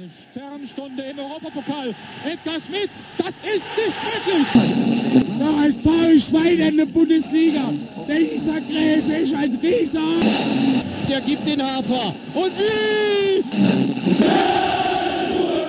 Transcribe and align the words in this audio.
Eine 0.00 0.08
Sternstunde 0.30 1.02
im 1.02 1.18
Europapokal. 1.18 1.94
Edgar 2.24 2.58
Schmidt, 2.58 2.88
das 3.18 3.28
ist 3.28 3.66
nicht 3.76 3.98
möglich. 4.08 4.46
Der 5.38 5.46
HSV 5.46 6.26
Schwein 6.26 6.58
in 6.58 6.76
der 6.78 6.86
Bundesliga. 6.86 7.70
Dieser 8.08 8.60
Gräfe 8.62 9.12
ist 9.24 9.34
ein 9.34 9.58
Rieser. 9.62 10.00
Der 11.06 11.20
gibt 11.20 11.46
den 11.46 11.62
Hafer. 11.62 12.14
Und 12.32 12.52
wie? 12.56 13.44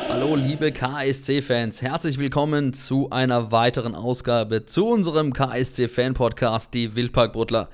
Hallo 0.08 0.38
liebe 0.38 0.72
KSC-Fans, 0.72 1.82
herzlich 1.82 2.18
willkommen 2.18 2.74
zu 2.74 3.10
einer 3.10 3.52
weiteren 3.52 3.96
Ausgabe 3.96 4.66
zu 4.66 4.88
unserem 4.88 5.34
KSC-Fan-Podcast, 5.34 6.74
die 6.74 6.96
Wildparkbruttler. 6.96 7.68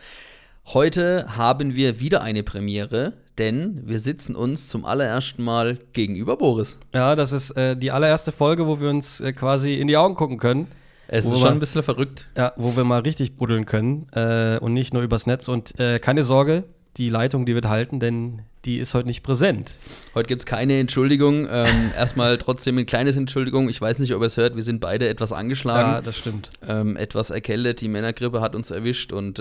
Heute 0.65 1.37
haben 1.37 1.75
wir 1.75 1.99
wieder 1.99 2.23
eine 2.23 2.41
Premiere, 2.41 3.13
denn 3.37 3.81
wir 3.85 3.99
sitzen 3.99 4.35
uns 4.35 4.67
zum 4.67 4.85
allerersten 4.85 5.43
Mal 5.43 5.77
gegenüber 5.93 6.37
Boris. 6.37 6.77
Ja, 6.93 7.15
das 7.15 7.31
ist 7.31 7.51
äh, 7.51 7.75
die 7.77 7.91
allererste 7.91 8.31
Folge, 8.31 8.67
wo 8.67 8.79
wir 8.79 8.89
uns 8.89 9.19
äh, 9.21 9.33
quasi 9.33 9.75
in 9.75 9.87
die 9.87 9.97
Augen 9.97 10.15
gucken 10.15 10.37
können. 10.37 10.67
Es 11.07 11.25
ist 11.25 11.31
schon 11.31 11.41
mal- 11.41 11.51
ein 11.53 11.59
bisschen 11.59 11.83
verrückt. 11.83 12.27
Ja, 12.35 12.53
wo 12.57 12.75
wir 12.75 12.83
mal 12.83 12.99
richtig 13.01 13.37
buddeln 13.37 13.65
können 13.65 14.07
äh, 14.11 14.57
und 14.59 14.73
nicht 14.73 14.93
nur 14.93 15.03
übers 15.03 15.25
Netz. 15.25 15.47
Und 15.47 15.79
äh, 15.79 15.99
keine 15.99 16.23
Sorge, 16.23 16.63
die 16.97 17.09
Leitung, 17.09 17.45
die 17.45 17.53
wird 17.55 17.65
halten, 17.67 17.99
denn 17.99 18.41
die 18.65 18.79
ist 18.79 18.93
heute 18.93 19.07
nicht 19.07 19.23
präsent. 19.23 19.71
Heute 20.15 20.27
gibt 20.27 20.41
es 20.41 20.45
keine 20.45 20.77
Entschuldigung. 20.79 21.47
Ähm, 21.49 21.67
erstmal 21.95 22.37
trotzdem 22.37 22.77
ein 22.77 22.85
kleines 22.85 23.15
Entschuldigung. 23.15 23.69
Ich 23.69 23.79
weiß 23.79 23.99
nicht, 23.99 24.13
ob 24.13 24.21
ihr 24.21 24.25
es 24.25 24.35
hört, 24.35 24.57
wir 24.57 24.63
sind 24.63 24.81
beide 24.81 25.07
etwas 25.07 25.31
angeschlagen. 25.31 25.91
Ja, 25.91 26.01
das 26.01 26.17
stimmt. 26.17 26.49
ähm, 26.67 26.97
etwas 26.97 27.29
erkältet. 27.29 27.79
Die 27.79 27.87
Männergrippe 27.87 28.41
hat 28.41 28.55
uns 28.55 28.71
erwischt 28.71 29.13
und 29.13 29.39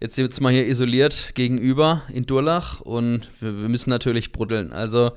jetzt 0.00 0.14
sitzen 0.14 0.44
wir 0.44 0.50
hier 0.50 0.66
isoliert 0.66 1.32
gegenüber 1.34 2.02
in 2.12 2.26
Durlach 2.26 2.80
und 2.80 3.30
wir, 3.40 3.60
wir 3.60 3.68
müssen 3.68 3.90
natürlich 3.90 4.32
bruddeln. 4.32 4.72
Also 4.72 5.12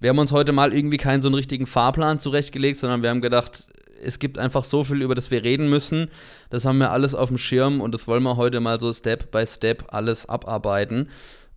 wir 0.00 0.10
haben 0.10 0.18
uns 0.18 0.32
heute 0.32 0.52
mal 0.52 0.74
irgendwie 0.74 0.98
keinen 0.98 1.22
so 1.22 1.28
einen 1.28 1.34
richtigen 1.34 1.66
Fahrplan 1.66 2.18
zurechtgelegt, 2.18 2.76
sondern 2.78 3.02
wir 3.02 3.10
haben 3.10 3.22
gedacht, 3.22 3.68
es 4.02 4.18
gibt 4.18 4.38
einfach 4.38 4.64
so 4.64 4.84
viel, 4.84 5.00
über 5.02 5.14
das 5.14 5.30
wir 5.30 5.42
reden 5.42 5.70
müssen. 5.70 6.08
Das 6.50 6.66
haben 6.66 6.78
wir 6.78 6.90
alles 6.90 7.14
auf 7.14 7.28
dem 7.28 7.38
Schirm 7.38 7.80
und 7.80 7.92
das 7.92 8.06
wollen 8.06 8.22
wir 8.22 8.36
heute 8.36 8.60
mal 8.60 8.78
so 8.78 8.92
Step 8.92 9.30
by 9.30 9.46
Step 9.46 9.84
alles 9.88 10.28
abarbeiten. 10.28 11.08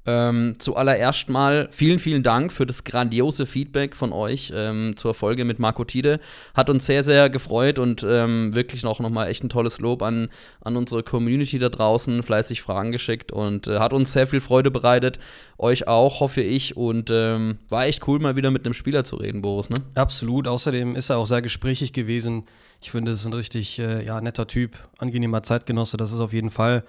Ähm, 0.10 0.56
zuallererst 0.58 1.30
mal 1.30 1.68
vielen, 1.72 2.00
vielen 2.00 2.24
Dank 2.24 2.52
für 2.52 2.66
das 2.66 2.84
grandiose 2.84 3.46
Feedback 3.46 3.96
von 3.96 4.12
euch 4.12 4.52
ähm, 4.56 4.98
zur 4.98 5.14
Folge 5.14 5.46
mit 5.46 5.60
Marco 5.60 5.84
Tide. 5.84 6.20
Hat 6.56 6.72
uns 6.72 6.88
sehr, 6.88 7.04
sehr 7.04 7.30
gefreut 7.30 7.78
und 7.78 8.04
ähm, 8.08 8.56
wirklich 8.56 8.82
noch, 8.82 9.00
noch 9.00 9.12
mal 9.12 9.28
echt 9.28 9.44
ein 9.44 9.50
tolles 9.50 9.80
Lob 9.80 10.02
an, 10.02 10.30
an 10.62 10.78
unsere 10.78 11.04
Community 11.04 11.60
da 11.60 11.70
draußen, 11.70 12.24
fleißig 12.24 12.64
Fragen 12.64 12.92
geschickt 12.92 13.32
und 13.32 13.68
äh, 13.68 13.78
hat 13.78 13.94
uns 13.94 14.12
sehr 14.12 14.26
viel 14.26 14.40
Freude 14.40 14.72
bereitet. 14.72 15.20
Euch 15.60 15.88
auch, 15.88 16.22
hoffe 16.22 16.42
ich. 16.42 16.76
Und 16.76 17.12
ähm, 17.12 17.60
war 17.70 17.86
echt 17.86 18.08
cool, 18.08 18.18
mal 18.18 18.36
wieder 18.36 18.50
mit 18.50 18.66
einem 18.66 18.74
Spieler 18.74 19.04
zu 19.04 19.18
reden, 19.18 19.44
Boris, 19.44 19.70
ne? 19.70 19.78
Absolut. 19.94 20.48
Außerdem 20.48 20.96
ist 20.96 21.12
er 21.12 21.18
auch 21.18 21.28
sehr 21.28 21.44
gesprächig 21.44 21.94
gewesen. 21.94 22.46
Ich 22.82 22.90
finde, 22.90 23.12
es 23.12 23.20
ist 23.20 23.26
ein 23.28 23.34
richtig 23.34 23.78
äh, 23.78 24.04
ja, 24.04 24.22
netter 24.22 24.48
Typ, 24.48 24.80
angenehmer 24.98 25.44
Zeitgenosse. 25.44 25.98
Das 25.98 26.12
ist 26.12 26.20
auf 26.20 26.34
jeden 26.34 26.50
Fall. 26.50 26.84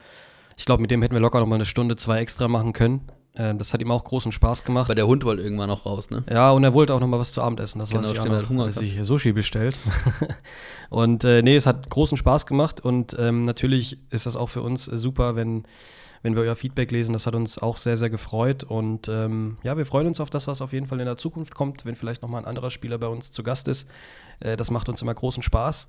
Ich 0.61 0.67
glaube, 0.67 0.83
mit 0.83 0.91
dem 0.91 1.01
hätten 1.01 1.15
wir 1.15 1.23
locker 1.23 1.41
noch 1.41 1.47
mal 1.47 1.55
eine 1.55 1.65
Stunde, 1.65 1.97
zwei 1.97 2.21
extra 2.21 2.47
machen 2.47 2.75
können. 2.75 3.01
Ähm, 3.35 3.57
das 3.57 3.73
hat 3.73 3.81
ihm 3.81 3.91
auch 3.91 4.05
großen 4.05 4.31
Spaß 4.31 4.63
gemacht. 4.63 4.89
Aber 4.89 4.95
der 4.95 5.07
Hund 5.07 5.25
wollte 5.25 5.43
irgendwann 5.43 5.71
noch 5.71 5.87
raus, 5.87 6.11
ne? 6.11 6.23
Ja, 6.31 6.51
und 6.51 6.63
er 6.65 6.75
wollte 6.75 6.93
auch 6.93 7.01
noch 7.01 7.07
mal 7.07 7.19
was 7.19 7.33
zu 7.33 7.41
Abend 7.41 7.61
essen. 7.61 7.79
Das 7.79 7.89
Genau, 7.89 8.03
weiß 8.03 8.13
ich 8.13 8.21
auch 8.21 8.27
noch. 8.27 8.47
Hunger 8.51 8.65
Er 8.65 8.67
hat 8.67 8.75
sich 8.75 8.99
Sushi 9.01 9.33
bestellt. 9.33 9.79
und 10.91 11.25
äh, 11.25 11.41
nee, 11.41 11.57
es 11.57 11.65
hat 11.65 11.89
großen 11.89 12.19
Spaß 12.19 12.45
gemacht 12.45 12.79
und 12.83 13.17
ähm, 13.19 13.47
natürlich 13.47 14.01
ist 14.11 14.27
das 14.27 14.37
auch 14.37 14.49
für 14.49 14.61
uns 14.61 14.87
äh, 14.87 14.99
super, 14.99 15.35
wenn, 15.35 15.63
wenn 16.21 16.37
wir 16.37 16.43
euer 16.43 16.57
Feedback 16.57 16.91
lesen. 16.91 17.15
Das 17.15 17.27
hat 17.27 17.35
uns 17.35 17.57
auch 17.57 17.79
sehr, 17.79 17.97
sehr 17.97 18.11
gefreut 18.11 18.63
und 18.63 19.09
ähm, 19.09 19.57
ja, 19.63 19.79
wir 19.79 19.87
freuen 19.87 20.09
uns 20.09 20.21
auf 20.21 20.29
das, 20.29 20.47
was 20.47 20.61
auf 20.61 20.75
jeden 20.75 20.89
Fall 20.89 21.01
in 21.01 21.07
der 21.07 21.17
Zukunft 21.17 21.55
kommt, 21.55 21.87
wenn 21.87 21.97
vielleicht 21.97 22.21
noch 22.21 22.29
mal 22.29 22.37
ein 22.37 22.45
anderer 22.45 22.69
Spieler 22.69 22.99
bei 22.99 23.09
uns 23.09 23.31
zu 23.31 23.43
Gast 23.43 23.67
ist. 23.67 23.89
Äh, 24.41 24.59
das 24.59 24.71
macht 24.71 24.91
uns 24.91 25.01
immer 25.01 25.15
großen 25.15 25.43
Spaß. 25.43 25.89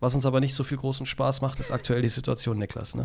Was 0.00 0.16
uns 0.16 0.26
aber 0.26 0.40
nicht 0.40 0.54
so 0.54 0.64
viel 0.64 0.78
großen 0.78 1.06
Spaß 1.06 1.42
macht, 1.42 1.60
ist 1.60 1.70
aktuell 1.70 2.02
die 2.02 2.08
Situation, 2.08 2.58
Niklas. 2.58 2.96
Ne? 2.96 3.04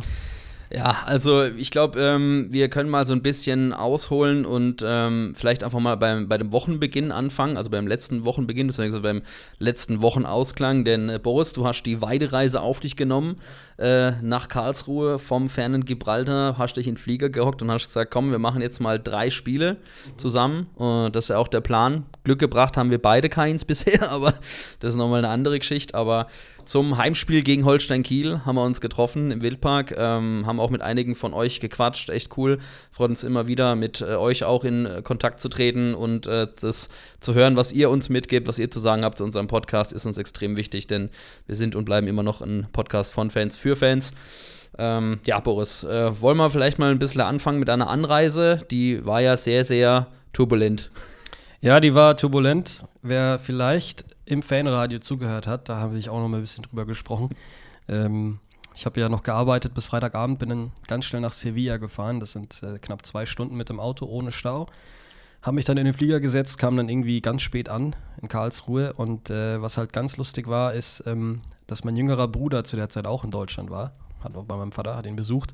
Ja, 0.71 1.03
also 1.05 1.43
ich 1.43 1.69
glaube, 1.69 1.99
ähm, 1.99 2.47
wir 2.49 2.69
können 2.69 2.89
mal 2.89 3.05
so 3.05 3.13
ein 3.13 3.21
bisschen 3.21 3.71
ausholen 3.71 4.45
und 4.45 4.83
ähm, 4.85 5.33
vielleicht 5.35 5.63
einfach 5.63 5.79
mal 5.79 5.95
beim, 5.95 6.27
bei 6.27 6.37
dem 6.37 6.51
Wochenbeginn 6.51 7.11
anfangen, 7.11 7.55
also 7.55 7.69
beim 7.69 7.87
letzten 7.87 8.25
Wochenbeginn, 8.25 8.67
beziehungsweise 8.67 9.01
beim 9.01 9.21
letzten 9.59 10.01
Wochenausklang. 10.01 10.83
Denn 10.83 11.09
äh, 11.09 11.19
Boris, 11.21 11.53
du 11.53 11.67
hast 11.67 11.83
die 11.83 12.01
Weidereise 12.01 12.61
auf 12.61 12.79
dich 12.79 12.95
genommen 12.95 13.37
äh, 13.77 14.11
nach 14.21 14.47
Karlsruhe 14.47 15.19
vom 15.19 15.49
fernen 15.49 15.85
Gibraltar, 15.85 16.57
hast 16.57 16.77
dich 16.77 16.87
in 16.87 16.95
den 16.95 16.99
Flieger 16.99 17.29
gehockt 17.29 17.61
und 17.61 17.69
hast 17.69 17.87
gesagt, 17.87 18.11
komm, 18.11 18.31
wir 18.31 18.39
machen 18.39 18.61
jetzt 18.61 18.79
mal 18.79 18.99
drei 18.99 19.29
Spiele 19.29 19.77
zusammen. 20.17 20.67
Äh, 20.79 21.11
das 21.11 21.25
ist 21.25 21.29
ja 21.29 21.37
auch 21.37 21.47
der 21.47 21.61
Plan. 21.61 22.05
Glück 22.23 22.39
gebracht 22.39 22.77
haben 22.77 22.89
wir 22.89 23.01
beide 23.01 23.29
keins 23.29 23.65
bisher, 23.65 24.11
aber 24.11 24.33
das 24.79 24.93
ist 24.93 24.95
nochmal 24.95 25.19
eine 25.19 25.29
andere 25.29 25.59
Geschichte. 25.59 25.93
Aber 25.95 26.27
zum 26.65 26.97
Heimspiel 26.97 27.43
gegen 27.43 27.65
Holstein 27.65 28.03
Kiel 28.03 28.41
haben 28.45 28.55
wir 28.55 28.63
uns 28.63 28.81
getroffen 28.81 29.31
im 29.31 29.41
Wildpark, 29.41 29.95
ähm, 29.97 30.43
haben 30.45 30.59
auch 30.59 30.69
mit 30.69 30.81
einigen 30.81 31.15
von 31.15 31.33
euch 31.33 31.59
gequatscht, 31.59 32.09
echt 32.09 32.37
cool. 32.37 32.59
Freut 32.91 33.09
uns 33.09 33.23
immer 33.23 33.47
wieder, 33.47 33.75
mit 33.75 34.01
äh, 34.01 34.15
euch 34.15 34.43
auch 34.43 34.63
in 34.63 34.85
äh, 34.85 35.01
Kontakt 35.01 35.39
zu 35.39 35.49
treten 35.49 35.95
und 35.95 36.27
äh, 36.27 36.47
das 36.59 36.89
zu 37.19 37.33
hören, 37.33 37.55
was 37.55 37.71
ihr 37.71 37.89
uns 37.89 38.09
mitgebt, 38.09 38.47
was 38.47 38.59
ihr 38.59 38.69
zu 38.69 38.79
sagen 38.79 39.03
habt 39.03 39.17
zu 39.17 39.23
unserem 39.23 39.47
Podcast, 39.47 39.93
ist 39.93 40.05
uns 40.05 40.17
extrem 40.17 40.57
wichtig, 40.57 40.87
denn 40.87 41.09
wir 41.47 41.55
sind 41.55 41.75
und 41.75 41.85
bleiben 41.85 42.07
immer 42.07 42.23
noch 42.23 42.41
ein 42.41 42.67
Podcast 42.73 43.13
von 43.13 43.31
Fans 43.31 43.57
für 43.57 43.75
Fans. 43.75 44.11
Ähm, 44.77 45.19
ja, 45.25 45.39
Boris, 45.39 45.83
äh, 45.83 46.21
wollen 46.21 46.37
wir 46.37 46.49
vielleicht 46.49 46.79
mal 46.79 46.91
ein 46.91 46.99
bisschen 46.99 47.21
anfangen 47.21 47.59
mit 47.59 47.69
einer 47.69 47.89
Anreise? 47.89 48.65
Die 48.71 49.05
war 49.05 49.21
ja 49.21 49.37
sehr, 49.37 49.63
sehr 49.63 50.07
turbulent. 50.33 50.91
Ja, 51.61 51.79
die 51.79 51.95
war 51.95 52.17
turbulent. 52.17 52.83
Wer 53.01 53.39
vielleicht 53.39 54.05
im 54.25 54.41
Fanradio 54.41 54.99
zugehört 54.99 55.47
hat, 55.47 55.69
da 55.69 55.77
habe 55.77 55.97
ich 55.97 56.09
auch 56.09 56.19
noch 56.19 56.27
mal 56.27 56.37
ein 56.37 56.41
bisschen 56.41 56.63
drüber 56.63 56.85
gesprochen. 56.85 57.29
Ähm, 57.87 58.39
ich 58.75 58.85
habe 58.85 58.99
ja 58.99 59.07
noch 59.07 59.23
gearbeitet 59.23 59.73
bis 59.73 59.85
Freitagabend, 59.85 60.39
bin 60.39 60.49
dann 60.49 60.71
ganz 60.87 61.05
schnell 61.05 61.21
nach 61.21 61.31
Sevilla 61.31 61.77
gefahren. 61.77 62.19
Das 62.19 62.33
sind 62.33 62.61
äh, 62.61 62.77
knapp 62.79 63.05
zwei 63.05 63.25
Stunden 63.25 63.55
mit 63.55 63.69
dem 63.69 63.79
Auto 63.79 64.05
ohne 64.05 64.31
Stau. 64.31 64.67
Habe 65.41 65.55
mich 65.55 65.65
dann 65.65 65.77
in 65.77 65.85
den 65.85 65.93
Flieger 65.93 66.19
gesetzt, 66.19 66.57
kam 66.57 66.75
dann 66.75 66.89
irgendwie 66.89 67.21
ganz 67.21 67.41
spät 67.41 67.69
an 67.69 67.95
in 68.21 68.27
Karlsruhe. 68.27 68.93
Und 68.93 69.29
äh, 69.29 69.61
was 69.61 69.77
halt 69.77 69.93
ganz 69.93 70.17
lustig 70.17 70.47
war, 70.47 70.73
ist, 70.73 71.03
ähm, 71.05 71.41
dass 71.67 71.83
mein 71.83 71.95
jüngerer 71.95 72.27
Bruder 72.27 72.63
zu 72.63 72.75
der 72.75 72.89
Zeit 72.89 73.07
auch 73.07 73.23
in 73.23 73.31
Deutschland 73.31 73.69
war. 73.69 73.93
Hat 74.23 74.35
auch 74.35 74.43
bei 74.43 74.57
meinem 74.57 74.71
Vater, 74.71 74.97
hat 74.97 75.05
ihn 75.05 75.15
besucht. 75.15 75.53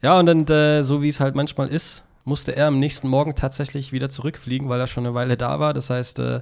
Ja, 0.00 0.18
und 0.18 0.26
dann, 0.26 0.46
äh, 0.46 0.82
so 0.82 1.02
wie 1.02 1.08
es 1.08 1.20
halt 1.20 1.34
manchmal 1.34 1.68
ist, 1.68 2.04
musste 2.24 2.56
er 2.56 2.68
am 2.68 2.78
nächsten 2.78 3.08
Morgen 3.08 3.34
tatsächlich 3.34 3.92
wieder 3.92 4.08
zurückfliegen, 4.08 4.68
weil 4.68 4.80
er 4.80 4.86
schon 4.86 5.04
eine 5.04 5.14
Weile 5.14 5.36
da 5.36 5.60
war. 5.60 5.74
Das 5.74 5.90
heißt, 5.90 6.18
äh, 6.20 6.40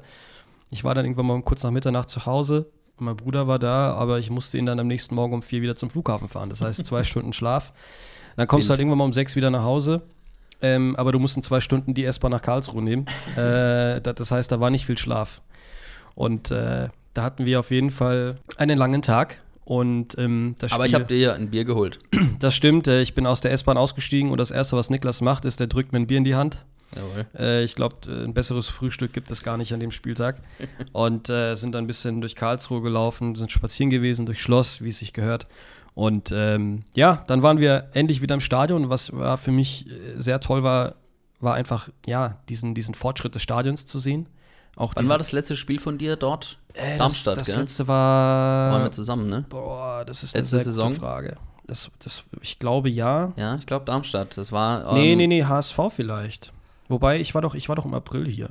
ich 0.70 0.84
war 0.84 0.94
dann 0.94 1.04
irgendwann 1.04 1.26
mal 1.26 1.42
kurz 1.42 1.62
nach 1.62 1.70
Mitternacht 1.70 2.10
zu 2.10 2.26
Hause. 2.26 2.66
Mein 2.98 3.16
Bruder 3.16 3.48
war 3.48 3.58
da, 3.58 3.92
aber 3.94 4.18
ich 4.18 4.30
musste 4.30 4.56
ihn 4.56 4.66
dann 4.66 4.78
am 4.78 4.86
nächsten 4.86 5.14
Morgen 5.14 5.34
um 5.34 5.42
vier 5.42 5.62
wieder 5.62 5.74
zum 5.76 5.90
Flughafen 5.90 6.28
fahren. 6.28 6.48
Das 6.48 6.60
heißt, 6.60 6.84
zwei 6.84 7.04
Stunden 7.04 7.32
Schlaf. 7.32 7.72
Dann 8.36 8.46
kommst 8.46 8.66
du 8.66 8.68
Wild. 8.68 8.70
halt 8.70 8.80
irgendwann 8.80 8.98
mal 8.98 9.04
um 9.04 9.12
sechs 9.12 9.36
wieder 9.36 9.50
nach 9.50 9.62
Hause. 9.62 10.02
Ähm, 10.62 10.96
aber 10.96 11.12
du 11.12 11.18
musst 11.18 11.36
in 11.36 11.42
zwei 11.42 11.60
Stunden 11.60 11.94
die 11.94 12.04
S-Bahn 12.04 12.30
nach 12.30 12.42
Karlsruhe 12.42 12.82
nehmen. 12.82 13.06
äh, 13.36 14.00
das, 14.00 14.30
heißt, 14.30 14.50
da 14.50 14.60
war 14.60 14.70
nicht 14.70 14.86
viel 14.86 14.98
Schlaf. 14.98 15.42
Und 16.14 16.50
äh, 16.50 16.88
da 17.12 17.22
hatten 17.22 17.46
wir 17.46 17.60
auf 17.60 17.70
jeden 17.70 17.90
Fall 17.90 18.36
einen 18.56 18.78
langen 18.78 19.02
Tag. 19.02 19.42
Und 19.64 20.18
ähm, 20.18 20.56
Aber 20.70 20.86
ich 20.86 20.94
habe 20.94 21.04
dir 21.04 21.16
ja 21.16 21.32
ein 21.32 21.50
Bier 21.50 21.64
geholt. 21.64 21.98
das 22.38 22.54
stimmt. 22.54 22.86
Äh, 22.86 23.00
ich 23.02 23.14
bin 23.14 23.26
aus 23.26 23.40
der 23.40 23.52
S-Bahn 23.52 23.76
ausgestiegen 23.76 24.30
und 24.30 24.38
das 24.38 24.50
Erste, 24.50 24.76
was 24.76 24.90
Niklas 24.90 25.20
macht, 25.20 25.44
ist, 25.44 25.58
der 25.58 25.66
drückt 25.66 25.92
mir 25.92 26.00
ein 26.00 26.06
Bier 26.06 26.18
in 26.18 26.24
die 26.24 26.34
Hand. 26.34 26.64
Äh, 27.38 27.64
ich 27.64 27.74
glaube, 27.74 27.96
ein 28.06 28.34
besseres 28.34 28.68
Frühstück 28.68 29.12
gibt 29.12 29.30
es 29.30 29.42
gar 29.42 29.56
nicht 29.56 29.72
an 29.72 29.80
dem 29.80 29.90
Spieltag. 29.90 30.36
Und 30.92 31.28
äh, 31.28 31.54
sind 31.54 31.74
dann 31.74 31.84
ein 31.84 31.86
bisschen 31.86 32.20
durch 32.20 32.36
Karlsruhe 32.36 32.82
gelaufen, 32.82 33.34
sind 33.34 33.50
spazieren 33.50 33.90
gewesen, 33.90 34.26
durch 34.26 34.40
Schloss, 34.40 34.82
wie 34.82 34.88
es 34.88 34.98
sich 34.98 35.12
gehört. 35.12 35.46
Und 35.94 36.32
ähm, 36.32 36.84
ja, 36.94 37.22
dann 37.28 37.42
waren 37.42 37.58
wir 37.58 37.88
endlich 37.92 38.20
wieder 38.20 38.34
im 38.34 38.40
Stadion. 38.40 38.90
Was 38.90 39.12
war 39.12 39.38
für 39.38 39.52
mich 39.52 39.86
äh, 39.88 40.18
sehr 40.20 40.40
toll 40.40 40.62
war, 40.62 40.96
war 41.40 41.54
einfach, 41.54 41.88
ja, 42.06 42.38
diesen, 42.48 42.74
diesen 42.74 42.94
Fortschritt 42.94 43.34
des 43.34 43.42
Stadions 43.42 43.86
zu 43.86 43.98
sehen. 44.00 44.26
Auch 44.76 44.92
Wann 44.96 45.08
war 45.08 45.18
das 45.18 45.30
letzte 45.30 45.56
Spiel 45.56 45.78
von 45.78 45.98
dir 45.98 46.16
dort? 46.16 46.58
Äh, 46.72 46.98
Darmstadt, 46.98 47.36
das, 47.36 47.46
das 47.46 47.56
letzte 47.56 47.86
war. 47.86 48.72
Waren 48.72 48.82
wir 48.82 48.90
zusammen, 48.90 49.28
ne? 49.28 49.44
boah, 49.48 50.04
das 50.04 50.24
ist 50.24 50.34
eine 50.34 50.42
Letzte 50.42 50.58
Saison? 50.58 50.94
Frage. 50.94 51.36
Das, 51.66 51.90
das, 52.00 52.24
ich 52.42 52.58
glaube 52.58 52.90
ja. 52.90 53.32
Ja, 53.36 53.54
ich 53.54 53.66
glaube 53.66 53.84
Darmstadt. 53.84 54.36
Das 54.36 54.52
war. 54.52 54.92
Nee, 54.94 55.12
ähm, 55.12 55.18
nee, 55.18 55.26
nee, 55.28 55.44
HSV 55.44 55.78
vielleicht. 55.94 56.52
Wobei, 56.88 57.18
ich 57.20 57.34
war 57.34 57.42
doch, 57.42 57.54
ich 57.54 57.68
war 57.68 57.76
doch 57.76 57.84
im 57.84 57.94
April 57.94 58.28
hier. 58.28 58.50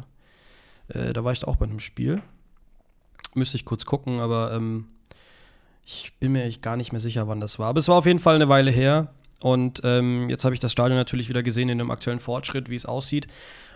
Äh, 0.89 1.13
da 1.13 1.23
war 1.23 1.31
ich 1.31 1.43
auch 1.45 1.55
bei 1.57 1.65
einem 1.65 1.79
Spiel. 1.79 2.21
Müsste 3.35 3.57
ich 3.57 3.65
kurz 3.65 3.85
gucken, 3.85 4.19
aber 4.19 4.53
ähm, 4.53 4.87
ich 5.85 6.13
bin 6.19 6.31
mir 6.33 6.49
gar 6.59 6.77
nicht 6.77 6.91
mehr 6.91 6.99
sicher, 7.01 7.27
wann 7.27 7.39
das 7.39 7.59
war. 7.59 7.67
Aber 7.69 7.79
es 7.79 7.87
war 7.87 7.95
auf 7.97 8.05
jeden 8.05 8.19
Fall 8.19 8.35
eine 8.35 8.49
Weile 8.49 8.71
her. 8.71 9.13
Und 9.41 9.81
ähm, 9.83 10.29
jetzt 10.29 10.45
habe 10.45 10.55
ich 10.55 10.61
das 10.61 10.71
Stadion 10.71 10.97
natürlich 10.97 11.29
wieder 11.29 11.43
gesehen 11.43 11.67
in 11.69 11.77
dem 11.77 11.91
aktuellen 11.91 12.19
Fortschritt, 12.19 12.69
wie 12.69 12.75
es 12.75 12.85
aussieht. 12.85 13.27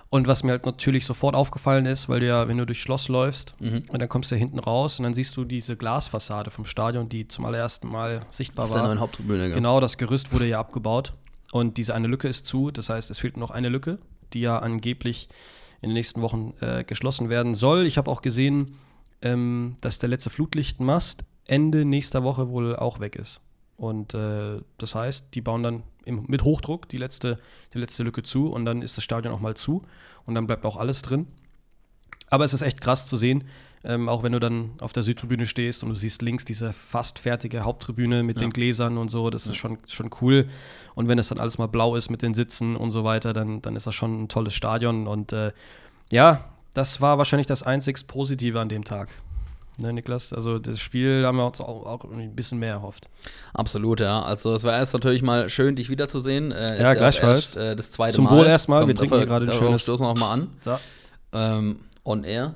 Und 0.09 0.25
was 0.25 0.41
mir 0.43 0.51
halt 0.51 0.65
natürlich 0.65 1.05
sofort 1.05 1.35
aufgefallen 1.35 1.85
ist, 1.85 2.07
weil 2.07 2.21
du 2.21 2.27
ja, 2.27 2.47
wenn 2.47 2.57
du 2.57 2.65
durchs 2.65 2.79
Schloss 2.81 3.09
läufst, 3.09 3.55
Mhm. 3.59 3.81
und 3.91 3.99
dann 3.99 4.07
kommst 4.07 4.31
du 4.31 4.37
hinten 4.37 4.57
raus 4.59 4.99
und 4.99 5.03
dann 5.03 5.13
siehst 5.13 5.35
du 5.35 5.43
diese 5.43 5.75
Glasfassade 5.75 6.49
vom 6.49 6.63
Stadion, 6.63 7.09
die 7.09 7.27
zum 7.27 7.43
allerersten 7.43 7.89
Mal 7.89 8.21
sichtbar 8.29 8.65
Auf 8.65 8.71
der 8.71 8.81
war. 8.81 8.87
neuen 8.87 9.01
Haupttribüne, 9.01 9.47
gell? 9.47 9.55
Genau, 9.55 9.81
das 9.81 9.97
Gerüst 9.97 10.31
wurde 10.31 10.47
ja 10.47 10.59
abgebaut 10.61 11.13
und 11.51 11.75
diese 11.75 11.93
eine 11.93 12.07
Lücke 12.07 12.29
ist 12.29 12.45
zu. 12.45 12.71
Das 12.71 12.87
heißt, 12.87 13.11
es 13.11 13.19
fehlt 13.19 13.35
noch 13.35 13.51
eine 13.51 13.67
Lücke, 13.67 13.97
die 14.33 14.41
ja 14.41 14.59
angeblich 14.59 15.29
in 15.81 15.89
den 15.89 15.93
nächsten 15.93 16.21
Wochen 16.21 16.53
äh, 16.61 16.83
geschlossen 16.83 17.29
werden 17.29 17.55
soll. 17.55 17.85
Ich 17.85 17.97
habe 17.97 18.09
auch 18.09 18.21
gesehen, 18.21 18.77
ähm, 19.21 19.77
dass 19.81 19.99
der 19.99 20.09
letzte 20.09 20.29
Flutlichtmast 20.29 21.25
Ende 21.45 21.85
nächster 21.85 22.23
Woche 22.23 22.49
wohl 22.49 22.75
auch 22.75 22.99
weg 22.99 23.15
ist. 23.15 23.41
Und 23.77 24.13
äh, 24.13 24.59
das 24.77 24.95
heißt, 24.95 25.27
die 25.33 25.41
bauen 25.41 25.63
dann 25.63 25.83
im, 26.03 26.25
mit 26.27 26.43
Hochdruck 26.43 26.89
die 26.89 26.97
letzte, 26.97 27.37
die 27.73 27.77
letzte 27.77 28.03
Lücke 28.03 28.23
zu 28.23 28.51
und 28.51 28.65
dann 28.65 28.81
ist 28.81 28.97
das 28.97 29.03
Stadion 29.03 29.33
auch 29.33 29.39
mal 29.39 29.55
zu 29.55 29.83
und 30.25 30.35
dann 30.35 30.47
bleibt 30.47 30.65
auch 30.65 30.77
alles 30.77 31.03
drin. 31.03 31.27
Aber 32.29 32.43
es 32.43 32.53
ist 32.53 32.63
echt 32.63 32.81
krass 32.81 33.07
zu 33.07 33.17
sehen, 33.17 33.43
ähm, 33.83 34.09
auch 34.09 34.23
wenn 34.23 34.31
du 34.31 34.39
dann 34.39 34.71
auf 34.79 34.93
der 34.93 35.03
Südtribüne 35.03 35.45
stehst 35.45 35.83
und 35.83 35.89
du 35.89 35.95
siehst 35.95 36.21
links 36.21 36.45
diese 36.45 36.73
fast 36.73 37.19
fertige 37.19 37.61
Haupttribüne 37.61 38.23
mit 38.23 38.37
Ja. 38.39 38.47
den 38.47 38.51
Gläsern 38.53 38.97
und 38.97 39.09
so, 39.09 39.29
das 39.29 39.47
ist 39.47 39.55
schon, 39.57 39.77
schon 39.87 40.09
cool. 40.21 40.47
Und 40.95 41.07
wenn 41.07 41.19
es 41.19 41.29
dann 41.29 41.39
alles 41.39 41.57
mal 41.57 41.67
blau 41.67 41.95
ist 41.95 42.09
mit 42.09 42.21
den 42.21 42.33
Sitzen 42.33 42.75
und 42.75 42.91
so 42.91 43.03
weiter, 43.03 43.33
dann, 43.33 43.61
dann 43.61 43.75
ist 43.75 43.87
das 43.87 43.95
schon 43.95 44.23
ein 44.23 44.27
tolles 44.29 44.53
Stadion. 44.53 45.07
Und 45.07 45.31
äh, 45.33 45.51
ja, 46.11 46.45
das 46.73 47.01
war 47.01 47.17
wahrscheinlich 47.17 47.47
das 47.47 47.63
einzigst 47.63 48.07
Positive 48.07 48.59
an 48.59 48.69
dem 48.69 48.83
Tag. 48.83 49.09
Ne, 49.79 49.93
Niklas? 49.93 50.33
Also 50.33 50.57
das 50.57 50.79
Spiel 50.79 51.23
haben 51.23 51.37
wir 51.37 51.45
uns 51.45 51.61
auch, 51.61 51.85
auch 51.85 52.03
ein 52.05 52.35
bisschen 52.35 52.57
mehr 52.57 52.71
erhofft. 52.73 53.07
Absolut, 53.53 53.99
ja. 53.99 54.23
Also 54.23 54.55
es 54.55 54.63
war 54.63 54.73
erst 54.75 54.93
natürlich 54.93 55.21
mal 55.21 55.49
schön, 55.49 55.75
dich 55.75 55.89
wiederzusehen. 55.89 56.51
Äh, 56.51 56.81
Ja, 56.81 56.95
gleichfalls. 56.95 57.55
erst, 57.55 57.57
äh, 57.57 57.75
das 57.75 57.91
zweite 57.91 58.15
Zum 58.15 58.23
Mal. 58.25 58.37
Wohl 58.37 58.45
erstmal. 58.47 58.87
Wir 58.87 58.95
trinken 58.95 59.17
hier 59.17 59.27
gerade 59.27 59.45
ein 59.45 59.53
schönes- 59.53 59.83
Stoßen 59.83 60.03
wir 60.03 60.09
auch 60.09 60.17
mal 60.17 60.31
an. 60.33 60.47
So. 60.61 60.79
Ähm, 61.31 61.81
on 62.03 62.23
air, 62.23 62.55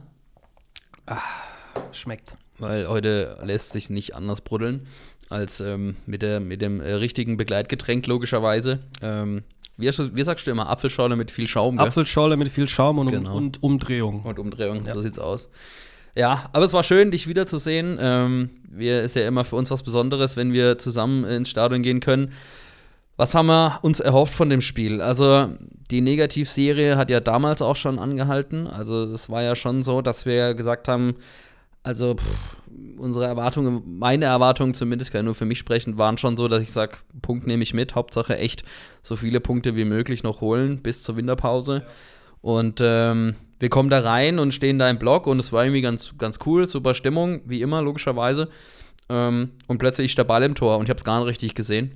Schmeckt. 1.92 2.34
weil 2.60 2.88
heute 2.88 3.38
lässt 3.44 3.72
sich 3.72 3.90
nicht 3.90 4.16
anders 4.16 4.42
bruddeln 4.42 4.88
als 5.30 5.60
ähm, 5.62 5.96
mit, 6.06 6.22
der, 6.22 6.40
mit 6.40 6.62
dem 6.62 6.82
äh, 6.82 6.92
richtigen 6.94 7.38
Begleitgetränk, 7.38 8.06
logischerweise. 8.08 8.80
Ähm, 9.02 9.44
wie, 9.78 9.88
hast 9.88 9.98
du, 10.00 10.14
wie 10.16 10.24
sagst 10.24 10.46
du 10.46 10.52
immer? 10.52 10.70
Apfelschorle 10.70 11.16
mit 11.16 11.32
viel 11.32 11.48
Schaum, 11.48 11.78
gell? 11.78 11.88
Apfelschorle 11.88 12.36
mit 12.38 12.50
viel 12.50 12.68
Schaum 12.68 13.00
und, 13.00 13.08
um, 13.08 13.14
Genau. 13.14 13.36
und 13.36 13.64
Umdrehung. 13.64 14.24
Und 14.24 14.40
Umdrehung, 14.40 14.82
Ja. 14.86 14.94
so 14.94 15.00
sieht's 15.02 15.20
aus. 15.20 15.48
Ja, 16.16 16.50
aber 16.52 16.66
es 16.66 16.74
war 16.74 16.84
schön, 16.84 17.12
dich 17.12 17.28
wiederzusehen. 17.28 17.98
Ähm, 18.02 18.50
wir 18.70 19.02
ist 19.04 19.16
ja 19.16 19.26
immer 19.26 19.46
für 19.46 19.56
uns 19.56 19.72
was 19.72 19.84
Besonderes, 19.84 20.36
wenn 20.36 20.52
wir 20.52 20.78
zusammen 20.78 21.24
ins 21.24 21.50
Stadion 21.50 21.82
gehen 21.84 22.02
können. 22.02 22.34
Was 23.22 23.36
haben 23.36 23.50
wir 23.50 23.78
uns 23.84 24.00
erhofft 24.00 24.34
von 24.34 24.50
dem 24.50 24.62
Spiel? 24.62 25.00
Also, 25.00 25.50
die 25.92 26.02
Negativserie 26.02 26.98
hat 26.98 27.12
ja 27.12 27.20
damals 27.20 27.62
auch 27.62 27.76
schon 27.76 28.00
angehalten. 28.00 28.66
Also, 28.66 29.04
es 29.14 29.30
war 29.30 29.44
ja 29.44 29.56
schon 29.56 29.84
so, 29.84 30.02
dass 30.02 30.26
wir 30.26 30.56
gesagt 30.56 30.88
haben, 30.88 31.18
also 31.84 32.16
pff, 32.16 32.58
unsere 32.98 33.28
Erwartungen, 33.28 34.00
meine 34.00 34.26
Erwartungen 34.26 34.74
zumindest, 34.74 35.12
kann 35.12 35.26
nur 35.26 35.36
für 35.36 35.46
mich 35.46 35.60
sprechen, 35.60 36.00
waren 36.00 36.18
schon 36.18 36.36
so, 36.36 36.48
dass 36.48 36.64
ich 36.64 36.72
sage, 36.72 36.98
Punkt 37.22 37.46
nehme 37.46 37.62
ich 37.62 37.76
mit. 37.76 37.94
Hauptsache 37.94 38.40
echt 38.40 38.64
so 39.04 39.16
viele 39.16 39.40
Punkte 39.40 39.76
wie 39.76 39.86
möglich 39.86 40.24
noch 40.24 40.42
holen 40.42 40.82
bis 40.82 41.04
zur 41.04 41.16
Winterpause. 41.16 41.86
Und 42.42 42.82
ähm, 42.84 43.36
wir 43.60 43.70
kommen 43.70 43.92
da 43.92 44.00
rein 44.00 44.40
und 44.40 44.52
stehen 44.52 44.80
da 44.80 44.90
im 44.90 44.98
Block 44.98 45.28
und 45.28 45.38
es 45.38 45.54
war 45.54 45.64
irgendwie 45.64 45.82
ganz, 45.82 46.16
ganz 46.18 46.40
cool, 46.48 46.66
super 46.66 46.96
Stimmung, 46.96 47.42
wie 47.46 47.62
immer, 47.62 47.84
logischerweise. 47.84 48.50
Ähm, 49.10 49.52
und 49.68 49.78
plötzlich 49.78 50.10
ist 50.10 50.18
der 50.18 50.24
Ball 50.24 50.42
im 50.42 50.56
Tor 50.56 50.80
und 50.80 50.86
ich 50.86 50.90
habe 50.90 50.98
es 50.98 51.04
gar 51.04 51.20
nicht 51.20 51.28
richtig 51.28 51.54
gesehen. 51.54 51.92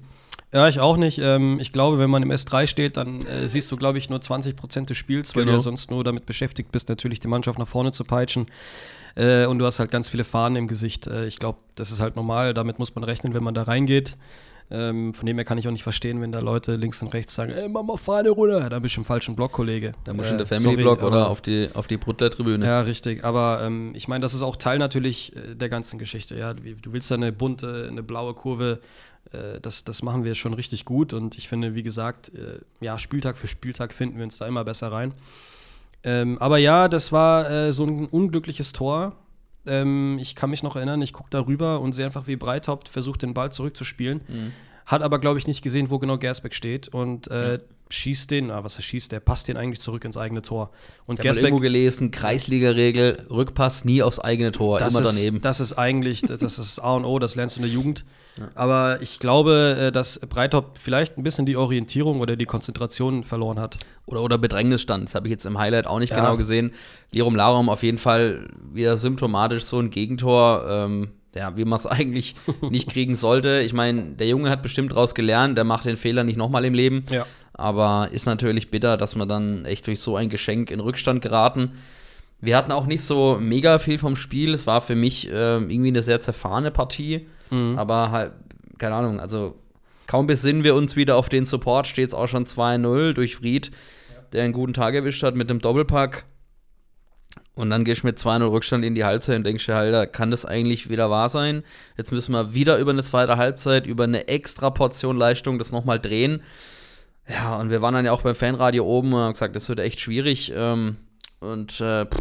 Ja, 0.56 0.68
ich 0.69 0.80
auch 0.80 0.96
nicht. 0.98 1.19
Ähm, 1.19 1.60
ich 1.60 1.72
glaube, 1.74 2.00
wenn 2.00 2.10
man 2.10 2.24
im 2.24 2.31
S3 2.31 2.66
steht, 2.66 2.96
dann 2.98 3.22
äh, 3.28 3.48
siehst 3.50 3.69
du, 3.72 3.75
glaube 3.78 3.98
ich, 3.98 4.10
nur 4.10 4.22
20 4.22 4.56
Prozent 4.56 4.90
des 4.90 4.98
Spiels, 4.98 5.36
weil 5.36 5.44
Genau. 5.44 5.52
du 5.54 5.57
ja 5.57 5.62
sonst 5.63 5.92
nur 5.92 6.04
damit 6.04 6.25
beschäftigt 6.25 6.72
bist, 6.72 6.88
natürlich 6.88 7.19
die 7.19 7.28
Mannschaft 7.28 7.60
nach 7.60 7.68
vorne 7.68 7.92
zu 7.92 8.06
peitschen. 8.06 8.46
Äh, 9.16 9.46
und 9.46 9.60
du 9.60 9.66
hast 9.66 9.80
halt 9.80 9.92
ganz 9.92 10.07
viele 10.10 10.24
Fahnen 10.24 10.56
im 10.56 10.68
Gesicht. 10.68 11.07
Äh, 11.07 11.28
ich 11.28 11.40
glaube, 11.40 11.60
das 11.75 11.92
ist 11.92 12.00
halt 12.02 12.16
normal. 12.16 12.54
Damit 12.54 12.80
muss 12.80 12.96
man 12.96 13.04
rechnen, 13.04 13.34
wenn 13.34 13.44
man 13.44 13.54
da 13.54 13.63
reingeht. 13.63 14.16
Ähm, 14.72 15.13
von 15.13 15.28
dem 15.28 15.38
her 15.38 15.46
kann 15.46 15.60
ich 15.60 15.68
auch 15.68 15.72
nicht 15.72 15.84
verstehen, 15.84 16.22
wenn 16.22 16.31
da 16.31 16.40
Leute 16.40 16.75
links 16.75 17.00
und 17.04 17.10
rechts 17.13 17.36
sagen, 17.36 17.51
ey, 17.51 17.69
mach 17.69 17.84
mal 17.84 17.98
Fahne 17.98 18.30
runter. 18.31 18.68
Da 18.69 18.80
bist 18.80 18.96
du 18.96 19.01
im 19.01 19.06
falschen 19.06 19.36
Block, 19.36 19.51
Kollege. 19.51 19.92
Da 20.06 20.13
muss 20.13 20.25
Äh, 20.25 20.30
du 20.30 20.34
in 20.34 20.38
der 20.40 20.48
sorry, 20.48 20.62
Family-Block 20.63 21.04
oder 21.04 21.30
auf 21.30 21.42
die, 21.42 21.69
auf 21.75 21.86
die 21.86 21.98
Brutler-Tribüne. 21.98 22.66
ja, 22.66 22.81
richtig. 22.81 23.24
Aber 23.24 23.60
ähm, 23.63 23.92
ich 23.94 24.08
meine, 24.08 24.24
das 24.24 24.34
ist 24.34 24.42
auch 24.42 24.56
Teil 24.56 24.80
natürlich 24.80 25.36
äh, 25.36 25.54
der 25.54 25.69
ganzen 25.69 26.00
Geschichte. 26.00 26.36
Ja, 26.36 26.54
du 26.56 26.94
willst 26.94 27.12
da 27.12 27.16
eine 27.16 27.31
bunte, 27.31 27.88
eine 27.92 28.01
blaue 28.01 28.34
Kurve. 28.34 28.80
Äh, 29.36 29.62
das, 29.62 29.84
das 29.84 30.02
machen 30.04 30.24
wir 30.24 30.36
schon 30.36 30.54
richtig 30.54 30.86
gut. 30.86 31.14
Und 31.14 31.38
ich 31.38 31.48
finde, 31.48 31.76
wie 31.76 31.84
gesagt, 31.84 32.32
äh, 32.34 32.60
ja, 32.82 32.98
Spieltag 32.98 33.38
für 33.38 33.48
Spieltag 33.48 33.94
finden 33.94 34.18
wir 34.18 34.24
uns 34.24 34.38
da 34.38 34.48
immer 34.48 34.64
besser 34.64 34.92
rein. 34.92 35.14
Ähm, 36.04 36.38
aber 36.40 36.58
ja, 36.58 36.88
das 36.88 37.12
war 37.12 37.50
äh, 37.50 37.74
so 37.74 37.86
ein 37.86 38.06
unglückliches 38.06 38.74
Tor. 38.74 39.16
Ähm, 39.66 40.18
ich 40.22 40.36
kann 40.36 40.52
mich 40.52 40.62
noch 40.62 40.76
erinnern, 40.76 41.02
ich 41.02 41.14
gucke 41.14 41.30
da 41.32 41.46
rüber 41.46 41.80
und 41.80 41.94
sehe 41.94 42.06
einfach, 42.06 42.28
wie 42.28 42.36
Breithaupt 42.36 42.90
versucht, 42.90 43.24
den 43.24 43.34
Ball 43.34 43.52
zurückzuspielen. 43.52 44.22
Mhm. 44.28 44.52
Hat 44.86 45.02
aber, 45.02 45.18
glaube 45.18 45.40
ich, 45.40 45.48
nicht 45.48 45.64
gesehen, 45.64 45.90
wo 45.90 45.98
genau 45.98 46.20
Gersbeck 46.20 46.54
steht. 46.54 46.90
Und 46.90 47.28
äh, 47.30 47.60
schießt 47.90 48.32
den, 48.32 48.50
ah, 48.52 48.64
was 48.64 48.78
er 48.78 48.82
schießt, 48.82 49.12
der 49.12 49.20
passt 49.20 49.48
den 49.48 49.58
eigentlich 49.58 49.80
zurück 49.80 50.06
ins 50.06 50.18
eigene 50.18 50.42
Tor. 50.42 50.72
Und 51.06 51.20
Ich 51.20 51.28
habe 51.28 51.40
irgendwo 51.40 51.60
gelesen, 51.62 52.10
Kreisliga-Regel, 52.12 53.28
Rückpass 53.30 53.86
nie 53.86 54.02
aufs 54.02 54.20
eigene 54.20 54.52
Tor, 54.52 54.80
immer 54.80 55.02
ist, 55.02 55.06
daneben. 55.06 55.42
Das 55.42 55.60
ist 55.60 55.74
eigentlich, 55.74 56.22
das 56.22 56.42
ist 56.42 56.58
das 56.58 56.80
A 56.80 56.94
und 56.94 57.06
O, 57.06 57.20
das 57.20 57.36
lernst 57.36 57.56
du 57.58 57.60
in 57.62 57.66
der 57.68 57.74
Jugend. 57.74 58.06
Aber 58.56 59.02
ich 59.02 59.20
glaube, 59.20 59.78
äh, 59.80 59.92
dass 59.92 60.20
Breithaupt 60.20 60.80
vielleicht 60.80 61.18
ein 61.18 61.24
bisschen 61.24 61.46
die 61.46 61.56
Orientierung 61.56 62.20
oder 62.20 62.36
die 62.36 62.46
Konzentration 62.46 63.24
verloren 63.24 63.60
hat. 63.60 63.78
Oder, 64.08 64.22
oder 64.24 64.38
Bedrängnisstand, 64.38 65.06
das 65.10 65.16
habe 65.16 65.28
ich 65.28 65.32
jetzt 65.32 65.46
im 65.46 65.58
Highlight 65.58 65.88
auch 65.88 66.00
nicht 66.00 66.10
Ja. 66.10 66.18
genau 66.18 66.38
gesehen. 66.38 66.72
Lirum 67.12 67.36
Larum 67.36 67.70
auf 67.70 67.84
jeden 67.84 67.98
Fall 67.98 68.50
wieder 68.74 68.98
symptomatisch 68.98 69.64
so 69.64 69.80
ein 69.80 69.90
Gegentor, 69.90 70.66
ähm, 70.68 71.12
ja, 71.36 71.56
wie 71.56 71.66
man 71.66 71.80
es 71.80 71.86
eigentlich 71.86 72.36
nicht 72.62 72.90
kriegen 72.90 73.16
sollte. 73.16 73.62
Ich 73.62 73.74
meine, 73.74 74.02
der 74.16 74.28
Junge 74.28 74.50
hat 74.50 74.62
bestimmt 74.64 74.92
daraus 74.92 75.16
gelernt, 75.16 75.58
der 75.58 75.64
macht 75.64 75.86
den 75.86 75.98
Fehler 75.98 76.24
nicht 76.24 76.38
nochmal 76.38 76.66
im 76.66 76.74
Leben. 76.74 77.06
Ja. 77.10 77.26
Aber 77.57 78.10
ist 78.12 78.25
natürlich 78.25 78.69
bitter, 78.69 78.98
dass 78.98 79.16
wir 79.16 79.25
dann 79.25 79.66
echt 79.66 79.88
durch 79.88 80.00
so 80.02 80.16
ein 80.16 80.30
Geschenk 80.30 80.69
in 80.72 80.80
Rückstand 80.80 81.22
geraten. 81.22 81.72
Wir 82.42 82.57
hatten 82.57 82.72
auch 82.72 82.86
nicht 82.86 83.02
so 83.04 83.38
mega 83.42 83.80
viel 83.80 83.98
vom 83.98 84.16
Spiel. 84.16 84.54
Es 84.54 84.68
war 84.68 84.81
für 84.81 84.96
mich 84.96 85.30
ähm, 85.31 85.69
irgendwie 85.69 85.90
eine 85.90 86.04
sehr 86.04 86.22
zerfahrene 86.22 86.72
Partie. 86.72 87.28
Aber 87.78 88.12
halt, 88.12 88.34
keine 88.78 88.96
Ahnung, 88.96 89.19
also 89.19 89.56
kaum 90.07 90.28
besinnen 90.28 90.63
wir 90.63 90.75
uns 90.75 90.96
wieder 90.96 91.16
auf 91.16 91.30
den 91.30 91.46
Support, 91.46 91.88
steht 91.88 92.10
es 92.10 92.13
auch 92.13 92.28
schon 92.28 92.46
2-0 92.46 93.13
durch 93.13 93.38
Fried, 93.38 93.72
der 94.34 94.44
einen 94.44 94.54
guten 94.54 94.74
Tag 94.74 94.94
erwischt 94.94 95.24
hat 95.24 95.36
mit 95.36 95.50
dem 95.50 95.60
Doppelpack. 95.60 96.25
Und 97.56 97.69
dann 97.69 97.86
gehst 97.86 98.04
du 98.04 98.08
mit 98.08 98.18
2-0 98.19 98.51
Rückstand 98.51 98.84
in 98.84 98.96
die 98.96 99.06
Halbzeit 99.06 99.38
und 99.38 99.46
denkst 99.46 99.66
dir, 99.66 99.75
Alter, 99.75 100.08
kann 100.08 100.30
das 100.30 100.46
eigentlich 100.46 100.90
wieder 100.90 101.10
wahr 101.10 101.30
sein? 101.30 101.63
Jetzt 101.98 102.12
müssen 102.12 102.34
wir 102.34 102.54
wieder 102.54 102.78
über 102.78 102.92
eine 102.92 103.04
zweite 103.04 103.38
Halbzeit, 103.38 103.88
über 103.88 104.04
eine 104.04 104.28
extra 104.28 104.69
Portion 104.69 105.18
Leistung 105.18 105.58
das 105.58 105.72
nochmal 105.72 106.00
drehen. 106.00 106.42
Ja, 107.27 107.56
und 107.57 107.69
wir 107.72 107.81
waren 107.81 107.94
dann 107.94 108.06
ja 108.06 108.12
auch 108.12 108.22
beim 108.22 108.36
Fanradio 108.36 108.86
oben 108.86 109.13
und 109.13 109.19
haben 109.22 109.33
gesagt, 109.33 109.56
das 109.56 109.68
wird 109.69 109.80
echt 109.80 110.00
schwierig. 110.00 110.54
Ähm, 110.56 110.98
und 111.39 111.81
äh, 111.81 112.06
pff, 112.06 112.19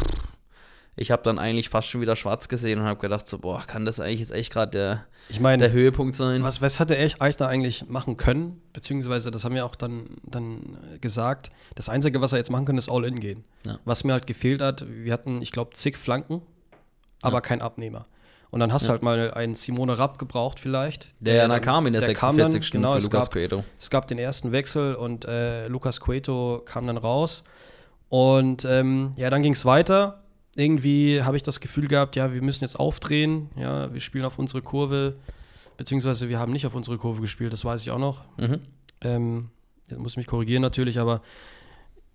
ich 0.95 1.11
habe 1.11 1.21
dann 1.23 1.37
eigentlich 1.39 1.69
fast 1.69 1.89
schon 1.89 2.01
wieder 2.01 2.15
schwarz 2.15 2.47
gesehen 2.47 2.79
und 2.79 2.85
habe 2.85 2.99
gedacht, 2.99 3.27
so, 3.27 3.37
boah, 3.37 3.61
kann 3.67 3.85
das 3.85 3.99
eigentlich 3.99 4.21
jetzt 4.21 4.31
echt 4.31 4.51
gerade 4.51 4.71
der, 4.71 5.05
Ich 5.29 5.39
meine, 5.39 5.63
der 5.63 5.71
Höhepunkt 5.73 6.15
sein? 6.15 6.41
was, 6.41 6.61
was 6.61 6.79
hätte 6.79 6.95
Eich- 6.95 7.21
Eichner 7.21 7.47
eigentlich 7.49 7.87
machen 7.89 8.17
können? 8.17 8.61
Beziehungsweise, 8.73 9.29
das 9.29 9.43
haben 9.43 9.53
wir 9.55 9.65
auch 9.65 9.75
dann, 9.75 10.07
dann 10.23 10.77
gesagt. 11.01 11.51
Das 11.75 11.89
Einzige, 11.89 12.21
was 12.21 12.31
er 12.31 12.37
jetzt 12.39 12.49
machen 12.49 12.65
kann, 12.65 12.77
ist 12.77 12.89
All-In 12.89 13.19
gehen. 13.19 13.43
Ja. 13.65 13.77
Was 13.85 14.03
mir 14.05 14.13
halt 14.13 14.25
gefehlt 14.25 14.61
hat, 14.61 14.85
wir 14.89 15.11
hatten, 15.13 15.41
ich 15.41 15.51
glaube, 15.51 15.71
zig 15.75 15.97
Flanken, 15.97 16.41
aber 17.21 17.37
Ja. 17.37 17.41
kein 17.41 17.61
Abnehmer. 17.61 18.05
Und 18.51 18.59
dann 18.61 18.71
hast 18.71 18.83
du 18.83 18.87
Ja. 18.87 18.91
halt 18.93 19.03
mal 19.03 19.31
einen 19.33 19.55
Simone 19.55 19.97
Rapp 19.97 20.17
gebraucht 20.17 20.59
vielleicht. 20.59 21.09
Der 21.19 21.41
dann 21.41 21.49
dann- 21.49 21.61
kam 21.61 21.87
in 21.87 21.93
der, 21.93 22.01
der 22.01 22.09
46. 22.09 22.71
kam 22.71 22.81
dann, 22.81 22.81
genau, 22.81 22.91
für 22.93 22.97
es 22.99 23.03
Lukas 23.05 23.25
gab- 23.25 23.33
Cueto. 23.33 23.63
Es 23.79 23.89
gab 23.89 24.07
den 24.07 24.17
ersten 24.17 24.51
Wechsel 24.51 24.95
und 24.95 25.25
äh, 25.25 25.67
Lukas 25.67 25.99
Cueto 25.99 26.61
kam 26.65 26.87
dann 26.87 26.97
raus. 26.97 27.43
Und 28.09 28.63
ähm, 28.65 29.11
ja, 29.17 29.29
dann 29.29 29.41
ging 29.41 29.53
es 29.53 29.65
weiter. 29.65 30.21
Irgendwie 30.55 31.21
habe 31.23 31.35
ich 31.35 31.43
das 31.43 31.59
Gefühl 31.59 31.87
gehabt, 31.87 32.15
ja, 32.15 32.33
wir 32.33 32.41
müssen 32.41 32.63
jetzt 32.63 32.79
aufdrehen. 32.79 33.49
Ja, 33.57 33.91
wir 33.93 33.99
spielen 33.99 34.23
auf 34.23 34.39
unsere 34.39 34.61
Kurve. 34.61 35.15
Beziehungsweise 35.75 36.29
wir 36.29 36.39
haben 36.39 36.53
nicht 36.53 36.65
auf 36.65 36.75
unsere 36.75 36.97
Kurve 36.97 37.19
gespielt, 37.19 37.51
das 37.51 37.65
weiß 37.65 37.81
ich 37.81 37.91
auch 37.91 37.97
noch. 37.99 38.21
Mhm. 38.37 38.61
Ähm, 39.01 39.49
jetzt 39.89 39.99
muss 39.99 40.13
ich 40.13 40.17
mich 40.17 40.27
korrigieren 40.27 40.61
natürlich, 40.61 40.99
aber 40.99 41.21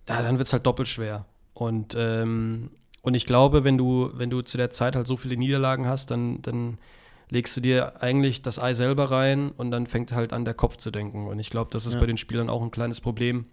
ja, 0.09 0.23
dann 0.23 0.39
wird 0.39 0.47
es 0.47 0.53
halt 0.53 0.65
doppelt 0.65 0.87
schwer. 0.87 1.25
Und, 1.53 1.93
ähm, 1.95 2.71
und 3.01 3.13
ich 3.15 3.25
glaube, 3.25 3.63
wenn 3.63 3.77
du, 3.77 4.11
wenn 4.13 4.29
du 4.29 4.41
zu 4.41 4.57
der 4.57 4.69
Zeit 4.69 4.95
halt 4.95 5.07
so 5.07 5.17
viele 5.17 5.37
Niederlagen 5.37 5.87
hast, 5.87 6.11
dann, 6.11 6.41
dann 6.41 6.77
legst 7.29 7.55
du 7.55 7.61
dir 7.61 8.01
eigentlich 8.01 8.41
das 8.41 8.59
Ei 8.59 8.73
selber 8.73 9.09
rein 9.09 9.51
und 9.51 9.71
dann 9.71 9.87
fängt 9.87 10.11
halt 10.11 10.33
an, 10.33 10.45
der 10.45 10.53
Kopf 10.53 10.77
zu 10.77 10.91
denken. 10.91 11.27
Und 11.27 11.39
ich 11.39 11.49
glaube, 11.49 11.69
das 11.71 11.85
ist 11.85 11.93
Ja. 11.93 11.99
bei 11.99 12.05
den 12.05 12.17
Spielern 12.17 12.49
auch 12.49 12.61
ein 12.61 12.71
kleines 12.71 12.99
Problem. 13.01 13.45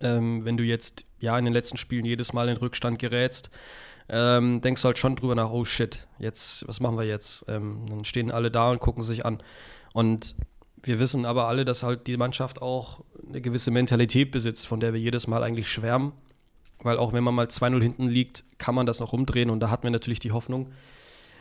Ähm, 0.00 0.44
wenn 0.44 0.56
du 0.56 0.64
jetzt 0.64 1.04
ja 1.20 1.38
in 1.38 1.44
den 1.44 1.54
letzten 1.54 1.76
Spielen 1.76 2.04
jedes 2.04 2.32
Mal 2.32 2.48
in 2.48 2.56
Rückstand 2.56 2.98
gerätst, 2.98 3.50
ähm, 4.08 4.60
denkst 4.60 4.82
du 4.82 4.86
halt 4.86 4.98
schon 4.98 5.14
drüber 5.14 5.34
nach, 5.34 5.50
oh 5.50 5.64
shit, 5.64 6.06
jetzt, 6.18 6.66
was 6.66 6.80
machen 6.80 6.96
wir 6.98 7.04
jetzt? 7.04 7.44
Ähm, 7.48 7.86
dann 7.88 8.04
stehen 8.04 8.30
alle 8.30 8.50
da 8.50 8.70
und 8.70 8.80
gucken 8.80 9.04
sich 9.04 9.24
an. 9.24 9.38
Und 9.92 10.34
wir 10.82 10.98
wissen 10.98 11.26
aber 11.26 11.46
alle, 11.46 11.64
dass 11.64 11.82
halt 11.82 12.06
die 12.06 12.16
Mannschaft 12.16 12.60
auch 12.60 13.04
eine 13.28 13.40
gewisse 13.40 13.70
Mentalität 13.70 14.30
besitzt, 14.32 14.66
von 14.66 14.80
der 14.80 14.92
wir 14.94 15.00
jedes 15.00 15.26
Mal 15.28 15.44
eigentlich 15.44 15.70
schwärmen. 15.70 16.12
Weil 16.82 16.96
auch 16.98 17.12
wenn 17.12 17.22
man 17.24 17.34
mal 17.34 17.46
2-0 17.46 17.82
hinten 17.82 18.08
liegt, 18.08 18.44
kann 18.58 18.74
man 18.74 18.86
das 18.86 19.00
noch 19.00 19.12
umdrehen 19.12 19.50
und 19.50 19.60
da 19.60 19.70
hatten 19.70 19.84
wir 19.84 19.90
natürlich 19.90 20.20
die 20.20 20.32
Hoffnung. 20.32 20.72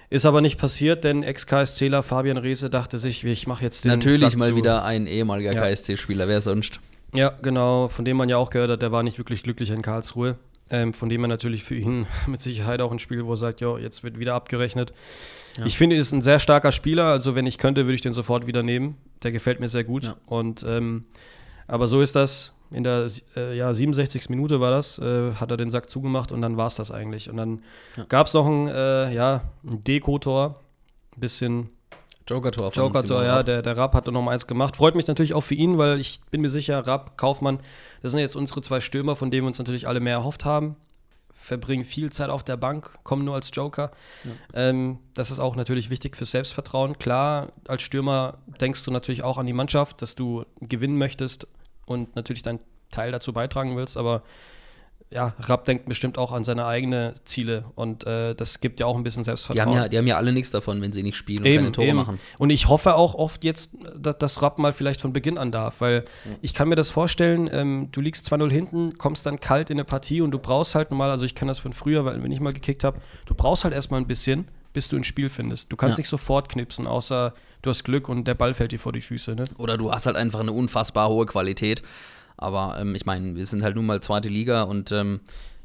Ist 0.09 0.25
aber 0.25 0.41
nicht 0.41 0.57
passiert, 0.57 1.03
denn 1.03 1.21
Ex-KSCler 1.23 2.01
Fabian 2.03 2.37
Reese 2.37 2.69
dachte 2.69 2.97
sich, 2.97 3.23
ich 3.23 3.45
mache 3.47 3.63
jetzt 3.63 3.85
den 3.85 3.91
Natürlich 3.91 4.19
Sack 4.21 4.37
mal 4.37 4.49
zu. 4.49 4.55
wieder 4.55 4.83
ein 4.83 5.05
ehemaliger 5.07 5.53
Ja. 5.53 5.61
KSC-Spieler, 5.61 6.27
wer 6.27 6.41
sonst? 6.41 6.79
Ja, 7.13 7.29
genau, 7.41 7.87
von 7.89 8.05
dem 8.05 8.17
man 8.17 8.27
ja 8.27 8.37
auch 8.37 8.49
gehört 8.49 8.71
hat, 8.71 8.81
der 8.81 8.91
war 8.91 9.03
nicht 9.03 9.17
wirklich 9.17 9.43
glücklich 9.43 9.69
in 9.69 9.81
Karlsruhe. 9.81 10.35
Ähm, 10.71 10.93
von 10.93 11.09
dem 11.09 11.23
er 11.23 11.27
natürlich 11.27 11.63
für 11.63 11.73
ihn 11.75 12.05
mit 12.27 12.41
Sicherheit 12.41 12.81
auch 12.81 12.91
ein 12.91 12.99
Spiel, 12.99 13.25
wo 13.25 13.33
er 13.33 13.37
sagt, 13.37 13.61
ja, 13.61 13.77
jetzt 13.79 14.03
wird 14.03 14.19
wieder 14.19 14.35
abgerechnet. 14.35 14.93
Ja. 15.57 15.65
Ich 15.65 15.77
finde, 15.77 15.95
er 15.95 16.01
ist 16.01 16.11
ein 16.11 16.21
sehr 16.21 16.37
starker 16.39 16.71
Spieler. 16.71 17.05
Also, 17.05 17.33
wenn 17.33 17.47
ich 17.47 17.57
könnte, 17.57 17.85
würde 17.85 17.95
ich 17.95 18.01
den 18.01 18.13
sofort 18.13 18.45
wieder 18.45 18.61
nehmen. 18.61 18.95
Der 19.23 19.31
gefällt 19.31 19.59
mir 19.59 19.67
sehr 19.67 19.83
gut. 19.83 20.03
Ja. 20.03 20.15
Und 20.27 20.63
ähm, 20.67 21.05
aber 21.67 21.87
so 21.87 22.01
ist 22.01 22.15
das. 22.15 22.53
In 22.71 22.83
der 22.83 23.09
äh, 23.35 23.57
ja, 23.57 23.73
67. 23.73 24.29
Minute 24.29 24.59
war 24.61 24.71
das, 24.71 24.99
äh, 24.99 25.33
hat 25.33 25.49
er 25.51 25.57
den 25.57 25.69
Sack 25.69 25.89
zugemacht 25.89 26.31
und 26.31 26.41
dann 26.41 26.57
war 26.57 26.67
es 26.67 26.75
das 26.75 26.91
eigentlich. 26.91 27.29
Und 27.29 27.37
dann 27.37 27.61
ja. 27.97 28.05
gab 28.07 28.27
es 28.27 28.33
noch 28.33 28.45
ein, 28.45 28.67
äh, 28.67 29.13
ja, 29.13 29.41
ein 29.63 29.83
Deko-Tor. 29.83 30.59
Ein 31.15 31.19
bisschen 31.19 31.69
Joker-Tor. 32.27 32.71
Joker-Tor, 32.71 33.23
ja. 33.23 33.41
Der, 33.41 33.63
der 33.63 33.75
Rapp 33.75 33.95
hat 33.95 34.07
da 34.07 34.11
noch 34.11 34.21
mal 34.21 34.31
eins 34.31 34.45
gemacht. 34.45 34.75
Freut 34.75 34.95
mich 34.95 35.07
natürlich 35.07 35.33
auch 35.33 35.41
für 35.41 35.55
ihn, 35.55 35.77
weil 35.79 35.99
ich 35.99 36.21
bin 36.29 36.41
mir 36.41 36.49
sicher, 36.49 36.85
Rapp, 36.85 37.17
Kaufmann, 37.17 37.59
das 38.03 38.11
sind 38.11 38.19
jetzt 38.19 38.35
unsere 38.35 38.61
zwei 38.61 38.81
Stürmer, 38.81 39.15
von 39.15 39.31
denen 39.31 39.43
wir 39.43 39.47
uns 39.47 39.57
natürlich 39.57 39.87
alle 39.87 39.99
mehr 39.99 40.13
erhofft 40.13 40.45
haben 40.45 40.75
verbringen 41.49 41.83
viel 41.83 42.11
Zeit 42.11 42.29
auf 42.29 42.43
der 42.43 42.57
Bank, 42.57 42.99
kommen 43.03 43.25
nur 43.25 43.33
als 43.33 43.49
Joker. 43.53 43.91
Ja. 44.23 44.31
Ähm, 44.69 44.99
das 45.13 45.31
ist 45.31 45.39
auch 45.39 45.55
natürlich 45.55 45.89
wichtig 45.89 46.15
fürs 46.15 46.31
Selbstvertrauen. 46.31 46.99
Klar, 46.99 47.47
als 47.67 47.81
Stürmer 47.81 48.37
denkst 48.61 48.83
du 48.83 48.91
natürlich 48.91 49.23
auch 49.23 49.37
an 49.37 49.45
die 49.45 49.53
Mannschaft, 49.53 50.01
dass 50.01 50.15
du 50.15 50.45
gewinnen 50.59 50.97
möchtest 50.97 51.47
und 51.89 52.15
natürlich 52.15 52.43
deinen 52.43 52.59
Teil 52.91 53.11
dazu 53.11 53.33
beitragen 53.33 53.75
willst, 53.75 53.97
aber 53.97 54.23
ja, 55.11 55.33
Rapp 55.39 55.65
denkt 55.65 55.87
bestimmt 55.87 56.19
auch 56.19 56.31
an 56.31 56.43
seine 56.43 56.65
eigenen 56.67 57.13
Ziele 57.25 57.65
und 57.73 58.05
äh, 58.05 58.35
das 58.35 58.59
gibt 58.59 58.79
ja 58.79 58.85
auch 58.85 58.95
ein 58.95 59.01
bisschen 59.01 59.23
Selbstvertrauen. 59.23 59.71
Die 59.71 59.75
haben 59.75 59.83
ja, 59.83 59.89
die 59.89 59.97
haben 59.97 60.05
ja 60.05 60.17
alle 60.17 60.31
nichts 60.31 60.51
davon, 60.51 60.81
wenn 60.81 60.93
sie 60.93 61.01
nicht 61.01 61.15
spielen 61.15 61.39
und 61.39 61.45
eben, 61.47 61.57
keine 61.63 61.71
Tore 61.71 61.87
eben. 61.87 61.97
machen. 61.97 62.19
Und 62.37 62.51
ich 62.51 62.67
hoffe 62.67 62.93
auch 62.93 63.15
oft 63.15 63.43
jetzt, 63.43 63.71
dass, 63.97 64.19
dass 64.19 64.41
Rapp 64.43 64.59
mal 64.59 64.71
vielleicht 64.71 65.01
von 65.01 65.11
Beginn 65.11 65.39
an 65.39 65.51
darf, 65.51 65.81
weil 65.81 66.05
ja. 66.25 66.31
ich 66.41 66.53
kann 66.53 66.69
mir 66.69 66.75
das 66.75 66.91
vorstellen, 66.91 67.49
ähm, 67.51 67.89
du 67.91 68.01
liegst 68.01 68.31
2-0 68.31 68.51
hinten, 68.51 68.97
kommst 68.99 69.25
dann 69.25 69.39
kalt 69.39 69.71
in 69.71 69.77
eine 69.77 69.85
Partie 69.85 70.21
und 70.21 70.29
du 70.29 70.37
brauchst 70.37 70.75
halt 70.75 70.91
normal, 70.91 71.09
also 71.09 71.25
ich 71.25 71.33
kann 71.33 71.47
das 71.47 71.57
von 71.57 71.73
früher, 71.73 72.05
weil 72.05 72.21
wenn 72.21 72.31
ich 72.31 72.39
mal 72.39 72.53
gekickt 72.53 72.83
habe, 72.83 72.99
du 73.25 73.33
brauchst 73.33 73.63
halt 73.63 73.73
erstmal 73.73 73.99
ein 73.99 74.07
bisschen, 74.07 74.45
bis 74.73 74.89
du 74.89 74.97
ein 74.97 75.03
Spiel 75.03 75.29
findest. 75.29 75.71
Du 75.71 75.75
kannst 75.75 75.97
ja. 75.97 76.01
nicht 76.01 76.09
sofort 76.09 76.49
knipsen, 76.49 76.87
außer 76.87 77.33
du 77.61 77.69
hast 77.69 77.83
Glück 77.83 78.09
und 78.09 78.25
der 78.25 78.35
Ball 78.35 78.53
fällt 78.53 78.71
dir 78.71 78.79
vor 78.79 78.93
die 78.93 79.01
Füße. 79.01 79.35
Ne? 79.35 79.45
Oder 79.57 79.77
du 79.77 79.91
hast 79.91 80.05
halt 80.05 80.15
einfach 80.15 80.39
eine 80.39 80.51
unfassbar 80.51 81.09
hohe 81.09 81.25
Qualität. 81.25 81.81
Aber 82.37 82.77
ähm, 82.79 82.95
ich 82.95 83.05
meine, 83.05 83.35
wir 83.35 83.45
sind 83.45 83.63
halt 83.63 83.75
nun 83.75 83.85
mal 83.85 84.01
zweite 84.01 84.29
Liga 84.29 84.63
und 84.63 84.91
ähm, 84.91 85.19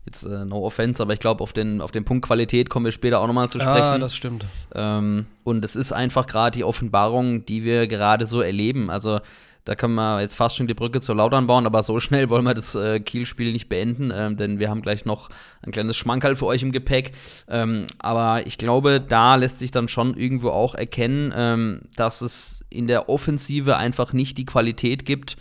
Jetzt 0.07 0.25
äh, 0.25 0.45
no 0.45 0.67
offense, 0.67 1.03
aber 1.03 1.15
ich 1.15 1.19
glaube, 1.21 1.43
auf 1.43 1.55
den, 1.55 1.81
auf 1.81 1.91
den 1.91 2.05
Punkt 2.05 2.27
Qualität 2.27 2.69
kommen 2.69 2.85
wir 2.85 2.93
später 2.93 3.21
auch 3.21 3.27
nochmal 3.27 3.49
zu 3.49 3.59
sprechen. 3.59 3.79
Ja, 3.79 3.99
das 3.99 4.15
stimmt. 4.15 4.45
Ähm, 4.75 5.27
und 5.45 5.65
es 5.65 5.77
ist 5.77 5.93
einfach 5.93 6.27
gerade 6.27 6.55
die 6.55 6.65
Offenbarung, 6.65 7.47
die 7.47 7.65
wir 7.65 7.87
gerade 7.87 8.27
so 8.27 8.43
erleben. 8.43 8.91
Also 8.91 9.21
da 9.65 9.75
können 9.75 9.95
wir 9.95 10.21
jetzt 10.21 10.37
fast 10.37 10.57
schon 10.57 10.67
die 10.67 10.75
Brücke 10.75 11.01
zur 11.01 11.17
Lautern 11.17 11.47
bauen, 11.47 11.67
aber 11.67 11.83
so 11.83 11.99
schnell 12.05 12.29
wollen 12.29 12.45
wir 12.45 12.55
das 12.55 12.75
äh, 12.75 13.01
Kiel-Spiel 13.01 13.53
nicht 13.53 13.69
beenden, 13.69 14.13
ähm, 14.15 14.37
denn 14.37 14.59
wir 14.59 14.71
haben 14.71 14.83
gleich 14.83 15.05
noch 15.05 15.31
ein 15.63 15.73
kleines 15.73 15.97
Schmankerl 15.97 16.37
für 16.37 16.47
euch 16.47 16.63
im 16.63 16.73
Gepäck. 16.73 17.13
Ähm, 17.49 17.87
aber 17.99 18.47
ich 18.47 18.59
glaube, 18.59 19.01
da 19.01 19.37
lässt 19.37 19.59
sich 19.59 19.71
dann 19.71 19.89
schon 19.89 20.17
irgendwo 20.17 20.51
auch 20.51 20.75
erkennen, 20.75 21.33
ähm, 21.35 21.81
dass 21.97 22.21
es 22.21 22.65
in 22.71 22.87
der 22.87 23.09
Offensive 23.09 23.77
einfach 23.77 24.13
nicht 24.13 24.39
die 24.39 24.45
Qualität 24.45 25.05
gibt, 25.05 25.37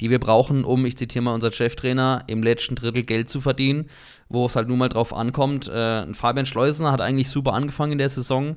die 0.00 0.10
wir 0.10 0.18
brauchen, 0.18 0.64
um, 0.64 0.84
ich 0.84 0.96
zitiere 0.96 1.24
mal 1.24 1.34
unser 1.34 1.52
Cheftrainer, 1.52 2.24
im 2.26 2.42
letzten 2.42 2.74
Drittel 2.74 3.02
Geld 3.02 3.30
zu 3.30 3.40
verdienen, 3.40 3.88
wo 4.28 4.46
es 4.46 4.56
halt 4.56 4.68
nun 4.68 4.78
mal 4.78 4.88
drauf 4.88 5.14
ankommt. 5.14 5.68
Äh, 5.68 6.12
Fabian 6.12 6.46
Schleusener 6.46 6.92
hat 6.92 7.00
eigentlich 7.00 7.30
super 7.30 7.54
angefangen 7.54 7.92
in 7.92 7.98
der 7.98 8.08
Saison, 8.08 8.56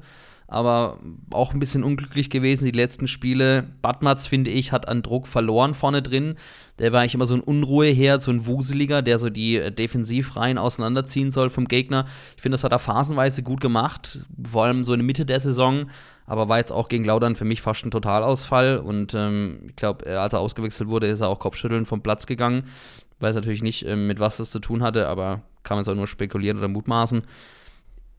aber 0.50 1.00
auch 1.32 1.54
ein 1.54 1.60
bisschen 1.60 1.84
unglücklich 1.84 2.30
gewesen, 2.30 2.66
die 2.66 2.72
letzten 2.72 3.08
Spiele. 3.08 3.68
Badmatz, 3.82 4.28
finde 4.28 4.50
ich, 4.50 4.72
hat 4.72 4.88
an 4.88 5.02
Druck 5.02 5.28
verloren 5.28 5.74
vorne 5.74 6.02
drin. 6.02 6.36
Der 6.80 6.92
war 6.92 7.02
eigentlich 7.02 7.16
immer 7.16 7.28
so 7.28 7.36
ein 7.36 7.42
Unruheherd, 7.42 8.22
so 8.22 8.32
ein 8.32 8.46
Wuseliger, 8.46 9.02
der 9.02 9.20
so 9.20 9.30
die 9.30 9.58
äh, 9.58 9.72
Defensivreihen 9.72 10.58
auseinanderziehen 10.58 11.32
soll 11.32 11.50
vom 11.50 11.66
Gegner. 11.66 12.06
Ich 12.36 12.42
finde, 12.42 12.56
das 12.56 12.64
hat 12.64 12.72
er 12.72 12.80
phasenweise 12.80 13.44
gut 13.44 13.62
gemacht, 13.62 14.20
vor 14.50 14.66
allem 14.66 14.84
so 14.84 14.94
in 14.94 15.00
der 15.00 15.06
Mitte 15.06 15.26
der 15.26 15.40
Saison 15.40 15.88
aber 16.30 16.48
war 16.48 16.60
jetzt 16.60 16.72
auch 16.72 16.90
gegen 16.90 17.06
Laudern 17.06 17.36
für 17.36 17.44
mich 17.44 17.60
fast 17.60 17.84
ein 17.84 17.92
Totalausfall. 17.92 18.78
Und 18.78 19.16
ähm, 19.16 19.62
ich 19.70 19.76
glaube, 19.76 20.06
als 20.06 20.32
er 20.32 20.40
ausgewechselt 20.40 20.88
wurde, 20.88 21.08
ist 21.08 21.22
er 21.22 21.28
auch 21.28 21.40
Kopfschütteln 21.40 21.88
vom 21.88 22.04
Platz 22.04 22.28
gegangen. 22.28 22.66
Weiß 23.20 23.34
natürlich 23.34 23.64
nicht, 23.64 23.84
ähm, 23.88 24.06
mit 24.06 24.20
was 24.20 24.38
das 24.38 24.52
zu 24.52 24.60
tun 24.60 24.84
hatte, 24.84 25.08
aber 25.08 25.42
kann 25.64 25.76
man 25.76 25.82
es 25.82 25.88
auch 25.88 25.96
nur 25.96 26.06
spekulieren 26.06 26.60
oder 26.60 26.68
mutmaßen. 26.68 27.24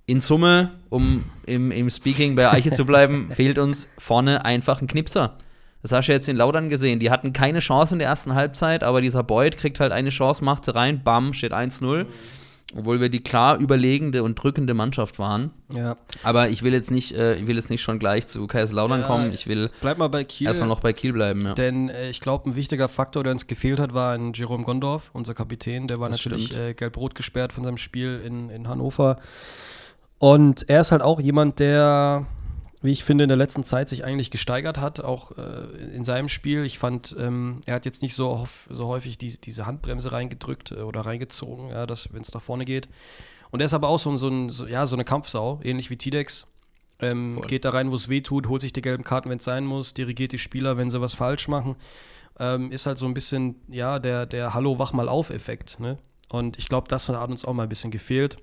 In 0.07 0.21
Summe, 0.21 0.73
um 0.89 1.25
im, 1.47 1.71
im 1.71 1.89
Speaking 1.89 2.35
bei 2.35 2.51
Eiche 2.51 2.73
zu 2.73 2.85
bleiben, 2.85 3.31
fehlt 3.35 3.59
uns 3.59 3.89
vorne 3.99 4.45
einfach 4.45 4.81
ein 4.81 4.89
Knipser. 4.89 5.37
Das 5.83 5.93
hast 5.93 6.09
du 6.09 6.13
jetzt 6.13 6.29
in 6.29 6.37
Laudern 6.37 6.69
gesehen. 6.69 7.01
Die 7.01 7.11
hatten 7.11 7.33
keine 7.33 7.61
Chance 7.61 7.95
in 7.95 8.01
der 8.01 8.09
ersten 8.09 8.35
Halbzeit, 8.35 8.85
aber 8.85 9.01
dieser 9.01 9.23
Boyd 9.23 9.57
kriegt 9.57 9.81
halt 9.81 9.93
eine 9.93 10.11
Chance, 10.11 10.45
macht 10.45 10.65
sie 10.65 10.75
rein, 10.75 11.03
bam, 11.03 11.33
steht 11.33 11.53
1-0. 11.53 12.05
Mhm. 12.05 12.07
Obwohl 12.77 13.01
wir 13.01 13.09
die 13.09 13.23
klar 13.23 13.59
überlegende 13.59 14.23
und 14.23 14.41
drückende 14.41 14.75
Mannschaft 14.75 15.19
waren. 15.19 15.51
Ja. 15.75 15.97
Aber 16.23 16.51
ich 16.51 16.63
will 16.63 16.73
jetzt 16.73 16.93
nicht, 16.93 17.13
äh, 17.13 17.35
ich 17.35 17.49
will 17.49 17.57
jetzt 17.57 17.69
nicht 17.69 17.83
schon 17.83 17.99
gleich 17.99 18.29
zu 18.29 18.47
Kaiserslautern 18.47 19.01
ja, 19.01 19.07
kommen. 19.09 19.33
Ich 19.33 19.49
will 19.49 19.71
bleib 19.81 19.99
mal 19.99 20.09
bei 20.09 20.23
Kiel, 20.23 20.47
erstmal 20.47 20.69
noch 20.69 20.79
bei 20.79 20.93
Kiel 20.93 21.13
bleiben. 21.13 21.45
Ja. 21.47 21.55
Denn 21.55 21.89
äh, 21.89 22.11
ich 22.11 22.21
glaube, 22.21 22.49
ein 22.49 22.55
wichtiger 22.55 22.89
Faktor, 22.89 23.25
der 23.25 23.33
uns 23.33 23.49
gefehlt 23.49 23.81
hat, 23.81 23.93
war 23.93 24.15
ein 24.15 24.35
Jerome 24.35 24.63
Gondorf, 24.63 25.11
unser 25.13 25.35
Kapitän. 25.35 25.89
Der 25.89 25.99
war 25.99 26.11
das 26.11 26.25
natürlich 26.25 26.57
äh, 26.57 26.75
gelb-rot 26.75 27.17
gesperrt 27.17 27.53
von 27.53 27.65
seinem 27.65 27.79
Spiel 27.79 28.21
in, 28.25 28.51
in 28.51 28.69
Hannover. 28.69 29.19
Und 30.21 30.69
er 30.69 30.83
ist 30.83 30.93
halt 30.93 31.03
auch 31.03 31.19
jemand, 31.19 31.59
der 31.59 32.27
wie 32.83 32.93
ich 32.93 33.05
finde, 33.05 33.25
in 33.25 33.29
der 33.29 33.37
letzten 33.37 33.63
Zeit 33.63 33.89
sich 33.89 34.05
eigentlich 34.05 34.31
gesteigert 34.31 34.79
hat, 34.79 35.01
auch 35.01 35.37
äh, 35.37 35.95
in 35.95 36.05
seinem 36.05 36.29
Spiel. 36.29 36.65
Ich 36.65 36.79
fand, 36.79 37.15
ähm, 37.19 37.61
er 37.67 37.75
hat 37.75 37.85
jetzt 37.85 38.01
nicht 38.01 38.15
so, 38.15 38.47
so 38.71 38.87
häufig 38.87 39.19
die, 39.19 39.39
diese 39.39 39.67
Handbremse 39.67 40.13
reingedrückt 40.13 40.73
äh, 40.73 40.77
oder 40.77 41.03
reingezogen, 41.03 41.69
ja, 41.69 41.87
wenn 41.89 42.23
es 42.23 42.33
nach 42.33 42.41
vorne 42.41 42.65
geht. 42.65 42.89
Und 43.51 43.61
er 43.61 43.67
ist 43.67 43.75
aber 43.75 43.89
auch 43.89 43.99
so, 43.99 44.17
so, 44.17 44.29
ein, 44.29 44.49
so, 44.49 44.67
ja, 44.67 44.87
so 44.87 44.97
eine 44.97 45.05
Kampfsau, 45.05 45.61
ähnlich 45.63 45.91
wie 45.91 45.97
Tidex. 45.97 46.47
Ähm, 47.01 47.41
geht 47.47 47.65
da 47.65 47.71
rein, 47.71 47.91
wo 47.91 47.97
es 47.97 48.09
weh 48.09 48.21
tut, 48.21 48.49
holt 48.49 48.61
sich 48.61 48.73
die 48.73 48.83
gelben 48.83 49.05
Karten, 49.05 49.31
wenn 49.31 49.39
es 49.39 49.45
sein 49.45 49.65
muss, 49.65 49.95
dirigiert 49.95 50.33
die 50.33 50.39
Spieler, 50.39 50.77
wenn 50.77 50.91
sie 50.91 51.01
was 51.01 51.15
falsch 51.15 51.49
machen. 51.49 51.77
Ähm, 52.39 52.73
ist 52.73 52.87
halt 52.87 52.99
so 52.99 53.07
ein 53.07 53.15
bisschen, 53.15 53.57
ja, 53.69 53.99
der, 53.99 54.27
der 54.27 54.55
Hallo, 54.55 54.79
wach 54.79 54.93
mal 54.93 55.09
auf 55.09 55.31
Effekt. 55.31 55.81
Ne? 55.81 55.99
Und 56.31 56.59
ich 56.59 56.67
glaube, 56.67 56.89
das 56.89 57.09
hat 57.09 57.31
uns 57.31 57.45
auch 57.45 57.53
mal 57.53 57.65
ein 57.65 57.69
bisschen 57.69 57.91
gefehlt. 57.91 58.39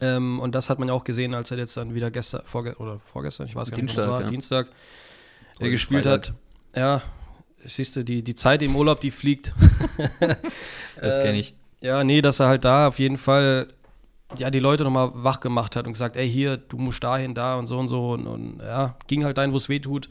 Ähm, 0.00 0.40
und 0.40 0.54
das 0.54 0.70
hat 0.70 0.78
man 0.78 0.88
ja 0.88 0.94
auch 0.94 1.04
gesehen, 1.04 1.34
als 1.34 1.50
er 1.50 1.58
jetzt 1.58 1.76
dann 1.76 1.94
wieder 1.94 2.10
gestern, 2.10 2.42
vorge 2.44 2.76
oder 2.78 2.98
vorgestern, 2.98 3.46
ich 3.46 3.54
weiß 3.54 3.70
gar 3.70 3.82
nicht, 3.82 3.96
was 3.96 4.08
war, 4.08 4.22
ja. 4.22 4.30
Dienstag, 4.30 4.68
äh, 5.58 5.70
gespielt 5.70 6.04
Freitag. 6.04 6.28
hat. 6.28 6.34
Ja, 6.74 7.02
siehst 7.64 7.96
du, 7.96 8.04
die, 8.04 8.22
die 8.22 8.34
Zeit 8.34 8.62
im 8.62 8.76
Urlaub, 8.76 9.00
die 9.00 9.10
fliegt. 9.10 9.54
das 11.00 11.22
kenne 11.22 11.38
ich. 11.38 11.54
Äh, 11.80 11.88
ja, 11.88 12.04
nee, 12.04 12.22
dass 12.22 12.40
er 12.40 12.48
halt 12.48 12.64
da 12.64 12.88
auf 12.88 12.98
jeden 12.98 13.18
Fall 13.18 13.68
ja, 14.36 14.50
die 14.50 14.58
Leute 14.58 14.84
nochmal 14.84 15.10
wach 15.14 15.40
gemacht 15.40 15.76
hat 15.76 15.86
und 15.86 15.92
gesagt, 15.92 16.16
ey, 16.16 16.30
hier, 16.30 16.56
du 16.56 16.78
musst 16.78 17.02
dahin, 17.02 17.34
da 17.34 17.56
und 17.56 17.66
so 17.66 17.78
und 17.78 17.88
so. 17.88 18.12
Und, 18.12 18.26
und 18.26 18.60
ja, 18.60 18.96
ging 19.06 19.24
halt 19.24 19.38
dahin, 19.38 19.52
wo 19.52 19.56
es 19.56 19.68
weh 19.68 19.80
tut. 19.80 20.08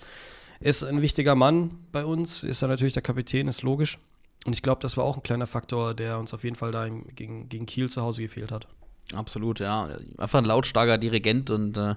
Ist 0.60 0.84
ein 0.84 1.02
wichtiger 1.02 1.36
Mann 1.36 1.72
bei 1.92 2.04
uns, 2.04 2.44
ist 2.44 2.62
er 2.62 2.68
natürlich 2.68 2.94
der 2.94 3.02
Kapitän, 3.02 3.48
ist 3.48 3.62
logisch. 3.62 3.98
Und 4.46 4.54
ich 4.54 4.62
glaube, 4.62 4.82
das 4.82 4.98
war 4.98 5.06
auch 5.06 5.16
ein 5.16 5.24
kleiner 5.24 5.48
Faktor, 5.48 5.94
der 5.94 6.20
uns 6.20 6.34
auf 6.34 6.44
jeden 6.44 6.56
Fall 6.56 6.72
da 6.72 6.88
gegen, 6.88 7.48
gegen 7.50 7.66
Kiel 7.66 7.90
zu 7.90 8.02
Hause 8.02 8.22
gefehlt 8.22 8.52
hat. 8.52 8.68
Absolut, 9.16 9.60
ja. 9.60 9.90
Einfach 10.18 10.40
ein 10.40 10.46
lautstarker 10.46 10.98
Dirigent 10.98 11.50
und 11.50 11.78
äh, 11.78 11.96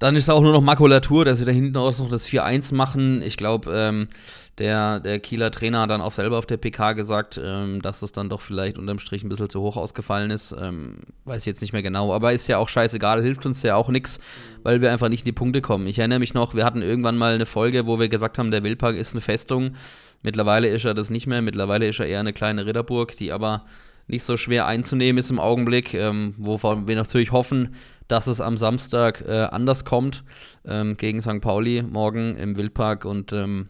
dann 0.00 0.16
ist 0.16 0.30
auch 0.30 0.40
nur 0.40 0.52
noch 0.52 0.62
Makulatur, 0.62 1.26
dass 1.26 1.38
sie 1.38 1.44
da 1.44 1.52
hinten 1.52 1.76
raus 1.76 1.98
noch 1.98 2.10
das 2.10 2.26
4-1 2.26 2.74
machen. 2.74 3.20
Ich 3.20 3.36
glaube, 3.36 3.70
ähm, 3.74 4.08
der, 4.56 4.98
der 4.98 5.20
Kieler 5.20 5.50
Trainer 5.50 5.82
hat 5.82 5.90
dann 5.90 6.00
auch 6.00 6.12
selber 6.12 6.38
auf 6.38 6.46
der 6.46 6.56
PK 6.56 6.94
gesagt, 6.94 7.38
ähm, 7.42 7.82
dass 7.82 8.00
es 8.00 8.12
dann 8.12 8.30
doch 8.30 8.40
vielleicht 8.40 8.78
unterm 8.78 8.98
Strich 8.98 9.22
ein 9.22 9.28
bisschen 9.28 9.50
zu 9.50 9.60
hoch 9.60 9.76
ausgefallen 9.76 10.30
ist. 10.30 10.54
Ähm, 10.58 11.00
weiß 11.26 11.42
ich 11.42 11.46
jetzt 11.46 11.60
nicht 11.60 11.74
mehr 11.74 11.82
genau, 11.82 12.14
aber 12.14 12.32
ist 12.32 12.46
ja 12.46 12.56
auch 12.56 12.70
scheißegal, 12.70 13.22
hilft 13.22 13.44
uns 13.44 13.62
ja 13.62 13.76
auch 13.76 13.90
nichts, 13.90 14.20
weil 14.62 14.80
wir 14.80 14.90
einfach 14.90 15.10
nicht 15.10 15.20
in 15.20 15.26
die 15.26 15.32
Punkte 15.32 15.60
kommen. 15.60 15.86
Ich 15.86 15.98
erinnere 15.98 16.18
mich 16.18 16.32
noch, 16.32 16.54
wir 16.54 16.64
hatten 16.64 16.80
irgendwann 16.80 17.18
mal 17.18 17.34
eine 17.34 17.46
Folge, 17.46 17.86
wo 17.86 17.98
wir 17.98 18.08
gesagt 18.08 18.38
haben, 18.38 18.50
der 18.50 18.64
Wildpark 18.64 18.96
ist 18.96 19.12
eine 19.12 19.20
Festung. 19.20 19.76
Mittlerweile 20.22 20.68
ist 20.68 20.86
er 20.86 20.94
das 20.94 21.10
nicht 21.10 21.26
mehr, 21.26 21.42
mittlerweile 21.42 21.86
ist 21.86 22.00
er 22.00 22.06
eher 22.06 22.20
eine 22.20 22.32
kleine 22.32 22.64
Ritterburg, 22.64 23.16
die 23.16 23.32
aber 23.32 23.64
nicht 24.10 24.24
so 24.24 24.36
schwer 24.36 24.66
einzunehmen 24.66 25.18
ist 25.18 25.30
im 25.30 25.40
Augenblick, 25.40 25.94
ähm, 25.94 26.34
wovon 26.36 26.86
wir 26.86 26.96
natürlich 26.96 27.32
hoffen, 27.32 27.74
dass 28.08 28.26
es 28.26 28.40
am 28.40 28.56
Samstag 28.56 29.24
äh, 29.26 29.48
anders 29.50 29.84
kommt 29.84 30.24
ähm, 30.66 30.96
gegen 30.96 31.22
St. 31.22 31.40
Pauli 31.40 31.82
morgen 31.82 32.36
im 32.36 32.56
Wildpark 32.56 33.04
und 33.04 33.32
ähm, 33.32 33.68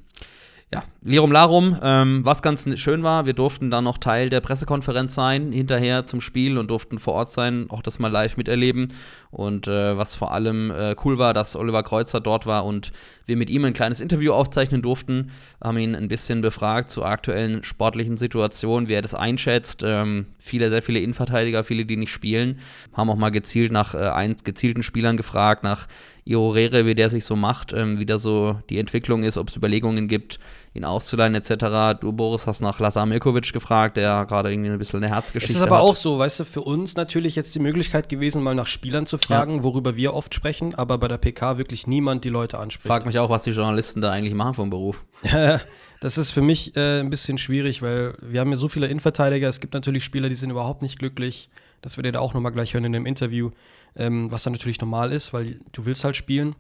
ja, 0.72 0.84
Lirum 1.02 1.32
Larum, 1.32 1.76
ähm, 1.82 2.24
was 2.24 2.42
ganz 2.42 2.66
schön 2.78 3.02
war, 3.02 3.26
wir 3.26 3.32
durften 3.32 3.70
dann 3.70 3.84
noch 3.84 3.98
Teil 3.98 4.30
der 4.30 4.40
Pressekonferenz 4.40 5.14
sein, 5.14 5.50
hinterher 5.50 6.06
zum 6.06 6.20
Spiel 6.20 6.58
und 6.58 6.70
durften 6.70 7.00
vor 7.00 7.14
Ort 7.14 7.32
sein, 7.32 7.66
auch 7.70 7.82
das 7.82 7.98
mal 7.98 8.10
live 8.10 8.36
miterleben. 8.36 8.92
Und 9.30 9.68
äh, 9.68 9.96
was 9.96 10.14
vor 10.14 10.32
allem 10.32 10.72
äh, 10.72 10.96
cool 11.04 11.18
war, 11.18 11.32
dass 11.32 11.54
Oliver 11.54 11.84
Kreuzer 11.84 12.20
dort 12.20 12.46
war 12.46 12.64
und 12.64 12.90
wir 13.26 13.36
mit 13.36 13.48
ihm 13.48 13.64
ein 13.64 13.72
kleines 13.72 14.00
Interview 14.00 14.32
aufzeichnen 14.32 14.82
durften, 14.82 15.30
haben 15.62 15.78
ihn 15.78 15.94
ein 15.94 16.08
bisschen 16.08 16.40
befragt 16.40 16.90
zur 16.90 17.06
aktuellen 17.06 17.62
sportlichen 17.62 18.16
Situation, 18.16 18.88
wie 18.88 18.94
er 18.94 19.02
das 19.02 19.14
einschätzt. 19.14 19.82
Ähm, 19.86 20.26
viele, 20.38 20.68
sehr 20.68 20.82
viele 20.82 20.98
Innenverteidiger, 20.98 21.62
viele, 21.62 21.84
die 21.84 21.96
nicht 21.96 22.10
spielen, 22.10 22.58
haben 22.92 23.08
auch 23.08 23.16
mal 23.16 23.30
gezielt 23.30 23.70
nach 23.70 23.94
äh, 23.94 24.34
gezielten 24.42 24.82
Spielern 24.82 25.16
gefragt, 25.16 25.62
nach 25.62 25.86
Iorere, 26.24 26.86
wie 26.86 26.94
der 26.94 27.10
sich 27.10 27.24
so 27.24 27.34
macht, 27.34 27.72
ähm, 27.72 27.98
wie 27.98 28.06
da 28.06 28.18
so 28.18 28.60
die 28.68 28.78
Entwicklung 28.78 29.22
ist, 29.22 29.36
ob 29.36 29.48
es 29.48 29.56
Überlegungen 29.56 30.06
gibt, 30.06 30.38
ihn 30.74 30.84
auszuleihen 30.84 31.34
etc. 31.34 31.98
Du, 32.00 32.12
Boris, 32.12 32.46
hast 32.46 32.60
nach 32.60 32.78
Lazar 32.78 33.06
Milkovic 33.06 33.52
gefragt, 33.52 33.96
der 33.96 34.26
gerade 34.26 34.52
irgendwie 34.52 34.70
ein 34.70 34.78
bisschen 34.78 35.02
eine 35.02 35.12
Herzgeschichte 35.12 35.48
hat. 35.48 35.50
Es 35.50 35.56
ist 35.56 35.62
aber 35.62 35.78
hat. 35.78 35.82
auch 35.82 35.96
so, 35.96 36.18
weißt 36.18 36.40
du, 36.40 36.44
für 36.44 36.62
uns 36.62 36.96
natürlich 36.96 37.36
jetzt 37.36 37.54
die 37.54 37.58
Möglichkeit 37.58 38.08
gewesen, 38.08 38.42
mal 38.42 38.54
nach 38.54 38.66
Spielern 38.66 39.06
zu 39.06 39.18
fragen, 39.20 39.56
ja. 39.56 39.62
worüber 39.62 39.96
wir 39.96 40.14
oft 40.14 40.34
sprechen, 40.34 40.74
aber 40.74 40.98
bei 40.98 41.08
der 41.08 41.18
PK 41.18 41.58
wirklich 41.58 41.86
niemand 41.86 42.24
die 42.24 42.28
Leute 42.28 42.58
anspricht. 42.58 42.86
Frag 42.86 43.06
mich 43.06 43.18
auch, 43.18 43.30
was 43.30 43.44
die 43.44 43.50
Journalisten 43.50 44.00
da 44.00 44.10
eigentlich 44.10 44.34
machen 44.34 44.54
vom 44.54 44.70
Beruf. 44.70 45.04
das 46.00 46.18
ist 46.18 46.30
für 46.30 46.42
mich 46.42 46.76
äh, 46.76 47.00
ein 47.00 47.10
bisschen 47.10 47.38
schwierig, 47.38 47.82
weil 47.82 48.16
wir 48.20 48.40
haben 48.40 48.50
ja 48.50 48.56
so 48.56 48.68
viele 48.68 48.86
Innenverteidiger. 48.86 49.48
Es 49.48 49.60
gibt 49.60 49.74
natürlich 49.74 50.04
Spieler, 50.04 50.28
die 50.28 50.34
sind 50.34 50.50
überhaupt 50.50 50.82
nicht 50.82 50.98
glücklich. 50.98 51.50
Das 51.82 51.96
werdet 51.96 52.14
ihr 52.14 52.20
auch 52.20 52.34
nochmal 52.34 52.52
gleich 52.52 52.74
hören 52.74 52.84
in 52.84 52.92
dem 52.92 53.06
Interview, 53.06 53.50
ähm, 53.96 54.30
was 54.30 54.42
dann 54.42 54.52
natürlich 54.52 54.80
normal 54.80 55.12
ist, 55.12 55.32
weil 55.32 55.60
du 55.72 55.86
willst 55.86 56.04
halt 56.04 56.16
spielen. 56.16 56.54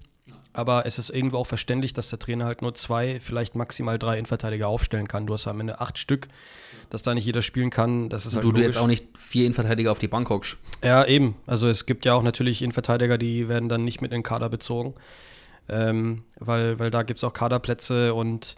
Aber 0.52 0.84
es 0.84 0.98
ist 0.98 1.10
irgendwo 1.10 1.38
auch 1.38 1.46
verständlich, 1.46 1.92
dass 1.92 2.10
der 2.10 2.18
Trainer 2.18 2.44
halt 2.44 2.60
nur 2.60 2.74
zwei, 2.74 3.20
vielleicht 3.20 3.54
maximal 3.54 3.98
drei 3.98 4.14
Innenverteidiger 4.18 4.66
aufstellen 4.66 5.06
kann. 5.06 5.26
Du 5.26 5.34
hast 5.34 5.46
am 5.46 5.60
Ende 5.60 5.80
acht 5.80 5.96
Stück, 5.96 6.28
dass 6.90 7.02
da 7.02 7.14
nicht 7.14 7.24
jeder 7.24 7.42
spielen 7.42 7.70
kann. 7.70 8.08
Das 8.08 8.26
ist 8.26 8.34
halt 8.34 8.44
du, 8.44 8.52
du 8.52 8.60
jetzt 8.60 8.76
auch 8.76 8.88
nicht 8.88 9.06
vier 9.16 9.44
Innenverteidiger 9.44 9.92
auf 9.92 10.00
die 10.00 10.08
Bank 10.08 10.28
hockst. 10.28 10.56
Ja, 10.82 11.04
eben. 11.04 11.36
Also 11.46 11.68
es 11.68 11.86
gibt 11.86 12.04
ja 12.04 12.14
auch 12.14 12.22
natürlich 12.22 12.62
Innenverteidiger, 12.62 13.16
die 13.16 13.48
werden 13.48 13.68
dann 13.68 13.84
nicht 13.84 14.00
mit 14.00 14.10
in 14.10 14.18
den 14.18 14.22
Kader 14.24 14.48
bezogen. 14.48 14.94
Ähm, 15.68 16.24
weil, 16.40 16.80
weil 16.80 16.90
da 16.90 17.04
gibt 17.04 17.18
es 17.18 17.24
auch 17.24 17.32
Kaderplätze 17.32 18.12
und 18.12 18.56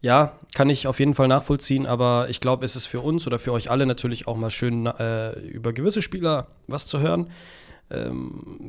ja, 0.00 0.38
kann 0.54 0.70
ich 0.70 0.86
auf 0.86 0.98
jeden 0.98 1.14
Fall 1.14 1.28
nachvollziehen, 1.28 1.86
aber 1.86 2.26
ich 2.28 2.40
glaube, 2.40 2.64
es 2.64 2.74
ist 2.74 2.86
für 2.86 3.00
uns 3.00 3.26
oder 3.26 3.38
für 3.38 3.52
euch 3.52 3.70
alle 3.70 3.86
natürlich 3.86 4.26
auch 4.26 4.36
mal 4.36 4.50
schön, 4.50 4.86
äh, 4.86 5.38
über 5.40 5.72
gewisse 5.72 6.02
Spieler 6.02 6.48
was 6.66 6.86
zu 6.86 7.00
hören 7.00 7.30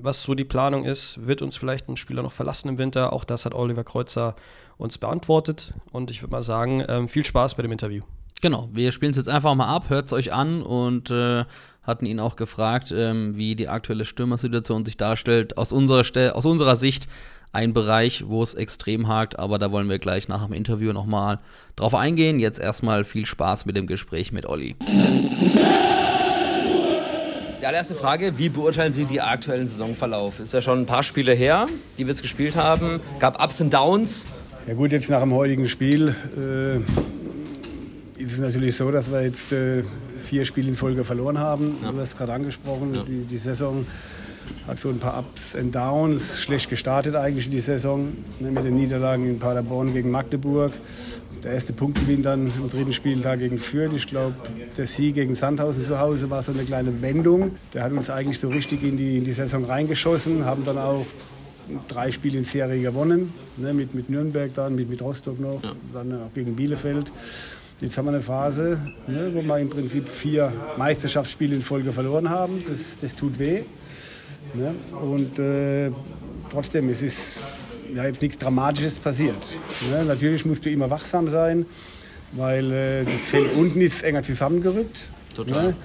was 0.02 0.22
so 0.22 0.36
die 0.36 0.44
Planung 0.44 0.86
ist. 0.86 1.26
Wird 1.26 1.42
uns 1.42 1.56
vielleicht 1.56 1.88
ein 1.90 1.98
Spieler 1.98 2.24
noch 2.24 2.32
verlassen 2.32 2.70
im 2.70 2.78
Winter? 2.78 3.14
Auch 3.14 3.24
das 3.24 3.46
hat 3.46 3.54
Oliver 3.54 3.84
Kreuzer 3.84 4.36
uns 4.78 4.98
beantwortet. 4.98 5.74
Und 5.92 6.12
ich 6.12 6.22
würde 6.22 6.32
mal 6.32 6.44
sagen, 6.44 6.84
ähm, 6.88 7.08
viel 7.08 7.26
Spaß 7.26 7.56
bei 7.56 7.64
dem 7.64 7.72
Interview. 7.72 8.04
Genau, 8.42 8.68
wir 8.74 8.92
spielen 8.92 9.12
es 9.12 9.18
jetzt 9.18 9.30
einfach 9.30 9.56
mal 9.56 9.74
ab, 9.74 9.86
hört 9.88 10.08
es 10.08 10.14
euch 10.14 10.34
an 10.34 10.64
und 10.64 11.10
äh, 11.10 11.46
hatten 11.82 12.06
ihn 12.06 12.20
auch 12.20 12.36
gefragt, 12.36 12.92
ähm, 12.92 13.38
wie 13.38 13.56
die 13.56 13.70
aktuelle 13.70 14.04
Stürmersituation 14.04 14.84
sich 14.84 14.98
darstellt. 14.98 15.58
Aus 15.58 15.72
unserer, 15.72 16.04
Ste 16.04 16.36
aus 16.36 16.46
unserer 16.46 16.76
Sicht 16.76 17.08
ein 17.54 17.72
Bereich, 17.72 18.26
wo 18.28 18.44
es 18.44 18.54
extrem 18.54 19.08
hakt, 19.08 19.40
aber 19.40 19.60
da 19.60 19.72
wollen 19.72 19.90
wir 19.90 20.00
gleich 20.00 20.28
nach 20.28 20.44
dem 20.44 20.54
Interview 20.54 20.92
nochmal 20.92 21.40
drauf 21.78 21.96
eingehen. 21.96 22.40
Jetzt 22.40 22.60
erstmal 22.60 23.06
viel 23.06 23.26
Spaß 23.26 23.66
mit 23.66 23.78
dem 23.78 23.88
Gespräch 23.88 24.34
mit 24.34 24.46
Olli. 24.46 24.76
Die 27.64 27.68
allererste 27.68 27.96
Frage, 27.96 28.38
wie 28.38 28.50
beurteilen 28.50 28.92
Sie 28.92 29.06
die 29.06 29.22
aktuellen 29.22 29.70
Saisonverlauf? 29.70 30.42
Ist 30.42 30.54
ja 30.54 30.60
schon 30.60 30.80
ein 30.80 30.86
paar 30.86 31.02
Spiele 31.02 31.32
her, 31.34 31.68
die 31.98 32.04
wir 32.04 32.10
jetzt 32.10 32.22
gespielt 32.22 32.58
haben. 32.58 33.00
Gab 33.20 33.42
Ups 33.42 33.62
und 33.62 33.74
Downs. 33.74 34.26
Ja 34.68 34.74
gut, 34.74 34.92
jetzt 34.92 35.10
nach 35.10 35.22
dem 35.22 35.32
heutigen 35.32 35.70
Spiel 35.70 36.14
äh, 36.36 36.76
ist 38.22 38.34
es 38.34 38.40
natürlich 38.40 38.76
so, 38.76 38.92
dass 38.92 39.10
wir 39.10 39.24
jetzt 39.24 39.54
äh, 39.54 39.84
vier 40.20 40.44
Spiele 40.44 40.68
in 40.68 40.76
Folge 40.76 41.06
verloren 41.06 41.40
haben. 41.40 41.78
Ja. 41.82 41.94
Du 41.94 42.02
hast 42.02 42.18
gerade 42.18 42.34
angesprochen, 42.34 42.96
ja. 42.96 43.04
die, 43.04 43.24
die, 43.24 43.38
Saison 43.38 43.86
hat 44.68 44.82
so 44.82 44.90
ein 44.90 45.00
paar 45.00 45.20
Ups 45.20 45.56
und 45.56 45.74
Downs, 45.74 46.42
schlecht 46.42 46.70
gestartet 46.70 47.16
eigentlich 47.16 47.46
in 47.46 47.54
die 47.54 47.62
Saison, 47.62 48.12
ne, 48.42 48.52
mit 48.52 48.66
den 48.66 48.76
Niederlagen 48.76 49.26
in 49.26 49.40
Paderborn 49.40 49.94
gegen 49.94 50.12
Magdeburg 50.12 50.74
der 51.44 51.52
erste 51.52 51.74
Punktgewinn 51.74 52.24
dann 52.24 52.52
am 52.58 52.70
dritten 52.70 52.94
Spieltag 52.94 53.40
gegen 53.40 53.58
Fürth. 53.58 53.94
Ich 53.94 54.08
glaube, 54.08 54.36
der 54.78 54.86
Sieg 54.86 55.16
gegen 55.16 55.36
Sandhausen 55.36 55.84
zu 55.84 56.00
Hause 56.00 56.30
war 56.30 56.42
so 56.42 56.52
eine 56.52 56.64
kleine 56.64 57.02
Wendung. 57.02 57.52
Der 57.74 57.84
hat 57.84 57.92
uns 57.92 58.10
eigentlich 58.10 58.40
so 58.40 58.50
richtig 58.50 58.84
in 58.84 58.98
die, 58.98 59.18
in 59.18 59.24
die 59.24 59.34
Saison 59.34 59.66
reingeschossen, 59.66 60.46
haben 60.46 60.64
dann 60.66 60.78
auch 60.78 61.06
drei 61.88 62.12
Spiele 62.12 62.38
in 62.38 62.46
Serie 62.46 62.82
gewonnen, 62.82 63.34
ne, 63.58 63.74
mit, 63.74 63.94
mit 63.94 64.10
Nürnberg 64.10 64.54
dann, 64.54 64.76
mit, 64.76 64.90
mit 64.90 65.02
Rostock 65.02 65.40
noch, 65.40 65.64
ja. 65.64 65.72
dann 65.94 66.14
auch 66.14 66.34
gegen 66.34 66.56
Bielefeld. 66.56 67.12
Jetzt 67.82 67.98
haben 67.98 68.06
wir 68.06 68.12
eine 68.12 68.22
Phase, 68.22 68.80
ne, 69.08 69.32
wo 69.34 69.42
wir 69.42 69.60
im 69.60 69.70
Prinzip 69.70 70.08
vier 70.08 70.52
Meisterschaftsspiele 70.78 71.56
in 71.56 71.62
Folge 71.62 71.92
verloren 71.92 72.30
haben. 72.30 72.64
Das, 72.68 72.98
das 73.00 73.16
tut 73.16 73.40
weh. 73.40 73.64
Ne? 74.54 74.76
Und 75.02 75.40
äh, 75.40 75.92
trotzdem, 76.52 76.90
es 76.90 77.02
ist 77.02 77.40
ja, 77.94 78.06
jetzt 78.06 78.22
nichts 78.22 78.38
Dramatisches 78.38 79.00
passiert. 79.00 79.58
Ne? 79.90 80.04
Natürlich 80.06 80.46
musst 80.46 80.66
du 80.66 80.70
immer 80.70 80.90
wachsam 80.90 81.28
sein, 81.28 81.66
weil 82.32 82.72
äh, 82.72 83.04
das 83.04 83.22
Feld 83.22 83.56
unten 83.56 83.82
ist 83.82 84.04
enger 84.04 84.24
zusammengerückt. 84.24 85.08
Total. 85.36 85.76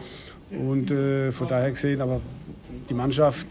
Ne? 0.50 0.58
Und 0.58 0.90
äh, 0.90 1.30
von 1.32 1.48
daher 1.48 1.70
gesehen, 1.70 2.00
aber 2.00 2.20
die 2.88 2.94
Mannschaft 2.94 3.46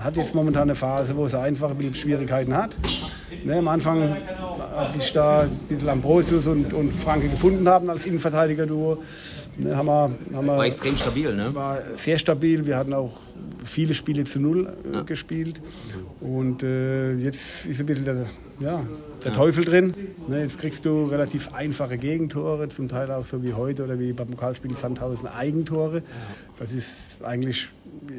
hat 0.00 0.16
jetzt 0.16 0.34
momentan 0.34 0.64
eine 0.64 0.74
Phase, 0.74 1.16
wo 1.16 1.26
sie 1.26 1.38
einfach 1.38 1.70
ein 1.70 1.76
bisschen 1.76 1.94
Schwierigkeiten 1.94 2.56
hat. 2.56 2.76
Ne, 3.44 3.58
am 3.58 3.68
Anfang, 3.68 4.16
als 4.76 4.96
ich 4.96 5.12
da 5.12 5.42
ein 5.42 5.50
bisschen 5.68 5.88
Ambrosius 5.88 6.46
und, 6.46 6.72
und 6.72 6.92
Franke 6.92 7.28
gefunden 7.28 7.68
haben 7.68 7.88
als 7.90 8.06
Innenverteidiger-Duo, 8.06 8.98
ne, 9.58 9.76
haben 9.76 9.86
wir, 9.86 10.10
haben 10.34 10.46
wir, 10.46 10.56
war 10.56 10.64
extrem 10.66 10.96
stabil, 10.96 11.34
ne? 11.34 11.54
War 11.54 11.78
sehr 11.96 12.18
stabil. 12.18 12.66
Wir 12.66 12.76
hatten 12.76 12.92
auch 12.92 13.18
viele 13.64 13.94
Spiele 13.94 14.24
zu 14.24 14.40
Null 14.40 14.72
äh, 14.84 14.96
ja. 14.96 15.02
gespielt. 15.02 15.60
Und 16.20 16.62
äh, 16.62 17.14
jetzt 17.14 17.66
ist 17.66 17.80
ein 17.80 17.86
bisschen 17.86 18.04
der, 18.04 18.26
ja, 18.60 18.82
der 19.24 19.32
ja. 19.32 19.36
Teufel 19.36 19.64
drin. 19.64 19.94
Ne, 20.26 20.42
jetzt 20.42 20.58
kriegst 20.58 20.84
du 20.84 21.04
relativ 21.04 21.52
einfache 21.52 21.98
Gegentore, 21.98 22.68
zum 22.68 22.88
Teil 22.88 23.10
auch 23.10 23.26
so 23.26 23.42
wie 23.42 23.52
heute 23.52 23.84
oder 23.84 23.98
wie 23.98 24.12
beim 24.12 24.28
Pokalspiel 24.28 24.76
Sandhausen 24.76 25.28
Eigentore. 25.28 26.02
Das 26.58 26.72
ist 26.72 27.14
eigentlich 27.22 27.68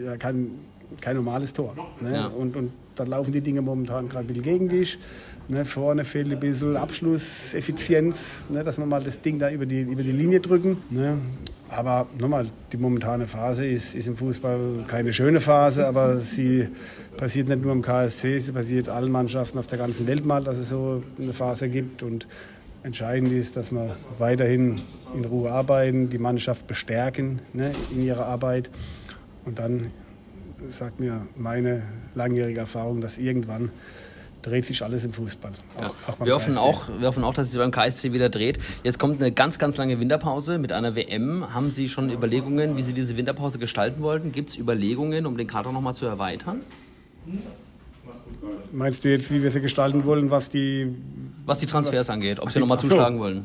ja, 0.04 0.18
kein, 0.18 0.52
kein 1.02 1.16
normales 1.16 1.54
Tor. 1.54 1.76
Ne? 2.02 2.14
Ja. 2.14 2.28
Und, 2.28 2.56
und 2.56 2.72
dann 2.96 3.08
laufen 3.08 3.32
die 3.32 3.42
Dinge 3.42 3.62
momentan 3.62 4.10
gerade 4.10 4.26
ein 4.26 4.28
bisschen 4.28 4.44
gegen 4.44 4.70
dich. 4.70 5.00
Ne, 5.48 5.66
vorne 5.66 6.06
fehlt 6.06 6.32
ein 6.32 6.40
bisschen 6.40 6.78
Abschlusseffizienz, 6.78 8.50
ne, 8.52 8.64
dass 8.64 8.78
wir 8.78 8.86
mal 8.86 9.04
das 9.04 9.20
Ding 9.20 9.40
da 9.40 9.50
über 9.50 9.66
die, 9.66 9.82
über 9.82 10.04
die 10.04 10.12
Linie 10.12 10.42
drücken. 10.42 10.78
Ne. 10.92 11.18
Aber 11.70 12.08
nochmal, 12.20 12.48
die 12.72 12.78
momentane 12.78 13.26
Phase 13.26 13.66
ist, 13.66 13.96
ist 13.96 14.08
im 14.08 14.16
Fußball 14.16 14.86
keine 14.88 15.12
schöne 15.12 15.40
Phase, 15.40 15.88
aber 15.88 16.20
sie 16.20 16.68
passiert 17.18 17.48
nicht 17.50 17.64
nur 17.64 17.72
im 17.72 17.82
KSC, 17.82 18.40
sie 18.40 18.52
passiert 18.52 18.90
allen 18.90 19.12
Mannschaften 19.12 19.58
auf 19.58 19.68
der 19.68 19.80
ganzen 19.80 20.06
Welt 20.06 20.26
mal, 20.26 20.44
dass 20.44 20.58
es 20.58 20.70
so 20.70 21.04
eine 21.20 21.34
Phase 21.34 21.70
gibt. 21.70 22.04
Und 22.04 22.28
entscheidend 22.84 23.32
ist, 23.32 23.58
dass 23.58 23.72
wir 23.72 23.96
weiterhin 24.20 24.82
in 25.16 25.26
Ruhe 25.26 25.52
arbeiten, 25.52 26.10
die 26.10 26.18
Mannschaft 26.20 26.68
bestärken 26.68 27.40
ne, 27.54 27.72
in 27.92 28.04
ihrer 28.04 28.26
Arbeit. 28.26 28.70
Und 29.46 29.60
dann 29.60 29.92
sagt 30.68 31.00
mir 31.00 31.28
meine 31.36 31.84
langjährige 32.16 32.60
Erfahrung, 32.60 33.02
dass 33.02 33.18
irgendwann 33.18 33.72
dreht 34.42 34.66
sich 34.66 34.84
alles 34.84 35.06
im 35.06 35.14
Fußball. 35.14 35.52
Auch, 35.78 35.82
ja. 35.82 35.92
auch 36.08 36.26
wir, 36.26 36.36
hoffen 36.36 36.58
auch, 36.58 36.90
wir 37.00 37.08
hoffen 37.08 37.24
auch, 37.24 37.34
dass 37.34 37.48
es 37.48 37.54
sich 37.54 37.62
beim 37.62 37.72
KSC 37.72 38.14
wieder 38.14 38.30
dreht. 38.30 38.60
Jetzt 38.84 39.00
kommt 39.00 39.22
eine 39.22 39.32
ganz, 39.32 39.60
ganz 39.60 39.78
lange 39.78 40.00
Winterpause 40.00 40.58
mit 40.58 40.72
einer 40.72 40.96
WM. 40.96 41.54
Haben 41.54 41.72
Sie 41.72 41.90
schon 41.90 42.10
Überlegungen, 42.10 42.78
wie 42.78 42.82
Sie 42.82 42.94
diese 42.94 43.18
Winterpause 43.18 43.60
gestalten 43.60 44.02
wollten? 44.02 44.32
Gibt 44.32 44.50
es 44.50 44.58
Überlegungen, 44.58 45.26
um 45.26 45.38
den 45.38 45.48
Kader 45.48 45.72
nochmal 45.72 45.94
zu 45.94 46.06
erweitern? 46.06 46.62
Meinst 48.72 49.04
du 49.04 49.10
jetzt, 49.10 49.32
wie 49.32 49.44
wir 49.44 49.52
sie 49.52 49.62
gestalten 49.62 50.06
wollen, 50.06 50.32
was 50.32 50.50
die... 50.50 50.96
Was 51.46 51.60
die 51.60 51.66
Transfers 51.66 52.08
was, 52.08 52.10
angeht, 52.10 52.40
ob 52.40 52.52
Sie 52.52 52.60
nochmal 52.60 52.80
zuschlagen 52.80 53.18
so. 53.18 53.24
wollen? 53.24 53.44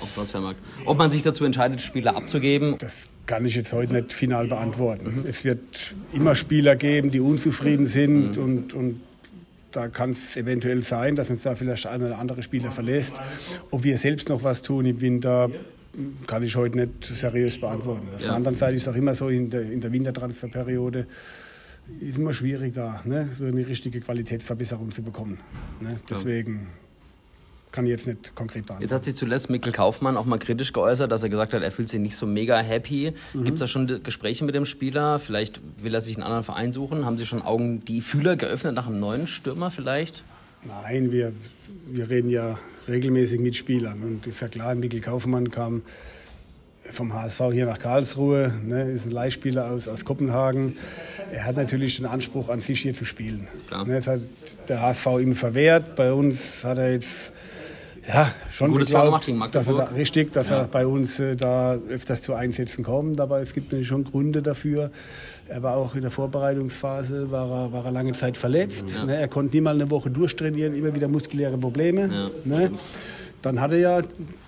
Auf 0.00 0.14
Transfermarkt. 0.14 0.60
Ob 0.84 0.98
man 0.98 1.10
sich 1.10 1.22
dazu 1.22 1.44
entscheidet, 1.44 1.80
Spieler 1.80 2.16
abzugeben? 2.16 2.76
Das 2.78 3.10
kann 3.26 3.44
ich 3.44 3.54
jetzt 3.54 3.72
heute 3.72 3.94
nicht 3.94 4.12
final 4.12 4.48
beantworten. 4.48 5.22
Mhm. 5.22 5.26
Es 5.28 5.44
wird 5.44 5.94
immer 6.12 6.34
Spieler 6.34 6.76
geben, 6.76 7.10
die 7.10 7.20
unzufrieden 7.20 7.86
sind 7.86 8.36
mhm. 8.36 8.42
und, 8.42 8.74
und 8.74 9.00
da 9.72 9.88
kann 9.88 10.10
es 10.10 10.36
eventuell 10.36 10.84
sein, 10.84 11.16
dass 11.16 11.30
uns 11.30 11.42
da 11.42 11.56
vielleicht 11.56 11.86
ein 11.86 12.02
oder 12.02 12.18
andere 12.18 12.42
Spieler 12.42 12.70
verlässt. 12.70 13.20
Ob 13.70 13.82
wir 13.82 13.96
selbst 13.96 14.28
noch 14.28 14.44
was 14.44 14.62
tun 14.62 14.86
im 14.86 15.00
Winter, 15.00 15.50
kann 16.26 16.42
ich 16.42 16.54
heute 16.56 16.78
nicht 16.78 17.04
seriös 17.04 17.60
beantworten. 17.60 18.06
Auf 18.14 18.20
ja. 18.20 18.28
der 18.28 18.36
anderen 18.36 18.56
Seite 18.56 18.74
ist 18.74 18.82
es 18.82 18.88
auch 18.88 18.96
immer 18.96 19.14
so 19.14 19.28
in 19.28 19.50
der, 19.50 19.62
in 19.62 19.80
der 19.80 19.92
Wintertransferperiode, 19.92 21.06
ist 22.00 22.18
immer 22.18 22.32
schwierig 22.32 22.74
da, 22.74 23.00
ne, 23.04 23.28
so 23.36 23.44
eine 23.44 23.66
richtige 23.66 24.00
Qualitätsverbesserung 24.00 24.92
zu 24.92 25.02
bekommen. 25.02 25.38
Ne? 25.80 25.98
Deswegen 26.08 26.68
kann 27.74 27.86
ich 27.86 27.90
jetzt 27.90 28.06
nicht 28.06 28.36
konkret 28.36 28.66
beantworten. 28.66 28.82
Jetzt 28.82 28.92
hat 28.92 29.04
sich 29.04 29.16
zuletzt 29.16 29.50
Mikkel 29.50 29.72
Kaufmann 29.72 30.16
auch 30.16 30.26
mal 30.26 30.38
kritisch 30.38 30.72
geäußert, 30.72 31.10
dass 31.10 31.24
er 31.24 31.28
gesagt 31.28 31.54
hat, 31.54 31.62
er 31.62 31.72
fühlt 31.72 31.88
sich 31.88 31.98
nicht 31.98 32.14
so 32.14 32.24
mega 32.24 32.56
happy. 32.60 33.12
Mhm. 33.32 33.44
Gibt 33.44 33.56
es 33.56 33.60
da 33.60 33.66
schon 33.66 34.00
Gespräche 34.04 34.44
mit 34.44 34.54
dem 34.54 34.64
Spieler? 34.64 35.18
Vielleicht 35.18 35.60
will 35.82 35.92
er 35.92 36.00
sich 36.00 36.14
einen 36.16 36.22
anderen 36.22 36.44
Verein 36.44 36.72
suchen. 36.72 37.04
Haben 37.04 37.18
Sie 37.18 37.26
schon 37.26 37.42
Augen, 37.42 37.80
die 37.80 38.00
Fühler 38.00 38.36
geöffnet 38.36 38.74
nach 38.74 38.86
einem 38.86 39.00
neuen 39.00 39.26
Stürmer 39.26 39.72
vielleicht? 39.72 40.22
Nein, 40.64 41.10
wir, 41.10 41.32
wir 41.86 42.08
reden 42.08 42.30
ja 42.30 42.58
regelmäßig 42.86 43.40
mit 43.40 43.56
Spielern. 43.56 44.00
Und 44.02 44.26
ist 44.26 44.40
ja 44.40 44.46
klar, 44.46 44.76
Mikkel 44.76 45.00
Kaufmann 45.00 45.50
kam 45.50 45.82
vom 46.90 47.12
HSV 47.12 47.40
hier 47.52 47.66
nach 47.66 47.80
Karlsruhe, 47.80 48.52
ne, 48.64 48.90
ist 48.92 49.06
ein 49.06 49.10
Leihspieler 49.10 49.70
aus, 49.70 49.88
aus 49.88 50.04
Kopenhagen. 50.04 50.76
Er 51.32 51.44
hat 51.44 51.56
natürlich 51.56 51.96
den 51.96 52.06
Anspruch, 52.06 52.50
an 52.50 52.60
sich 52.60 52.80
hier 52.82 52.94
zu 52.94 53.04
spielen. 53.04 53.48
Ne, 53.84 53.96
das 53.96 54.06
hat 54.06 54.20
der 54.68 54.80
HSV 54.80 55.06
ihm 55.20 55.34
verwehrt. 55.34 55.96
Bei 55.96 56.12
uns 56.12 56.62
hat 56.62 56.78
er 56.78 56.92
jetzt 56.92 57.32
ja, 58.06 58.30
schon 58.50 58.72
Gutes 58.72 58.88
geglaubt, 58.88 59.28
dass 59.52 59.66
er 59.66 59.74
da, 59.74 59.84
richtig, 59.84 60.32
dass 60.32 60.50
ja. 60.50 60.58
er 60.60 60.68
bei 60.68 60.86
uns 60.86 61.20
äh, 61.20 61.36
da 61.36 61.74
öfters 61.88 62.22
zu 62.22 62.34
Einsätzen 62.34 62.84
kommt, 62.84 63.20
aber 63.20 63.40
es 63.40 63.54
gibt 63.54 63.68
natürlich 63.68 63.88
schon 63.88 64.04
Gründe 64.04 64.42
dafür. 64.42 64.90
Er 65.48 65.62
war 65.62 65.76
auch 65.76 65.94
in 65.94 66.02
der 66.02 66.10
Vorbereitungsphase, 66.10 67.30
war 67.30 67.50
er, 67.50 67.72
war 67.72 67.84
er 67.84 67.92
lange 67.92 68.12
Zeit 68.12 68.36
verletzt. 68.36 68.86
Ja. 68.94 69.04
Ne? 69.04 69.16
Er 69.16 69.28
konnte 69.28 69.56
nie 69.56 69.60
mal 69.60 69.74
eine 69.74 69.90
Woche 69.90 70.10
durchtrainieren, 70.10 70.74
immer 70.74 70.94
wieder 70.94 71.08
muskuläre 71.08 71.58
Probleme. 71.58 72.30
Ne? 72.44 72.70
Dann 73.44 73.60
hat 73.60 73.72
er 73.72 73.78
ja 73.78 74.02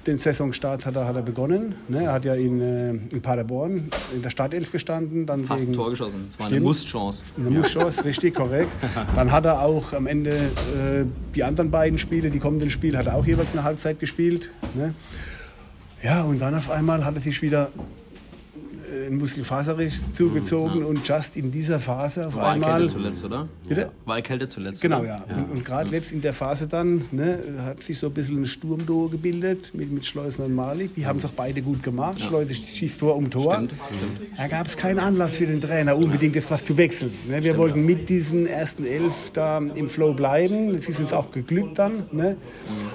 den 0.06 0.16
Saisonstart 0.16 0.86
hat 0.86 0.96
er, 0.96 1.06
hat 1.06 1.16
er 1.16 1.22
begonnen. 1.22 1.74
Ne? 1.88 2.04
Er 2.04 2.12
hat 2.12 2.24
ja 2.24 2.34
in, 2.34 2.60
äh, 2.60 2.90
in 2.90 3.20
Paderborn 3.20 3.90
in 4.14 4.22
der 4.22 4.30
Startelf 4.30 4.72
gestanden. 4.72 5.26
Dann 5.26 5.44
Fast 5.44 5.64
wegen, 5.64 5.72
ein 5.72 5.76
Tor 5.76 5.90
geschossen. 5.90 6.24
Das 6.26 6.38
war 6.38 6.46
Stimmt. 6.46 6.60
eine 6.60 6.68
Musschance. 6.68 7.22
Eine 7.36 7.50
Musschance, 7.58 8.04
richtig, 8.04 8.34
korrekt. 8.34 8.70
Dann 9.14 9.30
hat 9.32 9.44
er 9.44 9.60
auch 9.60 9.92
am 9.92 10.06
Ende 10.06 10.30
äh, 10.30 11.04
die 11.34 11.44
anderen 11.44 11.70
beiden 11.70 11.98
Spiele, 11.98 12.30
die 12.30 12.38
kommenden 12.38 12.70
Spiele, 12.70 12.96
hat 12.96 13.06
er 13.06 13.16
auch 13.16 13.26
jeweils 13.26 13.52
eine 13.52 13.64
Halbzeit 13.64 14.00
gespielt. 14.00 14.50
Ne? 14.74 14.94
Ja, 16.02 16.22
und 16.22 16.40
dann 16.40 16.54
auf 16.54 16.70
einmal 16.70 17.04
hat 17.04 17.16
er 17.16 17.20
sich 17.20 17.42
wieder 17.42 17.68
ein 19.06 19.16
Muskelfaserriss 19.16 20.12
zugezogen 20.12 20.84
und 20.84 21.06
just 21.06 21.36
in 21.36 21.50
dieser 21.50 21.80
Phase 21.80 22.26
auf 22.26 22.36
War 22.36 22.52
einmal. 22.52 22.82
Erkälte 22.82 22.92
zuletzt, 22.94 23.24
oder? 23.24 23.48
Bitte? 23.68 23.90
War 24.04 24.16
Erkälte 24.16 24.48
zuletzt. 24.48 24.80
Genau, 24.80 25.00
oder? 25.00 25.08
ja. 25.08 25.24
Und, 25.36 25.50
und 25.50 25.64
gerade 25.64 25.90
jetzt 25.90 26.12
in 26.12 26.20
der 26.20 26.32
Phase 26.32 26.66
dann 26.66 27.04
ne, 27.12 27.38
hat 27.64 27.82
sich 27.82 27.98
so 27.98 28.08
ein 28.08 28.14
bisschen 28.14 28.42
ein 28.42 28.46
Sturmduo 28.46 29.08
gebildet 29.08 29.72
mit, 29.74 29.90
mit 29.90 30.04
Schleusen 30.06 30.44
und 30.44 30.54
Malik. 30.54 30.94
Die 30.94 31.06
haben 31.06 31.18
es 31.18 31.24
auch 31.24 31.32
beide 31.32 31.62
gut 31.62 31.82
gemacht. 31.82 32.20
Schleuse 32.20 32.54
schießt 32.54 32.98
Tor 33.00 33.16
um 33.16 33.30
Tor. 33.30 33.54
Stimmt, 33.54 33.72
stimmt. 33.72 34.38
Da 34.38 34.48
gab 34.48 34.66
es 34.66 34.76
keinen 34.76 34.98
Anlass 34.98 35.36
für 35.36 35.46
den 35.46 35.60
Trainer, 35.60 35.96
unbedingt 35.96 36.34
jetzt 36.34 36.50
was 36.50 36.64
zu 36.64 36.76
wechseln. 36.76 37.12
Ne, 37.28 37.42
wir 37.42 37.56
wollten 37.56 37.84
mit 37.84 38.08
diesen 38.08 38.46
ersten 38.46 38.84
elf 38.84 39.30
da 39.32 39.58
im 39.58 39.88
Flow 39.88 40.14
bleiben. 40.14 40.74
Das 40.74 40.88
ist 40.88 41.00
uns 41.00 41.12
auch 41.12 41.30
geglückt 41.30 41.78
dann. 41.78 42.04
Ne? 42.12 42.36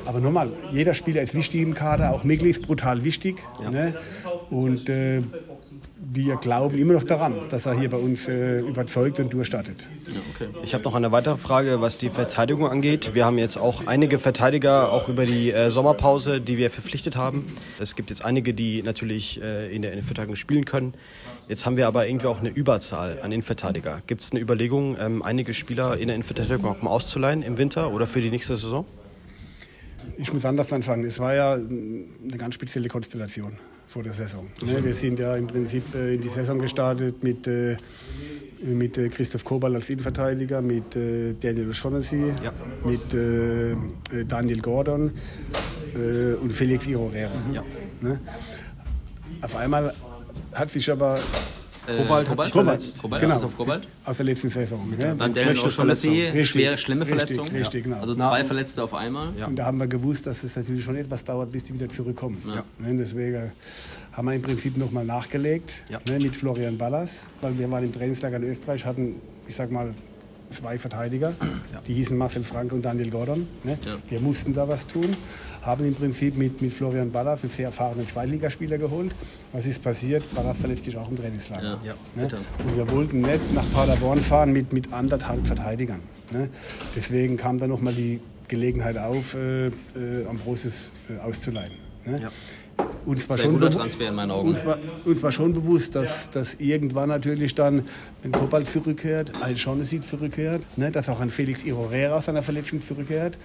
Aber 0.05 0.19
nochmal, 0.19 0.51
jeder 0.71 0.93
Spieler 0.93 1.21
ist 1.21 1.35
wichtig 1.35 1.61
im 1.61 1.73
Kader. 1.73 2.11
Auch 2.11 2.23
Migli 2.23 2.49
ist 2.49 2.61
brutal 2.61 3.03
wichtig. 3.03 3.37
Ne? 3.71 3.95
Und 4.49 4.89
äh, 4.89 5.21
wir 6.13 6.35
glauben 6.35 6.77
immer 6.77 6.93
noch 6.93 7.05
daran, 7.05 7.35
dass 7.49 7.65
er 7.65 7.79
hier 7.79 7.89
bei 7.89 7.97
uns 7.97 8.27
äh, 8.27 8.59
überzeugt 8.59 9.19
und 9.21 9.31
durchstartet. 9.31 9.87
Ich 10.61 10.73
habe 10.73 10.83
noch 10.83 10.95
eine 10.95 11.13
weitere 11.13 11.37
Frage, 11.37 11.79
was 11.79 11.97
die 11.97 12.09
Verteidigung 12.09 12.67
angeht. 12.67 13.11
Wir 13.13 13.25
haben 13.25 13.37
jetzt 13.37 13.55
auch 13.55 13.87
einige 13.87 14.19
Verteidiger, 14.19 14.91
auch 14.91 15.07
über 15.07 15.25
die 15.25 15.51
äh, 15.51 15.71
Sommerpause, 15.71 16.41
die 16.41 16.57
wir 16.57 16.69
verpflichtet 16.69 17.15
haben. 17.15 17.45
Es 17.79 17.95
gibt 17.95 18.09
jetzt 18.09 18.25
einige, 18.25 18.53
die 18.53 18.83
natürlich 18.83 19.41
äh, 19.41 19.73
in 19.73 19.83
der 19.83 19.93
Innenverteidigung 19.93 20.35
spielen 20.35 20.65
können. 20.65 20.95
Jetzt 21.47 21.65
haben 21.65 21.77
wir 21.77 21.87
aber 21.87 22.05
irgendwie 22.07 22.27
auch 22.27 22.39
eine 22.39 22.49
Überzahl 22.49 23.19
an 23.21 23.31
Innenverteidiger. 23.31 24.01
Gibt 24.05 24.21
es 24.21 24.31
eine 24.31 24.41
Überlegung, 24.41 24.97
ähm, 24.99 25.23
einige 25.23 25.53
Spieler 25.53 25.97
in 25.97 26.07
der 26.07 26.15
Innenverteidigung 26.15 26.65
auch 26.65 26.81
mal 26.81 26.89
auszuleihen 26.89 27.41
im 27.41 27.57
Winter 27.57 27.89
oder 27.89 28.05
für 28.05 28.19
die 28.19 28.29
nächste 28.29 28.57
Saison? 28.57 28.85
Ich 30.17 30.33
muss 30.33 30.43
anders 30.43 30.73
anfangen. 30.73 31.05
Es 31.05 31.19
war 31.19 31.33
ja 31.35 31.53
eine 31.53 32.37
ganz 32.37 32.55
spezielle 32.55 32.89
Konstellation 32.89 33.57
vor 33.91 34.03
der 34.03 34.13
Saison. 34.13 34.47
Ne? 34.65 34.81
Wir 34.83 34.93
sind 34.93 35.19
ja 35.19 35.35
im 35.35 35.47
Prinzip 35.47 35.83
äh, 35.93 36.15
in 36.15 36.21
die 36.21 36.29
Saison 36.29 36.57
gestartet 36.59 37.21
mit, 37.23 37.45
äh, 37.45 37.75
mit 38.63 38.97
äh, 38.97 39.09
Christoph 39.09 39.43
Kobal 39.43 39.75
als 39.75 39.89
Innenverteidiger, 39.89 40.61
mit 40.61 40.95
äh, 40.95 41.33
Daniel 41.37 41.69
O'Shaughnessy, 41.71 42.31
Ja. 42.41 42.53
mit 42.85 43.13
äh, 43.13 43.71
äh, 43.71 43.75
Daniel 44.27 44.61
Gordon 44.61 45.11
und 46.41 46.53
Felix 46.53 46.87
Irorera. 46.87 47.33
Ja. 47.53 47.65
Ne? 47.99 48.17
Auf 49.41 49.57
einmal 49.57 49.93
hat 50.53 50.69
sich 50.71 50.89
aber 50.89 51.19
Kobalt 51.97 52.27
sich 52.27 52.35
Kobalt? 52.37 52.51
verletzt. 52.53 53.01
Kobalt, 53.01 53.21
Genau. 53.21 53.33
Christoph 53.33 53.57
Kobalt? 53.57 53.87
aus 54.05 54.17
der 54.17 54.25
letzten 54.25 54.49
Saison. 54.49 54.89
Ne? 54.89 54.97
Dann 54.97 55.33
Daniel 55.33 55.53
Knöchel- 55.55 55.67
O'Shaughnessy, 55.69 56.07
Richtig, 56.25 56.49
schwer, 56.49 56.77
schlimme 56.77 57.01
richtig, 57.05 57.19
Verletzung. 57.35 57.55
richtig, 57.57 57.83
genau. 57.83 57.97
Also 57.99 58.15
zwei 58.15 58.43
Verletzte 58.43 58.83
auf 58.83 58.93
einmal. 58.93 59.29
Und 59.47 59.55
da 59.55 59.65
haben 59.65 59.79
wir 59.79 59.87
gewusst, 59.87 60.27
dass 60.27 60.43
es 60.43 60.55
natürlich 60.55 60.83
schon 60.83 60.95
etwas 60.95 61.23
dauert, 61.23 61.51
bis 61.51 61.63
die 61.65 61.73
wieder 61.73 61.89
zurückkommen. 61.89 62.41
Ja. 62.47 62.63
Ne, 62.85 62.95
deswegen 62.97 63.51
haben 64.13 64.27
wir 64.27 64.33
im 64.35 64.41
Prinzip 64.41 64.77
nochmal 64.77 65.05
nachgelegt 65.05 65.83
Ja. 65.89 65.99
ne, 66.07 66.19
mit 66.19 66.35
Florian 66.35 66.77
Ballas, 66.77 67.25
weil 67.41 67.57
wir 67.57 67.69
waren 67.71 67.83
im 67.83 67.93
Trainingslager 67.93 68.37
in 68.37 68.43
Österreich, 68.43 68.85
hatten, 68.85 69.15
ich 69.47 69.55
sag 69.55 69.71
mal, 69.71 69.93
zwei 70.51 70.77
Verteidiger, 70.79 71.33
die 71.87 71.93
hießen 71.93 72.17
Marcel 72.17 72.43
Frank 72.43 72.71
und 72.71 72.83
Daniel 72.83 73.09
Gordon. 73.09 73.47
Ne? 73.63 73.77
Ja. 73.85 73.97
Wir 74.07 74.19
mussten 74.19 74.53
da 74.53 74.67
was 74.67 74.87
tun, 74.87 75.15
haben 75.61 75.85
im 75.85 75.95
Prinzip 75.95 76.37
mit, 76.37 76.61
mit 76.61 76.73
Florian 76.73 77.11
Ballas 77.11 77.43
einen 77.43 77.51
sehr 77.51 77.65
erfahrenen 77.65 78.07
Zweitligaspieler 78.07 78.77
geholt. 78.77 79.11
Was 79.53 79.65
ist 79.65 79.83
passiert? 79.83 80.23
Ballas 80.33 80.57
verletzt 80.57 80.85
sich 80.85 80.97
auch 80.97 81.09
im 81.09 81.17
Trainingslager. 81.17 81.79
Ja. 81.83 81.95
Ja. 82.15 82.23
Ne? 82.27 82.29
Und 82.65 82.77
wir 82.77 82.89
wollten 82.91 83.21
nicht 83.21 83.53
nach 83.53 83.69
Paderborn 83.71 84.19
fahren 84.19 84.51
mit, 84.53 84.73
mit 84.73 84.93
anderthalb 84.93 85.45
Verteidigern. 85.45 86.01
Ne? 86.31 86.49
Deswegen 86.95 87.37
kam 87.37 87.59
dann 87.59 87.69
nochmal 87.69 87.93
die 87.93 88.19
Gelegenheit 88.47 88.97
auf, 88.97 89.35
äh, 89.35 89.67
äh, 89.67 89.71
Ambrosius 90.29 90.91
äh, 91.09 91.19
auszuleihen. 91.21 91.71
Ne? 92.05 92.21
Ja. 92.21 92.31
Uns 93.05 93.27
war, 93.27 93.37
Sehr 93.37 93.45
schon 93.47 93.59
Transfer 93.59 94.09
in 94.09 94.15
meinen 94.15 94.31
Augen. 94.31 94.49
uns, 94.49 94.63
war, 94.63 94.77
uns 95.05 95.23
war 95.23 95.31
schon 95.31 95.53
bewusst, 95.53 95.95
dass, 95.95 96.29
dass 96.29 96.55
irgendwann 96.55 97.09
natürlich 97.09 97.55
dann 97.55 97.85
ein 98.23 98.31
Kobalt 98.31 98.69
zurückkehrt, 98.69 99.31
ein 99.41 99.57
Shaughnessy 99.57 100.01
zurückkehrt, 100.01 100.61
ne? 100.77 100.91
dass 100.91 101.09
auch 101.09 101.19
ein 101.19 101.31
Felix 101.31 101.63
Irorera 101.63 102.17
aus 102.17 102.25
seiner 102.25 102.43
Verletzung 102.43 102.83
zurückkehrt. 102.83 103.37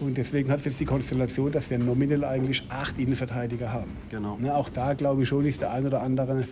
Und 0.00 0.16
deswegen 0.16 0.50
hat 0.50 0.60
es 0.60 0.64
jetzt 0.66 0.80
die 0.80 0.84
Konstellation, 0.84 1.52
dass 1.52 1.70
wir 1.70 1.78
nominell 1.78 2.24
eigentlich 2.24 2.64
acht 2.68 2.98
Innenverteidiger 2.98 3.72
haben. 3.72 3.90
Genau. 4.10 4.36
Ne? 4.38 4.54
Auch 4.54 4.68
da 4.68 4.92
glaube 4.94 5.22
ich 5.22 5.28
schon, 5.28 5.46
ist 5.46 5.62
der 5.62 5.72
ein 5.72 5.86
oder 5.86 6.02
andere 6.02 6.46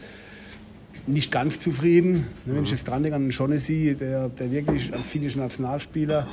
nicht 1.06 1.32
ganz 1.32 1.60
zufrieden. 1.60 2.26
Ne, 2.44 2.54
Wenn 2.54 2.64
ich 2.64 2.70
jetzt 2.70 2.86
dran 2.86 3.02
denke 3.02 3.16
an 3.16 3.22
den 3.22 3.32
Shaughnessy, 3.32 3.96
der, 3.98 4.28
der 4.28 4.50
wirklich 4.50 4.92
als 4.92 5.06
finnischer 5.06 5.40
Nationalspieler, 5.40 6.28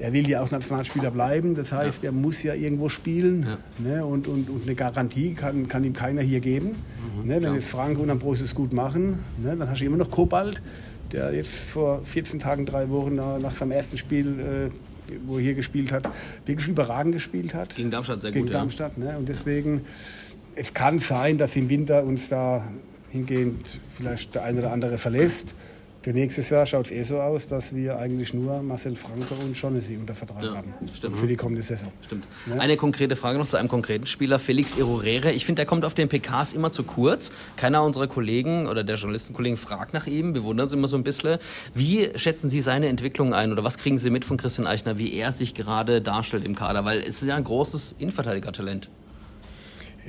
er 0.00 0.12
will 0.12 0.28
ja 0.28 0.42
auch 0.42 0.50
Nationalspieler 0.50 1.10
bleiben. 1.10 1.54
Das 1.54 1.72
heißt, 1.72 2.04
er 2.04 2.12
muss 2.12 2.42
ja 2.42 2.54
irgendwo 2.54 2.88
spielen. 2.88 3.46
Ne, 3.78 4.04
und, 4.04 4.26
und, 4.26 4.48
und 4.48 4.62
eine 4.62 4.74
Garantie 4.74 5.34
kann, 5.34 5.68
kann 5.68 5.84
ihm 5.84 5.92
keiner 5.92 6.22
hier 6.22 6.40
geben. 6.40 6.76
ne, 7.24 7.42
wenn 7.42 7.54
jetzt 7.54 7.70
Frank 7.70 7.98
und 7.98 8.10
Ambrosius 8.10 8.54
gut 8.54 8.72
machen, 8.72 9.20
ne, 9.38 9.56
dann 9.56 9.68
hast 9.68 9.80
du 9.80 9.84
immer 9.84 9.98
noch 9.98 10.10
Kobalt, 10.10 10.62
der 11.12 11.34
jetzt 11.34 11.52
vor 11.52 12.02
14 12.04 12.38
Tagen, 12.38 12.66
drei 12.66 12.88
Wochen 12.88 13.14
nach, 13.14 13.52
seinem 13.52 13.72
ersten 13.72 13.98
Spiel, 13.98 14.70
äh, 14.70 15.14
wo 15.26 15.36
er 15.36 15.42
hier 15.42 15.54
gespielt 15.54 15.92
hat, 15.92 16.08
wirklich 16.46 16.68
überragend 16.68 17.14
gespielt 17.14 17.54
hat. 17.54 17.74
Gegen 17.74 17.90
Darmstadt 17.90 18.22
sehr 18.22 18.30
Gegen 18.30 18.46
gut, 18.46 18.52
ja. 18.52 18.58
Darmstadt. 18.58 18.96
Ne? 18.96 19.16
Und 19.18 19.28
deswegen, 19.28 19.82
es 20.54 20.72
kann 20.72 20.98
sein, 20.98 21.36
dass 21.36 21.56
im 21.56 21.68
Winter 21.68 22.04
uns 22.04 22.28
da 22.28 22.64
hingehend 23.10 23.80
vielleicht 23.92 24.34
der 24.34 24.44
eine 24.44 24.60
oder 24.60 24.72
andere 24.72 24.98
verlässt. 24.98 25.54
Für 26.02 26.12
nächstes 26.14 26.48
Jahr 26.48 26.64
schaut 26.64 26.86
es 26.86 26.92
eh 26.92 27.02
so 27.02 27.20
aus, 27.20 27.46
dass 27.46 27.74
wir 27.74 27.98
eigentlich 27.98 28.32
nur 28.32 28.62
Marcel 28.62 28.96
Franke 28.96 29.34
und 29.44 29.54
Shaughnessy 29.54 29.96
unter 29.98 30.14
Vertrag 30.14 30.42
Ja, 30.42 30.54
haben. 30.54 30.72
stimmt. 30.96 31.18
Für 31.18 31.26
die 31.26 31.36
kommende 31.36 31.60
Saison. 31.60 31.92
Stimmt. 32.06 32.24
Eine 32.58 32.78
konkrete 32.78 33.16
Frage 33.16 33.38
noch 33.38 33.46
zu 33.46 33.58
einem 33.58 33.68
konkreten 33.68 34.06
Spieler, 34.06 34.38
Felix 34.38 34.78
Irorere. 34.78 35.30
Ich 35.32 35.44
finde, 35.44 35.60
der 35.60 35.66
kommt 35.66 35.84
auf 35.84 35.92
den 35.92 36.08
PKs 36.08 36.54
immer 36.54 36.72
zu 36.72 36.84
kurz. 36.84 37.32
Keiner 37.56 37.84
unserer 37.84 38.06
Kollegen 38.08 38.66
oder 38.66 38.82
der 38.82 38.96
Journalistenkollegen 38.96 39.58
fragt 39.58 39.92
nach 39.92 40.06
ihm. 40.06 40.32
Wir 40.34 40.42
wundern 40.42 40.64
uns 40.64 40.72
immer 40.72 40.88
so 40.88 40.96
ein 40.96 41.04
bisschen. 41.04 41.38
Wie 41.74 42.08
schätzen 42.16 42.48
Sie 42.48 42.62
seine 42.62 42.88
Entwicklung 42.88 43.34
ein 43.34 43.52
oder 43.52 43.62
was 43.62 43.76
kriegen 43.76 43.98
Sie 43.98 44.08
mit 44.08 44.24
von 44.24 44.38
Christian 44.38 44.66
Eichner, 44.66 44.96
wie 44.96 45.12
er 45.12 45.32
sich 45.32 45.54
gerade 45.54 46.00
darstellt 46.00 46.46
im 46.46 46.54
Kader? 46.54 46.86
Weil 46.86 47.00
es 47.00 47.20
ist 47.20 47.28
ja 47.28 47.36
ein 47.36 47.44
großes 47.44 47.96
Innenverteidigertalent. 47.98 48.88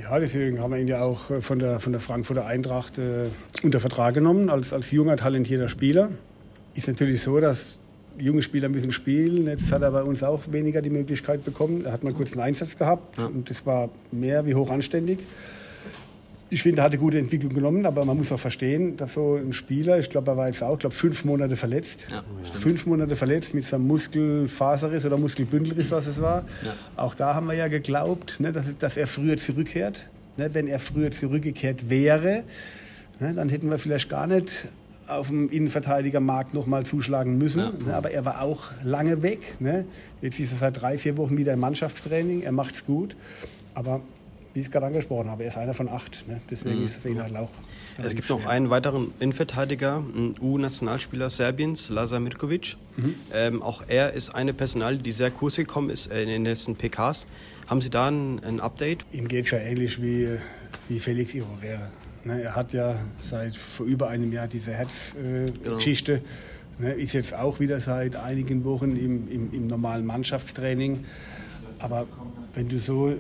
Ja, 0.02 0.18
deswegen 0.20 0.60
haben 0.60 0.72
wir 0.72 0.80
ihn 0.80 0.88
ja 0.88 1.02
auch 1.02 1.30
äh, 1.30 1.42
von 1.42 1.60
der, 1.60 1.80
von 1.80 1.92
der 1.92 2.02
Frankfurter 2.02 2.46
Eintracht 2.46 2.98
äh, 2.98 3.28
unter 3.64 3.80
Vertrag 3.80 4.14
genommen, 4.14 4.50
als, 4.50 4.74
als 4.74 4.92
junger, 4.92 5.16
talentierter 5.16 5.70
Spieler. 5.70 6.10
Ist 6.74 6.88
natürlich 6.88 7.22
so, 7.22 7.40
dass 7.40 7.80
junge 8.18 8.42
Spieler 8.42 8.70
müssen 8.70 8.92
spielen. 8.92 9.48
Jetzt 9.48 9.72
hat 9.72 9.84
er 9.84 9.92
bei 9.92 10.04
uns 10.04 10.24
auch 10.24 10.42
weniger 10.52 10.82
die 10.82 10.90
Möglichkeit 10.90 11.46
bekommen. 11.46 11.86
Er 11.86 11.92
hat 11.92 12.04
mal 12.04 12.14
kurz 12.14 12.34
einen 12.34 12.42
Einsatz 12.42 12.78
gehabt 12.78 13.18
und 13.18 13.50
das 13.50 13.66
war 13.66 13.90
mehr 14.12 14.46
wie 14.46 14.56
hoch 14.56 14.70
anständig. 14.70 15.20
Ich 16.54 16.64
finde, 16.64 16.82
er 16.82 16.84
hat 16.84 16.92
eine 16.92 17.00
gute 17.00 17.18
Entwicklung 17.18 17.54
genommen, 17.54 17.86
aber 17.86 18.04
man 18.04 18.18
muss 18.18 18.30
auch 18.34 18.40
verstehen, 18.40 18.98
dass 18.98 19.14
so 19.14 19.38
ein 19.38 19.54
Spieler, 19.54 20.00
ich 20.00 20.10
glaube, 20.10 20.32
er 20.32 20.38
war 20.38 20.48
jetzt 20.48 20.62
auch, 20.62 20.78
glaube 20.78 20.94
fünf 20.94 21.24
Monate 21.24 21.56
verletzt. 21.56 22.06
Ja, 22.12 22.24
stimmt. 22.44 22.62
fünf 22.62 22.86
Monate 22.88 23.16
verletzt 23.16 23.54
mit 23.54 23.66
seinem 23.66 23.88
Muskelfaserriss 23.88 25.06
oder 25.06 25.18
Muskelbündelriss, 25.18 25.92
was 25.92 26.08
es 26.08 26.22
war. 26.22 26.44
Auch 26.98 27.16
da 27.16 27.36
haben 27.36 27.48
wir 27.48 27.54
ja 27.54 27.70
geglaubt, 27.70 28.42
ne, 28.42 28.52
dass, 28.52 28.78
dass 28.78 28.98
er 28.98 29.08
früher 29.08 29.38
zurückkehrt. 29.38 30.10
Ne, 30.36 30.54
wenn 30.54 30.68
er 30.68 30.82
früher 30.82 31.12
zurückgekehrt 31.12 31.90
wäre, 31.90 32.44
ne, 33.22 33.34
dann 33.34 33.48
hätten 33.48 33.70
wir 33.70 33.78
vielleicht 33.78 34.10
gar 34.10 34.28
nicht 34.28 34.68
auf 35.08 35.30
dem 35.30 35.50
Innenverteidigermarkt 35.50 36.54
noch 36.54 36.68
mal 36.68 36.86
zuschlagen 36.86 37.38
müssen. 37.38 37.86
Ne, 37.86 37.94
aber 37.94 38.12
er 38.12 38.26
war 38.26 38.42
auch 38.42 38.72
lange 38.84 39.24
weg. 39.24 39.40
Ne. 39.62 39.86
Jetzt 40.22 40.38
ist 40.38 40.52
er 40.52 40.58
seit 40.58 40.82
drei, 40.82 40.98
vier 40.98 41.16
Wochen 41.16 41.38
wieder 41.38 41.54
im 41.54 41.62
Mannschaftstraining. 41.62 42.42
Er 42.42 42.52
macht 42.52 42.76
es 42.76 42.86
gut. 42.86 43.16
Aber 43.74 44.02
wie 44.54 44.60
ich 44.60 44.66
es 44.66 44.72
gerade 44.72 44.86
angesprochen 44.88 45.30
habe, 45.30 45.44
er 45.44 45.50
ist 45.50 45.58
einer 45.58 45.74
von 45.74 45.88
acht. 45.88 46.28
Ne. 46.28 46.42
Deswegen 46.50 46.84
ist 46.84 46.92
es 46.92 46.98
für 46.98 47.10
ihn 47.10 47.22
halt 47.22 47.36
auch. 47.36 47.50
Es 48.04 48.16
gibt 48.16 48.30
noch 48.30 48.42
schwer. 48.42 48.50
einen 48.50 48.70
weiteren 48.70 49.14
Innenverteidiger, 49.20 49.98
einen 49.98 50.36
U-Nationalspieler 50.42 51.30
Serbiens, 51.30 51.90
Lazar 51.90 52.20
Mirkovic. 52.20 52.76
Ähm, 53.34 53.62
auch 53.62 53.84
er 53.88 54.14
ist 54.14 54.36
eine 54.36 54.54
Personal, 54.54 54.98
die 54.98 55.12
sehr 55.12 55.32
kurz 55.32 55.56
gekommen 55.56 55.90
ist 55.90 56.12
äh, 56.12 56.24
in 56.24 56.30
den 56.30 56.46
letzten 56.46 56.76
PKs. 56.76 57.28
Haben 57.68 57.82
Sie 57.82 57.90
da 57.90 58.08
ein, 58.08 58.44
ein 58.44 58.60
Update? 58.60 59.06
Ihm 59.14 59.28
geht 59.28 59.46
es 59.46 59.52
ja 59.52 59.60
ähnlich 59.60 60.02
wie, 60.02 60.28
wie 60.90 61.00
Felix 61.00 61.34
Irorere. 61.34 61.90
Ne, 62.24 62.42
er 62.42 62.56
hat 62.56 62.74
ja 62.74 62.98
seit 63.20 63.56
vor 63.56 63.86
über 63.86 64.10
einem 64.10 64.32
Jahr 64.32 64.48
diese 64.48 64.74
Herzgeschichte. 64.74 66.22
ne, 66.78 66.94
ist 66.94 67.14
jetzt 67.14 67.34
auch 67.34 67.60
wieder 67.60 67.80
seit 67.80 68.16
einigen 68.16 68.64
Wochen 68.66 68.96
im, 68.96 69.32
im, 69.32 69.54
im 69.54 69.68
normalen 69.68 70.06
Mannschaftstraining. 70.06 71.06
Aber 71.80 72.06
wenn 72.54 72.68
du 72.68 72.80
so 72.80 73.10
äh, 73.10 73.16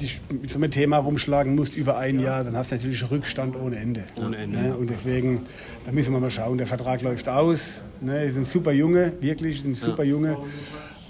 dich 0.00 0.20
mit 0.30 0.50
so 0.50 0.58
einem 0.58 0.70
Thema 0.70 0.98
rumschlagen 0.98 1.54
musst 1.54 1.76
über 1.76 1.98
ein 1.98 2.20
Jahr, 2.20 2.44
dann 2.44 2.56
hast 2.56 2.70
du 2.70 2.76
natürlich 2.76 3.10
Rückstand 3.10 3.56
ohne 3.56 3.76
Ende. 3.76 4.04
Ohne 4.16 4.36
Ende, 4.36 4.58
Ne, 4.58 4.76
und 4.76 4.88
deswegen, 4.90 5.42
da 5.84 5.92
müssen 5.92 6.12
wir 6.12 6.20
mal 6.20 6.30
schauen. 6.30 6.58
Der 6.58 6.66
Vertrag 6.66 7.02
läuft 7.02 7.28
aus. 7.28 7.82
Ne, 8.00 8.24
ist 8.24 8.36
ein 8.36 8.44
super 8.46 8.72
Junge, 8.72 9.12
wirklich 9.20 9.64
ein 9.64 9.74
super 9.74 10.04
Junge. 10.04 10.36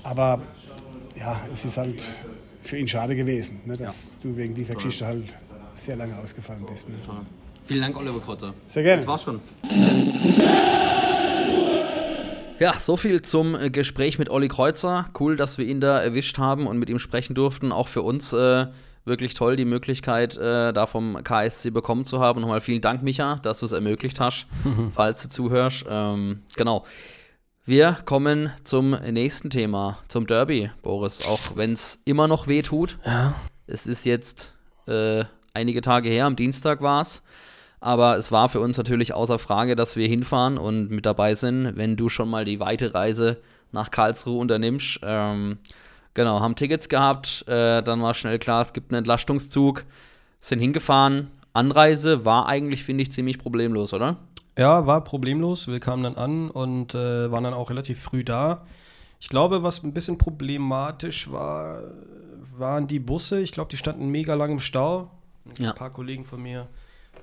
Aber 0.03 0.41
ja, 1.19 1.39
es 1.53 1.65
ist 1.65 1.77
halt 1.77 2.03
für 2.63 2.77
ihn 2.79 2.89
schade 2.89 3.15
gewesen, 3.17 3.61
ne, 3.67 3.77
dass 3.77 4.17
du 4.23 4.37
wegen 4.37 4.55
dieser 4.55 4.75
Geschichte 4.75 5.07
halt 5.07 5.25
sehr 5.75 5.97
lange 5.97 6.17
ausgefallen 6.19 6.65
bist. 6.71 6.89
Ne. 6.89 6.95
Vielen 7.67 7.83
Dank, 7.83 7.97
Oliver 7.99 8.21
Krotzer. 8.21 8.55
Sehr 8.67 8.83
gerne. 8.83 9.03
Das 9.03 9.07
war's 9.07 9.23
schon. 9.25 9.41
Ja, 12.61 12.75
so 12.81 12.97
viel 12.97 13.23
zum 13.23 13.55
äh, 13.55 13.71
Gespräch 13.71 14.19
mit 14.19 14.31
Olli 14.31 14.49
Kreuzer. 14.49 15.09
Cool, 15.19 15.37
dass 15.37 15.59
wir 15.59 15.65
ihn 15.65 15.81
da 15.81 16.01
erwischt 16.01 16.39
haben 16.39 16.67
und 16.67 16.79
mit 16.79 16.91
ihm 16.91 16.99
sprechen 16.99 17.35
durften. 17.35 17.71
Auch 17.71 17.87
für 17.87 18.03
uns 18.03 18.33
äh, 18.33 18.67
wirklich 19.05 19.35
toll, 19.35 19.55
die 19.55 19.65
Möglichkeit, 19.65 20.37
äh, 20.37 20.73
da 20.73 20.87
vom 20.87 21.23
KSC 21.23 21.71
bekommen 21.71 22.05
zu 22.05 22.19
haben. 22.19 22.41
Nochmal 22.41 22.61
vielen 22.61 22.81
Dank, 22.81 23.05
Micha, 23.05 23.37
dass 23.37 23.61
du 23.61 23.67
es 23.67 23.73
ermöglicht 23.73 24.19
hast, 24.19 24.47
falls 24.93 25.23
du 25.23 25.29
zuhörst. 25.29 25.85
Ähm, 25.89 26.43
genau. 26.57 26.85
Wir 27.65 27.97
kommen 28.05 28.51
zum 28.65 28.91
nächsten 28.91 29.51
Thema, 29.51 29.99
zum 30.09 30.27
Derby, 30.27 30.71
Boris. 30.83 31.29
Auch 31.29 31.57
wenn 31.57 31.73
es 31.73 32.01
immer 32.05 32.27
noch 32.27 32.49
weh 32.49 32.63
tut. 32.63 32.99
Ja. 33.07 33.35
Es 33.69 33.87
ist 33.87 34.05
jetzt 34.05 34.53
äh, 34.87 35.25
einige 35.55 35.81
Tage 35.81 36.09
her, 36.09 36.27
am 36.27 36.35
Dienstag 36.35 36.81
war 36.81 37.03
es. 37.03 37.23
Aber 37.81 38.17
es 38.17 38.33
war 38.33 38.49
für 38.49 38.61
uns 38.61 38.77
natürlich 38.77 39.15
außer 39.15 39.39
Frage, 39.39 39.77
dass 39.77 39.97
wir 39.97 40.09
hinfahren 40.09 40.59
und 40.59 40.91
mit 40.91 41.07
dabei 41.07 41.35
sind, 41.35 41.77
wenn 41.77 41.97
du 41.97 42.09
schon 42.09 42.29
mal 42.29 42.45
die 42.45 42.61
weite 42.61 42.95
Reise 42.95 43.39
nach 43.71 43.91
Karlsruhe 43.91 44.39
unternimmst. 44.39 45.01
Ähm, 45.03 45.59
genau, 46.15 46.41
haben 46.41 46.57
Tickets 46.57 46.89
gehabt, 46.89 47.45
äh, 47.47 47.83
dann 47.83 48.03
war 48.03 48.15
schnell 48.15 48.39
klar, 48.39 48.63
es 48.63 48.73
gibt 48.73 48.91
einen 48.91 48.99
Entlastungszug, 48.99 49.85
sind 50.41 50.59
hingefahren. 50.61 51.31
Anreise 51.53 52.25
war 52.25 52.47
eigentlich, 52.47 52.85
finde 52.85 53.03
ich, 53.03 53.13
ziemlich 53.13 53.39
problemlos, 53.39 53.93
oder? 53.93 54.17
Ja, 54.57 54.87
war 54.87 55.05
problemlos. 55.05 55.69
Wir 55.69 55.79
kamen 55.79 56.03
dann 56.03 56.17
an 56.17 56.51
und 56.51 56.95
äh, 56.95 57.31
waren 57.31 57.45
dann 57.45 57.55
auch 57.55 57.71
relativ 57.71 58.03
früh 58.03 58.25
da. 58.25 58.65
Ich 59.21 59.29
glaube, 59.29 59.63
was 59.63 59.83
ein 59.85 59.93
bisschen 59.93 60.19
problematisch 60.19 61.31
war, 61.31 61.83
waren 62.57 62.89
die 62.89 62.99
Busse. 62.99 63.41
Ich 63.41 63.53
glaube, 63.53 63.71
die 63.71 63.77
standen 63.77 64.09
mega 64.09 64.35
lang 64.35 64.53
im 64.53 64.61
Stau. 64.61 65.11
Ja. 65.59 65.71
Ein 65.71 65.77
paar 65.77 65.91
Kollegen 65.91 66.25
von 66.25 66.43
mir, 66.43 66.67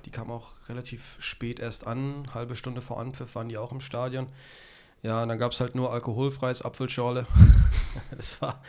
die 0.06 0.10
kamen 0.10 0.30
auch 0.30 0.52
relativ 0.68 1.16
spät 1.18 1.58
erst 1.60 1.86
an. 1.86 2.28
Halbe 2.32 2.56
Stunde 2.56 2.80
vor 2.80 3.00
Anpfiff 3.00 3.34
waren 3.34 3.48
die 3.48 3.58
auch 3.58 3.72
im 3.72 3.80
Stadion. 3.80 4.28
Ja, 5.02 5.22
und 5.22 5.28
dann 5.28 5.38
gab 5.38 5.52
es 5.52 5.60
halt 5.60 5.74
nur 5.74 5.92
alkoholfreies 5.92 6.62
Apfelschorle. 6.62 7.26
das 8.16 8.40
war 8.40 8.62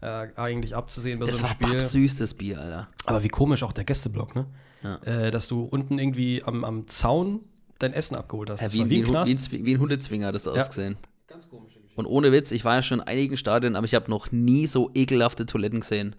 äh, 0.00 0.28
eigentlich 0.36 0.74
abzusehen 0.74 1.18
bei 1.18 1.26
Das 1.26 1.38
so 1.38 1.44
einem 1.44 1.60
war 1.60 1.68
Spiel. 1.68 1.80
süß, 1.80 2.16
das 2.18 2.34
Bier, 2.34 2.60
Alter. 2.60 2.88
Aber 3.04 3.22
wie 3.22 3.28
komisch 3.28 3.62
auch 3.62 3.72
der 3.72 3.84
Gästeblock, 3.84 4.34
ne? 4.34 4.46
Ja. 4.82 4.96
Äh, 5.04 5.30
dass 5.30 5.48
du 5.48 5.64
unten 5.64 5.98
irgendwie 5.98 6.42
am, 6.44 6.64
am 6.64 6.86
Zaun 6.86 7.40
dein 7.78 7.92
Essen 7.92 8.14
abgeholt 8.16 8.48
hast. 8.50 8.60
Ja, 8.60 8.66
Das 8.66 8.74
wie, 8.74 8.78
war 8.78 8.86
ein- 8.86 8.90
wie, 8.90 9.32
ein 9.34 9.38
wie, 9.50 9.64
wie 9.66 9.74
ein 9.74 9.80
Hundezwinger 9.80 10.28
hat 10.28 10.34
das 10.34 10.46
ausgesehen. 10.48 10.96
Ganz 11.26 11.48
komische 11.48 11.80
Geschichte. 11.80 11.98
Und 12.00 12.06
ohne 12.06 12.30
Witz, 12.32 12.52
ich 12.52 12.64
war 12.64 12.76
ja 12.76 12.82
schon 12.82 13.00
in 13.00 13.06
einigen 13.06 13.36
Stadien, 13.36 13.74
aber 13.76 13.84
ich 13.84 13.94
habe 13.94 14.10
noch 14.10 14.30
nie 14.32 14.66
so 14.66 14.90
ekelhafte 14.94 15.46
Toiletten 15.46 15.80
gesehen. 15.80 16.14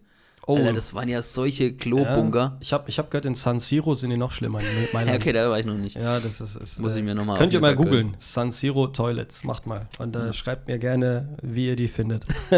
Oh, 0.50 0.56
Alter, 0.56 0.72
das 0.72 0.94
waren 0.94 1.10
ja 1.10 1.22
solche 1.22 1.74
Klobunker. 1.74 2.40
Ja, 2.40 2.58
ich 2.62 2.72
habe 2.72 2.90
ich 2.90 2.98
hab 2.98 3.12
gehört, 3.12 3.26
in 3.26 3.36
San 3.36 3.60
Siro 3.60 3.94
sind 3.96 4.12
die 4.12 4.18
noch 4.18 4.32
schlimmer. 4.32 4.62
Ja, 4.62 5.14
okay, 5.16 5.34
da 5.34 5.50
war 5.50 5.60
ich 5.60 5.66
noch 5.66 5.76
nicht. 5.76 5.98
Ja, 5.98 6.22
das 6.22 6.40
ist. 6.40 6.56
ist 6.56 6.80
Muss 6.80 6.96
ich 6.96 7.04
mir 7.04 7.14
noch 7.14 7.26
mal 7.26 7.38
Könnt 7.38 7.54
ihr 7.54 7.60
mal 7.60 7.76
googeln. 7.76 8.16
San 8.18 8.52
Siro 8.52 8.88
Toilets. 8.88 9.44
Macht 9.44 9.68
mal. 9.68 9.88
Und 10.00 10.16
äh, 10.16 10.32
schreibt 10.32 10.70
mir 10.70 10.80
gerne, 10.80 11.38
wie 11.42 11.68
ihr 11.68 11.76
die 11.76 11.90
findet. 11.90 12.26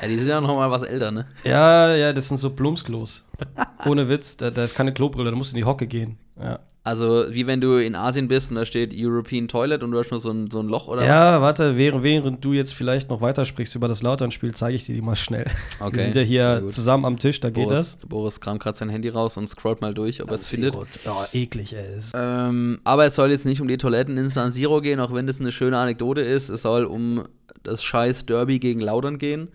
Ja, 0.00 0.08
die 0.08 0.18
sind 0.18 0.30
ja 0.30 0.40
noch 0.40 0.56
mal 0.56 0.70
was 0.70 0.82
älter, 0.82 1.10
ne? 1.10 1.26
ja, 1.44 1.94
ja, 1.94 2.12
das 2.12 2.28
sind 2.28 2.38
so 2.38 2.50
Blumsklos. 2.50 3.24
Ohne 3.86 4.08
Witz. 4.08 4.36
Da, 4.36 4.50
da 4.50 4.64
ist 4.64 4.74
keine 4.74 4.92
Klobrille, 4.92 5.30
da 5.30 5.36
musst 5.36 5.52
du 5.52 5.56
in 5.56 5.62
die 5.62 5.64
Hocke 5.64 5.86
gehen. 5.86 6.18
Ja, 6.40 6.58
Also, 6.84 7.26
wie 7.30 7.46
wenn 7.46 7.60
du 7.60 7.76
in 7.76 7.94
Asien 7.94 8.26
bist 8.26 8.50
und 8.50 8.56
da 8.56 8.66
steht 8.66 8.92
European 8.92 9.46
Toilet 9.46 9.84
und 9.84 9.92
du 9.92 9.98
hast 10.00 10.10
nur 10.10 10.18
so 10.18 10.30
ein, 10.30 10.50
so 10.50 10.58
ein 10.58 10.66
Loch 10.66 10.88
oder 10.88 11.04
ja 11.04 11.40
warte, 11.40 11.76
während, 11.76 12.02
während 12.02 12.44
du 12.44 12.52
jetzt 12.52 12.74
vielleicht 12.74 13.08
noch 13.08 13.20
weitersprichst 13.20 13.76
über 13.76 13.86
das 13.86 14.02
Lautern-Spiel, 14.02 14.52
zeige 14.52 14.74
ich 14.74 14.84
dir 14.84 14.94
die 14.96 15.00
mal 15.00 15.14
schnell. 15.14 15.46
Okay, 15.78 15.96
Wir 15.96 16.00
sind 16.02 16.16
ja 16.16 16.22
hier 16.22 16.64
zusammen 16.70 17.04
am 17.04 17.18
Tisch, 17.18 17.38
da 17.38 17.48
was? 17.48 17.54
geht 17.54 17.64
Boris, 17.68 17.96
das. 18.00 18.08
Boris 18.08 18.40
kramt 18.40 18.60
gerade 18.60 18.76
sein 18.76 18.88
Handy 18.88 19.10
raus 19.10 19.36
und 19.36 19.48
scrollt 19.48 19.80
mal 19.80 19.94
durch, 19.94 20.20
ob 20.24 20.30
er 20.30 20.34
es 20.34 20.48
findet. 20.48 20.74
Ja, 21.04 21.28
eklig, 21.32 21.72
ey. 21.74 22.00
Ähm, 22.14 22.80
aber 22.82 23.06
es 23.06 23.14
soll 23.14 23.30
jetzt 23.30 23.46
nicht 23.46 23.60
um 23.60 23.68
die 23.68 23.78
Toiletten 23.78 24.16
in 24.16 24.30
San 24.32 24.50
Siro 24.50 24.80
gehen, 24.80 24.98
auch 24.98 25.14
wenn 25.14 25.28
das 25.28 25.38
eine 25.38 25.52
schöne 25.52 25.78
Anekdote 25.78 26.20
ist. 26.20 26.48
Es 26.48 26.62
soll 26.62 26.84
um 26.84 27.22
das 27.62 27.84
scheiß 27.84 28.26
Derby 28.26 28.58
gegen 28.58 28.80
Laudern 28.80 29.18
gehen. 29.18 29.48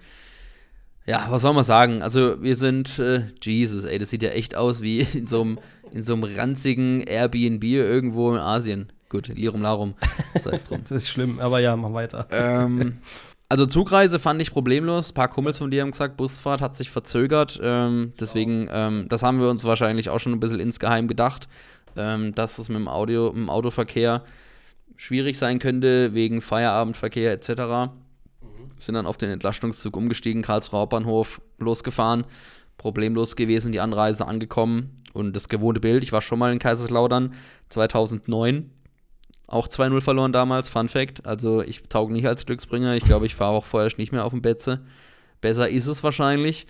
Ja, 1.07 1.27
was 1.29 1.41
soll 1.41 1.53
man 1.53 1.63
sagen? 1.63 2.01
Also, 2.01 2.41
wir 2.43 2.57
sind, 2.57 2.99
äh, 2.99 3.23
Jesus, 3.41 3.85
ey, 3.85 3.97
das 3.97 4.09
sieht 4.09 4.23
ja 4.23 4.29
echt 4.29 4.55
aus 4.55 4.81
wie 4.81 4.99
in 5.13 5.25
so 5.25 5.41
einem, 5.41 5.59
in 5.91 6.03
so 6.03 6.13
einem 6.13 6.23
ranzigen 6.23 7.01
Airbnb 7.01 7.63
irgendwo 7.63 8.33
in 8.33 8.39
Asien. 8.39 8.91
Gut, 9.09 9.29
Lirum 9.29 9.61
Larum, 9.61 9.95
sei 10.37 10.51
es 10.51 10.65
drum. 10.65 10.81
Das 10.89 10.91
ist 10.91 11.09
schlimm, 11.09 11.39
aber 11.39 11.59
ja, 11.59 11.77
mach 11.77 11.93
weiter. 11.93 12.27
ähm, 12.29 12.97
also 13.47 13.65
Zugreise 13.65 14.19
fand 14.19 14.41
ich 14.41 14.51
problemlos. 14.51 15.11
Ein 15.11 15.13
paar 15.13 15.29
Kumpels 15.29 15.57
von 15.59 15.71
dir 15.71 15.81
haben 15.83 15.91
gesagt, 15.91 16.17
Busfahrt 16.17 16.59
hat 16.59 16.75
sich 16.75 16.89
verzögert. 16.89 17.57
Ähm, 17.63 18.11
deswegen, 18.19 18.67
ähm, 18.69 19.05
das 19.07 19.23
haben 19.23 19.39
wir 19.39 19.49
uns 19.49 19.63
wahrscheinlich 19.63 20.09
auch 20.09 20.19
schon 20.19 20.33
ein 20.33 20.41
bisschen 20.41 20.59
insgeheim 20.59 21.07
gedacht, 21.07 21.47
ähm, 21.95 22.35
dass 22.35 22.59
es 22.59 22.67
mit 22.67 22.79
dem, 22.79 22.89
Audio, 22.89 23.27
mit 23.27 23.37
dem 23.37 23.49
Autoverkehr 23.49 24.23
schwierig 24.97 25.37
sein 25.37 25.59
könnte, 25.59 26.13
wegen 26.13 26.41
Feierabendverkehr 26.41 27.31
etc. 27.31 27.93
Sind 28.79 28.95
dann 28.95 29.05
auf 29.05 29.17
den 29.17 29.29
Entlastungszug 29.29 29.95
umgestiegen, 29.95 30.41
Karlsruher 30.41 30.81
Hauptbahnhof 30.81 31.41
losgefahren. 31.57 32.25
Problemlos 32.77 33.35
gewesen, 33.35 33.71
die 33.71 33.79
Anreise 33.79 34.27
angekommen. 34.27 35.03
Und 35.13 35.35
das 35.35 35.49
gewohnte 35.49 35.81
Bild, 35.81 36.03
ich 36.03 36.11
war 36.11 36.21
schon 36.21 36.37
mal 36.37 36.53
in 36.53 36.59
Kaiserslautern 36.59 37.33
2009 37.69 38.71
auch 39.47 39.69
2-0 39.69 40.01
verloren 40.01 40.33
damals, 40.33 40.67
Fun 40.67 40.89
Fact. 40.89 41.25
Also 41.25 41.61
ich 41.61 41.83
tauge 41.83 42.13
nicht 42.13 42.27
als 42.27 42.45
Glücksbringer. 42.45 42.95
Ich 42.95 43.05
glaube, 43.05 43.25
ich 43.25 43.35
fahre 43.35 43.55
auch 43.55 43.63
vorher 43.63 43.89
nicht 43.97 44.11
mehr 44.11 44.25
auf 44.25 44.33
dem 44.33 44.41
Betze. 44.41 44.81
Besser 45.39 45.69
ist 45.69 45.87
es 45.87 46.03
wahrscheinlich. 46.03 46.67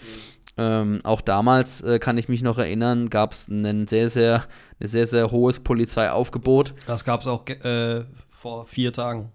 Ähm, 0.58 1.02
auch 1.04 1.22
damals 1.22 1.82
äh, 1.82 2.00
kann 2.00 2.18
ich 2.18 2.30
mich 2.30 2.42
noch 2.42 2.58
erinnern, 2.58 3.10
gab 3.10 3.32
es 3.32 3.48
ein 3.48 3.88
sehr, 3.88 4.10
sehr, 4.10 4.46
ein 4.80 4.88
sehr, 4.88 5.06
sehr 5.06 5.32
hohes 5.32 5.60
Polizeiaufgebot. 5.60 6.74
Das 6.88 7.04
gab 7.04 7.22
es 7.22 7.28
auch 7.28 7.48
äh, 7.48 8.06
vor 8.30 8.66
vier 8.66 8.92
Tagen. 8.92 9.32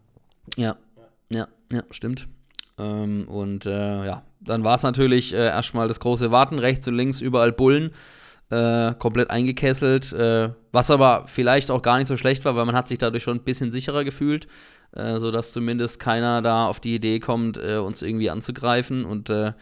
Ja, 0.57 0.77
ja, 1.31 1.47
ja, 1.71 1.83
stimmt. 1.91 2.29
Ähm, 2.83 3.29
und 3.29 3.67
äh, 3.67 4.07
ja, 4.07 4.23
dann 4.41 4.65
war 4.65 4.77
es 4.77 4.83
natürlich 4.83 5.33
äh, 5.33 5.47
erstmal 5.47 5.89
das 5.89 6.01
große 6.01 6.31
Warten, 6.31 6.59
rechts 6.59 6.87
und 6.89 6.95
links 6.95 7.21
überall 7.21 7.53
Bullen, 7.53 7.91
äh, 8.51 8.93
komplett 8.99 9.31
eingekesselt, 9.31 10.13
äh, 10.13 10.51
was 10.73 10.91
aber 10.91 11.25
vielleicht 11.27 11.71
auch 11.71 11.83
gar 11.83 11.99
nicht 11.99 12.09
so 12.09 12.17
schlecht 12.17 12.45
war, 12.45 12.57
weil 12.57 12.67
man 12.67 12.75
hat 12.75 12.89
sich 12.89 12.99
dadurch 12.99 13.23
schon 13.23 13.39
ein 13.39 13.45
bisschen 13.45 13.73
sicherer 13.73 14.05
gefühlt, 14.05 14.47
äh, 14.93 15.19
sodass 15.19 15.53
zumindest 15.53 16.01
keiner 16.01 16.43
da 16.43 16.67
auf 16.67 16.81
die 16.81 16.95
Idee 16.95 17.21
kommt, 17.21 17.57
äh, 17.57 17.79
uns 17.79 18.03
irgendwie 18.03 18.31
anzugreifen 18.31 19.05
und 19.05 19.31
äh, 19.31 19.53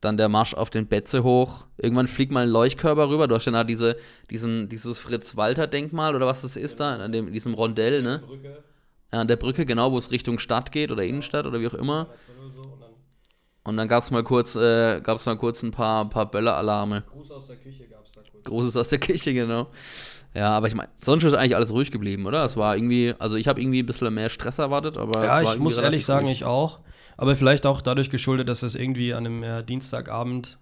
dann 0.00 0.16
der 0.16 0.28
Marsch 0.28 0.54
auf 0.54 0.70
den 0.70 0.86
Betze 0.86 1.24
hoch. 1.24 1.66
Irgendwann 1.76 2.06
fliegt 2.06 2.30
mal 2.30 2.44
ein 2.44 2.50
Leuchtkörper 2.50 3.08
rüber. 3.08 3.26
Du 3.26 3.34
hast 3.34 3.46
ja 3.46 3.52
da 3.52 3.64
diese, 3.64 3.96
diesen, 4.30 4.68
dieses 4.68 5.00
Fritz-Walter-Denkmal 5.00 6.14
oder 6.14 6.26
was 6.26 6.42
das 6.42 6.56
ist 6.56 6.78
da, 6.78 6.96
an 6.96 7.10
dem, 7.10 7.26
in 7.26 7.32
diesem 7.32 7.54
Rondell, 7.54 8.02
ne? 8.02 8.22
Ja, 8.44 8.50
an 9.10 9.28
der 9.28 9.36
Brücke, 9.36 9.64
genau, 9.66 9.92
wo 9.92 9.98
es 9.98 10.10
Richtung 10.10 10.38
Stadt 10.38 10.72
geht 10.72 10.90
oder 10.92 11.02
Innenstadt 11.04 11.46
oder 11.46 11.60
wie 11.60 11.68
auch 11.68 11.74
immer. 11.74 12.08
Und 13.64 13.76
dann 13.76 13.88
gab 13.88 14.02
es 14.02 14.10
mal 14.10 14.22
kurz, 14.24 14.54
äh, 14.56 15.00
gab's 15.02 15.26
mal 15.26 15.36
kurz 15.36 15.62
ein 15.62 15.70
paar, 15.70 16.08
paar 16.08 16.30
Böller-Alarme. 16.30 17.02
Gruß 17.10 17.30
aus 17.32 17.46
der 17.48 17.56
Küche 17.56 17.86
gab 17.86 18.04
es 18.06 18.12
da 18.12 18.22
kurz. 18.30 18.44
Großes 18.44 18.76
aus 18.76 18.88
der 18.88 18.98
Küche, 18.98 19.34
genau. 19.34 19.66
Ja, 20.34 20.50
aber 20.50 20.68
ich 20.68 20.74
meine, 20.74 20.88
sonst 20.96 21.24
ist 21.24 21.34
eigentlich 21.34 21.56
alles 21.56 21.72
ruhig 21.72 21.90
geblieben, 21.90 22.26
oder? 22.26 22.44
Es 22.44 22.56
war 22.56 22.76
irgendwie, 22.76 23.14
also 23.18 23.36
ich 23.36 23.48
habe 23.48 23.60
irgendwie 23.60 23.82
ein 23.82 23.86
bisschen 23.86 24.12
mehr 24.14 24.28
Stress 24.30 24.58
erwartet, 24.58 24.96
aber 24.96 25.20
es 25.20 25.26
Ja, 25.26 25.44
war 25.44 25.54
ich 25.54 25.60
muss 25.60 25.76
ehrlich 25.78 26.04
sagen, 26.06 26.26
ruhig. 26.26 26.38
ich 26.38 26.44
auch. 26.44 26.80
Aber 27.16 27.34
vielleicht 27.36 27.66
auch 27.66 27.80
dadurch 27.82 28.10
geschuldet, 28.10 28.48
dass 28.48 28.62
es 28.62 28.74
irgendwie 28.74 29.12
an 29.12 29.26
einem 29.26 29.42
äh, 29.42 29.62
Dienstagabend 29.64 30.56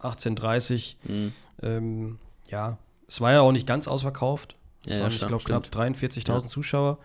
18.30 0.00 0.96
Mhm. 1.04 1.32
ähm, 1.62 2.18
ja, 2.48 2.78
es 3.08 3.20
war 3.20 3.32
ja 3.32 3.40
auch 3.40 3.52
nicht 3.52 3.66
ganz 3.66 3.88
ausverkauft. 3.88 4.56
Es 4.84 4.90
Ja, 4.90 4.96
ja, 4.96 5.02
waren, 5.02 5.08
ich 5.10 5.16
stimmt, 5.16 5.28
glaube, 5.28 5.44
knapp 5.44 5.66
stimmt. 5.66 5.96
43.000 6.26 6.28
Ja. 6.42 6.46
Zuschauer. 6.46 6.98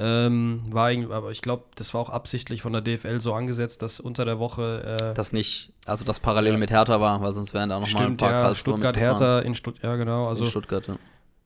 Ähm, 0.00 0.62
war 0.70 0.90
aber 1.10 1.32
ich 1.32 1.42
glaube, 1.42 1.64
das 1.74 1.92
war 1.92 2.00
auch 2.00 2.10
absichtlich 2.10 2.62
von 2.62 2.72
der 2.72 2.82
DFL 2.82 3.18
so 3.18 3.34
angesetzt, 3.34 3.82
dass 3.82 3.98
unter 3.98 4.24
der 4.24 4.38
Woche 4.38 5.10
äh, 5.10 5.14
Das 5.14 5.32
nicht, 5.32 5.72
also 5.86 6.04
das 6.04 6.20
parallel 6.20 6.56
mit 6.56 6.70
Hertha 6.70 7.00
war, 7.00 7.20
weil 7.20 7.32
sonst 7.32 7.52
wären 7.52 7.68
da 7.68 7.80
noch 7.80 7.92
mal 7.92 8.06
ein 8.06 8.16
paar 8.16 8.30
ja, 8.30 8.54
Stuttgart. 8.54 8.96
Hertha 8.96 9.40
in 9.40 9.56
Stuttgart, 9.56 9.82
ja 9.82 9.96
genau, 9.96 10.22
also 10.22 10.44
in 10.44 10.50
Stuttgart, 10.50 10.88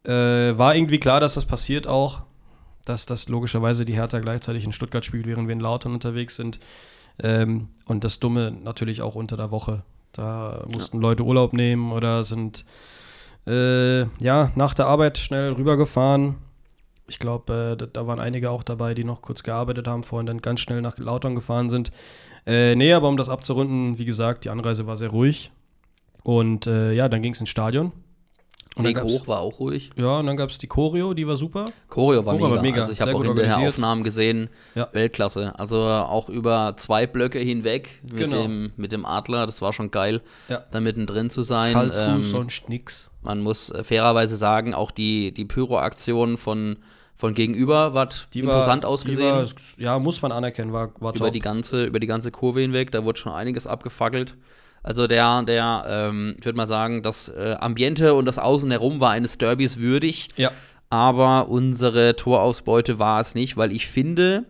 ja. 0.05 0.51
äh, 0.51 0.59
war 0.59 0.75
irgendwie 0.75 1.01
klar, 1.01 1.19
dass 1.19 1.33
das 1.33 1.47
passiert 1.47 1.87
auch, 1.87 2.23
dass 2.85 3.07
das 3.07 3.31
logischerweise 3.31 3.87
die 3.87 3.95
Hertha 3.95 4.19
gleichzeitig 4.19 4.65
in 4.65 4.73
Stuttgart 4.73 5.05
spielt, 5.05 5.27
während 5.27 5.49
wir 5.49 5.55
in 5.55 5.61
Lautern 5.61 5.95
unterwegs 5.95 6.37
sind. 6.37 6.59
Ähm, 7.23 7.69
und 7.87 8.05
das 8.05 8.21
Dumme 8.21 8.51
natürlich 8.51 9.01
auch 9.01 9.15
unter 9.15 9.39
der 9.39 9.51
Woche. 9.51 9.83
Da 10.13 10.65
mussten 10.71 11.01
Leute 11.01 11.23
Urlaub 11.23 11.55
nehmen 11.55 11.91
oder 11.91 12.23
sind 12.23 12.67
äh, 13.47 14.03
ja 14.23 14.53
nach 14.57 14.75
der 14.75 14.89
Arbeit 14.89 15.17
schnell 15.17 15.53
rübergefahren. 15.53 16.37
Ich 17.09 17.19
glaube, 17.19 17.77
äh, 17.81 17.87
da, 17.93 18.07
waren 18.07 18.21
einige 18.21 18.51
auch 18.51 18.63
dabei, 18.63 18.95
die 18.95 19.05
noch 19.05 19.23
kurz 19.23 19.43
gearbeitet 19.43 19.87
haben, 19.89 20.05
vorhin 20.05 20.27
dann 20.27 20.41
ganz 20.41 20.61
schnell 20.61 20.81
nach 20.83 20.99
Lautern 20.99 21.35
gefahren 21.35 21.69
sind. 21.69 21.93
Äh, 22.47 22.75
nee, 22.75 22.93
aber 22.93 23.09
um 23.09 23.17
das 23.17 23.29
abzurunden, 23.29 23.99
wie 23.99 24.05
gesagt, 24.05 24.45
die 24.45 24.51
Anreise 24.51 24.87
war 24.87 24.97
sehr 24.97 25.09
ruhig. 25.11 25.51
Und 26.25 26.67
äh, 26.67 26.93
ja, 26.93 27.09
dann 27.09 27.23
ging 27.23 27.33
es 27.33 27.41
ins 27.41 27.49
Stadion. 27.49 27.93
Und 28.75 28.85
Weg 28.87 29.03
hoch 29.03 29.27
war 29.27 29.41
auch 29.41 29.61
ruhig. 29.61 29.91
Ja, 29.97 30.21
und 30.21 30.27
dann 30.27 30.37
gab 30.39 30.49
es 30.49 30.57
die 30.57 30.67
Choreo, 30.67 31.13
die 31.13 31.27
war 31.27 31.37
super. 31.37 31.67
Choreo 31.91 32.25
war 32.25 32.33
Choreo 32.33 32.47
mega. 32.49 32.57
war 32.57 32.63
mega. 32.63 32.81
Also 32.81 32.93
ich 32.93 33.01
habe 33.03 33.15
auch 33.15 33.23
hinterher. 33.23 33.59
Aufnahmen 33.69 34.03
gesehen. 34.03 34.49
Ja. 34.75 34.89
Weltklasse. 34.93 35.59
Also 35.59 35.79
auch 35.79 36.31
über 36.31 36.73
zwei 36.79 37.07
Blöcke 37.07 37.39
hinweg 37.39 38.01
mit, 38.03 38.17
Genau. 38.17 38.43
dem, 38.43 38.73
mit 38.77 38.93
dem 38.93 39.05
Adler. 39.05 39.45
Das 39.45 39.61
war 39.61 39.75
schon 39.75 39.91
geil, 39.91 40.23
Ja. 40.49 40.65
da 40.71 40.81
mittendrin 40.81 41.29
zu 41.29 41.43
sein. 41.43 41.75
Karlsruhe, 41.75 42.07
Ähm, 42.17 42.23
sonst 42.23 42.69
nix. 42.71 43.11
Man 43.23 43.41
muss 43.41 43.71
äh, 43.71 43.85
fairerweise 43.85 44.37
sagen, 44.37 44.75
auch 44.75 44.91
die, 44.91 45.33
die 45.33 45.45
Pyro-Aktion 45.45 46.39
von, 46.39 46.77
von 47.17 47.35
gegenüber 47.35 47.93
hat 47.95 48.29
Die 48.35 48.41
imposant 48.41 48.85
war, 48.85 48.91
ausgesehen. 48.91 49.35
War, 49.35 49.49
ja, 49.79 49.99
muss 49.99 50.23
man 50.23 50.33
anerkennen, 50.33 50.73
war, 50.73 50.93
war 51.01 51.15
über 51.15 51.27
top. 51.27 51.33
die 51.33 51.41
ganze, 51.41 51.85
über 51.85 52.01
die 52.01 52.07
ganze 52.07 52.31
Kurve 52.31 52.61
hinweg, 52.61 52.91
da 52.91 53.05
wurde 53.05 53.19
schon 53.19 53.33
einiges 53.33 53.67
abgefackelt. 53.67 54.37
Also 54.83 55.07
der, 55.07 55.43
der, 55.45 55.85
ähm, 55.87 56.35
ich 56.39 56.45
würde 56.45 56.57
mal 56.57 56.67
sagen, 56.67 57.03
das 57.03 57.29
äh, 57.29 57.57
Ambiente 57.61 58.15
und 58.15 58.27
das 58.27 58.39
Außen 58.41 58.71
herum 58.71 58.99
war 58.99 59.11
eines 59.11 59.39
Derbys 59.39 59.79
würdig, 59.79 60.29
ja, 60.37 60.51
aber 60.91 61.49
unsere 61.49 62.17
Torausbeute 62.17 62.99
war 62.99 63.19
es 63.19 63.35
nicht, 63.35 63.57
weil 63.57 63.73
ich 63.73 63.87
finde, 63.87 64.45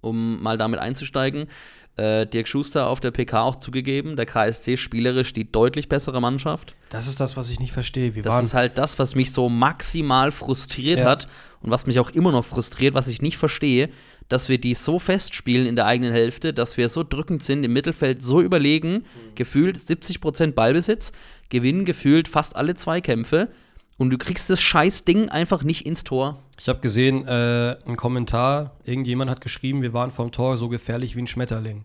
um 0.00 0.42
mal 0.42 0.56
damit 0.56 0.80
einzusteigen, 0.80 1.48
äh, 1.96 2.26
Dirk 2.26 2.48
Schuster 2.48 2.88
auf 2.88 3.00
der 3.00 3.10
PK 3.12 3.42
auch 3.42 3.56
zugegeben, 3.56 4.16
der 4.16 4.26
KSC 4.26 4.76
spielerisch 4.76 5.32
die 5.32 5.50
deutlich 5.50 5.88
bessere 5.88 6.20
Mannschaft. 6.20 6.74
das 6.90 7.06
ist 7.06 7.20
das, 7.20 7.36
was 7.36 7.50
ich 7.50 7.60
nicht 7.60 7.72
verstehe. 7.72 8.14
Wir 8.14 8.22
Das 8.22 8.42
ist 8.44 8.54
halt 8.54 8.78
das, 8.78 8.98
was 8.98 9.14
mich 9.14 9.32
so 9.32 9.48
maximal 9.48 10.32
frustriert 10.32 11.00
Ja. 11.00 11.06
hat 11.06 11.28
und 11.60 11.70
was 11.70 11.86
mich 11.86 11.98
auch 12.00 12.10
immer 12.10 12.32
noch 12.32 12.44
frustriert, 12.44 12.94
was 12.94 13.08
ich 13.08 13.22
nicht 13.22 13.36
verstehe, 13.36 13.90
dass 14.28 14.48
wir 14.48 14.58
die 14.58 14.74
so 14.74 14.98
festspielen 14.98 15.66
in 15.66 15.76
der 15.76 15.86
eigenen 15.86 16.12
Hälfte, 16.12 16.52
dass 16.52 16.76
wir 16.76 16.88
so 16.88 17.02
drückend 17.04 17.42
sind, 17.44 17.62
im 17.62 17.72
Mittelfeld 17.72 18.22
so 18.22 18.40
überlegen, 18.40 19.04
gefühlt 19.34 19.76
70% 19.78 20.52
Ballbesitz, 20.52 21.12
gewinnen 21.50 21.84
gefühlt 21.84 22.26
fast 22.26 22.56
alle 22.56 22.74
Zweikämpfe 22.74 23.50
und 23.96 24.10
du 24.10 24.18
kriegst 24.18 24.50
das 24.50 24.60
scheiß 24.60 25.04
Ding 25.04 25.28
einfach 25.28 25.62
nicht 25.62 25.86
ins 25.86 26.04
Tor. 26.04 26.42
Ich 26.58 26.68
habe 26.68 26.80
gesehen, 26.80 27.26
äh, 27.26 27.76
ein 27.86 27.96
Kommentar, 27.96 28.72
irgendjemand 28.84 29.30
hat 29.30 29.40
geschrieben, 29.40 29.82
wir 29.82 29.92
waren 29.92 30.10
vom 30.10 30.32
Tor 30.32 30.56
so 30.56 30.68
gefährlich 30.68 31.16
wie 31.16 31.22
ein 31.22 31.26
Schmetterling. 31.26 31.84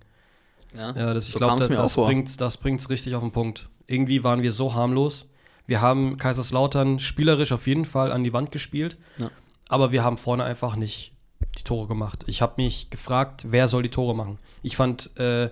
Ja, 0.76 0.92
Ja, 0.96 1.14
das, 1.14 1.28
ich 1.28 1.34
so 1.34 1.40
glaube, 1.40 1.60
das, 1.68 1.76
das 1.76 1.96
bringt 1.96 2.42
das 2.42 2.58
bringt's 2.58 2.90
richtig 2.90 3.16
auf 3.16 3.22
den 3.22 3.32
Punkt. 3.32 3.70
Irgendwie 3.88 4.24
waren 4.24 4.42
wir 4.44 4.52
so 4.52 4.76
harmlos. 4.76 5.30
Wir 5.66 5.82
haben 5.82 6.18
Kaiserslautern 6.18 7.00
spielerisch 7.00 7.52
auf 7.52 7.68
jeden 7.68 7.86
Fall 7.86 8.12
an 8.12 8.24
die 8.24 8.34
Wand 8.34 8.52
gespielt, 8.52 8.98
Ja. 9.18 9.30
aber 9.68 9.92
wir 9.92 10.04
haben 10.04 10.18
vorne 10.18 10.44
einfach 10.44 10.76
nicht 10.76 11.14
die 11.58 11.64
Tore 11.64 11.88
gemacht. 11.88 12.24
Ich 12.28 12.42
habe 12.42 12.54
mich 12.58 12.90
gefragt, 12.90 13.46
wer 13.50 13.68
soll 13.68 13.82
die 13.84 13.90
Tore 13.90 14.16
machen? 14.16 14.40
Ich 14.62 14.76
fand, 14.76 15.16
äh, 15.18 15.50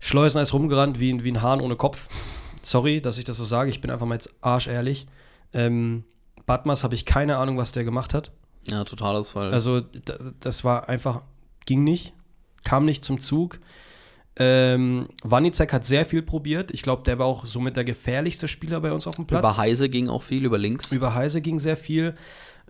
Schleusener 0.00 0.42
ist 0.42 0.52
rumgerannt 0.52 1.00
wie, 1.00 1.12
ein- 1.12 1.24
wie 1.24 1.32
ein 1.32 1.42
Hahn 1.42 1.60
ohne 1.60 1.76
Kopf. 1.76 2.08
Sorry, 2.62 3.00
dass 3.00 3.18
ich 3.18 3.24
das 3.24 3.36
so 3.36 3.44
sage, 3.44 3.70
ich 3.70 3.80
bin 3.80 3.90
einfach 3.90 4.06
mal 4.06 4.14
jetzt 4.14 4.32
arschehrlich. 4.40 5.06
Ähm, 5.52 6.04
Batmas 6.46 6.84
habe 6.84 6.94
ich 6.94 7.04
keine 7.04 7.36
Ahnung, 7.36 7.58
was 7.58 7.72
der 7.72 7.84
gemacht 7.84 8.14
hat. 8.14 8.32
Ja, 8.70 8.84
Totalausfall. 8.84 9.52
Also 9.52 9.80
das, 9.80 10.18
das 10.40 10.64
war 10.64 10.88
einfach, 10.88 11.22
ging 11.66 11.84
nicht, 11.84 12.14
kam 12.64 12.84
nicht 12.84 13.04
zum 13.04 13.20
Zug. 13.20 13.60
Ähm, 14.40 15.08
Wanicek 15.24 15.72
hat 15.72 15.84
sehr 15.84 16.06
viel 16.06 16.22
probiert. 16.22 16.70
Ich 16.70 16.82
glaube, 16.82 17.02
der 17.02 17.18
war 17.18 17.26
auch 17.26 17.44
somit 17.44 17.76
der 17.76 17.84
gefährlichste 17.84 18.46
Spieler 18.46 18.80
bei 18.80 18.92
uns 18.92 19.06
auf 19.06 19.16
dem 19.16 19.26
Platz. 19.26 19.40
über 19.40 19.56
Heise 19.56 19.88
ging 19.88 20.08
auch 20.08 20.22
viel, 20.22 20.44
über 20.44 20.58
links. 20.58 20.92
Über 20.92 21.14
Heise 21.14 21.40
ging 21.40 21.58
sehr 21.58 21.76
viel. 21.76 22.14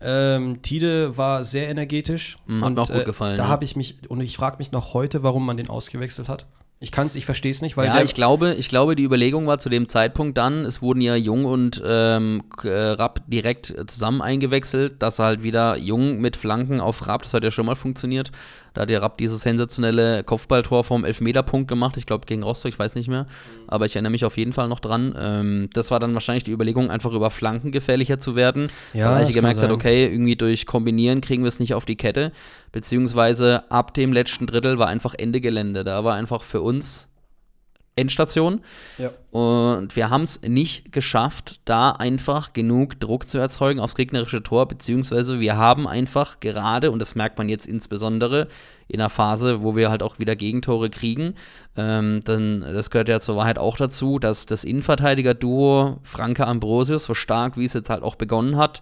Ähm, 0.00 0.62
Tide 0.62 1.16
war 1.16 1.44
sehr 1.44 1.68
energetisch. 1.68 2.38
Mm, 2.46 2.64
hat 2.64 2.74
mir 2.74 2.80
auch 2.80 2.90
gut 2.90 3.04
gefallen, 3.04 3.36
Da 3.36 3.44
ja. 3.44 3.48
habe 3.48 3.64
ich 3.64 3.76
mich, 3.76 3.98
und 4.08 4.20
ich 4.20 4.36
frage 4.36 4.58
mich 4.58 4.72
noch 4.72 4.94
heute, 4.94 5.22
warum 5.22 5.44
man 5.44 5.56
den 5.56 5.68
ausgewechselt 5.68 6.28
hat. 6.28 6.46
Ich 6.80 6.92
kann's, 6.92 7.16
ich 7.16 7.24
verstehe 7.26 7.50
es 7.50 7.60
nicht, 7.60 7.76
weil 7.76 7.86
ja, 7.86 7.94
der, 7.94 8.04
ich 8.04 8.14
glaube, 8.14 8.54
ich 8.54 8.68
glaube, 8.68 8.94
die 8.94 9.02
Überlegung 9.02 9.48
war 9.48 9.58
zu 9.58 9.68
dem 9.68 9.88
Zeitpunkt 9.88 10.38
dann, 10.38 10.64
es 10.64 10.80
wurden 10.80 11.00
ja 11.00 11.16
Jung 11.16 11.44
und 11.44 11.82
ähm, 11.84 12.44
äh, 12.62 12.68
Rapp 12.68 13.22
direkt 13.26 13.70
äh, 13.70 13.84
zusammen 13.86 14.22
eingewechselt, 14.22 15.02
dass 15.02 15.18
halt 15.18 15.42
wieder 15.42 15.76
Jung 15.76 16.20
mit 16.20 16.36
Flanken 16.36 16.80
auf 16.80 17.08
Rapp, 17.08 17.22
das 17.22 17.34
hat 17.34 17.42
ja 17.42 17.50
schon 17.50 17.66
mal 17.66 17.74
funktioniert. 17.74 18.30
Da 18.74 18.82
hat 18.82 18.90
ja 18.90 19.00
Rapp 19.00 19.18
dieses 19.18 19.40
sensationelle 19.42 20.22
Kopfballtor 20.22 20.84
vom 20.84 21.04
Elfmeterpunkt 21.04 21.66
gemacht, 21.66 21.96
ich 21.96 22.06
glaube 22.06 22.26
gegen 22.26 22.44
Rostock, 22.44 22.68
ich 22.70 22.78
weiß 22.78 22.94
nicht 22.94 23.08
mehr, 23.08 23.26
aber 23.66 23.86
ich 23.86 23.96
erinnere 23.96 24.12
mich 24.12 24.24
auf 24.24 24.36
jeden 24.36 24.52
Fall 24.52 24.68
noch 24.68 24.78
dran. 24.78 25.16
Ähm, 25.18 25.70
das 25.72 25.90
war 25.90 25.98
dann 25.98 26.14
wahrscheinlich 26.14 26.44
die 26.44 26.52
Überlegung, 26.52 26.88
einfach 26.90 27.12
über 27.12 27.30
Flanken 27.30 27.72
gefährlicher 27.72 28.20
zu 28.20 28.36
werden, 28.36 28.70
Ja, 28.94 29.12
weil 29.12 29.22
ich 29.22 29.28
kann 29.28 29.34
gemerkt 29.34 29.56
hat, 29.62 29.70
sein. 29.70 29.72
okay, 29.72 30.04
irgendwie 30.06 30.36
durch 30.36 30.64
Kombinieren 30.64 31.22
kriegen 31.22 31.42
wir 31.42 31.48
es 31.48 31.58
nicht 31.58 31.74
auf 31.74 31.86
die 31.86 31.96
Kette, 31.96 32.30
beziehungsweise 32.70 33.68
ab 33.70 33.94
dem 33.94 34.12
letzten 34.12 34.46
Drittel 34.46 34.78
war 34.78 34.86
einfach 34.86 35.14
Ende 35.18 35.40
Gelände, 35.40 35.82
da 35.82 36.04
war 36.04 36.14
einfach 36.14 36.42
für 36.42 36.60
uns 36.68 37.08
Endstation. 37.98 38.60
Ja. 38.96 39.10
Und 39.30 39.94
wir 39.96 40.08
haben 40.08 40.22
es 40.22 40.40
nicht 40.42 40.92
geschafft, 40.92 41.60
da 41.64 41.90
einfach 41.90 42.52
genug 42.52 42.98
Druck 43.00 43.26
zu 43.26 43.38
erzeugen 43.38 43.80
aufs 43.80 43.96
gegnerische 43.96 44.42
Tor, 44.42 44.66
beziehungsweise 44.66 45.40
wir 45.40 45.56
haben 45.56 45.86
einfach 45.86 46.40
gerade, 46.40 46.90
und 46.90 47.00
das 47.00 47.14
merkt 47.14 47.36
man 47.38 47.48
jetzt 47.48 47.66
insbesondere 47.66 48.48
in 48.86 49.00
einer 49.00 49.10
Phase, 49.10 49.62
wo 49.62 49.76
wir 49.76 49.90
halt 49.90 50.02
auch 50.02 50.18
wieder 50.18 50.36
Gegentore 50.36 50.88
kriegen, 50.88 51.34
ähm, 51.76 52.20
dann, 52.24 52.60
das 52.60 52.90
gehört 52.90 53.08
ja 53.08 53.20
zur 53.20 53.36
Wahrheit 53.36 53.58
auch 53.58 53.76
dazu, 53.76 54.18
dass 54.18 54.46
das 54.46 54.64
Innenverteidiger-Duo 54.64 55.98
Franke 56.02 56.46
Ambrosius, 56.46 57.04
so 57.04 57.14
stark 57.14 57.58
wie 57.58 57.66
es 57.66 57.74
jetzt 57.74 57.90
halt 57.90 58.02
auch 58.02 58.14
begonnen 58.14 58.56
hat, 58.56 58.80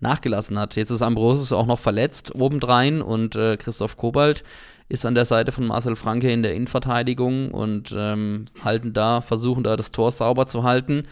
nachgelassen 0.00 0.58
hat. 0.58 0.74
Jetzt 0.74 0.90
ist 0.90 1.02
Ambrosius 1.02 1.52
auch 1.52 1.66
noch 1.66 1.78
verletzt 1.78 2.34
obendrein 2.34 3.00
und 3.00 3.36
äh, 3.36 3.56
Christoph 3.56 3.96
Kobalt 3.96 4.42
ist 4.88 5.06
an 5.06 5.14
der 5.14 5.24
Seite 5.24 5.52
von 5.52 5.66
Marcel 5.66 5.96
Franke 5.96 6.30
in 6.30 6.42
der 6.42 6.54
Innenverteidigung 6.54 7.50
und 7.50 7.94
ähm, 7.96 8.44
halten 8.62 8.92
da, 8.92 9.20
versuchen 9.20 9.64
da 9.64 9.76
das 9.76 9.92
Tor 9.92 10.12
sauber 10.12 10.46
zu 10.46 10.62
halten. 10.62 11.04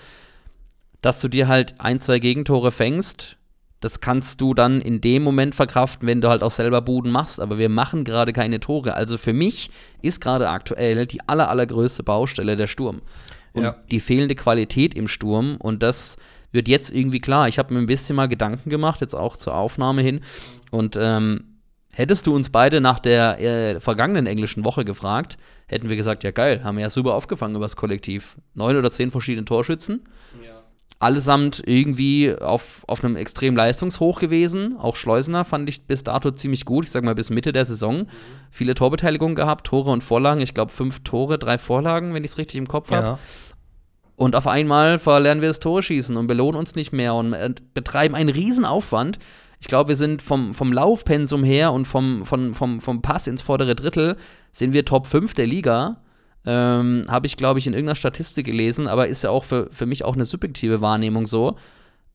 Dass 1.01 1.21
du 1.21 1.29
dir 1.29 1.49
halt 1.49 1.75
ein, 1.79 2.01
zwei 2.01 2.19
Gegentore 2.19 2.71
fängst, 2.71 3.37
das 3.81 4.01
kannst 4.01 4.41
du 4.41 4.55
dann 4.55 4.81
in 4.81 5.01
dem 5.01 5.25
Moment 5.25 5.57
verkraften, 5.57 6.07
wenn 6.07 6.21
du 6.21 6.29
halt 6.29 6.45
auch 6.45 6.53
selber 6.53 6.81
Buden 6.83 7.11
machst. 7.11 7.41
Aber 7.41 7.59
wir 7.59 7.69
machen 7.69 8.05
gerade 8.05 8.33
keine 8.33 8.61
Tore. 8.61 8.95
Also 8.95 9.19
für 9.19 9.33
mich 9.33 9.71
ist 10.03 10.21
gerade 10.21 10.49
aktuell 10.49 11.07
die 11.07 11.27
aller, 11.27 11.49
allergrößte 11.49 12.05
Baustelle 12.05 12.57
der 12.57 12.69
Sturm. 12.69 13.03
Und 13.53 13.65
Ja. 13.65 13.77
die 13.91 13.99
fehlende 14.01 14.37
Qualität 14.37 14.95
im 14.95 15.09
Sturm. 15.09 15.57
Und 15.59 15.83
das 15.83 16.17
wird 16.53 16.69
jetzt 16.69 16.91
irgendwie 16.95 17.19
klar. 17.21 17.49
Ich 17.49 17.59
habe 17.59 17.75
mir 17.75 17.81
ein 17.81 17.87
bisschen 17.87 18.15
mal 18.15 18.29
Gedanken 18.29 18.71
gemacht, 18.71 19.01
jetzt 19.01 19.15
auch 19.17 19.37
zur 19.37 19.57
Aufnahme 19.57 20.03
hin. 20.03 20.21
Und 20.71 20.97
ähm, 21.01 21.52
hättest 21.95 22.27
du 22.27 22.35
uns 22.35 22.51
beide 22.51 22.81
nach 22.81 22.99
der 22.99 23.41
äh, 23.41 23.81
vergangenen 23.81 24.27
englischen 24.27 24.65
Woche 24.65 24.85
gefragt, 24.85 25.37
hätten 25.67 25.89
wir 25.89 25.97
gesagt, 25.97 26.25
ja 26.25 26.31
geil, 26.31 26.63
haben 26.65 26.77
wir 26.77 26.83
ja 26.83 26.91
super 26.91 27.15
aufgefangen 27.15 27.57
übers 27.57 27.77
Kollektiv. 27.77 28.37
Neun 28.55 28.77
oder 28.77 28.91
zehn 28.91 29.11
verschiedene 29.11 29.45
Torschützen. 29.45 30.05
Allesamt 30.99 31.63
irgendwie 31.67 32.33
auf, 32.33 32.85
auf 32.87 33.03
einem 33.03 33.17
extrem 33.17 33.57
Leistungshoch 33.57 34.21
gewesen. 34.21 34.77
Auch 34.79 34.95
Schleusener 34.95 35.45
fand 35.45 35.69
ich 35.69 35.87
bis 35.87 36.05
dato 36.05 36.31
ziemlich 36.31 36.65
gut. 36.65 36.85
Ich 36.85 36.93
sag 36.93 37.03
mal 37.03 37.17
bis 37.17 37.29
Mitte 37.29 37.53
der 37.53 37.65
Saison. 37.65 38.07
Viele 38.53 38.77
Torbeteiligungen 38.77 39.35
gehabt, 39.35 39.67
Tore 39.67 39.91
und 39.91 40.05
Vorlagen. 40.05 40.41
Ich 40.41 40.55
glaube 40.55 40.71
fünf 40.71 41.03
Tore, 41.03 41.41
drei 41.41 41.59
Vorlagen, 41.59 42.15
wenn 42.15 42.23
ich 42.23 42.31
es 42.31 42.39
richtig 42.39 42.57
im 42.57 42.69
Kopf 42.69 42.91
habe. 42.93 43.07
ja. 43.07 43.19
Und 44.15 44.37
auf 44.37 44.47
einmal 44.47 45.01
verlernen 45.01 45.43
wir 45.43 45.49
das 45.49 45.59
Tore 45.59 45.83
schießen 45.83 46.17
und 46.17 46.29
belohnen 46.29 46.57
uns 46.57 46.77
nicht 46.77 46.93
mehr 46.93 47.15
und 47.15 47.33
äh, 47.33 47.53
betreiben 47.75 48.15
einen 48.15 48.29
Riesenaufwand. 48.29 49.19
Ich 49.63 49.69
glaube, 49.69 49.91
wir 49.91 49.97
sind 49.97 50.23
vom, 50.23 50.55
vom 50.55 50.73
Laufpensum 50.73 51.45
her 51.45 51.73
und 51.73 51.87
vom, 51.87 52.27
vom, 52.27 52.53
vom, 52.53 52.81
vom 52.81 53.01
Pass 53.01 53.29
ins 53.29 53.43
vordere 53.43 53.77
Drittel 53.77 54.17
sind 54.51 54.73
wir 54.73 54.85
Top 54.85 55.07
5 55.07 55.35
der 55.35 55.47
Liga. 55.47 55.99
Ähm, 56.45 57.05
Habe 57.09 57.29
ich, 57.29 57.37
glaube 57.37 57.61
ich, 57.61 57.69
in 57.69 57.73
irgendeiner 57.73 57.95
Statistik 57.95 58.45
gelesen, 58.45 58.89
aber 58.89 59.07
ist 59.07 59.23
ja 59.23 59.31
auch 59.31 59.45
für, 59.45 59.69
für 59.71 59.87
mich 59.87 60.05
auch 60.05 60.15
eine 60.15 60.25
subjektive 60.25 60.81
Wahrnehmung 60.81 61.29
so. 61.29 61.55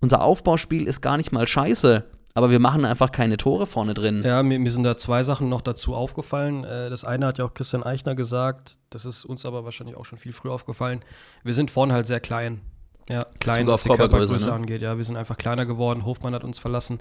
Unser 0.02 0.24
Aufbauspiel 0.24 0.88
ist 0.88 1.00
gar 1.00 1.16
nicht 1.16 1.32
mal 1.32 1.48
scheiße, 1.48 2.04
aber 2.34 2.52
wir 2.52 2.60
machen 2.60 2.84
einfach 2.84 3.14
keine 3.14 3.38
Tore 3.38 3.66
vorne 3.66 3.94
drin. 3.94 4.24
Ja, 4.26 4.44
mir, 4.44 4.60
mir 4.60 4.70
sind 4.70 4.84
da 4.84 4.98
zwei 4.98 5.24
Sachen 5.24 5.48
noch 5.48 5.62
dazu 5.62 5.96
aufgefallen. 5.96 6.66
Äh, 6.66 6.90
das 6.90 7.06
eine 7.06 7.28
hat 7.28 7.38
ja 7.38 7.46
auch 7.46 7.54
Christian 7.54 7.82
Eichner 7.82 8.16
gesagt, 8.16 8.78
das 8.90 9.06
ist 9.06 9.24
uns 9.24 9.46
aber 9.46 9.64
wahrscheinlich 9.64 9.96
auch 9.96 10.04
schon 10.04 10.18
viel 10.18 10.34
früher 10.34 10.52
aufgefallen. 10.52 11.00
Wir 11.46 11.54
sind 11.54 11.72
vorne 11.72 11.94
halt 11.94 12.08
sehr 12.08 12.20
klein. 12.20 12.60
Ja, 13.08 13.24
klein, 13.40 13.66
Bezug 13.66 13.74
was 13.74 13.84
die 13.84 13.88
Körpergröße, 13.88 14.20
Körpergröße 14.34 14.50
ne? 14.50 14.54
angeht. 14.54 14.82
Ja, 14.82 14.98
wir 14.98 15.06
sind 15.06 15.16
einfach 15.16 15.38
kleiner 15.38 15.66
geworden. 15.66 16.04
Hofmann 16.04 16.36
hat 16.36 16.44
uns 16.44 16.60
verlassen. 16.60 17.00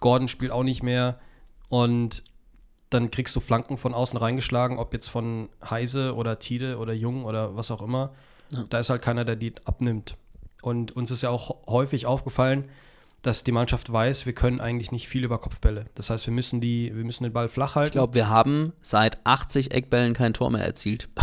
Gordon 0.00 0.28
spielt 0.28 0.50
auch 0.50 0.62
nicht 0.62 0.82
mehr. 0.82 1.18
Und 1.68 2.24
dann 2.90 3.10
kriegst 3.10 3.36
du 3.36 3.40
Flanken 3.40 3.76
von 3.76 3.94
außen 3.94 4.18
reingeschlagen, 4.18 4.78
ob 4.78 4.92
jetzt 4.92 5.08
von 5.08 5.48
Heise 5.68 6.14
oder 6.16 6.38
Tide 6.38 6.78
oder 6.78 6.92
Jung 6.92 7.24
oder 7.24 7.56
was 7.56 7.70
auch 7.70 7.82
immer. 7.82 8.12
Da 8.68 8.80
ist 8.80 8.90
halt 8.90 9.02
keiner, 9.02 9.24
der 9.24 9.36
die 9.36 9.54
abnimmt. 9.64 10.16
Und 10.62 10.96
uns 10.96 11.10
ist 11.10 11.22
ja 11.22 11.30
auch 11.30 11.66
häufig 11.68 12.06
aufgefallen, 12.06 12.64
dass 13.22 13.44
die 13.44 13.52
Mannschaft 13.52 13.92
weiß, 13.92 14.26
wir 14.26 14.32
können 14.32 14.60
eigentlich 14.60 14.92
nicht 14.92 15.08
viel 15.08 15.24
über 15.24 15.38
Kopfbälle. 15.38 15.86
Das 15.94 16.10
heißt, 16.10 16.26
wir 16.26 16.32
müssen, 16.32 16.60
die, 16.60 16.94
wir 16.94 17.04
müssen 17.04 17.22
den 17.22 17.32
Ball 17.32 17.48
flach 17.48 17.74
halten. 17.74 17.88
Ich 17.88 17.92
glaube, 17.92 18.14
wir 18.14 18.28
haben 18.28 18.72
seit 18.82 19.24
80 19.24 19.72
Eckbällen 19.72 20.14
kein 20.14 20.34
Tor 20.34 20.50
mehr 20.50 20.64
erzielt. 20.64 21.08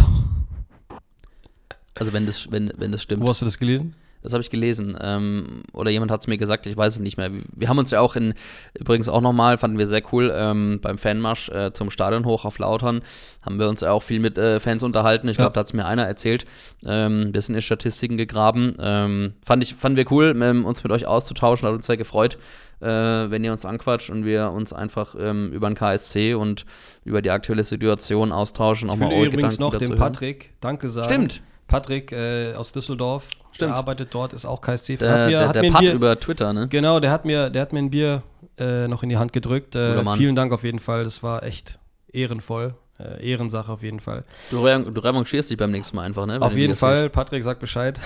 Also 2.00 2.14
wenn 2.14 2.28
das, 2.28 2.52
wenn, 2.52 2.72
wenn 2.78 2.92
das 2.92 3.02
stimmt. 3.02 3.24
Wo 3.24 3.30
hast 3.30 3.42
du 3.42 3.46
das 3.46 3.58
gelesen? 3.58 3.96
Das 4.22 4.34
habe 4.34 4.42
ich 4.42 4.50
gelesen. 4.50 4.98
Ähm, 5.00 5.64
oder 5.74 5.92
jemand 5.92 6.12
hat 6.12 6.22
es 6.22 6.28
mir 6.28 6.38
gesagt, 6.38 6.66
ich 6.66 6.76
weiß 6.76 6.96
es 6.96 7.00
nicht 7.00 7.18
mehr. 7.18 7.32
Wir, 7.56 7.70
haben 7.70 7.78
uns 7.78 7.92
ja 7.92 8.00
auch 8.00 8.16
in, 8.16 8.34
übrigens 8.78 9.10
auch 9.10 9.22
nochmal, 9.22 9.58
fanden 9.58 9.78
wir 9.78 9.88
sehr 9.88 10.02
cool, 10.12 10.34
ähm, 10.36 10.80
beim 10.82 10.98
Fanmarsch 10.98 11.50
äh, 11.50 11.72
zum 11.74 11.90
Stadion 11.92 12.26
hoch 12.26 12.46
auf 12.46 12.60
Lautern, 12.60 13.02
haben 13.46 13.60
wir 13.60 13.70
uns 13.70 13.82
ja 13.82 13.92
auch 13.92 14.04
viel 14.04 14.20
mit 14.20 14.38
äh, 14.38 14.60
Fans 14.60 14.84
unterhalten. 14.84 15.28
Ich 15.28 15.38
glaube, 15.38 15.50
ja. 15.50 15.54
da 15.54 15.60
hat 15.62 15.68
es 15.68 15.74
mir 15.74 15.86
einer 15.86 16.06
erzählt. 16.06 16.46
Ähm, 16.86 17.34
wir 17.34 17.42
sind 17.42 17.56
in 17.56 17.62
Statistiken 17.62 18.18
gegraben. 18.18 18.76
Ähm, 18.80 19.34
fand 19.46 19.64
ich, 19.64 19.76
fanden 19.76 19.98
wir 19.98 20.12
cool, 20.12 20.38
ähm, 20.42 20.66
uns 20.66 20.84
mit 20.84 20.92
euch 20.92 21.06
auszutauschen, 21.06 21.68
hat 21.68 21.76
uns 21.76 21.86
sehr 21.86 21.98
gefreut. 21.98 22.38
Äh, 22.80 22.86
wenn 22.86 23.44
ihr 23.44 23.52
uns 23.52 23.66
anquatscht 23.66 24.12
und 24.12 24.24
wir 24.24 24.52
uns 24.52 24.72
einfach 24.72 25.16
ähm, 25.18 25.52
über 25.52 25.68
den 25.68 25.76
KSC 25.76 26.36
und 26.36 26.66
über 27.06 27.24
die 27.24 27.32
aktuelle 27.32 27.64
Situation 27.64 28.32
austauschen. 28.32 28.90
Ich 28.90 28.94
auch 28.94 29.00
will 29.00 29.08
mal 29.08 29.26
übrigens 29.26 29.58
Gedanken 29.58 29.62
noch 29.62 29.76
dem 29.78 29.96
Patrick 29.96 30.54
Danke 30.62 30.88
sagen. 30.88 31.08
Stimmt. 31.08 31.42
Patrick 31.68 32.12
äh, 32.12 32.54
aus 32.54 32.72
Düsseldorf, 32.72 33.30
Stimmt. 33.52 33.72
der 33.72 33.78
arbeitet 33.78 34.10
dort, 34.14 34.34
ist 34.34 34.46
auch 34.46 34.62
KSC. 34.62 34.98
Der, 34.98 35.28
mir, 35.28 35.40
der, 35.40 35.54
der 35.54 35.72
Pat 35.72 35.82
Bier, 35.82 35.94
über 35.94 36.20
Twitter, 36.20 36.54
ne? 36.54 36.68
Genau, 36.68 37.00
der 37.00 37.12
hat 37.12 37.26
mir, 37.26 37.50
der 37.50 37.62
hat 37.62 37.74
mir 37.74 37.80
ein 37.80 37.90
Bier 37.90 38.24
äh, 38.58 38.88
noch 38.88 39.04
in 39.04 39.10
die 39.10 39.18
Hand 39.18 39.34
gedrückt. 39.34 39.76
Äh, 39.76 40.04
vielen 40.16 40.36
Dank 40.36 40.54
auf 40.54 40.64
jeden 40.64 40.80
Fall, 40.80 41.04
das 41.04 41.24
war 41.24 41.44
echt 41.44 41.80
ehrenvoll. 42.12 42.76
Äh, 43.00 43.30
Ehrensache 43.30 43.72
auf 43.72 43.84
jeden 43.84 44.00
Fall. 44.00 44.24
Du, 44.50 44.58
du 44.58 45.02
revanchierst 45.02 45.52
dich 45.52 45.58
beim 45.58 45.72
nächsten 45.72 45.96
Mal 45.96 46.04
einfach, 46.04 46.26
ne? 46.26 46.42
Auf 46.42 46.58
jeden 46.58 46.76
Fall, 46.76 47.06
hast. 47.06 47.12
Patrick, 47.12 47.44
sag 47.44 47.60
Bescheid. 47.60 48.00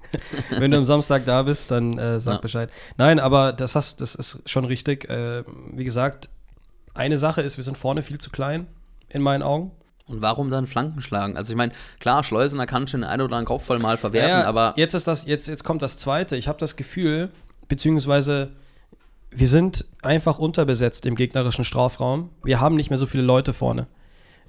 Wenn 0.50 0.70
du 0.70 0.78
am 0.78 0.84
Samstag 0.84 1.24
da 1.26 1.42
bist, 1.42 1.70
dann 1.70 1.98
äh, 1.98 2.18
sag 2.20 2.36
ja. 2.36 2.40
Bescheid. 2.40 2.70
Nein, 2.96 3.20
aber 3.20 3.52
das, 3.52 3.74
hast, 3.74 4.00
das 4.00 4.14
ist 4.14 4.40
schon 4.48 4.64
richtig. 4.64 5.08
Äh, 5.10 5.44
wie 5.72 5.84
gesagt, 5.84 6.30
eine 6.94 7.18
Sache 7.18 7.42
ist, 7.42 7.58
wir 7.58 7.64
sind 7.64 7.76
vorne 7.76 8.02
viel 8.02 8.18
zu 8.18 8.30
klein, 8.30 8.66
in 9.08 9.22
meinen 9.22 9.42
Augen. 9.42 9.72
Und 10.10 10.22
warum 10.22 10.50
dann 10.50 10.66
Flanken 10.66 11.00
schlagen? 11.00 11.36
Also 11.36 11.52
ich 11.52 11.56
meine, 11.56 11.72
klar, 12.00 12.24
Schleusener 12.24 12.66
kann 12.66 12.86
schon 12.86 13.02
den 13.02 13.10
einen 13.10 13.22
oder 13.22 13.36
anderen 13.36 13.46
Kopfball 13.46 13.78
mal 13.78 13.96
verwerten, 13.96 14.40
ja, 14.40 14.46
aber. 14.46 14.74
Jetzt 14.76 14.94
ist 14.94 15.06
das, 15.06 15.24
jetzt, 15.24 15.46
jetzt 15.46 15.64
kommt 15.64 15.82
das 15.82 15.96
zweite. 15.96 16.36
Ich 16.36 16.48
habe 16.48 16.58
das 16.58 16.76
Gefühl, 16.76 17.30
beziehungsweise 17.68 18.50
wir 19.30 19.46
sind 19.46 19.84
einfach 20.02 20.38
unterbesetzt 20.38 21.06
im 21.06 21.14
gegnerischen 21.14 21.64
Strafraum. 21.64 22.30
Wir 22.42 22.60
haben 22.60 22.74
nicht 22.74 22.90
mehr 22.90 22.98
so 22.98 23.06
viele 23.06 23.22
Leute 23.22 23.52
vorne. 23.52 23.86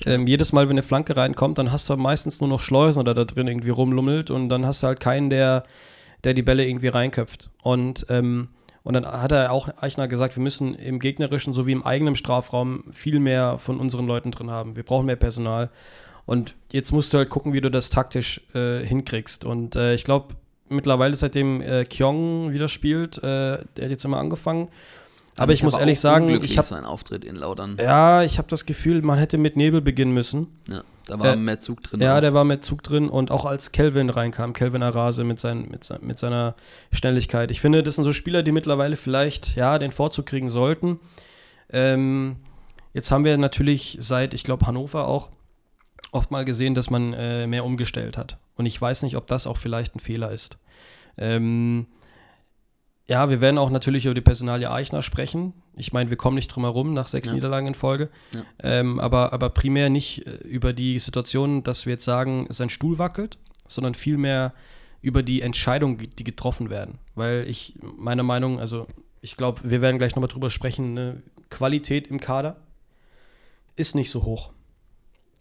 Ähm, 0.05 0.25
jedes 0.25 0.51
Mal, 0.51 0.67
wenn 0.67 0.73
eine 0.73 0.83
Flanke 0.83 1.15
reinkommt, 1.15 1.57
dann 1.57 1.71
hast 1.71 1.89
du 1.89 1.95
meistens 1.95 2.39
nur 2.39 2.49
noch 2.49 2.59
Schleusen 2.59 2.99
oder 2.99 3.13
da 3.13 3.25
drin 3.25 3.47
irgendwie 3.47 3.69
rumlummelt 3.69 4.31
und 4.31 4.49
dann 4.49 4.65
hast 4.65 4.81
du 4.81 4.87
halt 4.87 4.99
keinen, 4.99 5.29
der, 5.29 5.63
der 6.23 6.33
die 6.33 6.41
Bälle 6.41 6.65
irgendwie 6.65 6.87
reinköpft. 6.87 7.51
Und 7.61 8.07
ähm, 8.09 8.49
und 8.83 8.93
dann 8.93 9.05
hat 9.05 9.31
er 9.31 9.51
auch 9.51 9.69
Eichner 9.81 10.07
gesagt, 10.07 10.35
wir 10.35 10.43
müssen 10.43 10.73
im 10.73 10.99
gegnerischen 10.99 11.53
sowie 11.53 11.71
im 11.71 11.85
eigenen 11.85 12.15
Strafraum 12.15 12.85
viel 12.91 13.19
mehr 13.19 13.59
von 13.59 13.79
unseren 13.79 14.07
Leuten 14.07 14.31
drin 14.31 14.49
haben. 14.49 14.75
Wir 14.75 14.83
brauchen 14.83 15.05
mehr 15.05 15.15
Personal. 15.15 15.69
Und 16.25 16.55
jetzt 16.71 16.91
musst 16.91 17.13
du 17.13 17.17
halt 17.17 17.29
gucken, 17.29 17.53
wie 17.53 17.61
du 17.61 17.69
das 17.69 17.89
taktisch 17.89 18.41
äh, 18.55 18.83
hinkriegst. 18.83 19.45
Und 19.45 19.75
äh, 19.75 19.93
ich 19.93 20.03
glaube, 20.03 20.35
mittlerweile 20.69 21.15
seitdem 21.15 21.61
äh, 21.61 21.85
Kyong 21.85 22.53
wieder 22.53 22.69
spielt, 22.69 23.17
äh, 23.17 23.21
der 23.21 23.83
hat 23.83 23.91
jetzt 23.91 24.05
immer 24.05 24.17
angefangen. 24.17 24.69
Aber 25.37 25.53
ich, 25.53 25.63
muss 25.63 25.75
ehrlich 25.75 25.99
sagen, 25.99 26.29
ich 26.43 26.57
habe 26.57 26.67
seinen 26.67 26.85
Auftritt 26.85 27.23
in 27.23 27.35
Laudern. 27.35 27.77
Ja, 27.79 28.21
ich 28.21 28.37
habe 28.37 28.47
das 28.49 28.65
Gefühl, 28.65 29.01
man 29.01 29.17
hätte 29.17 29.37
mit 29.37 29.55
Nebel 29.55 29.81
beginnen 29.81 30.13
müssen. 30.13 30.47
Ja. 30.69 30.81
Da 31.07 31.19
war 31.19 31.33
äh, 31.33 31.35
mehr 31.35 31.59
Zug 31.59 31.83
drin. 31.83 31.99
Ja, 31.99 32.17
auch. 32.17 32.21
der 32.21 32.33
war 32.33 32.43
mehr 32.43 32.61
Zug 32.61 32.83
drin 32.83 33.09
und 33.09 33.31
auch 33.31 33.45
als 33.45 33.71
Kelvin 33.71 34.09
reinkam, 34.09 34.53
Kelvin 34.53 34.83
Arase 34.83 35.23
mit, 35.23 35.39
sein, 35.39 35.67
mit, 35.69 35.83
sein, 35.83 35.99
mit 36.01 36.19
seiner 36.19 36.55
Schnelligkeit. 36.91 37.51
Ich 37.51 37.59
finde, 37.59 37.83
das 37.83 37.95
sind 37.95 38.03
so 38.03 38.13
Spieler, 38.13 38.43
die 38.43 38.51
mittlerweile 38.51 38.95
vielleicht 38.95 39.55
ja 39.55 39.79
den 39.79 39.91
Vorzug 39.91 40.25
kriegen 40.25 40.49
sollten. 40.49 40.99
Ähm, 41.71 42.37
jetzt 42.93 43.11
haben 43.11 43.25
wir 43.25 43.37
natürlich 43.37 43.97
seit, 43.99 44.33
ich 44.33 44.43
glaube, 44.43 44.67
Hannover 44.67 45.07
auch 45.07 45.29
oft 46.11 46.31
mal 46.31 46.45
gesehen, 46.45 46.75
dass 46.75 46.89
man 46.89 47.13
äh, 47.13 47.47
mehr 47.47 47.65
umgestellt 47.65 48.17
hat. 48.17 48.37
Und 48.55 48.65
ich 48.65 48.79
weiß 48.79 49.03
nicht, 49.03 49.15
ob 49.15 49.27
das 49.27 49.47
auch 49.47 49.57
vielleicht 49.57 49.95
ein 49.95 49.99
Fehler 49.99 50.31
ist. 50.31 50.57
Ähm, 51.17 51.87
ja, 53.11 53.29
wir 53.29 53.41
werden 53.41 53.57
auch 53.57 53.69
natürlich 53.69 54.05
über 54.05 54.15
die 54.15 54.21
Personalie 54.21 54.71
Eichner 54.71 55.01
sprechen. 55.01 55.51
Ich 55.75 55.91
meine, 55.91 56.09
wir 56.09 56.15
kommen 56.15 56.35
nicht 56.35 56.47
drum 56.47 56.63
herum 56.63 56.93
nach 56.93 57.09
sechs 57.09 57.27
ja. 57.27 57.33
Niederlagen 57.33 57.67
in 57.67 57.75
Folge. 57.75 58.09
Ja. 58.33 58.43
Ähm, 58.63 59.01
aber, 59.01 59.33
aber 59.33 59.49
primär 59.49 59.89
nicht 59.89 60.25
äh, 60.25 60.35
über 60.47 60.71
die 60.71 60.97
Situation, 60.97 61.61
dass 61.61 61.85
wir 61.85 61.91
jetzt 61.91 62.05
sagen, 62.05 62.47
sein 62.49 62.69
Stuhl 62.69 62.99
wackelt, 62.99 63.37
sondern 63.67 63.95
vielmehr 63.95 64.53
über 65.01 65.23
die 65.23 65.41
Entscheidungen, 65.41 65.97
die 65.97 66.23
getroffen 66.23 66.69
werden. 66.69 66.99
Weil 67.13 67.49
ich, 67.49 67.75
meine 67.81 68.23
Meinung, 68.23 68.61
also 68.61 68.87
ich 69.19 69.35
glaube, 69.35 69.59
wir 69.65 69.81
werden 69.81 69.97
gleich 69.97 70.15
nochmal 70.15 70.29
drüber 70.29 70.49
sprechen, 70.49 70.93
ne? 70.93 71.21
Qualität 71.49 72.07
im 72.07 72.21
Kader 72.21 72.61
ist 73.75 73.93
nicht 73.93 74.09
so 74.09 74.23
hoch. 74.23 74.51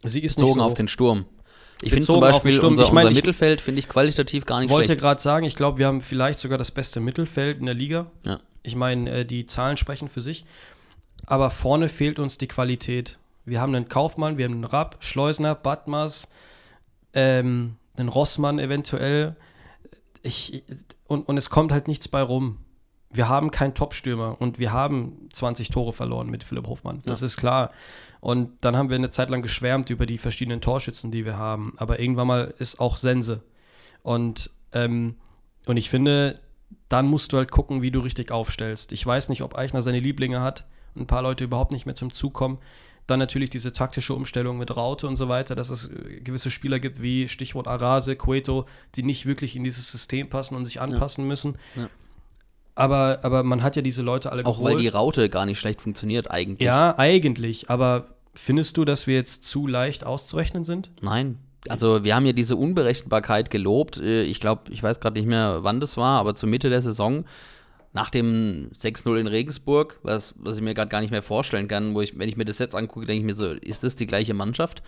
Sie 0.03 0.19
ist 0.19 0.35
Bezogen 0.35 0.55
nicht 0.55 0.59
so 0.59 0.65
auf 0.65 0.73
hoch. 0.73 0.77
den 0.77 0.89
Sturm. 0.89 1.27
Ich 1.83 1.93
finde 1.93 2.07
zum 2.07 2.21
Beispiel 2.21 2.61
unser, 2.61 2.83
ich 2.83 2.93
mein, 2.93 3.07
unser 3.07 3.17
Mittelfeld 3.17 3.61
finde 3.61 3.79
ich 3.79 3.89
qualitativ 3.89 4.45
gar 4.45 4.61
nicht 4.61 4.71
schlecht. 4.71 4.83
Ich 4.83 4.89
wollte 4.89 5.01
gerade 5.01 5.21
sagen, 5.21 5.47
ich 5.47 5.57
glaube, 5.57 5.79
wir 5.79 5.87
haben 5.87 6.03
vielleicht 6.03 6.39
sogar 6.39 6.59
das 6.59 6.71
beste 6.71 7.01
Mittelfeld 7.01 7.59
in 7.59 7.67
der 7.67 7.75
Liga. 7.75 8.07
Ja. 8.25 8.39
Ich 8.63 8.77
meine, 8.77 9.11
äh, 9.11 9.25
die 9.25 9.47
Zahlen 9.47 9.77
sprechen 9.77 10.09
für 10.09 10.21
sich. 10.21 10.45
Aber 11.27 11.51
vorne 11.51 11.89
fehlt 11.89 12.19
uns 12.19 12.39
die 12.39 12.49
Qualität. 12.49 13.19
Wir 13.45 13.61
haben 13.61 13.75
einen 13.75 13.89
Kaufmann, 13.89 14.37
wir 14.37 14.45
haben 14.45 14.55
einen 14.55 14.65
Rapp, 14.65 14.97
Schleusner, 15.01 15.55
Batmas, 15.55 16.29
ähm, 17.15 17.77
einen 17.97 18.09
Rossmann 18.09 18.59
eventuell. 18.59 19.37
Ich, 20.23 20.63
und, 21.07 21.29
und 21.29 21.37
es 21.37 21.49
kommt 21.51 21.73
halt 21.73 21.89
nichts 21.89 22.09
bei 22.09 22.21
rum. 22.21 22.59
Wir 23.11 23.29
haben 23.29 23.51
keinen 23.51 23.75
Top-Stürmer 23.75 24.37
und 24.39 24.59
wir 24.59 24.73
haben 24.73 25.29
20 25.33 25.71
Tore 25.71 25.93
verloren 25.93 26.29
mit 26.29 26.45
Philipp 26.45 26.67
Hofmann. 26.67 27.03
Das 27.07 27.21
ja. 27.21 27.27
ist 27.27 27.39
klar. 27.39 27.71
Und 28.21 28.53
dann 28.61 28.77
haben 28.77 28.91
wir 28.91 28.97
eine 28.97 29.11
Zeit 29.11 29.31
lang 29.31 29.43
geschwärmt 29.43 29.91
über 29.91 30.07
die 30.07 30.19
verschiedenen 30.19 30.61
Torschützen, 30.61 31.11
die 31.11 31.25
wir 31.25 31.39
haben. 31.39 31.75
Aber 31.79 32.01
irgendwann 32.01 32.27
mal 32.27 32.55
ist 32.59 32.79
auch 32.79 32.99
Sense. 32.99 33.43
Und, 34.03 34.51
ähm, 34.73 35.17
und 35.67 35.77
ich 35.77 35.89
finde, 35.89 36.39
dann 36.89 37.07
musst 37.07 37.33
du 37.33 37.39
halt 37.39 37.51
gucken, 37.51 37.83
wie 37.83 37.91
du 37.91 38.01
richtig 38.01 38.31
aufstellst. 38.31 38.93
Ich 38.93 39.05
weiß 39.05 39.29
nicht, 39.29 39.43
ob 39.43 39.57
Eichner 39.57 39.81
seine 39.81 40.01
Lieblinge 40.01 40.41
hat 40.41 40.67
und 40.95 41.03
ein 41.03 41.07
paar 41.07 41.23
Leute 41.23 41.45
überhaupt 41.45 41.73
nicht 41.73 41.87
mehr 41.87 41.95
zum 41.95 42.13
Zug 42.13 42.35
kommen. 42.35 42.59
Dann 43.07 43.19
natürlich 43.19 43.51
diese 43.51 43.73
taktische 43.73 44.15
Umstellung 44.15 44.59
mit 44.59 44.77
Raute 44.77 45.09
und 45.09 45.17
so 45.17 45.29
weiter, 45.29 45.57
dass 45.57 45.71
es 45.71 45.89
äh, 45.89 46.21
gewisse 46.21 46.51
Spieler 46.51 46.79
gibt, 46.79 47.03
wie 47.03 47.29
Stichwort 47.29 47.67
Arase, 47.67 48.17
Cueto, 48.17 48.67
die 48.95 49.03
nicht 49.03 49.27
wirklich 49.27 49.57
in 49.57 49.65
dieses 49.65 49.91
System 49.91 50.29
passen 50.29 50.55
und 50.55 50.67
sich 50.67 50.81
anpassen 50.81 51.25
ja. 51.25 51.29
müssen. 51.29 51.59
Ja. 51.75 51.89
Aber, 52.81 53.21
aber 53.23 53.43
man 53.43 53.63
hat 53.63 53.77
ja 53.77 53.83
diese 53.83 54.03
Leute 54.03 54.33
alle 54.33 54.45
Auch 54.47 54.57
geholt. 54.57 54.75
weil 54.75 54.81
die 54.81 54.89
Raute 54.89 55.29
gar 55.29 55.47
nicht 55.47 55.59
schlecht 55.61 55.81
funktioniert 55.81 56.31
eigentlich. 56.31 56.67
Ja, 56.67 56.99
eigentlich. 56.99 57.71
Aber 57.71 58.07
findest 58.35 58.77
du, 58.77 58.85
dass 58.85 59.07
wir 59.07 59.15
jetzt 59.15 59.45
zu 59.45 59.67
leicht 59.67 60.05
auszurechnen 60.05 60.65
sind? 60.65 60.91
Nein. 61.01 61.39
Also 61.69 62.05
wir 62.05 62.15
haben 62.17 62.25
ja 62.25 62.33
diese 62.33 62.57
Unberechenbarkeit 62.57 63.51
gelobt. 63.51 63.99
Äh, 63.99 64.23
ich 64.23 64.41
glaube, 64.41 64.73
ich 64.73 64.83
weiß 64.83 65.01
gerade 65.01 65.19
nicht 65.19 65.29
mehr, 65.29 65.59
wann 65.61 65.81
das 65.81 65.97
war, 65.97 66.19
aber 66.21 66.35
zur 66.35 66.49
Mitte 66.49 66.71
der 66.71 66.81
Saison, 66.81 67.25
nach 67.93 68.09
dem 68.09 68.71
6-0 68.73 69.19
in 69.19 69.27
Regensburg, 69.27 69.99
was, 70.03 70.35
was 70.39 70.57
ich 70.57 70.63
mir 70.63 70.75
gerade 70.75 70.89
gar 70.89 71.01
nicht 71.01 71.11
mehr 71.11 71.23
vorstellen 71.23 71.69
kann, 71.69 71.95
wo 71.95 72.01
ich, 72.01 72.19
wenn 72.19 72.29
ich 72.29 72.37
mir 72.37 72.45
das 72.45 72.59
jetzt 72.59 72.75
angucke, 72.75 73.05
denke 73.07 73.21
ich 73.21 73.27
mir 73.27 73.35
so, 73.35 73.53
ist 73.53 73.83
das 73.83 73.97
die 73.97 74.07
gleiche 74.07 74.33
Mannschaft? 74.33 74.83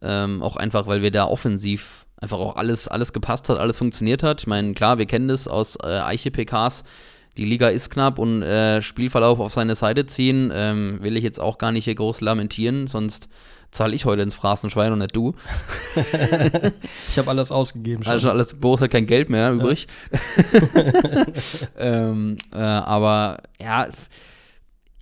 Ähm, 0.00 0.42
auch 0.42 0.56
einfach, 0.56 0.86
weil 0.86 1.02
wir 1.02 1.10
da 1.10 1.26
offensiv 1.26 2.06
einfach 2.16 2.38
auch 2.38 2.56
alles, 2.56 2.88
alles 2.88 3.12
gepasst 3.12 3.48
hat, 3.48 3.58
alles 3.58 3.78
funktioniert 3.78 4.22
hat. 4.22 4.40
Ich 4.40 4.46
meine, 4.46 4.74
klar, 4.74 4.98
wir 4.98 5.06
kennen 5.06 5.28
das 5.28 5.46
aus 5.46 5.76
äh, 5.76 5.86
Eiche-PKs 5.86 6.84
die 7.38 7.44
Liga 7.44 7.68
ist 7.68 7.88
knapp 7.88 8.18
und 8.18 8.42
äh, 8.42 8.82
Spielverlauf 8.82 9.38
auf 9.38 9.52
seine 9.52 9.76
Seite 9.76 10.06
ziehen, 10.06 10.52
ähm, 10.52 10.98
will 11.00 11.16
ich 11.16 11.22
jetzt 11.22 11.40
auch 11.40 11.56
gar 11.56 11.70
nicht 11.70 11.84
hier 11.84 11.94
groß 11.94 12.20
lamentieren, 12.20 12.88
sonst 12.88 13.28
zahle 13.70 13.94
ich 13.94 14.04
heute 14.04 14.22
ins 14.22 14.34
Phrasenschwein 14.34 14.92
und 14.92 14.98
nicht 14.98 15.14
du. 15.14 15.34
ich 17.08 17.18
habe 17.18 17.30
alles 17.30 17.52
ausgegeben. 17.52 18.02
Schon. 18.02 18.12
Also 18.12 18.30
alles, 18.30 18.54
Boris 18.54 18.80
hat 18.80 18.90
kein 18.90 19.06
Geld 19.06 19.30
mehr 19.30 19.52
übrig. 19.52 19.86
ähm, 21.78 22.38
äh, 22.52 22.58
aber 22.58 23.42
ja, 23.60 23.88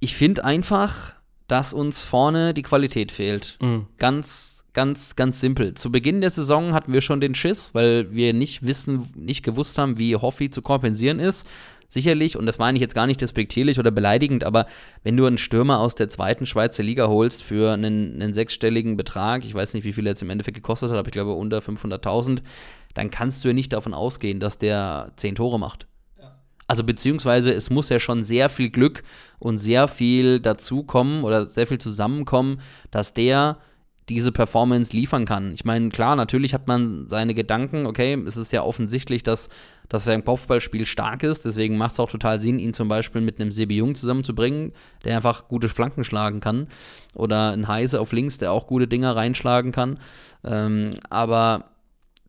ich 0.00 0.14
finde 0.14 0.44
einfach, 0.44 1.14
dass 1.48 1.72
uns 1.72 2.04
vorne 2.04 2.52
die 2.52 2.62
Qualität 2.62 3.12
fehlt. 3.12 3.56
Mhm. 3.62 3.86
Ganz, 3.98 4.64
ganz, 4.74 5.16
ganz 5.16 5.40
simpel. 5.40 5.74
Zu 5.74 5.90
Beginn 5.90 6.20
der 6.20 6.30
Saison 6.30 6.74
hatten 6.74 6.92
wir 6.92 7.00
schon 7.00 7.20
den 7.20 7.36
Schiss, 7.36 7.70
weil 7.72 8.12
wir 8.12 8.34
nicht 8.34 8.66
wissen, 8.66 9.08
nicht 9.14 9.44
gewusst 9.44 9.78
haben, 9.78 9.98
wie 9.98 10.16
Hoffi 10.16 10.50
zu 10.50 10.60
kompensieren 10.60 11.20
ist 11.20 11.46
sicherlich, 11.88 12.36
und 12.36 12.46
das 12.46 12.58
meine 12.58 12.76
ich 12.76 12.82
jetzt 12.82 12.94
gar 12.94 13.06
nicht 13.06 13.20
despektierlich 13.20 13.78
oder 13.78 13.90
beleidigend, 13.90 14.44
aber 14.44 14.66
wenn 15.02 15.16
du 15.16 15.26
einen 15.26 15.38
Stürmer 15.38 15.80
aus 15.80 15.94
der 15.94 16.08
zweiten 16.08 16.46
Schweizer 16.46 16.82
Liga 16.82 17.08
holst 17.08 17.42
für 17.42 17.72
einen, 17.72 18.20
einen 18.20 18.34
sechsstelligen 18.34 18.96
Betrag, 18.96 19.44
ich 19.44 19.54
weiß 19.54 19.74
nicht, 19.74 19.84
wie 19.84 19.92
viel 19.92 20.06
er 20.06 20.10
jetzt 20.10 20.22
im 20.22 20.30
Endeffekt 20.30 20.56
gekostet 20.56 20.90
hat, 20.90 20.98
aber 20.98 21.08
ich 21.08 21.12
glaube 21.12 21.32
unter 21.32 21.58
500.000, 21.58 22.40
dann 22.94 23.10
kannst 23.10 23.44
du 23.44 23.48
ja 23.48 23.54
nicht 23.54 23.72
davon 23.72 23.94
ausgehen, 23.94 24.40
dass 24.40 24.58
der 24.58 25.12
zehn 25.16 25.34
Tore 25.34 25.58
macht. 25.58 25.86
Also 26.68 26.82
beziehungsweise 26.82 27.52
es 27.52 27.70
muss 27.70 27.88
ja 27.90 28.00
schon 28.00 28.24
sehr 28.24 28.48
viel 28.48 28.70
Glück 28.70 29.04
und 29.38 29.58
sehr 29.58 29.86
viel 29.86 30.40
dazukommen 30.40 31.22
oder 31.22 31.46
sehr 31.46 31.66
viel 31.66 31.78
zusammenkommen, 31.78 32.60
dass 32.90 33.14
der 33.14 33.58
diese 34.08 34.32
Performance 34.32 34.92
liefern 34.92 35.24
kann. 35.24 35.52
Ich 35.52 35.64
meine, 35.64 35.88
klar, 35.90 36.14
natürlich 36.16 36.54
hat 36.54 36.68
man 36.68 37.08
seine 37.08 37.34
Gedanken, 37.34 37.86
okay, 37.86 38.14
es 38.26 38.36
ist 38.36 38.52
ja 38.52 38.62
offensichtlich, 38.62 39.22
dass, 39.22 39.48
dass 39.88 40.04
sein 40.04 40.24
Kopfballspiel 40.24 40.86
stark 40.86 41.22
ist, 41.22 41.44
deswegen 41.44 41.76
macht 41.76 41.92
es 41.92 42.00
auch 42.00 42.10
total 42.10 42.40
Sinn, 42.40 42.58
ihn 42.58 42.74
zum 42.74 42.88
Beispiel 42.88 43.20
mit 43.20 43.40
einem 43.40 43.52
Sebi 43.52 43.76
Jung 43.76 43.94
zusammenzubringen, 43.94 44.72
der 45.04 45.16
einfach 45.16 45.48
gute 45.48 45.68
Flanken 45.68 46.04
schlagen 46.04 46.40
kann. 46.40 46.68
Oder 47.14 47.52
ein 47.52 47.68
Heise 47.68 48.00
auf 48.00 48.12
links, 48.12 48.38
der 48.38 48.52
auch 48.52 48.66
gute 48.66 48.88
Dinger 48.88 49.14
reinschlagen 49.14 49.72
kann. 49.72 49.98
Ähm, 50.44 50.94
aber 51.10 51.70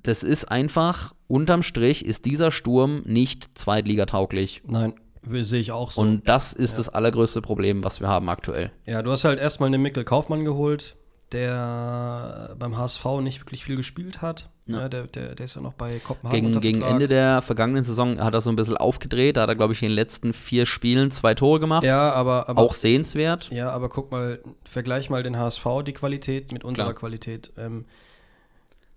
das 0.03 0.23
ist 0.23 0.45
einfach, 0.45 1.13
unterm 1.27 1.63
Strich 1.63 2.05
ist 2.05 2.25
dieser 2.25 2.51
Sturm 2.51 3.01
nicht 3.05 3.57
zweitligatauglich. 3.57 4.61
Nein, 4.65 4.93
sehe 5.23 5.59
ich 5.59 5.71
auch 5.71 5.91
so. 5.91 6.01
Und 6.01 6.27
das 6.27 6.53
ist 6.53 6.77
das 6.77 6.89
allergrößte 6.89 7.41
Problem, 7.41 7.83
was 7.83 7.99
wir 7.99 8.07
haben 8.07 8.29
aktuell. 8.29 8.71
ja, 8.85 9.01
du 9.01 9.11
hast 9.11 9.25
halt 9.25 9.39
erstmal 9.39 9.67
einen 9.67 9.81
Mikkel 9.81 10.03
Kaufmann 10.03 10.45
geholt, 10.45 10.95
der 11.31 12.55
beim 12.57 12.77
HSV 12.77 13.05
nicht 13.21 13.41
wirklich 13.41 13.63
viel 13.63 13.75
gespielt 13.75 14.21
hat. 14.21 14.49
Ja. 14.67 14.81
Ja, 14.81 14.89
der, 14.89 15.07
der, 15.07 15.35
der 15.35 15.45
ist 15.45 15.55
ja 15.55 15.61
noch 15.61 15.73
bei 15.73 15.99
Kopenhagen. 15.99 16.47
Gegen, 16.47 16.59
gegen. 16.61 16.81
Ende 16.81 17.07
der 17.07 17.41
vergangenen 17.41 17.83
Saison 17.85 18.21
hat 18.21 18.33
er 18.33 18.41
so 18.41 18.49
ein 18.49 18.55
bisschen 18.55 18.77
aufgedreht. 18.77 19.37
Da 19.37 19.41
hat 19.43 19.49
er, 19.49 19.55
glaube 19.55 19.73
ich, 19.73 19.81
in 19.81 19.89
den 19.89 19.95
letzten 19.95 20.33
vier 20.33 20.65
Spielen 20.65 21.09
zwei 21.11 21.33
Tore 21.35 21.59
gemacht. 21.59 21.83
Ja, 21.83 22.11
aber, 22.11 22.49
aber 22.49 22.61
Auch 22.61 22.73
sehenswert. 22.73 23.49
Ja, 23.51 23.69
aber 23.71 23.87
guck 23.89 24.11
mal, 24.11 24.39
vergleich 24.65 25.09
mal 25.09 25.23
den 25.23 25.37
HSV, 25.37 25.65
die 25.85 25.93
Qualität 25.93 26.51
mit 26.51 26.63
unserer 26.63 26.87
Klar. 26.87 26.95
Qualität. 26.95 27.51
Ähm, 27.57 27.85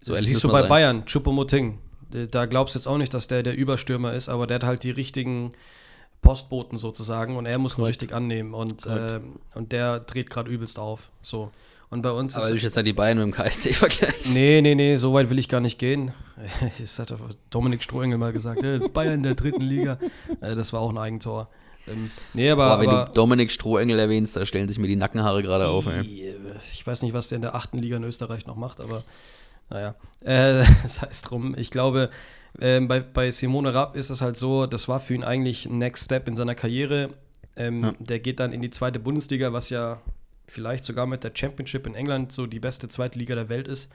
So 0.01 0.13
das 0.13 0.25
siehst 0.25 0.43
du 0.43 0.49
bei 0.49 0.61
sein. 0.63 0.69
Bayern, 0.69 1.05
Choupo-Moting. 1.07 1.79
Da- 2.31 2.47
glaubst 2.47 2.75
du 2.75 2.79
jetzt 2.81 2.87
auch 2.89 2.99
nicht, 2.99 3.15
dass 3.15 3.29
der 3.29 3.43
der 3.45 3.57
Überstürmer 3.57 4.13
ist, 4.15 4.29
aber 4.29 4.47
der 4.49 4.57
hat 4.57 4.65
halt 4.65 4.83
die 4.83 4.91
richtigen 4.91 5.53
Postboten 6.23 6.77
sozusagen 6.79 7.37
und 7.37 7.47
er 7.47 7.59
muss 7.59 7.79
nur 7.79 7.87
richtig 7.87 8.13
annehmen 8.13 8.53
und, 8.55 8.87
ähm, 8.87 9.37
und 9.55 9.73
der 9.73 10.01
dreht 10.01 10.29
gerade 10.29 10.51
übelst 10.51 10.79
auf. 10.79 11.11
So. 11.23 11.51
Und 11.91 12.03
bei 12.03 12.11
uns 12.13 12.37
Aber 12.37 12.45
ist 12.45 12.51
will 12.51 12.57
ich 12.57 12.63
jetzt 12.63 12.77
nicht 12.77 12.87
die 12.87 12.93
Bayern 12.93 13.19
mit 13.19 13.27
dem 13.27 13.33
KSC 13.33 13.73
vergleichen? 13.75 14.33
Nee, 14.33 14.63
nee, 14.63 14.75
nee, 14.77 14.97
so 14.97 15.13
weit 15.13 15.29
will 15.29 15.39
ich 15.39 15.49
gar 15.49 15.61
nicht 15.61 15.79
gehen. 15.79 16.13
Das 16.79 16.99
hat 16.99 17.11
doch 17.11 17.19
Dominik 17.51 17.83
Strohengel 17.83 18.17
mal 18.17 18.33
gesagt, 18.33 18.63
äh, 18.63 18.79
Bayern 18.79 19.23
der 19.23 19.35
dritten 19.35 19.61
Liga. 19.63 19.99
Äh, 20.41 20.55
das 20.55 20.73
war 20.73 20.81
auch 20.81 20.89
ein 20.91 20.97
Eigentor. 20.99 21.49
Ähm, 21.87 22.11
nee, 22.33 22.49
aber, 22.51 22.69
Boah, 22.69 22.81
wenn 22.81 22.89
aber 22.89 23.05
du 23.07 23.13
Dominik 23.13 23.51
Strohengel 23.51 23.99
erwähnst, 23.99 24.37
da 24.37 24.47
stellen 24.47 24.69
sich 24.69 24.79
mir 24.79 24.87
die 24.87 24.97
Nackenhaare 24.97 25.43
gerade 25.43 25.69
auf. 25.69 25.87
Ey. 25.87 26.35
ich 26.73 26.87
weiß 26.87 27.03
nicht, 27.03 27.13
was 27.13 27.29
der 27.29 27.37
in 27.37 27.43
der 27.43 27.55
achten 27.55 27.79
Liga 27.79 27.97
in 27.97 28.05
Österreich 28.05 28.47
noch 28.47 28.57
macht, 28.57 28.81
aber 28.81 29.03
naja. 29.69 29.95
Äh, 30.21 30.65
das 30.83 31.03
heißt 31.03 31.31
drum, 31.31 31.55
ich 31.59 31.71
glaube, 31.71 32.09
ähm, 32.61 32.89
bei, 32.89 33.01
bei 33.01 33.31
Simone 33.31 33.75
Rapp 33.75 33.97
ist 33.97 34.11
es 34.11 34.21
halt 34.21 34.37
so, 34.37 34.67
das 34.67 34.89
war 34.89 35.01
für 35.01 35.15
ihn 35.15 35.25
eigentlich 35.25 35.67
ein 35.67 35.79
Next 35.79 36.05
Step 36.05 36.27
in 36.29 36.37
seiner 36.37 36.55
Karriere. 36.55 37.11
Ähm, 37.57 37.81
Ja. 37.83 37.95
Der 37.99 38.19
geht 38.19 38.41
dann 38.41 38.53
in 38.53 38.63
die 38.63 38.71
zweite 38.71 38.99
Bundesliga, 38.99 39.53
was 39.53 39.71
ja 39.71 40.01
vielleicht 40.51 40.85
sogar 40.85 41.07
mit 41.07 41.25
der 41.25 41.33
Championship 41.35 41.87
in 41.87 41.95
England 41.95 42.33
so 42.33 42.47
die 42.47 42.61
beste 42.61 42.89
zweite 42.89 43.19
Liga 43.19 43.35
der 43.35 43.49
Welt 43.49 43.69
ist. 43.69 43.91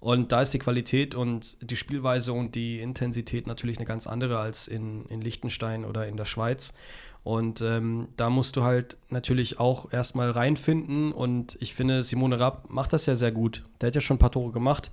Und 0.00 0.32
da 0.32 0.42
ist 0.42 0.52
die 0.52 0.58
Qualität 0.58 1.14
und 1.14 1.56
die 1.60 1.76
Spielweise 1.76 2.32
und 2.32 2.56
die 2.56 2.80
Intensität 2.80 3.46
natürlich 3.46 3.78
eine 3.78 3.86
ganz 3.86 4.08
andere 4.08 4.38
als 4.40 4.66
in, 4.66 5.06
in 5.06 5.20
Liechtenstein 5.20 5.84
oder 5.84 6.08
in 6.08 6.16
der 6.16 6.24
Schweiz. 6.24 6.74
Und 7.22 7.60
ähm, 7.60 8.08
da 8.16 8.28
musst 8.28 8.56
du 8.56 8.64
halt 8.64 8.96
natürlich 9.10 9.60
auch 9.60 9.92
erstmal 9.92 10.30
reinfinden. 10.30 11.12
Und 11.12 11.56
ich 11.60 11.74
finde, 11.74 12.02
Simone 12.02 12.40
Rapp 12.40 12.68
macht 12.68 12.92
das 12.92 13.06
ja 13.06 13.14
sehr 13.14 13.30
gut. 13.30 13.62
Der 13.80 13.88
hat 13.88 13.94
ja 13.94 14.00
schon 14.00 14.16
ein 14.16 14.18
paar 14.18 14.32
Tore 14.32 14.50
gemacht. 14.50 14.90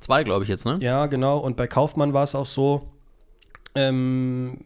Zwei, 0.00 0.24
glaube 0.24 0.44
ich 0.44 0.48
jetzt, 0.48 0.64
ne? 0.64 0.78
Ja, 0.80 1.04
genau. 1.06 1.38
Und 1.38 1.58
bei 1.58 1.66
Kaufmann 1.66 2.14
war 2.14 2.22
es 2.22 2.34
auch 2.34 2.46
so, 2.46 2.88
ähm, 3.74 4.64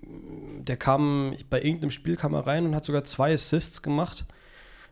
der 0.60 0.76
kam, 0.76 1.34
bei 1.50 1.60
irgendeinem 1.60 1.90
Spiel 1.90 2.14
kam 2.14 2.34
er 2.34 2.46
rein 2.46 2.64
und 2.64 2.74
hat 2.76 2.84
sogar 2.84 3.02
zwei 3.02 3.34
Assists 3.34 3.82
gemacht. 3.82 4.24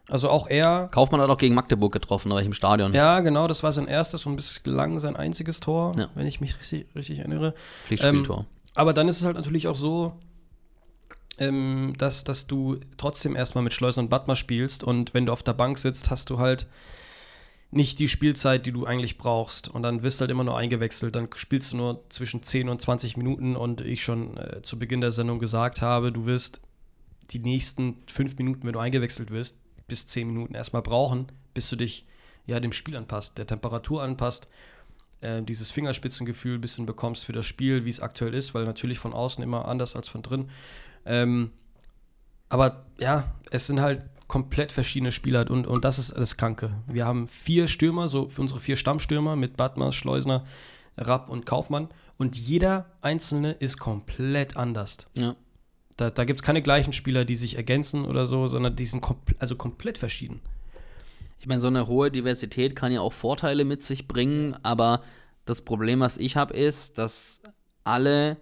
Also 0.09 0.29
auch 0.29 0.49
er. 0.49 0.89
Kaufmann 0.93 1.21
hat 1.21 1.31
auch 1.31 1.39
gegen 1.39 1.55
Magdeburg 1.55 1.93
getroffen, 1.93 2.31
war 2.31 2.41
ich 2.41 2.47
im 2.47 2.53
Stadion. 2.55 2.93
Ja, 2.93 3.21
genau, 3.21 3.47
das 3.49 3.63
war 3.63 3.73
sein 3.73 3.87
erstes 3.87 4.27
und 4.27 4.37
bislang 4.37 4.99
sein 4.99 5.17
einziges 5.17 5.61
Tor, 5.61 5.93
Ja. 5.97 6.09
wenn 6.15 6.27
ich 6.27 6.41
mich 6.41 6.59
richtig, 6.59 6.87
richtig 6.95 7.21
erinnere. 7.21 7.55
Pflichtspieltor. 7.85 8.47
Aber 8.75 8.93
dann 8.93 9.09
ist 9.09 9.21
es 9.21 9.25
halt 9.25 9.37
natürlich 9.37 9.69
auch 9.69 9.77
so, 9.77 10.15
ähm, 11.39 11.95
dass, 11.99 12.25
dass 12.25 12.47
du 12.47 12.79
trotzdem 12.97 13.37
erstmal 13.37 13.65
mit 13.65 13.73
Schleusen 13.73 14.01
und 14.01 14.09
Badmer 14.11 14.37
spielst 14.37 14.85
und 14.85 15.15
wenn 15.15 15.27
du 15.27 15.33
auf 15.33 15.43
der 15.43 15.55
Bank 15.55 15.79
sitzt, 15.79 16.11
hast 16.11 16.31
du 16.31 16.39
halt 16.39 16.67
nicht 17.71 17.99
die 18.01 18.09
Spielzeit, 18.09 18.67
die 18.67 18.73
du 18.73 18.85
eigentlich 18.85 19.17
brauchst. 19.17 19.67
Und 19.69 19.83
dann 19.83 20.03
wirst 20.03 20.21
du 20.21 20.23
halt 20.23 20.31
immer 20.31 20.45
nur 20.45 20.59
eingewechselt. 20.59 21.17
Dann 21.17 21.29
spielst 21.35 21.73
du 21.73 21.79
nur 21.79 22.05
zwischen 22.11 22.43
10 22.43 22.69
und 22.69 22.83
20 22.83 23.17
Minuten 23.17 23.57
und 23.57 23.81
ich 23.81 24.05
schon 24.05 24.37
äh, 24.37 24.61
zu 24.63 24.79
Beginn 24.79 25.01
der 25.01 25.11
Sendung 25.11 25.39
gesagt 25.39 25.81
habe, 25.81 26.13
du 26.13 26.27
wirst 26.27 26.61
die 27.31 27.39
nächsten 27.39 27.97
fünf 28.09 28.37
Minuten, 28.37 28.67
wenn 28.67 28.75
du 28.75 28.79
eingewechselt 28.79 29.31
wirst, 29.31 29.57
bis 29.93 30.07
10 30.07 30.27
Minuten 30.27 30.55
erstmal 30.55 30.81
brauchen, 30.81 31.27
bis 31.53 31.69
du 31.69 31.77
dich 31.77 32.07
ja 32.47 32.61
dem 32.61 32.73
Spiel 32.73 32.97
anpasst, 32.97 33.37
der 33.37 33.47
Temperatur 33.47 34.03
anpasst, 34.03 34.49
äh, 35.21 35.43
dieses 35.43 35.71
Fingerspitzengefühl 35.71 36.55
ein 36.55 36.63
bisschen 36.63 36.87
bekommst 36.87 37.27
für 37.27 37.35
das 37.35 37.45
Spiel, 37.45 37.85
wie 37.85 37.91
es 37.91 38.01
aktuell 38.01 38.33
ist, 38.33 38.55
weil 38.55 38.65
natürlich 38.65 38.99
von 38.99 39.13
außen 39.13 39.45
immer 39.45 39.69
anders 39.69 39.95
als 39.95 40.09
von 40.09 40.23
drin. 40.23 40.49
Ähm, 41.05 41.51
aber 42.49 42.87
ja, 42.99 43.35
es 43.51 43.67
sind 43.67 43.83
halt 43.83 44.07
komplett 44.29 44.73
verschiedene 44.73 45.13
Spieler 45.13 45.51
und, 45.51 45.67
und 45.67 45.85
das 45.85 45.99
ist 45.99 46.17
das 46.17 46.39
Kranke. 46.39 46.73
Wir 46.87 47.05
haben 47.05 47.29
vier 47.29 47.69
Stürmer, 47.69 48.09
so 48.09 48.31
für 48.31 48.41
unsere 48.41 48.61
vier 48.61 48.77
Stammstürmer 48.77 49.37
mit 49.37 49.59
Badmers, 49.59 49.95
Schleusner, 49.95 50.47
Rapp 50.97 51.29
und 51.29 51.45
Kaufmann 51.45 51.91
und 52.17 52.39
jeder 52.39 52.87
einzelne 53.03 53.53
ist 53.53 53.79
komplett 53.79 54.57
anders. 54.57 55.07
Ja. 55.19 55.37
Da, 56.03 56.11
da 56.11 56.25
gibt 56.25 56.41
es 56.41 56.45
keine 56.45 56.63
gleichen 56.63 56.93
Spieler, 56.93 57.25
die 57.25 57.37
sich 57.37 57.57
ergänzen 57.57 58.05
oder 58.05 58.27
so, 58.27 58.49
sondern 58.49 58.75
die 58.75 58.87
sind 58.87 59.03
kompl 59.03 59.37
also 59.39 59.55
komplett 59.55 59.99
verschieden. 59.99 60.41
Ich 61.39 61.47
meine, 61.47 61.61
so 61.61 61.69
eine 61.69 61.87
hohe 61.87 62.11
Diversität 62.11 62.75
kann 62.75 62.91
ja 62.91 63.01
auch 63.01 63.13
Vorteile 63.13 63.65
mit 63.65 63.85
sich 63.85 64.09
bringen, 64.09 64.57
aber 64.65 65.03
das 65.45 65.63
Problem, 65.63 66.01
was 66.01 66.19
ich 66.19 66.35
habe, 66.37 66.55
ist, 66.55 66.99
dass 66.99 67.41
alle, 67.85 68.37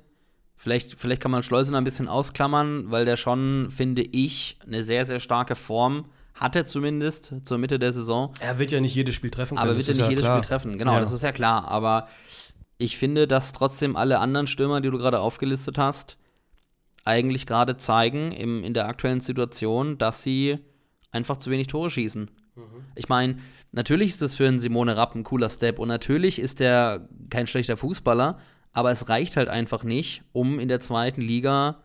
vielleicht, 0.56 0.98
vielleicht 0.98 1.20
kann 1.20 1.30
man 1.30 1.42
Schleusener 1.42 1.78
ein 1.78 1.84
bisschen 1.84 2.08
ausklammern, 2.08 2.90
weil 2.90 3.04
der 3.04 3.16
schon, 3.18 3.68
finde 3.70 4.02
ich, 4.02 4.58
eine 4.66 4.82
sehr, 4.82 5.04
sehr 5.04 5.20
starke 5.20 5.54
Form 5.54 6.06
hatte, 6.34 6.64
zumindest 6.64 7.34
zur 7.44 7.58
Mitte 7.58 7.78
der 7.78 7.92
Saison. 7.92 8.32
Er 8.40 8.58
wird 8.58 8.70
ja 8.70 8.80
nicht 8.80 8.94
jedes 8.94 9.14
Spiel 9.14 9.30
treffen 9.30 9.56
können. 9.58 9.68
Aber 9.68 9.76
wird 9.76 9.86
ja 9.86 9.94
nicht 9.94 10.08
jedes 10.08 10.24
klar. 10.24 10.38
Spiel 10.38 10.48
treffen. 10.48 10.78
Genau, 10.78 10.94
Ja. 10.94 11.00
das 11.00 11.12
ist 11.12 11.22
ja 11.22 11.32
klar. 11.32 11.68
Aber 11.68 12.08
ich 12.78 12.96
finde, 12.96 13.26
dass 13.26 13.52
trotzdem 13.52 13.96
alle 13.96 14.18
anderen 14.18 14.46
Stürmer, 14.46 14.80
die 14.80 14.90
du 14.90 14.96
gerade 14.96 15.20
aufgelistet 15.20 15.76
hast, 15.76 16.16
eigentlich 17.10 17.46
gerade 17.46 17.76
zeigen 17.76 18.32
im, 18.32 18.64
in 18.64 18.72
der 18.74 18.86
aktuellen 18.86 19.20
Situation, 19.20 19.98
dass 19.98 20.22
sie 20.22 20.58
einfach 21.10 21.36
zu 21.36 21.50
wenig 21.50 21.66
Tore 21.66 21.90
schießen. 21.90 22.30
Ich 22.94 23.08
meine, 23.08 23.36
natürlich 23.72 24.10
ist 24.10 24.22
das 24.22 24.34
für 24.34 24.46
einen 24.46 24.60
Simone 24.60 24.96
Rapp 24.96 25.14
ein 25.14 25.24
cooler 25.24 25.50
Step 25.50 25.78
und 25.78 25.88
natürlich 25.88 26.38
ist 26.38 26.60
er 26.60 27.08
kein 27.30 27.46
schlechter 27.46 27.76
Fußballer, 27.76 28.38
aber 28.72 28.90
es 28.90 29.08
reicht 29.08 29.36
halt 29.36 29.48
einfach 29.48 29.82
nicht, 29.82 30.22
um 30.32 30.58
in 30.60 30.68
der 30.68 30.80
zweiten 30.80 31.20
Liga 31.22 31.82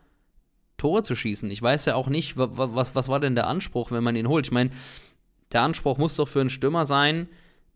Tore 0.77 1.03
zu 1.03 1.15
schießen. 1.15 1.49
Ich 1.49 1.61
weiß 1.61 1.85
ja 1.85 1.95
auch 1.95 2.07
nicht, 2.09 2.37
wa- 2.37 2.49
wa- 2.57 2.69
was, 2.73 2.93
was 2.93 3.07
war 3.07 3.19
denn 3.19 3.35
der 3.35 3.47
Anspruch, 3.47 3.91
wenn 3.91 4.03
man 4.03 4.15
ihn 4.15 4.27
holt? 4.27 4.47
Ich 4.47 4.51
meine, 4.51 4.71
der 5.53 5.61
Anspruch 5.61 5.97
muss 5.97 6.17
doch 6.17 6.27
für 6.27 6.41
einen 6.41 6.49
Stürmer 6.49 6.85
sein, 6.85 7.27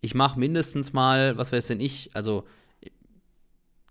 ich 0.01 0.13
mache 0.13 0.39
mindestens 0.39 0.93
mal, 0.93 1.37
was 1.37 1.51
weiß 1.51 1.67
denn 1.67 1.79
ich, 1.79 2.09
also 2.13 2.43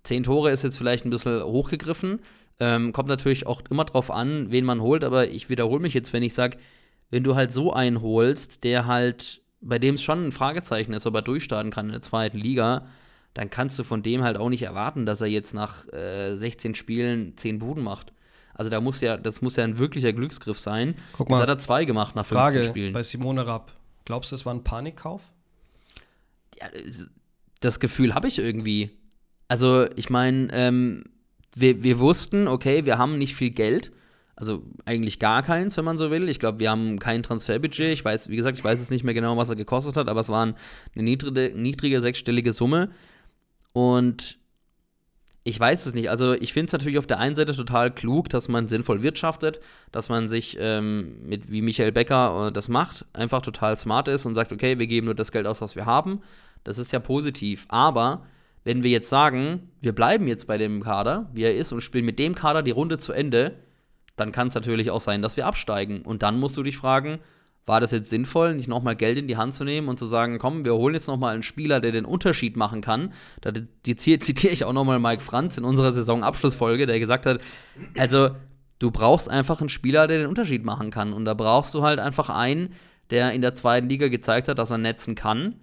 zehn 0.02 0.22
Tore 0.22 0.50
ist 0.50 0.62
jetzt 0.64 0.76
vielleicht 0.78 1.04
ein 1.04 1.10
bisschen 1.10 1.42
hochgegriffen. 1.42 2.20
Ähm, 2.60 2.92
kommt 2.92 3.08
natürlich 3.08 3.46
auch 3.46 3.62
immer 3.70 3.84
drauf 3.84 4.10
an, 4.10 4.50
wen 4.50 4.64
man 4.64 4.80
holt, 4.80 5.04
aber 5.04 5.28
ich 5.28 5.48
wiederhole 5.48 5.80
mich 5.80 5.94
jetzt, 5.94 6.12
wenn 6.12 6.22
ich 6.22 6.34
sage, 6.34 6.58
wenn 7.10 7.22
du 7.24 7.34
halt 7.34 7.52
so 7.52 7.72
einen 7.72 8.02
holst, 8.02 8.64
der 8.64 8.86
halt, 8.86 9.42
bei 9.60 9.78
dem 9.78 9.94
es 9.94 10.02
schon 10.02 10.26
ein 10.26 10.32
Fragezeichen 10.32 10.92
ist, 10.92 11.06
ob 11.06 11.14
er 11.14 11.22
durchstarten 11.22 11.70
kann 11.70 11.86
in 11.86 11.92
der 11.92 12.02
zweiten 12.02 12.38
Liga, 12.38 12.86
dann 13.34 13.50
kannst 13.50 13.78
du 13.78 13.84
von 13.84 14.02
dem 14.02 14.22
halt 14.22 14.36
auch 14.36 14.48
nicht 14.48 14.62
erwarten, 14.62 15.06
dass 15.06 15.20
er 15.20 15.28
jetzt 15.28 15.54
nach 15.54 15.86
äh, 15.92 16.34
16 16.34 16.74
Spielen 16.74 17.36
10 17.36 17.60
Buden 17.60 17.84
macht. 17.84 18.12
Also 18.54 18.70
da 18.70 18.80
muss 18.80 19.00
ja, 19.00 19.16
das 19.16 19.40
muss 19.40 19.54
ja 19.54 19.62
ein 19.62 19.78
wirklicher 19.78 20.12
Glücksgriff 20.12 20.58
sein. 20.58 20.96
Guck 21.12 21.28
Jetzt 21.28 21.36
mal. 21.36 21.42
hat 21.42 21.48
er 21.48 21.58
zwei 21.58 21.84
gemacht 21.84 22.16
nach 22.16 22.26
15 22.26 22.36
Frage 22.36 22.64
Spielen. 22.64 22.92
bei 22.92 23.04
Simone 23.04 23.46
Rapp. 23.46 23.72
Glaubst 24.04 24.32
du, 24.32 24.36
es 24.36 24.44
war 24.44 24.52
ein 24.52 24.64
Panikkauf? 24.64 25.22
ja, 26.60 26.66
das 27.60 27.80
Gefühl 27.80 28.14
habe 28.14 28.28
ich 28.28 28.38
irgendwie. 28.38 28.90
Also, 29.48 29.86
ich 29.96 30.10
meine, 30.10 30.48
ähm, 30.52 31.04
wir, 31.60 31.82
wir 31.82 31.98
wussten, 31.98 32.48
okay, 32.48 32.84
wir 32.84 32.98
haben 32.98 33.18
nicht 33.18 33.34
viel 33.34 33.50
Geld. 33.50 33.92
Also 34.36 34.62
eigentlich 34.84 35.18
gar 35.18 35.42
keins, 35.42 35.76
wenn 35.76 35.84
man 35.84 35.98
so 35.98 36.10
will. 36.10 36.28
Ich 36.28 36.38
glaube, 36.38 36.60
wir 36.60 36.70
haben 36.70 36.98
kein 37.00 37.24
Transferbudget. 37.24 37.92
Ich 37.92 38.04
weiß, 38.04 38.28
wie 38.28 38.36
gesagt, 38.36 38.56
ich 38.56 38.64
weiß 38.64 38.78
jetzt 38.78 38.90
nicht 38.90 39.02
mehr 39.02 39.14
genau, 39.14 39.36
was 39.36 39.48
er 39.48 39.56
gekostet 39.56 39.96
hat, 39.96 40.08
aber 40.08 40.20
es 40.20 40.28
war 40.28 40.42
eine 40.42 40.54
niedrige, 40.94 41.52
niedrige 41.56 42.00
sechsstellige 42.00 42.52
Summe. 42.52 42.90
Und 43.72 44.38
ich 45.48 45.58
weiß 45.58 45.86
es 45.86 45.94
nicht. 45.94 46.10
Also 46.10 46.34
ich 46.34 46.52
finde 46.52 46.66
es 46.66 46.72
natürlich 46.72 46.98
auf 46.98 47.06
der 47.06 47.18
einen 47.18 47.34
Seite 47.34 47.54
total 47.54 47.92
klug, 47.92 48.28
dass 48.28 48.48
man 48.48 48.68
sinnvoll 48.68 49.02
wirtschaftet, 49.02 49.60
dass 49.92 50.08
man 50.08 50.28
sich 50.28 50.56
ähm, 50.60 51.26
mit 51.26 51.50
wie 51.50 51.62
Michael 51.62 51.90
Becker 51.90 52.48
äh, 52.48 52.52
das 52.52 52.68
macht, 52.68 53.06
einfach 53.14 53.40
total 53.42 53.76
smart 53.76 54.08
ist 54.08 54.26
und 54.26 54.34
sagt, 54.34 54.52
okay, 54.52 54.78
wir 54.78 54.86
geben 54.86 55.06
nur 55.06 55.14
das 55.14 55.32
Geld 55.32 55.46
aus, 55.46 55.60
was 55.60 55.74
wir 55.74 55.86
haben. 55.86 56.20
Das 56.64 56.78
ist 56.78 56.92
ja 56.92 57.00
positiv. 57.00 57.64
Aber 57.68 58.26
wenn 58.64 58.82
wir 58.82 58.90
jetzt 58.90 59.08
sagen, 59.08 59.70
wir 59.80 59.94
bleiben 59.94 60.26
jetzt 60.26 60.46
bei 60.46 60.58
dem 60.58 60.82
Kader, 60.82 61.30
wie 61.32 61.44
er 61.44 61.56
ist, 61.56 61.72
und 61.72 61.80
spielen 61.80 62.04
mit 62.04 62.18
dem 62.18 62.34
Kader 62.34 62.62
die 62.62 62.70
Runde 62.70 62.98
zu 62.98 63.12
Ende, 63.12 63.54
dann 64.16 64.32
kann 64.32 64.48
es 64.48 64.54
natürlich 64.54 64.90
auch 64.90 65.00
sein, 65.00 65.22
dass 65.22 65.36
wir 65.36 65.46
absteigen. 65.46 66.02
Und 66.02 66.22
dann 66.22 66.38
musst 66.38 66.56
du 66.56 66.62
dich 66.62 66.76
fragen, 66.76 67.20
war 67.68 67.80
das 67.80 67.90
jetzt 67.90 68.10
sinnvoll, 68.10 68.54
nicht 68.54 68.68
nochmal 68.68 68.96
Geld 68.96 69.18
in 69.18 69.28
die 69.28 69.36
Hand 69.36 69.54
zu 69.54 69.62
nehmen 69.62 69.88
und 69.88 69.98
zu 69.98 70.06
sagen, 70.06 70.38
komm, 70.38 70.64
wir 70.64 70.74
holen 70.74 70.94
jetzt 70.94 71.06
nochmal 71.06 71.34
einen 71.34 71.42
Spieler, 71.42 71.80
der 71.80 71.92
den 71.92 72.06
Unterschied 72.06 72.56
machen 72.56 72.80
kann. 72.80 73.12
Da 73.42 73.52
zitiere 73.82 74.52
ich 74.52 74.64
auch 74.64 74.72
nochmal 74.72 74.98
Mike 74.98 75.22
Franz 75.22 75.58
in 75.58 75.64
unserer 75.64 75.92
Saisonabschlussfolge, 75.92 76.86
der 76.86 76.98
gesagt 76.98 77.26
hat, 77.26 77.40
also 77.96 78.30
du 78.78 78.90
brauchst 78.90 79.28
einfach 79.28 79.60
einen 79.60 79.68
Spieler, 79.68 80.06
der 80.06 80.18
den 80.18 80.28
Unterschied 80.28 80.64
machen 80.64 80.90
kann. 80.90 81.12
Und 81.12 81.26
da 81.26 81.34
brauchst 81.34 81.74
du 81.74 81.82
halt 81.82 81.98
einfach 81.98 82.30
einen, 82.30 82.74
der 83.10 83.32
in 83.32 83.42
der 83.42 83.54
zweiten 83.54 83.88
Liga 83.88 84.08
gezeigt 84.08 84.48
hat, 84.48 84.58
dass 84.58 84.70
er 84.70 84.78
netzen 84.78 85.14
kann. 85.14 85.56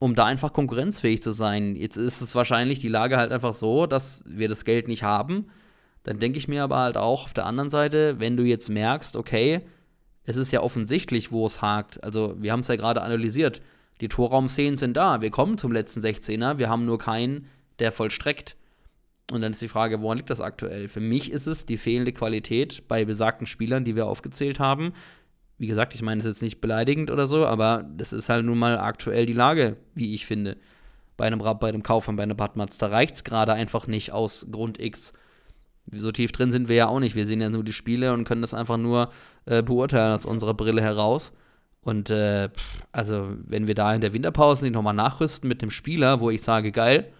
Um 0.00 0.14
da 0.14 0.24
einfach 0.24 0.52
konkurrenzfähig 0.52 1.22
zu 1.22 1.30
sein. 1.30 1.76
Jetzt 1.76 1.96
ist 1.96 2.22
es 2.22 2.34
wahrscheinlich 2.34 2.80
die 2.80 2.88
Lage 2.88 3.18
halt 3.18 3.30
einfach 3.30 3.54
so, 3.54 3.86
dass 3.86 4.24
wir 4.26 4.48
das 4.48 4.64
Geld 4.64 4.88
nicht 4.88 5.02
haben. 5.02 5.48
Dann 6.02 6.18
denke 6.18 6.38
ich 6.38 6.48
mir 6.48 6.64
aber 6.64 6.78
halt 6.78 6.96
auch 6.96 7.24
auf 7.24 7.34
der 7.34 7.44
anderen 7.44 7.68
Seite, 7.68 8.18
wenn 8.18 8.36
du 8.36 8.42
jetzt 8.42 8.70
merkst, 8.70 9.14
okay, 9.14 9.60
es 10.24 10.36
ist 10.36 10.52
ja 10.52 10.62
offensichtlich, 10.62 11.32
wo 11.32 11.44
es 11.46 11.60
hakt. 11.60 12.02
Also, 12.02 12.34
wir 12.38 12.50
haben 12.50 12.60
es 12.60 12.68
ja 12.68 12.76
gerade 12.76 13.02
analysiert. 13.02 13.60
Die 14.00 14.08
Torraumszenen 14.08 14.78
sind 14.78 14.96
da. 14.96 15.20
Wir 15.20 15.30
kommen 15.30 15.58
zum 15.58 15.70
letzten 15.70 16.00
16er. 16.00 16.58
Wir 16.58 16.70
haben 16.70 16.86
nur 16.86 16.98
keinen, 16.98 17.48
der 17.78 17.92
vollstreckt. 17.92 18.56
Und 19.30 19.42
dann 19.42 19.52
ist 19.52 19.60
die 19.60 19.68
Frage, 19.68 20.00
woran 20.00 20.16
liegt 20.16 20.30
das 20.30 20.40
aktuell? 20.40 20.88
Für 20.88 21.00
mich 21.00 21.30
ist 21.30 21.46
es 21.46 21.66
die 21.66 21.76
fehlende 21.76 22.12
Qualität 22.12 22.88
bei 22.88 23.04
besagten 23.04 23.46
Spielern, 23.46 23.84
die 23.84 23.96
wir 23.96 24.06
aufgezählt 24.06 24.60
haben. 24.60 24.94
Wie 25.60 25.66
gesagt, 25.66 25.94
ich 25.94 26.00
meine, 26.00 26.22
das 26.22 26.26
ist 26.26 26.36
jetzt 26.36 26.42
nicht 26.42 26.62
beleidigend 26.62 27.10
oder 27.10 27.26
so, 27.26 27.44
aber 27.44 27.84
das 27.94 28.14
ist 28.14 28.30
halt 28.30 28.46
nun 28.46 28.58
mal 28.58 28.78
aktuell 28.78 29.26
die 29.26 29.34
Lage, 29.34 29.76
wie 29.94 30.14
ich 30.14 30.24
finde. 30.24 30.56
Bei 31.18 31.26
einem 31.26 31.38
bei 31.38 31.68
einem 31.68 31.82
Kaufmann, 31.82 32.16
bei 32.16 32.22
einem 32.22 32.38
Badmatz. 32.38 32.78
Da 32.78 32.86
reicht 32.86 33.16
es 33.16 33.24
gerade 33.24 33.52
einfach 33.52 33.86
nicht 33.86 34.10
aus 34.10 34.46
Grund 34.50 34.80
X. 34.80 35.12
So 35.94 36.12
tief 36.12 36.32
drin 36.32 36.50
sind 36.50 36.70
wir 36.70 36.76
ja 36.76 36.88
auch 36.88 36.98
nicht. 36.98 37.14
Wir 37.14 37.26
sehen 37.26 37.42
ja 37.42 37.50
nur 37.50 37.62
die 37.62 37.74
Spiele 37.74 38.14
und 38.14 38.24
können 38.24 38.40
das 38.40 38.54
einfach 38.54 38.78
nur 38.78 39.10
äh, 39.44 39.62
beurteilen 39.62 40.14
aus 40.14 40.24
unserer 40.24 40.54
Brille 40.54 40.80
heraus. 40.80 41.34
Und 41.82 42.08
äh, 42.08 42.48
also, 42.90 43.28
wenn 43.44 43.66
wir 43.66 43.74
da 43.74 43.94
in 43.94 44.00
der 44.00 44.14
Winterpause 44.14 44.64
nicht 44.64 44.72
nochmal 44.72 44.94
nachrüsten 44.94 45.46
mit 45.46 45.60
dem 45.60 45.70
Spieler, 45.70 46.20
wo 46.20 46.30
ich 46.30 46.40
sage, 46.40 46.72
geil, 46.72 47.12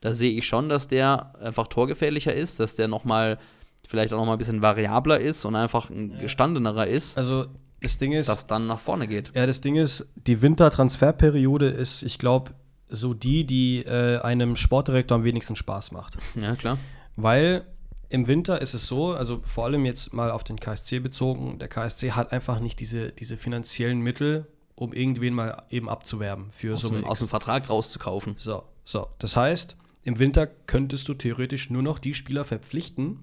da 0.00 0.14
sehe 0.14 0.32
ich 0.32 0.46
schon, 0.46 0.70
dass 0.70 0.88
der 0.88 1.38
einfach 1.38 1.66
torgefährlicher 1.66 2.34
ist, 2.34 2.58
dass 2.58 2.74
der 2.74 2.88
nochmal 2.88 3.38
vielleicht 3.86 4.14
auch 4.14 4.18
nochmal 4.18 4.36
ein 4.36 4.38
bisschen 4.38 4.62
variabler 4.62 5.20
ist 5.20 5.44
und 5.44 5.56
einfach 5.56 5.90
ein 5.90 6.16
gestandenerer 6.16 6.86
ist. 6.86 7.18
Also 7.18 7.48
das 7.82 7.98
Ding 7.98 8.12
ist, 8.12 8.28
dass 8.28 8.46
dann 8.46 8.66
nach 8.66 8.78
vorne 8.78 9.06
geht. 9.06 9.32
Ja, 9.34 9.46
das 9.46 9.60
Ding 9.60 9.76
ist, 9.76 10.06
die 10.14 10.40
Wintertransferperiode 10.42 11.68
ist, 11.68 12.02
ich 12.02 12.18
glaube, 12.18 12.52
so 12.88 13.14
die, 13.14 13.44
die 13.44 13.78
äh, 13.80 14.20
einem 14.20 14.56
Sportdirektor 14.56 15.16
am 15.16 15.24
wenigsten 15.24 15.56
Spaß 15.56 15.92
macht. 15.92 16.16
Ja, 16.40 16.54
klar. 16.56 16.78
Weil 17.16 17.64
im 18.08 18.26
Winter 18.26 18.60
ist 18.60 18.74
es 18.74 18.86
so, 18.86 19.12
also 19.12 19.42
vor 19.44 19.64
allem 19.64 19.84
jetzt 19.84 20.12
mal 20.12 20.30
auf 20.30 20.44
den 20.44 20.60
KSC 20.60 21.00
bezogen, 21.00 21.58
der 21.58 21.68
KSC 21.68 22.12
hat 22.12 22.32
einfach 22.32 22.60
nicht 22.60 22.80
diese, 22.80 23.10
diese 23.10 23.36
finanziellen 23.36 24.00
Mittel, 24.00 24.46
um 24.74 24.92
irgendwen 24.92 25.34
mal 25.34 25.62
eben 25.70 25.88
abzuwerben 25.88 26.50
für 26.50 26.74
aus, 26.74 26.82
so 26.82 26.90
dem, 26.90 27.04
aus 27.04 27.20
dem 27.20 27.28
Vertrag 27.28 27.68
rauszukaufen. 27.70 28.36
So, 28.38 28.64
so. 28.84 29.08
Das 29.18 29.36
heißt, 29.36 29.76
im 30.04 30.18
Winter 30.18 30.46
könntest 30.46 31.08
du 31.08 31.14
theoretisch 31.14 31.70
nur 31.70 31.82
noch 31.82 31.98
die 31.98 32.14
Spieler 32.14 32.44
verpflichten, 32.44 33.20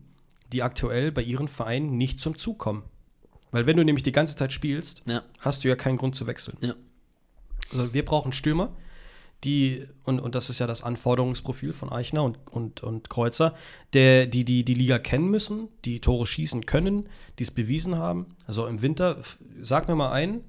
die 0.52 0.64
aktuell 0.64 1.12
bei 1.12 1.22
ihren 1.22 1.48
Vereinen 1.48 1.98
nicht 1.98 2.20
zum 2.20 2.36
Zug 2.36 2.58
kommen. 2.58 2.84
Weil 3.52 3.66
wenn 3.66 3.78
du 3.78 3.84
nämlich 3.84 4.04
die 4.04 4.12
ganze 4.12 4.36
Zeit 4.36 4.54
spielst, 4.54 5.02
Ja. 5.06 5.24
hast 5.40 5.64
du 5.64 5.68
ja 5.68 5.76
keinen 5.76 5.98
Grund 5.98 6.16
zu 6.16 6.28
wechseln. 6.28 6.58
Ja. 6.62 6.74
Also 7.72 7.94
wir 7.94 8.06
brauchen 8.06 8.32
Stürmer, 8.32 8.72
die, 9.44 9.88
und, 10.04 10.20
und 10.20 10.36
das 10.36 10.50
ist 10.50 10.60
ja 10.60 10.68
das 10.68 10.84
Anforderungsprofil 10.84 11.72
von 11.72 11.92
Eichner 11.92 12.24
und, 12.24 12.38
und, 12.52 12.84
und 12.84 13.10
Kreuzer, 13.10 13.56
der, 13.94 14.26
die, 14.28 14.44
die 14.44 14.66
die 14.66 14.74
Liga 14.74 15.00
kennen 15.00 15.30
müssen, 15.30 15.70
die 15.86 16.02
Tore 16.02 16.28
schießen 16.28 16.66
können, 16.66 17.08
die 17.38 17.44
es 17.44 17.52
bewiesen 17.52 17.98
haben. 17.98 18.36
Also 18.48 18.68
im 18.68 18.82
Winter, 18.82 19.18
sag 19.62 19.88
mir 19.88 19.96
mal 19.96 20.12
einen, 20.12 20.44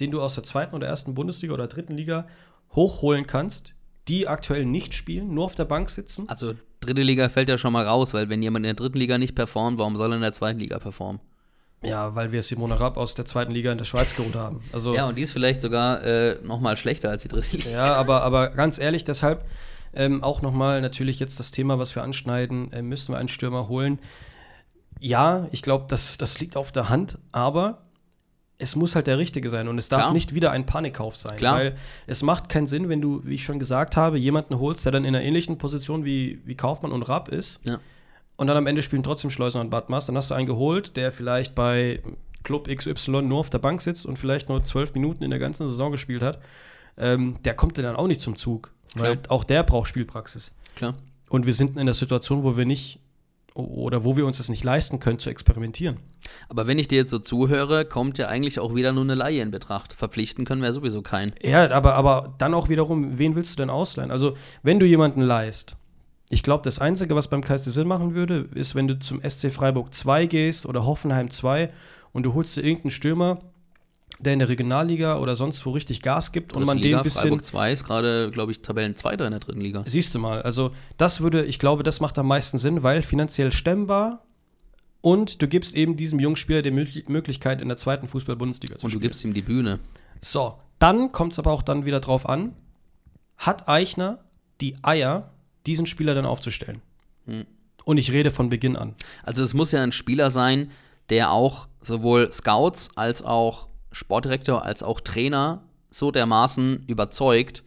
den 0.00 0.10
du 0.10 0.20
aus 0.20 0.34
der 0.34 0.44
zweiten 0.44 0.74
oder 0.74 0.86
ersten 0.86 1.14
Bundesliga 1.14 1.54
oder 1.54 1.68
dritten 1.68 1.96
Liga 1.96 2.26
hochholen 2.74 3.26
kannst, 3.26 3.72
die 4.08 4.28
aktuell 4.28 4.66
nicht 4.66 4.92
spielen, 4.92 5.32
nur 5.32 5.44
auf 5.46 5.54
der 5.54 5.64
Bank 5.64 5.88
sitzen. 5.88 6.28
Also, 6.28 6.54
dritte 6.80 7.02
Liga 7.02 7.30
fällt 7.30 7.48
ja 7.48 7.56
schon 7.56 7.72
mal 7.72 7.86
raus, 7.86 8.12
weil 8.12 8.28
wenn 8.28 8.42
jemand 8.42 8.66
in 8.66 8.68
der 8.68 8.74
dritten 8.74 8.98
Liga 8.98 9.16
nicht 9.16 9.34
performt, 9.34 9.78
warum 9.78 9.96
soll 9.96 10.12
er 10.12 10.16
in 10.16 10.20
der 10.22 10.32
zweiten 10.32 10.58
Liga 10.60 10.78
performen? 10.78 11.20
Ja, 11.84 12.14
weil 12.14 12.32
wir 12.32 12.42
Simone 12.42 12.78
Rapp 12.78 12.96
aus 12.96 13.14
der 13.14 13.24
zweiten 13.24 13.52
Liga 13.52 13.72
in 13.72 13.78
der 13.78 13.84
Schweiz 13.84 14.14
geholt 14.14 14.34
haben. 14.34 14.60
Also, 14.72 14.94
Ja, 14.94 15.06
und 15.06 15.16
die 15.16 15.22
ist 15.22 15.32
vielleicht 15.32 15.60
sogar 15.60 16.02
äh, 16.02 16.38
noch 16.42 16.60
mal 16.60 16.76
schlechter 16.76 17.10
als 17.10 17.22
die 17.22 17.28
dritte 17.28 17.56
Liga. 17.56 17.70
Ja, 17.70 17.94
aber, 17.96 18.22
aber 18.22 18.50
ganz 18.50 18.78
ehrlich, 18.78 19.04
deshalb 19.04 19.44
ähm, 19.94 20.22
auch 20.22 20.42
nochmal 20.42 20.80
natürlich 20.80 21.20
jetzt 21.20 21.38
das 21.38 21.50
Thema, 21.50 21.78
was 21.78 21.94
wir 21.94 22.02
anschneiden, 22.02 22.72
äh, 22.72 22.82
müssen 22.82 23.12
wir 23.12 23.18
einen 23.18 23.28
Stürmer 23.28 23.68
holen. 23.68 23.98
Ja, 25.00 25.48
ich 25.50 25.62
glaube, 25.62 25.86
das, 25.88 26.18
das 26.18 26.40
liegt 26.40 26.56
auf 26.56 26.72
der 26.72 26.88
Hand, 26.88 27.18
aber 27.32 27.82
es 28.58 28.76
muss 28.76 28.94
halt 28.94 29.06
der 29.06 29.18
Richtige 29.18 29.48
sein 29.50 29.68
und 29.68 29.78
es 29.78 29.88
darf 29.88 30.02
Klar. 30.02 30.12
nicht 30.12 30.34
wieder 30.34 30.52
ein 30.52 30.64
Panikkauf 30.64 31.16
sein. 31.16 31.36
Klar. 31.36 31.56
Weil 31.56 31.76
es 32.06 32.22
macht 32.22 32.48
keinen 32.48 32.66
Sinn, 32.66 32.88
wenn 32.88 33.00
du, 33.00 33.20
wie 33.24 33.34
ich 33.34 33.44
schon 33.44 33.58
gesagt 33.58 33.96
habe, 33.96 34.18
jemanden 34.18 34.58
holst, 34.58 34.84
der 34.84 34.92
dann 34.92 35.04
in 35.04 35.14
einer 35.14 35.24
ähnlichen 35.24 35.58
Position 35.58 36.04
wie, 36.04 36.40
wie 36.44 36.54
Kaufmann 36.54 36.92
und 36.92 37.02
Rapp 37.02 37.28
ist 37.28 37.60
Ja. 37.64 37.80
Und 38.36 38.46
dann 38.46 38.56
am 38.56 38.66
Ende 38.66 38.82
spielen 38.82 39.02
trotzdem 39.02 39.30
Schleuser 39.30 39.60
und 39.60 39.70
Badmas. 39.70 40.06
Dann 40.06 40.16
hast 40.16 40.30
du 40.30 40.34
einen 40.34 40.46
geholt, 40.46 40.96
der 40.96 41.12
vielleicht 41.12 41.54
bei 41.54 42.02
Club 42.42 42.68
XY 42.68 43.22
nur 43.22 43.38
auf 43.40 43.50
der 43.50 43.58
Bank 43.58 43.80
sitzt 43.80 44.06
und 44.06 44.18
vielleicht 44.18 44.48
nur 44.48 44.64
zwölf 44.64 44.94
Minuten 44.94 45.24
in 45.24 45.30
der 45.30 45.38
ganzen 45.38 45.68
Saison 45.68 45.92
gespielt 45.92 46.22
hat. 46.22 46.40
Ähm, 46.96 47.36
der 47.44 47.54
kommt 47.54 47.76
dir 47.76 47.82
dann 47.82 47.96
auch 47.96 48.06
nicht 48.06 48.20
zum 48.20 48.36
Zug, 48.36 48.72
weil 48.94 49.16
Klar. 49.16 49.32
auch 49.32 49.44
der 49.44 49.62
braucht 49.62 49.88
Spielpraxis. 49.88 50.52
Klar. 50.76 50.94
Und 51.30 51.46
wir 51.46 51.54
sind 51.54 51.76
in 51.78 51.86
der 51.86 51.94
Situation, 51.94 52.44
wo 52.44 52.56
wir 52.56 52.66
nicht 52.66 53.00
oder 53.54 54.04
wo 54.04 54.16
wir 54.16 54.26
uns 54.26 54.38
das 54.38 54.48
nicht 54.48 54.64
leisten 54.64 54.98
können, 54.98 55.20
zu 55.20 55.30
experimentieren. 55.30 55.98
Aber 56.48 56.66
wenn 56.66 56.78
ich 56.78 56.88
dir 56.88 56.96
jetzt 56.96 57.10
so 57.10 57.20
zuhöre, 57.20 57.84
kommt 57.84 58.18
ja 58.18 58.26
eigentlich 58.26 58.58
auch 58.58 58.74
wieder 58.74 58.92
nur 58.92 59.04
eine 59.04 59.14
Laie 59.14 59.42
in 59.42 59.52
Betracht. 59.52 59.92
Verpflichten 59.92 60.44
können 60.44 60.60
wir 60.60 60.66
ja 60.66 60.72
sowieso 60.72 61.02
keinen. 61.02 61.32
Ja, 61.40 61.70
aber, 61.70 61.94
aber 61.94 62.34
dann 62.38 62.52
auch 62.52 62.68
wiederum, 62.68 63.16
wen 63.16 63.36
willst 63.36 63.52
du 63.52 63.62
denn 63.62 63.70
ausleihen? 63.70 64.10
Also, 64.10 64.36
wenn 64.64 64.80
du 64.80 64.86
jemanden 64.86 65.20
leihst, 65.20 65.76
ich 66.30 66.42
glaube, 66.42 66.62
das 66.64 66.78
Einzige, 66.78 67.14
was 67.14 67.28
beim 67.28 67.42
KSC 67.42 67.70
Sinn 67.70 67.86
machen 67.88 68.14
würde, 68.14 68.48
ist, 68.54 68.74
wenn 68.74 68.88
du 68.88 68.98
zum 68.98 69.20
SC 69.28 69.50
Freiburg 69.52 69.92
2 69.94 70.26
gehst 70.26 70.66
oder 70.66 70.84
Hoffenheim 70.84 71.30
2 71.30 71.70
und 72.12 72.24
du 72.24 72.34
holst 72.34 72.56
dir 72.56 72.62
irgendeinen 72.62 72.90
Stürmer, 72.92 73.40
der 74.20 74.32
in 74.32 74.38
der 74.38 74.48
Regionalliga 74.48 75.18
oder 75.18 75.36
sonst 75.36 75.64
wo 75.66 75.70
richtig 75.70 76.00
Gas 76.00 76.32
gibt 76.32 76.52
und 76.54 76.64
man 76.64 76.78
den 76.78 76.84
Liga, 76.84 76.98
ein 76.98 77.02
bisschen. 77.04 77.22
Freiburg 77.22 77.44
2 77.44 77.72
ist 77.72 77.84
gerade, 77.84 78.30
glaube 78.30 78.52
ich, 78.52 78.60
Tabellenzweiter 78.62 79.24
in 79.26 79.32
der 79.32 79.40
dritten 79.40 79.60
Liga. 79.60 79.82
Siehst 79.86 80.14
du 80.14 80.18
mal, 80.18 80.40
also 80.42 80.70
das 80.96 81.20
würde, 81.20 81.44
ich 81.44 81.58
glaube, 81.58 81.82
das 81.82 82.00
macht 82.00 82.18
am 82.18 82.28
meisten 82.28 82.56
Sinn, 82.58 82.82
weil 82.82 83.02
finanziell 83.02 83.52
stemmbar 83.52 84.22
und 85.00 85.42
du 85.42 85.48
gibst 85.48 85.74
eben 85.74 85.96
diesem 85.96 86.20
jungen 86.20 86.36
Spieler 86.36 86.62
die 86.62 86.70
Möglich- 86.70 87.08
Möglichkeit, 87.08 87.60
in 87.60 87.68
der 87.68 87.76
zweiten 87.76 88.08
Fußball-Bundesliga 88.08 88.76
zu 88.78 88.86
Und 88.86 88.92
du 88.94 88.98
spielen. 88.98 89.02
gibst 89.02 89.24
ihm 89.24 89.34
die 89.34 89.42
Bühne. 89.42 89.80
So, 90.22 90.54
dann 90.78 91.12
kommt 91.12 91.32
es 91.32 91.38
aber 91.38 91.50
auch 91.52 91.62
dann 91.62 91.84
wieder 91.84 92.00
drauf 92.00 92.26
an, 92.28 92.54
hat 93.36 93.68
Eichner 93.68 94.20
die 94.60 94.76
Eier, 94.82 95.32
diesen 95.66 95.86
Spieler 95.86 96.14
dann 96.14 96.26
aufzustellen? 96.26 96.82
Hm. 97.26 97.46
Und 97.84 97.98
ich 97.98 98.12
rede 98.12 98.30
von 98.30 98.48
Beginn 98.48 98.76
an. 98.76 98.94
Also 99.22 99.42
es 99.42 99.54
muss 99.54 99.72
ja 99.72 99.82
ein 99.82 99.92
Spieler 99.92 100.30
sein, 100.30 100.70
der 101.10 101.32
auch 101.32 101.68
sowohl 101.80 102.32
Scouts 102.32 102.96
als 102.96 103.22
auch 103.22 103.68
Sportdirektor 103.92 104.64
als 104.64 104.82
auch 104.82 105.00
Trainer 105.00 105.62
so 105.90 106.10
dermaßen 106.10 106.84
überzeugt, 106.86 107.62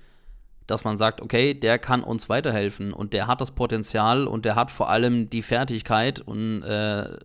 dass 0.66 0.84
man 0.84 0.98
sagt, 0.98 1.22
okay, 1.22 1.54
der 1.54 1.80
kann 1.80 2.04
uns 2.04 2.28
weiterhelfen 2.28 2.92
und 2.92 3.14
der 3.14 3.28
hat 3.28 3.40
das 3.40 3.52
Potenzial 3.52 4.28
und 4.28 4.44
der 4.44 4.56
hat 4.56 4.70
vor 4.70 4.90
allem 4.90 5.30
die 5.30 5.42
Fertigkeit 5.42 6.20
und 6.20 6.62
äh, 6.64 7.18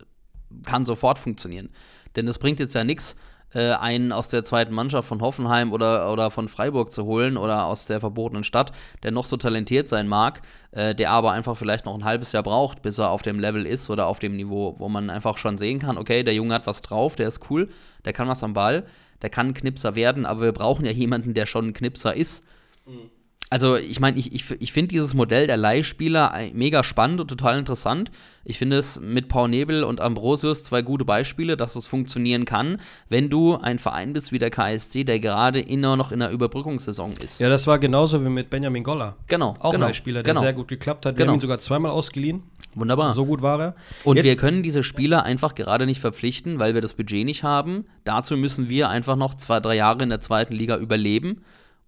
kann 0.65 0.85
sofort 0.85 1.19
funktionieren. 1.19 1.71
Denn 2.15 2.29
es 2.29 2.39
bringt 2.39 2.61
jetzt 2.61 2.75
ja 2.75 2.85
nichts, 2.85 3.17
äh, 3.55 3.73
einen 3.73 4.13
aus 4.13 4.29
der 4.29 4.45
zweiten 4.45 4.75
Mannschaft 4.75 5.09
von 5.09 5.21
Hoffenheim 5.21 5.73
oder, 5.73 6.13
oder 6.13 6.31
von 6.31 6.49
Freiburg 6.49 6.91
zu 6.91 7.05
holen 7.05 7.37
oder 7.37 7.67
aus 7.67 7.87
der 7.87 8.01
verbotenen 8.01 8.45
Stadt, 8.45 8.73
der 9.03 9.11
noch 9.11 9.25
so 9.25 9.37
talentiert 9.37 9.89
sein 9.89 10.09
mag, 10.09 10.43
äh, 10.73 10.95
der 10.95 11.11
aber 11.11 11.33
einfach 11.33 11.57
vielleicht 11.57 11.85
noch 11.85 11.95
ein 11.95 12.05
halbes 12.05 12.33
Jahr 12.33 12.43
braucht, 12.43 12.83
bis 12.83 12.99
er 12.99 13.11
auf 13.11 13.23
dem 13.23 13.39
Level 13.39 13.67
ist 13.67 13.91
oder 13.91 14.07
auf 14.07 14.19
dem 14.19 14.37
Niveau, 14.37 14.75
wo 14.79 14.89
man 14.89 15.11
einfach 15.11 15.39
schon 15.39 15.59
sehen 15.59 15.79
kann, 15.79 15.99
okay, 15.99 16.23
der 16.23 16.35
Junge 16.35 16.55
hat 16.55 16.67
was 16.67 16.83
drauf, 16.83 17.17
der 17.17 17.29
ist 17.29 17.51
cool, 17.51 17.69
der 18.05 18.13
kann 18.13 18.29
was 18.29 18.43
am 18.43 18.55
Ball, 18.55 18.85
der 19.23 19.31
kann 19.31 19.55
Knipser 19.55 19.95
werden, 19.95 20.27
aber 20.27 20.43
wir 20.43 20.53
brauchen 20.53 20.85
ja 20.85 20.93
jemanden, 20.93 21.35
der 21.35 21.47
schon 21.47 21.69
ein 21.69 21.73
Knipser 21.73 22.15
ist. 22.15 22.45
Also, 23.53 23.77
ich 23.77 24.01
meine, 24.01 24.19
ich, 24.19 24.33
ich, 24.33 24.51
ich 24.61 24.73
finde 24.73 24.89
dieses 24.89 25.13
Modell 25.13 25.47
der 25.47 25.59
Leihspieler 25.59 26.33
ein- 26.33 26.53
mega 26.55 26.83
spannend 26.83 27.21
und 27.21 27.29
total 27.29 27.59
interessant. 27.59 28.11
Ich 28.47 28.57
finde 28.57 28.79
es 28.79 28.99
mit 28.99 29.29
Paul 29.29 29.51
Nebel 29.51 29.85
und 29.85 30.01
Ambrosius 30.01 30.65
zwei 30.65 30.81
gute 30.81 31.05
Beispiele, 31.05 31.59
dass 31.59 31.77
es 31.77 31.87
funktionieren 31.87 32.47
kann, 32.47 32.79
wenn 33.11 33.29
du 33.29 33.57
ein 33.57 33.79
Verein 33.79 34.15
bist 34.15 34.33
wie 34.33 34.39
der 34.39 34.49
KSC, 34.49 35.05
der 35.05 35.21
gerade 35.21 35.61
immer 35.61 35.97
noch 35.97 36.13
in 36.13 36.23
einer 36.23 36.33
Überbrückungssaison 36.33 37.13
ist. 37.23 37.41
Ja, 37.41 37.51
das 37.51 37.67
war 37.67 37.79
genauso 37.79 38.25
wie 38.25 38.31
mit 38.31 38.49
Benjamin 38.49 38.85
Goller. 38.85 39.17
Genau, 39.29 39.53
Auch 39.61 39.73
genau, 39.73 39.85
ein 39.87 39.93
Spieler, 39.95 40.23
der 40.23 40.33
genau. 40.33 40.41
sehr 40.43 40.55
gut 40.55 40.69
geklappt 40.69 41.05
hat. 41.05 41.15
Wir 41.15 41.19
Genau. 41.19 41.33
haben 41.33 41.37
ihn 41.37 41.41
sogar 41.41 41.59
zweimal 41.59 41.91
ausgeliehen. 41.91 42.43
Wunderbar. 42.75 43.13
So 43.13 43.27
gut 43.27 43.43
war 43.43 43.61
er. 43.61 43.75
Und 44.05 44.17
Jetzt- 44.17 44.25
wir 44.25 44.37
können 44.37 44.63
diese 44.63 44.83
Spieler 44.83 45.25
einfach 45.25 45.55
gerade 45.55 45.85
nicht 45.85 46.01
verpflichten, 46.01 46.59
weil 46.59 46.73
wir 46.73 46.81
das 46.81 46.95
Budget 46.95 47.27
nicht 47.27 47.43
haben. 47.43 47.85
Dazu 48.05 48.39
müssen 48.39 48.71
wir 48.71 48.89
einfach 48.89 49.17
noch 49.17 49.35
zwei, 49.35 49.61
drei 49.61 49.77
Jahre 49.77 50.03
in 50.05 50.09
der 50.09 50.23
zweiten 50.23 50.55
Liga 50.55 50.79
überleben, 50.79 51.43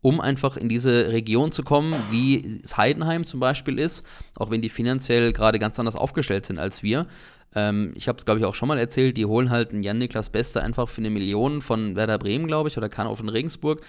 um 0.05 0.21
einfach 0.21 0.59
in 0.59 0.69
diese 0.69 1.09
Region 1.09 1.51
zu 1.51 1.63
kommen, 1.63 1.95
wie 2.11 2.61
es 2.63 2.77
Heidenheim 2.77 3.25
zum 3.25 3.41
Beispiel 3.41 3.79
ist, 3.79 4.05
auch 4.37 4.51
wenn 4.51 4.61
die 4.61 4.69
finanziell 4.69 5.33
gerade 5.33 5.59
ganz 5.59 5.79
anders 5.79 5.97
aufgestellt 5.97 6.45
sind 6.45 6.59
als 6.59 6.83
wir. 6.83 7.07
Ähm, 7.55 7.95
ich 7.95 8.07
habe 8.07 8.19
es, 8.19 8.27
glaube 8.27 8.39
ich, 8.39 8.45
auch 8.45 8.55
schon 8.55 8.69
mal 8.69 8.79
erzählt, 8.79 9.17
die 9.17 9.25
holen 9.25 9.49
halt 9.49 9.73
einen 9.73 9.83
Jan-Niklas 9.83 10.29
Bester 10.29 10.63
einfach 10.63 10.91
für 10.91 11.01
eine 11.01 11.09
Million 11.09 11.63
von 11.63 11.97
Werder 11.97 12.19
Bremen, 12.19 12.47
glaube 12.47 12.69
ich, 12.69 12.77
oder 12.77 12.91
Kann 12.91 13.17
von 13.17 13.31
Regensburg. 13.31 13.81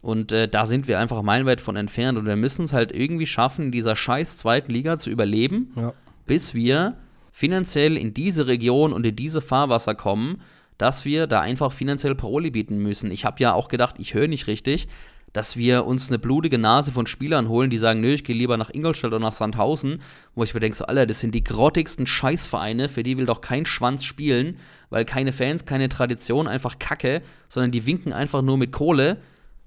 Und 0.00 0.32
äh, 0.32 0.48
da 0.48 0.64
sind 0.64 0.88
wir 0.88 0.98
einfach 1.00 1.20
meilenweit 1.20 1.60
von 1.60 1.76
entfernt. 1.76 2.16
Und 2.16 2.24
wir 2.24 2.36
müssen 2.36 2.64
es 2.64 2.72
halt 2.72 2.90
irgendwie 2.90 3.26
schaffen, 3.26 3.66
in 3.66 3.72
dieser 3.72 3.94
scheiß 3.94 4.38
zweiten 4.38 4.72
Liga 4.72 4.96
zu 4.96 5.10
überleben 5.10 5.72
Ja. 5.76 5.92
bis 6.26 6.54
wir 6.54 6.96
finanziell 7.30 7.98
in 7.98 8.14
diese 8.14 8.46
Region 8.46 8.94
und 8.94 9.04
in 9.04 9.16
diese 9.16 9.42
Fahrwasser 9.42 9.94
kommen, 9.94 10.40
dass 10.78 11.04
wir 11.04 11.26
da 11.26 11.40
einfach 11.42 11.72
finanziell 11.72 12.14
Paroli 12.14 12.50
bieten 12.50 12.78
müssen. 12.78 13.10
Ich 13.10 13.26
habe 13.26 13.42
ja 13.42 13.52
auch 13.52 13.68
gedacht, 13.68 13.96
ich 13.98 14.14
höre 14.14 14.28
nicht 14.28 14.46
richtig. 14.46 14.88
Dass 15.32 15.56
wir 15.56 15.84
uns 15.84 16.08
eine 16.08 16.18
blutige 16.18 16.58
Nase 16.58 16.92
von 16.92 17.06
Spielern 17.06 17.48
holen, 17.48 17.70
die 17.70 17.78
sagen, 17.78 18.00
nö, 18.00 18.12
ich 18.12 18.24
gehe 18.24 18.36
lieber 18.36 18.56
nach 18.56 18.70
Ingolstadt 18.70 19.12
oder 19.12 19.20
nach 19.20 19.32
Sandhausen, 19.32 20.00
wo 20.34 20.44
ich 20.44 20.54
mir 20.54 20.60
denke, 20.60 20.76
so, 20.76 20.86
Alter, 20.86 21.06
das 21.06 21.20
sind 21.20 21.34
die 21.34 21.44
grottigsten 21.44 22.06
Scheißvereine, 22.06 22.88
für 22.88 23.02
die 23.02 23.18
will 23.18 23.26
doch 23.26 23.40
kein 23.40 23.66
Schwanz 23.66 24.04
spielen, 24.04 24.56
weil 24.90 25.04
keine 25.04 25.32
Fans, 25.32 25.64
keine 25.64 25.88
Tradition, 25.88 26.48
einfach 26.48 26.78
Kacke, 26.78 27.22
sondern 27.48 27.70
die 27.70 27.86
winken 27.86 28.12
einfach 28.12 28.42
nur 28.42 28.56
mit 28.56 28.72
Kohle 28.72 29.18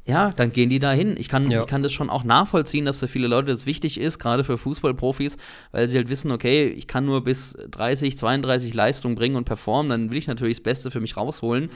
ja, 0.05 0.31
dann 0.31 0.51
gehen 0.51 0.69
die 0.69 0.79
da 0.79 0.91
hin. 0.91 1.15
Ich 1.17 1.29
kann, 1.29 1.51
ja. 1.51 1.61
ich 1.61 1.67
kann 1.67 1.83
das 1.83 1.91
schon 1.91 2.09
auch 2.09 2.23
nachvollziehen, 2.23 2.85
dass 2.85 2.99
für 2.99 3.07
viele 3.07 3.27
Leute 3.27 3.51
das 3.51 3.67
wichtig 3.67 3.99
ist, 3.99 4.17
gerade 4.17 4.43
für 4.43 4.57
Fußballprofis, 4.57 5.37
weil 5.71 5.87
sie 5.87 5.97
halt 5.97 6.09
wissen, 6.09 6.31
okay, 6.31 6.67
ich 6.67 6.87
kann 6.87 7.05
nur 7.05 7.23
bis 7.23 7.55
30, 7.69 8.17
32 8.17 8.73
Leistung 8.73 9.13
bringen 9.13 9.35
und 9.35 9.45
performen, 9.45 9.89
dann 9.91 10.11
will 10.11 10.17
ich 10.17 10.27
natürlich 10.27 10.57
das 10.57 10.63
Beste 10.63 10.89
für 10.89 11.01
mich 11.01 11.17
rausholen. 11.17 11.69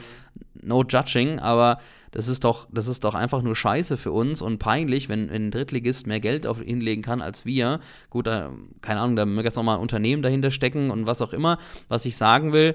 No 0.60 0.82
judging, 0.82 1.38
aber 1.38 1.78
das 2.10 2.26
ist 2.26 2.42
doch, 2.42 2.66
das 2.72 2.88
ist 2.88 3.04
doch 3.04 3.14
einfach 3.14 3.42
nur 3.42 3.54
scheiße 3.54 3.96
für 3.96 4.10
uns 4.10 4.42
und 4.42 4.58
peinlich, 4.58 5.08
wenn, 5.08 5.30
wenn 5.30 5.46
ein 5.46 5.50
Drittligist 5.52 6.08
mehr 6.08 6.18
Geld 6.18 6.48
auf 6.48 6.60
ihn 6.60 6.80
legen 6.80 7.02
kann 7.02 7.22
als 7.22 7.44
wir. 7.44 7.78
Gut, 8.10 8.26
da, 8.26 8.50
keine 8.80 9.00
Ahnung, 9.00 9.14
da 9.14 9.24
mögen 9.24 9.44
jetzt 9.44 9.56
nochmal 9.56 9.76
ein 9.76 9.82
Unternehmen 9.82 10.22
dahinter 10.22 10.50
stecken 10.50 10.90
und 10.90 11.06
was 11.06 11.22
auch 11.22 11.32
immer. 11.32 11.58
Was 11.88 12.06
ich 12.06 12.16
sagen 12.16 12.52
will, 12.52 12.74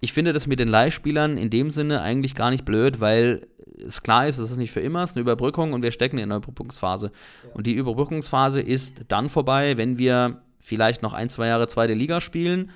ich 0.00 0.12
finde 0.12 0.32
das 0.32 0.46
mit 0.46 0.60
den 0.60 0.68
Leihspielern 0.68 1.36
in 1.36 1.50
dem 1.50 1.70
Sinne 1.70 2.00
eigentlich 2.02 2.34
gar 2.34 2.50
nicht 2.50 2.64
blöd, 2.64 3.00
weil 3.00 3.46
es 3.84 4.02
klar 4.02 4.26
ist, 4.26 4.38
es 4.38 4.50
ist 4.50 4.56
nicht 4.56 4.70
für 4.70 4.80
immer, 4.80 5.02
es 5.02 5.10
ist 5.10 5.16
eine 5.16 5.22
Überbrückung 5.22 5.72
und 5.72 5.82
wir 5.82 5.92
stecken 5.92 6.18
in 6.18 6.24
einer 6.24 6.36
Überbrückungsphase. 6.36 7.12
Ja. 7.44 7.50
Und 7.54 7.66
die 7.66 7.74
Überbrückungsphase 7.74 8.60
ist 8.60 9.04
dann 9.08 9.28
vorbei, 9.28 9.76
wenn 9.76 9.98
wir 9.98 10.42
vielleicht 10.60 11.02
noch 11.02 11.12
ein, 11.12 11.30
zwei 11.30 11.48
Jahre 11.48 11.68
zweite 11.68 11.94
Liga 11.94 12.20
spielen, 12.20 12.70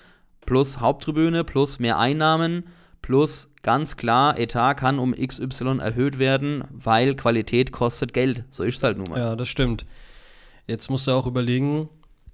plus 0.46 0.80
Haupttribüne, 0.80 1.44
plus 1.44 1.78
mehr 1.78 1.98
Einnahmen, 1.98 2.64
plus 3.02 3.52
ganz 3.62 3.96
klar, 3.96 4.38
Etat 4.38 4.74
kann 4.74 4.98
um 4.98 5.14
XY 5.14 5.78
erhöht 5.80 6.18
werden, 6.18 6.64
weil 6.70 7.14
Qualität 7.14 7.72
kostet 7.72 8.12
Geld. 8.12 8.44
So 8.50 8.62
ist 8.64 8.76
es 8.76 8.82
halt 8.82 8.98
nun 8.98 9.10
mal. 9.10 9.18
Ja, 9.18 9.36
das 9.36 9.48
stimmt. 9.48 9.84
Jetzt 10.66 10.90
musst 10.90 11.06
du 11.06 11.12
auch 11.12 11.26
überlegen, 11.26 11.88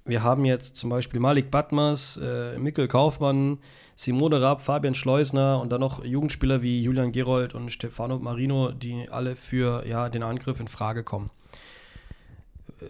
wir 0.09 0.23
haben 0.23 0.45
jetzt 0.45 0.75
zum 0.75 0.89
Beispiel 0.89 1.19
Malik 1.19 1.51
Batmas, 1.51 2.17
äh, 2.17 2.57
Mikkel 2.57 2.87
Kaufmann, 2.87 3.59
Simone 3.95 4.41
Raab, 4.41 4.61
Fabian 4.61 4.95
Schleusner 4.95 5.59
und 5.61 5.69
dann 5.71 5.81
noch 5.81 6.03
Jugendspieler 6.03 6.61
wie 6.61 6.81
Julian 6.81 7.11
Gerold 7.11 7.53
und 7.53 7.71
Stefano 7.71 8.17
Marino, 8.19 8.71
die 8.71 9.07
alle 9.09 9.35
für 9.35 9.85
ja, 9.85 10.09
den 10.09 10.23
Angriff 10.23 10.59
in 10.59 10.67
Frage 10.67 11.03
kommen. 11.03 11.29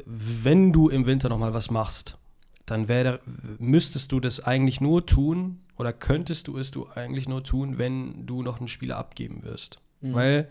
Wenn 0.06 0.72
du 0.72 0.90
im 0.90 1.06
Winter 1.06 1.30
nochmal 1.30 1.54
was 1.54 1.72
machst, 1.72 2.18
dann 2.66 2.88
wär, 2.88 3.20
müsstest 3.58 4.12
du 4.12 4.20
das 4.20 4.44
eigentlich 4.44 4.82
nur 4.82 5.06
tun 5.06 5.60
oder 5.78 5.94
könntest 5.94 6.48
du 6.48 6.58
es 6.58 6.72
du 6.72 6.88
eigentlich 6.94 7.28
nur 7.28 7.44
tun, 7.44 7.78
wenn 7.78 8.26
du 8.28 8.44
noch 8.44 8.60
einen 8.60 8.68
Spieler 8.68 8.98
abgeben 8.98 9.44
wirst. 9.44 9.82
Mhm. 10.02 10.14
Weil 10.14 10.50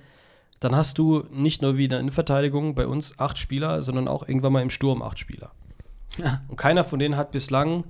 dann 0.60 0.74
hast 0.74 0.98
du 0.98 1.24
nicht 1.30 1.62
nur 1.62 1.76
wieder 1.76 2.00
in 2.00 2.10
Verteidigung 2.10 2.74
bei 2.74 2.86
uns 2.86 3.18
acht 3.18 3.38
Spieler, 3.38 3.82
sondern 3.82 4.08
auch 4.08 4.26
irgendwann 4.26 4.52
mal 4.52 4.62
im 4.62 4.70
Sturm 4.70 5.02
acht 5.02 5.18
Spieler. 5.18 5.52
Ja. 6.16 6.42
Und 6.48 6.56
keiner 6.56 6.84
von 6.84 6.98
denen 6.98 7.16
hat 7.16 7.30
bislang 7.30 7.84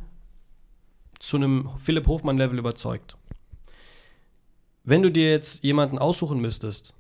zu 1.19 1.37
einem 1.37 1.71
Philipp 1.79 2.07
Hofmann-Level 2.07 2.59
überzeugt. 2.59 3.17
Wenn 4.85 5.03
du 5.03 5.11
dir 5.11 5.31
jetzt 5.31 5.63
jemanden 5.65 5.99
aussuchen 5.99 6.41
müsstest, 6.41 6.95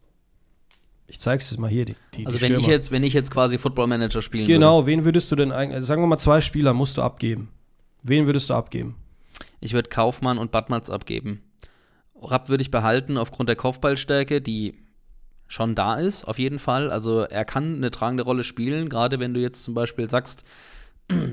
ich 1.07 1.21
zeig's 1.21 1.49
dir 1.49 1.59
mal 1.59 1.71
hier, 1.71 1.87
die, 1.87 1.97
die 2.15 2.27
Also 2.27 2.41
wenn 2.41 2.55
ich 2.59 2.67
jetzt, 2.67 2.93
wenn 2.93 3.03
ich 3.03 3.15
jetzt 3.15 3.31
quasi 3.31 3.59
Football 3.59 3.87
Manager 3.87 4.21
spielen 4.21 4.47
Genau, 4.47 4.79
würde. 4.79 4.87
wen 4.89 5.05
würdest 5.05 5.33
du 5.33 5.37
denn 5.37 5.53
eigentlich, 5.53 5.77
also 5.77 5.87
sagen 5.87 6.03
wir 6.03 6.07
mal 6.07 6.19
zwei 6.19 6.41
Spieler 6.41 6.75
musst 6.75 6.99
du 6.99 7.03
abgeben. 7.03 7.49
Wen 8.03 8.27
würdest 8.27 8.51
du 8.51 8.55
abgeben? 8.55 8.97
Ich 9.61 9.73
würde 9.73 9.89
Kaufmann 9.89 10.39
und 10.39 10.53
Badmatz 10.53 10.91
abgeben. 10.91 11.43
Rapp 12.21 12.49
würde 12.49 12.63
ich 12.63 12.71
behalten 12.71 13.17
aufgrund 13.17 13.49
der 13.49 13.57
Kopfballstärke, 13.57 14.41
die 14.43 14.75
schon 15.47 15.75
da 15.75 15.95
ist, 15.95 16.25
auf 16.29 16.39
jeden 16.39 16.59
Fall. 16.59 16.91
Also 16.91 17.21
er 17.21 17.45
kann 17.47 17.77
eine 17.77 17.91
tragende 17.91 18.25
Rolle 18.25 18.45
spielen, 18.45 18.89
gerade 18.91 19.19
wenn 19.19 19.33
du 19.33 19.41
jetzt 19.41 19.63
zum 19.63 19.73
Beispiel 19.73 20.11
sagst, 20.11 20.45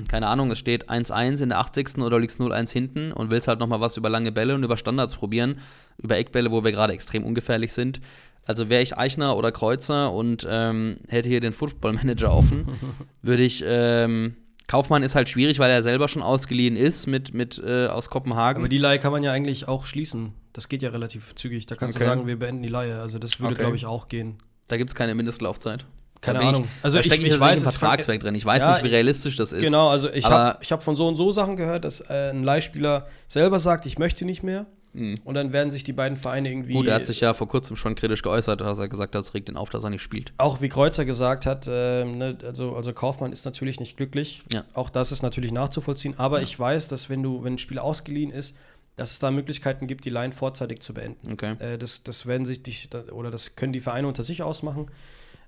keine 0.08 0.28
Ahnung, 0.28 0.52
es 0.52 0.60
steht 0.60 0.90
1-1 0.90 1.44
in 1.44 1.50
der 1.50 1.60
80. 1.60 1.98
oder 1.98 2.20
liegst 2.20 2.40
0-1 2.40 2.72
hinten 2.72 3.12
und 3.12 3.30
willst 3.30 3.48
halt 3.48 3.60
nochmal 3.60 3.82
was 3.82 3.98
über 3.98 4.10
lange 4.10 4.32
Bälle 4.32 4.56
und 4.56 4.64
über 4.64 4.78
Standards 4.78 5.16
probieren, 5.16 5.60
über 5.98 6.18
Eckbälle, 6.18 6.52
wo 6.52 6.64
wir 6.64 6.72
gerade 6.72 6.94
extrem 6.94 7.24
ungefährlich 7.24 7.74
sind. 7.74 8.00
Also 8.46 8.70
wäre 8.70 8.84
ich 8.84 8.98
Eichner 8.98 9.36
oder 9.36 9.52
Kreuzer 9.52 10.14
und 10.14 10.48
ähm, 10.50 10.98
hätte 11.08 11.30
hier 11.30 11.42
den 11.42 11.54
Football 11.54 11.94
Manager 11.94 12.34
offen, 12.34 12.68
würde 13.22 13.44
ich. 13.44 13.64
Ähm, 13.66 14.36
Kaufmann 14.68 15.04
ist 15.04 15.14
halt 15.14 15.30
schwierig, 15.30 15.60
weil 15.60 15.70
er 15.70 15.84
selber 15.84 16.08
schon 16.08 16.24
ausgeliehen 16.24 16.76
ist 16.76 17.06
mit, 17.06 17.36
mit 17.36 17.62
äh, 17.64 17.88
aus 17.88 18.10
Kopenhagen. 18.10 18.62
Aber 18.62 18.70
die 18.70 18.80
Leihe 18.80 18.98
kann 18.98 19.12
man 19.12 19.22
ja 19.22 19.32
eigentlich 19.32 19.68
auch 19.68 19.86
schließen. 19.86 20.34
Das 20.54 20.70
geht 20.70 20.82
ja 20.82 20.90
relativ 20.90 21.36
zügig. 21.36 21.68
Da 21.68 21.76
kannst 21.76 21.98
okay. 21.98 22.06
du 22.06 22.10
sagen, 22.10 22.28
wir 22.28 22.40
beenden 22.40 22.64
die 22.64 22.70
Leihe. 22.70 23.00
Also 23.00 23.20
das 23.20 23.40
würde, 23.40 23.54
okay. 23.54 23.62
glaube 23.62 23.76
ich, 23.76 23.86
auch 23.86 24.08
gehen. 24.08 24.38
Da 24.68 24.78
gibt 24.78 24.90
es 24.90 24.96
keine 24.96 25.14
Mindestlaufzeit. 25.14 25.86
Keine 26.22 26.39
Ahnung. 26.39 26.63
Ich, 26.63 26.84
also 26.84 26.99
ich, 26.99 27.05
ich, 27.07 27.22
ich 27.22 27.39
weiß, 27.39 27.61
es 27.61 27.76
Vertragswerk 27.76 28.20
drin. 28.22 28.36
Ich 28.36 28.45
weiß 28.45 28.61
ja, 28.61 28.74
nicht, 28.74 28.84
wie 28.84 28.88
realistisch 28.88 29.36
das 29.36 29.51
ist. 29.51 29.61
Genau, 29.61 29.89
also 29.89 30.09
ich 30.11 30.26
habe 30.26 30.59
hab 30.59 30.84
von 30.84 30.95
so 30.95 31.07
und 31.07 31.16
so 31.16 31.32
Sachen 31.32 31.55
gehört, 31.55 31.86
dass 31.86 32.01
äh, 32.01 32.32
ein 32.32 32.43
Leihspieler 32.43 33.07
selber 33.28 33.59
sagt, 33.59 33.86
ich 33.86 33.99
möchte 33.99 34.26
nicht 34.26 34.43
mehr. 34.43 34.66
Mhm. 34.95 35.16
Und 35.26 35.36
dann 35.36 35.51
werden 35.51 35.72
sich 35.72 35.84
die 35.84 35.91
beiden 35.91 36.18
Vereine 36.18 36.49
irgendwie. 36.49 36.74
Gut, 36.74 36.88
er 36.88 36.95
hat 36.95 37.05
sich 37.05 37.20
ja 37.20 37.34
vor 37.34 37.49
kurzem 37.49 37.76
schon 37.76 37.95
kritisch 37.95 38.22
geäußert, 38.22 38.61
dass 38.61 38.80
er 38.80 38.88
gesagt 38.88 39.13
hat, 39.13 39.22
es 39.22 39.34
regt 39.34 39.49
ihn 39.49 39.57
auf, 39.57 39.70
dass 39.70 39.84
er 39.84 39.89
nicht 39.89 40.01
spielt. 40.01 40.32
Auch 40.38 40.61
wie 40.61 40.70
Kreuzer 40.70 41.03
gesagt 41.03 41.45
hat, 41.45 41.68
äh, 41.68 42.05
ne, 42.05 42.38
also, 42.43 42.76
also 42.76 42.93
Kaufmann 42.93 43.34
ist 43.34 43.43
natürlich 43.43 43.80
nicht 43.82 43.97
glücklich. 43.97 44.43
Ja. 44.53 44.63
Auch 44.74 44.89
das 44.89 45.11
ist 45.11 45.22
natürlich 45.22 45.51
nachzuvollziehen. 45.51 46.18
Aber 46.18 46.38
ja. 46.38 46.43
ich 46.43 46.57
weiß, 46.57 46.88
dass 46.88 47.09
wenn 47.09 47.22
du, 47.22 47.43
wenn 47.43 47.55
ein 47.55 47.57
Spieler 47.57 47.84
ausgeliehen 47.84 48.32
ist, 48.32 48.55
dass 48.95 49.11
es 49.11 49.20
da 49.20 49.32
Möglichkeiten 49.32 49.88
gibt, 49.88 50.05
die 50.05 50.09
Line 50.09 50.32
vorzeitig 50.32 50.80
zu 50.80 50.93
beenden. 50.93 51.34
Okay. 51.34 51.55
Äh, 51.59 51.78
das, 51.78 52.03
das 52.03 52.26
werden 52.26 52.45
sich 52.45 52.63
die, 52.63 52.74
oder 53.11 53.32
das 53.32 53.57
können 53.57 53.74
die 53.74 53.82
Vereine 53.82 54.07
unter 54.07 54.24
sich 54.24 54.43
ausmachen. 54.43 54.89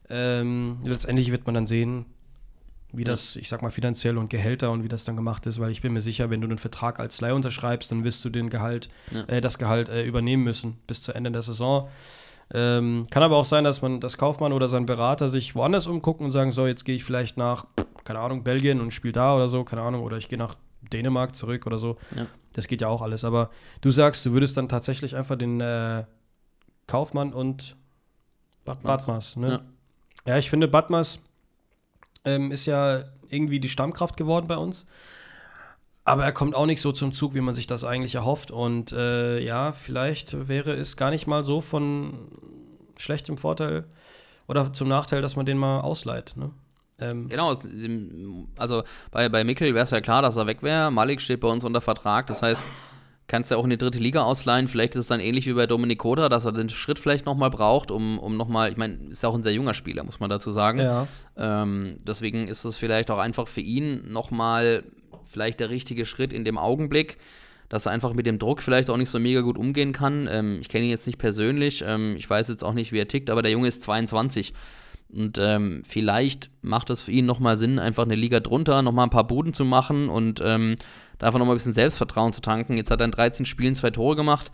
Ähm, 0.10 0.80
letztendlich 0.84 1.32
wird 1.32 1.46
man 1.46 1.56
dann 1.56 1.68
sehen, 1.68 2.06
wie 2.94 3.04
das, 3.04 3.36
ich 3.36 3.50
sag 3.50 3.62
mal, 3.62 3.70
finanziell 3.70 4.18
und 4.18 4.30
Gehälter 4.30 4.72
und 4.72 4.84
wie 4.84 4.88
das 4.88 5.04
dann 5.04 5.16
gemacht 5.16 5.46
ist, 5.46 5.60
weil 5.60 5.72
ich 5.72 5.82
bin 5.82 5.94
mir 5.94 6.02
sicher, 6.02 6.30
wenn 6.30 6.42
du 6.42 6.48
einen 6.48 6.58
Vertrag 6.58 7.00
als 7.00 7.20
Leih 7.20 7.34
unterschreibst, 7.34 7.92
dann 7.92 8.04
wirst 8.04 8.24
du 8.24 8.30
den 8.30 8.50
Gehalt, 8.50 8.90
ja. 9.12 9.24
äh, 9.24 9.42
das 9.42 9.58
Gehalt 9.58 9.90
äh, 9.90 10.06
übernehmen 10.06 10.44
müssen 10.44 10.78
bis 10.88 11.02
zu 11.02 11.14
Ende 11.14 11.32
der 11.32 11.42
Saison. 11.42 11.90
Ähm, 12.54 13.06
kann 13.12 13.24
aber 13.24 13.36
auch 13.36 13.46
sein, 13.46 13.66
dass 13.66 13.82
man 13.82 14.00
das 14.00 14.18
Kaufmann 14.18 14.54
oder 14.54 14.70
sein 14.70 14.86
Berater 14.86 15.28
sich 15.28 15.54
woanders 15.54 15.86
umgucken 15.86 16.26
und 16.26 16.32
sagen, 16.32 16.52
so, 16.52 16.66
jetzt 16.66 16.86
gehe 16.86 16.96
ich 16.96 17.04
vielleicht 17.04 17.38
nach, 17.38 17.68
keine 18.06 18.20
Ahnung, 18.20 18.44
Belgien 18.44 18.80
und 18.80 18.92
spiele 18.92 19.14
da 19.14 19.36
oder 19.36 19.50
so, 19.50 19.66
keine 19.66 19.82
Ahnung, 19.82 20.02
oder 20.04 20.18
ich 20.18 20.30
gehe 20.30 20.40
nach 20.40 20.56
Dänemark 20.94 21.36
zurück 21.36 21.68
oder 21.68 21.78
so. 21.78 21.98
Ja. 22.16 22.26
Das 22.54 22.68
geht 22.68 22.80
ja 22.80 22.88
auch 22.88 23.02
alles. 23.02 23.26
Aber 23.26 23.50
du 23.82 23.92
sagst, 23.92 24.26
du 24.26 24.32
würdest 24.32 24.56
dann 24.56 24.70
tatsächlich 24.70 25.16
einfach 25.18 25.36
den 25.36 25.60
äh, 25.60 26.06
Kaufmann 26.88 27.34
und 27.34 27.76
Badmas, 28.64 29.36
ne? 29.36 29.50
Ja. 29.50 29.62
Ja, 30.26 30.38
ich 30.38 30.50
finde, 30.50 30.68
Batmas 30.68 31.22
ähm, 32.26 32.52
ist 32.52 32.66
ja 32.66 33.04
irgendwie 33.30 33.60
die 33.60 33.70
Stammkraft 33.70 34.18
geworden 34.18 34.48
bei 34.48 34.58
uns. 34.58 34.86
Aber 36.04 36.24
er 36.24 36.32
kommt 36.32 36.56
auch 36.56 36.66
nicht 36.66 36.80
so 36.80 36.94
zum 36.94 37.12
Zug, 37.12 37.34
wie 37.34 37.42
man 37.42 37.54
sich 37.54 37.68
das 37.68 37.84
eigentlich 37.84 38.16
erhofft. 38.16 38.50
Und 38.50 38.94
äh, 38.94 39.40
ja, 39.40 39.74
vielleicht 39.74 40.48
wäre 40.48 40.74
es 40.74 40.96
gar 40.96 41.10
nicht 41.10 41.28
mal 41.28 41.44
so 41.44 41.60
von 41.60 42.30
schlechtem 42.96 43.38
Vorteil 43.38 43.86
oder 44.48 44.72
zum 44.72 44.88
Nachteil, 44.88 45.22
dass 45.22 45.36
man 45.36 45.46
den 45.46 45.58
mal 45.58 45.82
ausleiht. 45.82 46.36
Ne? 46.38 46.52
Ähm 47.00 47.28
genau, 47.28 47.54
also 48.58 48.84
bei, 49.12 49.28
bei 49.28 49.44
Mikkel 49.44 49.74
wäre 49.74 49.84
es 49.84 49.92
ja 49.92 50.00
klar, 50.00 50.22
dass 50.22 50.38
er 50.38 50.48
weg 50.48 50.64
wäre. 50.64 50.92
Malik 50.92 51.20
steht 51.20 51.42
bei 51.42 51.50
uns 51.50 51.66
unter 51.66 51.82
Vertrag. 51.82 52.28
Das 52.28 52.42
heißt, 52.42 52.64
kannst 53.28 53.52
ja 53.52 53.58
auch 53.58 53.64
in 53.66 53.70
die 53.70 53.78
dritte 53.78 54.00
Liga 54.00 54.24
ausleihen. 54.24 54.68
Vielleicht 54.68 54.96
ist 54.96 55.02
es 55.02 55.08
dann 55.08 55.20
ähnlich 55.20 55.46
wie 55.48 55.54
bei 55.54 55.68
Dominik 55.68 56.00
Koda, 56.00 56.30
dass 56.30 56.46
er 56.46 56.54
den 56.54 56.70
Schritt 56.70 56.98
vielleicht 56.98 57.26
nochmal 57.26 57.50
braucht, 57.50 57.92
um, 57.92 58.20
um 58.20 58.38
nochmal, 58.38 58.72
ich 58.72 58.78
meine, 58.78 58.98
ist 59.10 59.24
ja 59.24 59.30
auch 59.30 59.36
ein 59.36 59.44
sehr 59.44 59.54
junger 59.54 59.74
Spieler, 59.74 60.04
muss 60.04 60.20
man 60.20 60.30
dazu 60.30 60.52
sagen. 60.52 60.80
Ja. 60.80 61.08
Ähm, 61.36 61.98
deswegen 62.08 62.48
ist 62.48 62.64
es 62.64 62.78
vielleicht 62.78 63.12
auch 63.12 63.20
einfach 63.20 63.48
für 63.48 63.62
ihn 63.62 64.12
nochmal 64.12 64.84
vielleicht 65.26 65.60
der 65.60 65.70
richtige 65.70 66.06
Schritt 66.06 66.32
in 66.32 66.46
dem 66.46 66.58
Augenblick, 66.58 67.18
dass 67.68 67.86
er 67.86 67.92
einfach 67.92 68.14
mit 68.14 68.26
dem 68.26 68.40
Druck 68.40 68.62
vielleicht 68.62 68.90
auch 68.90 68.98
nicht 68.98 69.10
so 69.10 69.20
mega 69.20 69.42
gut 69.42 69.58
umgehen 69.58 69.92
kann. 69.92 70.30
Ähm, 70.32 70.60
ich 70.62 70.70
kenne 70.70 70.86
ihn 70.86 70.92
jetzt 70.92 71.06
nicht 71.06 71.20
persönlich, 71.20 71.84
ähm, 71.86 72.16
ich 72.16 72.30
weiß 72.30 72.48
jetzt 72.48 72.64
auch 72.64 72.74
nicht, 72.74 72.94
wie 72.94 73.00
er 73.00 73.10
tickt, 73.10 73.30
aber 73.30 73.42
der 73.42 73.52
Junge 73.52 73.68
ist 73.68 73.82
22. 73.82 74.54
Und 75.10 75.38
ähm, 75.40 75.84
vielleicht 75.86 76.50
macht 76.62 76.90
es 76.90 77.02
für 77.02 77.12
ihn 77.12 77.26
nochmal 77.26 77.58
Sinn, 77.58 77.80
einfach 77.80 78.04
eine 78.04 78.16
Liga 78.16 78.40
drunter, 78.40 78.82
nochmal 78.82 79.08
ein 79.08 79.12
paar 79.12 79.28
Buden 79.28 79.54
zu 79.54 79.64
machen 79.64 80.10
und 80.10 80.42
ähm, 80.44 80.76
davon 81.18 81.40
nochmal 81.40 81.56
ein 81.56 81.58
bisschen 81.58 81.74
Selbstvertrauen 81.74 82.34
zu 82.34 82.42
tanken. 82.42 82.76
Jetzt 82.76 82.92
hat 82.92 83.00
er 83.00 83.06
in 83.06 83.12
13 83.12 83.46
Spielen 83.46 83.76
zwei 83.76 83.90
Tore 83.90 84.16
gemacht. 84.16 84.52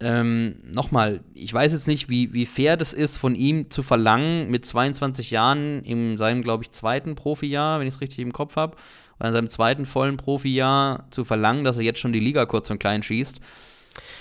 Ähm, 0.00 0.56
nochmal, 0.64 1.20
ich 1.34 1.52
weiß 1.52 1.72
jetzt 1.72 1.88
nicht, 1.88 2.08
wie, 2.08 2.32
wie 2.32 2.46
fair 2.46 2.76
das 2.76 2.92
ist, 2.92 3.16
von 3.16 3.34
ihm 3.34 3.70
zu 3.70 3.82
verlangen, 3.82 4.50
mit 4.50 4.66
22 4.66 5.30
Jahren 5.30 5.82
in 5.82 6.16
seinem, 6.18 6.42
glaube 6.42 6.64
ich, 6.64 6.70
zweiten 6.72 7.14
Profijahr, 7.14 7.80
wenn 7.80 7.86
ich 7.86 7.94
es 7.94 8.00
richtig 8.00 8.18
im 8.18 8.32
Kopf 8.32 8.56
habe, 8.56 8.76
oder 9.18 9.28
in 9.28 9.34
seinem 9.34 9.48
zweiten 9.48 9.86
vollen 9.86 10.16
Profijahr 10.16 11.06
zu 11.10 11.24
verlangen, 11.24 11.64
dass 11.64 11.78
er 11.78 11.84
jetzt 11.84 12.00
schon 12.00 12.12
die 12.12 12.20
Liga 12.20 12.44
kurz 12.46 12.70
und 12.70 12.80
klein 12.80 13.02
schießt. 13.02 13.40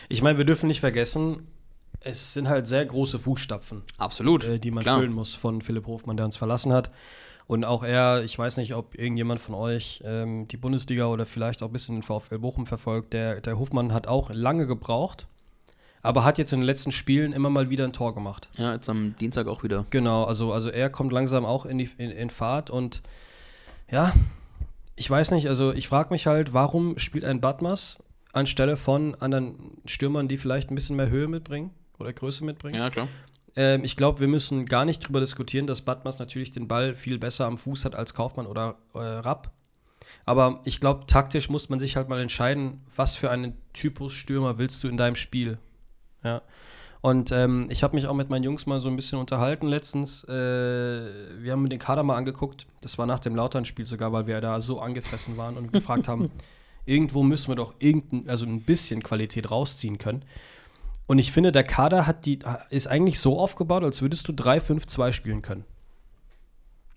Ich 0.10 0.22
meine, 0.22 0.38
wir 0.38 0.46
dürfen 0.46 0.68
nicht 0.68 0.80
vergessen, 0.80 1.48
es 2.04 2.34
sind 2.34 2.50
halt 2.50 2.68
sehr 2.68 2.86
große 2.86 3.20
Fußstapfen. 3.20 3.84
Absolut. 3.98 4.44
Äh, 4.44 4.60
die 4.60 4.72
man 4.72 4.84
Klar. 4.84 5.00
füllen 5.00 5.14
muss 5.14 5.36
von 5.36 5.62
Philipp 5.62 5.88
Hofmann, 5.88 6.18
der 6.18 6.26
uns 6.26 6.38
verlassen 6.38 6.74
hat. 6.74 6.92
Und 7.46 7.66
auch 7.66 7.84
er, 7.84 8.24
ich 8.24 8.38
weiß 8.38 8.58
nicht, 8.58 8.74
ob 8.74 8.98
irgendjemand 8.98 9.42
von 9.42 9.56
euch 9.56 10.02
ähm, 10.06 10.48
die 10.48 10.58
Bundesliga 10.58 11.08
oder 11.08 11.26
vielleicht 11.26 11.62
auch 11.62 11.68
ein 11.68 11.74
bisschen 11.74 11.98
den 11.98 12.04
VfL 12.04 12.40
Bochum 12.40 12.66
verfolgt. 12.66 13.14
Der, 13.14 13.42
der 13.42 13.60
Hofmann 13.60 13.94
hat 13.94 14.08
auch 14.08 14.30
lange 14.34 14.66
gebraucht. 14.66 15.28
aber 16.02 16.24
hat 16.24 16.38
jetzt 16.38 16.54
in 16.54 16.60
den 16.60 16.66
letzten 16.66 16.92
Spielen 16.92 17.34
immer 17.34 17.50
mal 17.50 17.70
wieder 17.70 17.84
ein 17.86 17.94
Tor 17.94 18.14
gemacht. 18.14 18.50
Ja, 18.58 18.74
jetzt 18.74 18.90
am 18.90 19.16
Dienstag 19.18 19.48
auch 19.48 19.64
wieder. 19.64 19.86
Genau, 19.90 20.24
also, 20.24 20.54
also 20.54 20.70
er 20.70 20.90
kommt 20.90 21.12
langsam 21.12 21.46
auch 21.46 21.66
in, 21.66 21.78
die, 21.78 21.90
in, 21.98 22.12
in 22.12 22.30
Fahrt 22.30 22.70
und 22.70 23.02
ja, 23.90 24.14
ich 24.96 25.10
weiß 25.10 25.32
nicht, 25.32 25.48
also 25.48 25.74
ich 25.74 25.88
frage 25.88 26.14
mich 26.14 26.28
halt, 26.28 26.54
warum 26.54 26.98
spielt 26.98 27.26
ein 27.26 27.42
Batmas 27.42 27.98
anstelle 28.32 28.78
von 28.78 29.16
anderen 29.16 29.78
Stürmern, 29.86 30.28
die 30.28 30.38
vielleicht 30.38 30.72
ein 30.72 30.76
bisschen 30.76 30.96
mehr 30.96 31.10
Höhe 31.10 31.28
mitbringen 31.28 31.72
oder 32.04 32.14
Größe 32.14 32.46
mitbringen? 32.46 32.76
Ja, 32.76 32.90
klar. 32.90 33.08
Ähm, 33.56 33.84
ich 33.84 33.96
glaube, 33.96 34.20
wir 34.20 34.28
müssen 34.28 34.66
gar 34.66 34.86
nicht 34.86 35.00
drüber 35.00 35.20
diskutieren, 35.20 35.68
dass 35.68 35.82
Batmas 35.82 36.20
natürlich 36.20 36.52
den 36.52 36.68
Ball 36.68 36.96
viel 36.96 37.20
besser 37.20 37.46
am 37.46 37.58
Fuß 37.58 37.86
hat 37.86 37.96
als 37.96 38.14
Kaufmann 38.14 38.48
oder 38.48 38.78
äh, 38.94 39.00
Rapp. 39.00 39.52
Aber 40.26 40.62
ich 40.64 40.80
glaube, 40.80 41.06
taktisch 41.08 41.50
muss 41.50 41.70
man 41.70 41.80
sich 41.80 41.96
halt 41.96 42.10
mal 42.10 42.22
entscheiden, 42.22 42.82
was 42.96 43.16
für 43.16 43.30
einen 43.30 43.58
Typus 43.74 44.14
Stürmer 44.14 44.58
willst 44.58 44.84
du 44.84 44.88
in 44.88 44.98
deinem 44.98 45.16
Spiel. 45.16 45.58
Ja. 46.24 46.42
Und 47.02 47.34
ähm, 47.34 47.68
ich 47.70 47.84
habe 47.84 47.96
mich 47.96 48.08
auch 48.08 48.14
mit 48.14 48.30
meinen 48.30 48.44
Jungs 48.44 48.66
mal 48.66 48.80
so 48.80 48.88
ein 48.88 48.96
bisschen 48.96 49.20
unterhalten 49.20 49.68
letztens. 49.68 50.24
Äh, 50.24 50.32
wir 50.32 51.52
haben 51.52 51.68
den 51.68 51.80
Kader 51.80 52.02
mal 52.04 52.16
angeguckt. 52.16 52.66
Das 52.80 52.98
war 52.98 53.06
nach 53.06 53.20
dem 53.20 53.36
Lautern-Spiel 53.36 53.86
sogar, 53.86 54.14
weil 54.14 54.26
wir 54.26 54.40
da 54.40 54.62
so 54.62 54.80
angefressen 54.80 55.36
waren 55.36 55.58
und 55.58 55.74
gefragt 55.74 56.08
haben, 56.08 56.32
irgendwo 56.86 57.22
müssen 57.24 57.50
wir 57.50 57.58
doch 57.58 57.74
irgendein, 57.80 58.30
also 58.30 58.46
ein 58.46 58.62
bisschen 58.62 59.04
Qualität 59.04 59.52
rausziehen 59.52 59.98
können. 59.98 60.24
Und 61.06 61.20
ich 61.20 61.32
finde, 61.32 61.52
der 61.52 61.64
Kader 61.64 62.08
hat 62.08 62.26
die, 62.26 62.40
ist 62.70 62.88
eigentlich 62.88 63.20
so 63.20 63.40
aufgebaut, 63.40 63.84
als 63.84 64.02
würdest 64.02 64.28
du 64.28 64.32
3-5-2 64.34 65.12
spielen 65.12 65.42
können. 65.42 65.66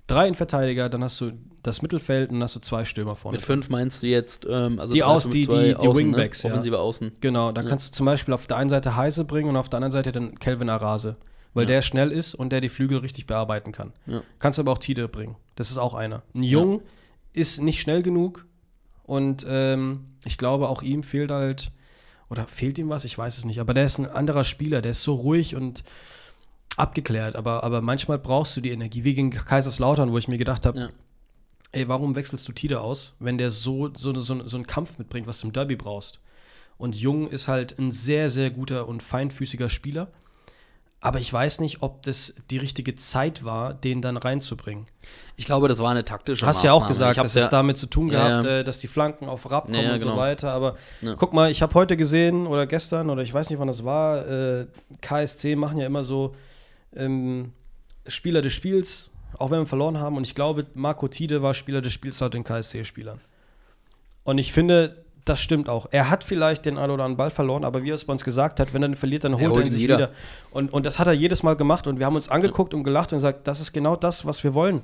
Drei 0.06 0.26
Innenverteidiger, 0.28 0.88
dann 0.88 1.02
hast 1.02 1.20
du 1.20 1.32
das 1.64 1.82
Mittelfeld 1.82 2.30
und 2.30 2.36
dann 2.36 2.44
hast 2.44 2.54
du 2.54 2.60
zwei 2.60 2.84
Stürmer 2.84 3.16
vorne. 3.16 3.38
Mit 3.38 3.44
fünf 3.44 3.68
meinst 3.70 4.04
du 4.04 4.06
jetzt, 4.06 4.46
ähm, 4.48 4.78
also 4.78 4.94
Die 4.94 5.00
3, 5.00 5.06
Aus- 5.06 5.22
5, 5.24 5.34
die- 5.34 5.46
2 5.46 5.62
die- 5.62 5.68
die 5.70 5.74
außen, 5.88 5.96
Wingbacks, 5.96 6.44
ne? 6.44 6.48
ja. 6.50 6.54
Offensive 6.54 6.78
Außen. 6.78 7.12
Genau, 7.20 7.50
da 7.50 7.62
Ja. 7.62 7.68
kannst 7.68 7.88
du 7.88 7.92
zum 7.96 8.06
Beispiel 8.06 8.32
auf 8.32 8.46
der 8.46 8.56
einen 8.56 8.70
Seite 8.70 8.94
Heise 8.94 9.24
bringen 9.24 9.48
und 9.48 9.56
auf 9.56 9.68
der 9.68 9.78
anderen 9.78 9.90
Seite 9.90 10.12
dann 10.12 10.38
Kelvin 10.38 10.70
Arase. 10.70 11.14
Weil 11.54 11.64
Ja. 11.64 11.68
der 11.70 11.82
schnell 11.82 12.12
ist 12.12 12.34
und 12.36 12.50
der 12.50 12.60
die 12.60 12.68
Flügel 12.68 12.98
richtig 12.98 13.26
bearbeiten 13.26 13.72
kann. 13.72 13.92
Ja. 14.06 14.20
Kannst 14.38 14.60
aber 14.60 14.70
auch 14.70 14.78
Tide 14.78 15.08
bringen. 15.08 15.34
Das 15.56 15.70
ist 15.70 15.78
auch 15.78 15.94
einer. 15.94 16.22
Ein 16.34 16.44
Jung 16.44 16.82
ist 17.32 17.60
nicht 17.60 17.80
schnell 17.80 18.02
genug 18.02 18.46
und 19.02 19.44
ähm, 19.48 20.04
ich 20.24 20.38
glaube, 20.38 20.68
auch 20.68 20.82
ihm 20.82 21.02
fehlt 21.02 21.32
halt, 21.32 21.72
oder 22.30 22.46
fehlt 22.46 22.78
ihm 22.78 22.88
was? 22.88 23.04
Ich 23.04 23.16
weiß 23.16 23.38
es 23.38 23.44
nicht. 23.44 23.60
Aber 23.60 23.74
der 23.74 23.84
ist 23.84 23.98
ein 23.98 24.06
anderer 24.10 24.44
Spieler, 24.44 24.82
der 24.82 24.90
ist 24.92 25.02
so 25.02 25.14
ruhig 25.14 25.54
und 25.54 25.84
abgeklärt. 26.76 27.36
Aber, 27.36 27.64
aber 27.64 27.80
manchmal 27.80 28.18
brauchst 28.18 28.56
du 28.56 28.60
die 28.60 28.70
Energie, 28.70 29.04
wie 29.04 29.14
gegen 29.14 29.30
Kaiserslautern, 29.30 30.10
wo 30.10 30.18
ich 30.18 30.28
mir 30.28 30.38
gedacht 30.38 30.66
habe, 30.66 30.78
Ja. 30.78 30.88
ey, 31.72 31.88
warum 31.88 32.14
wechselst 32.14 32.46
du 32.48 32.52
Tide 32.52 32.80
aus, 32.80 33.14
wenn 33.18 33.38
der 33.38 33.50
so, 33.50 33.90
so, 33.94 34.14
so, 34.18 34.46
so 34.46 34.56
einen 34.56 34.66
Kampf 34.66 34.98
mitbringt, 34.98 35.26
was 35.26 35.40
du 35.40 35.46
im 35.46 35.52
Derby 35.52 35.76
brauchst? 35.76 36.20
Und 36.78 36.94
Jung 36.94 37.28
ist 37.28 37.48
halt 37.48 37.78
ein 37.78 37.90
sehr, 37.92 38.28
sehr 38.28 38.50
guter 38.50 38.86
und 38.86 39.02
feinfüßiger 39.02 39.70
Spieler. 39.70 40.08
Aber 41.06 41.18
ich 41.20 41.32
weiß 41.32 41.60
nicht, 41.60 41.82
ob 41.82 42.02
das 42.02 42.34
die 42.50 42.58
richtige 42.58 42.94
Zeit 42.96 43.44
war, 43.44 43.74
den 43.74 44.02
dann 44.02 44.16
reinzubringen. 44.16 44.84
Ich 45.36 45.44
glaube, 45.44 45.68
das 45.68 45.78
war 45.78 45.90
eine 45.90 46.04
taktische 46.04 46.46
hast 46.46 46.62
ja 46.64 46.72
auch 46.72 46.80
Maßnahme. 46.80 47.12
gesagt, 47.12 47.18
dass 47.24 47.36
es 47.36 47.42
ja, 47.42 47.48
damit 47.48 47.76
zu 47.76 47.86
tun 47.86 48.08
Ja, 48.08 48.28
gehabt, 48.28 48.44
ja. 48.44 48.50
Äh, 48.58 48.64
dass 48.64 48.78
die 48.78 48.88
Flanken 48.88 49.28
auf 49.28 49.50
Rapp 49.50 49.66
kommen 49.66 49.76
Ja, 49.78 49.82
ja, 49.84 49.92
und 49.94 50.00
so 50.00 50.06
genau. 50.08 50.18
weiter. 50.18 50.50
Aber 50.52 50.76
Ja. 51.02 51.14
guck 51.14 51.32
mal, 51.32 51.50
ich 51.50 51.62
habe 51.62 51.74
heute 51.74 51.96
gesehen 51.96 52.46
oder 52.46 52.66
gestern 52.66 53.10
oder 53.10 53.22
ich 53.22 53.32
weiß 53.32 53.50
nicht, 53.50 53.58
wann 53.58 53.68
das 53.68 53.84
war, 53.84 54.26
äh, 54.26 54.66
KSC 55.00 55.54
machen 55.56 55.78
ja 55.78 55.86
immer 55.86 56.04
so 56.04 56.34
ähm, 56.94 57.52
Spieler 58.08 58.42
des 58.42 58.52
Spiels, 58.52 59.10
auch 59.38 59.50
wenn 59.50 59.60
wir 59.60 59.66
verloren 59.66 59.98
haben. 59.98 60.16
Und 60.16 60.26
ich 60.26 60.34
glaube, 60.34 60.66
Marco 60.74 61.08
Tide 61.08 61.42
war 61.42 61.54
Spieler 61.54 61.82
des 61.82 61.92
Spiels 61.92 62.18
laut 62.20 62.34
den 62.34 62.44
KSC-Spielern. 62.44 63.20
Und 64.24 64.38
ich 64.38 64.52
finde, 64.52 65.04
das 65.28 65.40
stimmt 65.40 65.68
auch. 65.68 65.86
Er 65.90 66.10
hat 66.10 66.24
vielleicht 66.24 66.64
den 66.66 66.78
einen 66.78 66.90
oder 66.92 67.04
anderen 67.04 67.16
Ball 67.16 67.30
verloren, 67.30 67.64
aber 67.64 67.82
wie 67.82 67.90
er 67.90 67.94
es 67.94 68.04
bei 68.04 68.12
uns 68.12 68.24
gesagt 68.24 68.60
hat, 68.60 68.72
wenn 68.72 68.82
er 68.82 68.88
den 68.88 68.96
verliert, 68.96 69.24
dann 69.24 69.34
holt 69.34 69.56
er, 69.56 69.64
ihn 69.64 69.70
sich 69.70 69.82
wieder. 69.82 69.96
wieder. 69.98 70.10
Und, 70.50 70.72
und 70.72 70.86
das 70.86 70.98
hat 70.98 71.06
er 71.06 71.12
jedes 71.12 71.42
Mal 71.42 71.54
gemacht 71.54 71.86
und 71.86 71.98
wir 71.98 72.06
haben 72.06 72.16
uns 72.16 72.28
angeguckt 72.28 72.72
und 72.74 72.84
gelacht 72.84 73.12
und 73.12 73.16
gesagt, 73.18 73.46
das 73.46 73.60
ist 73.60 73.72
genau 73.72 73.96
das, 73.96 74.24
was 74.24 74.42
wir 74.44 74.54
wollen. 74.54 74.82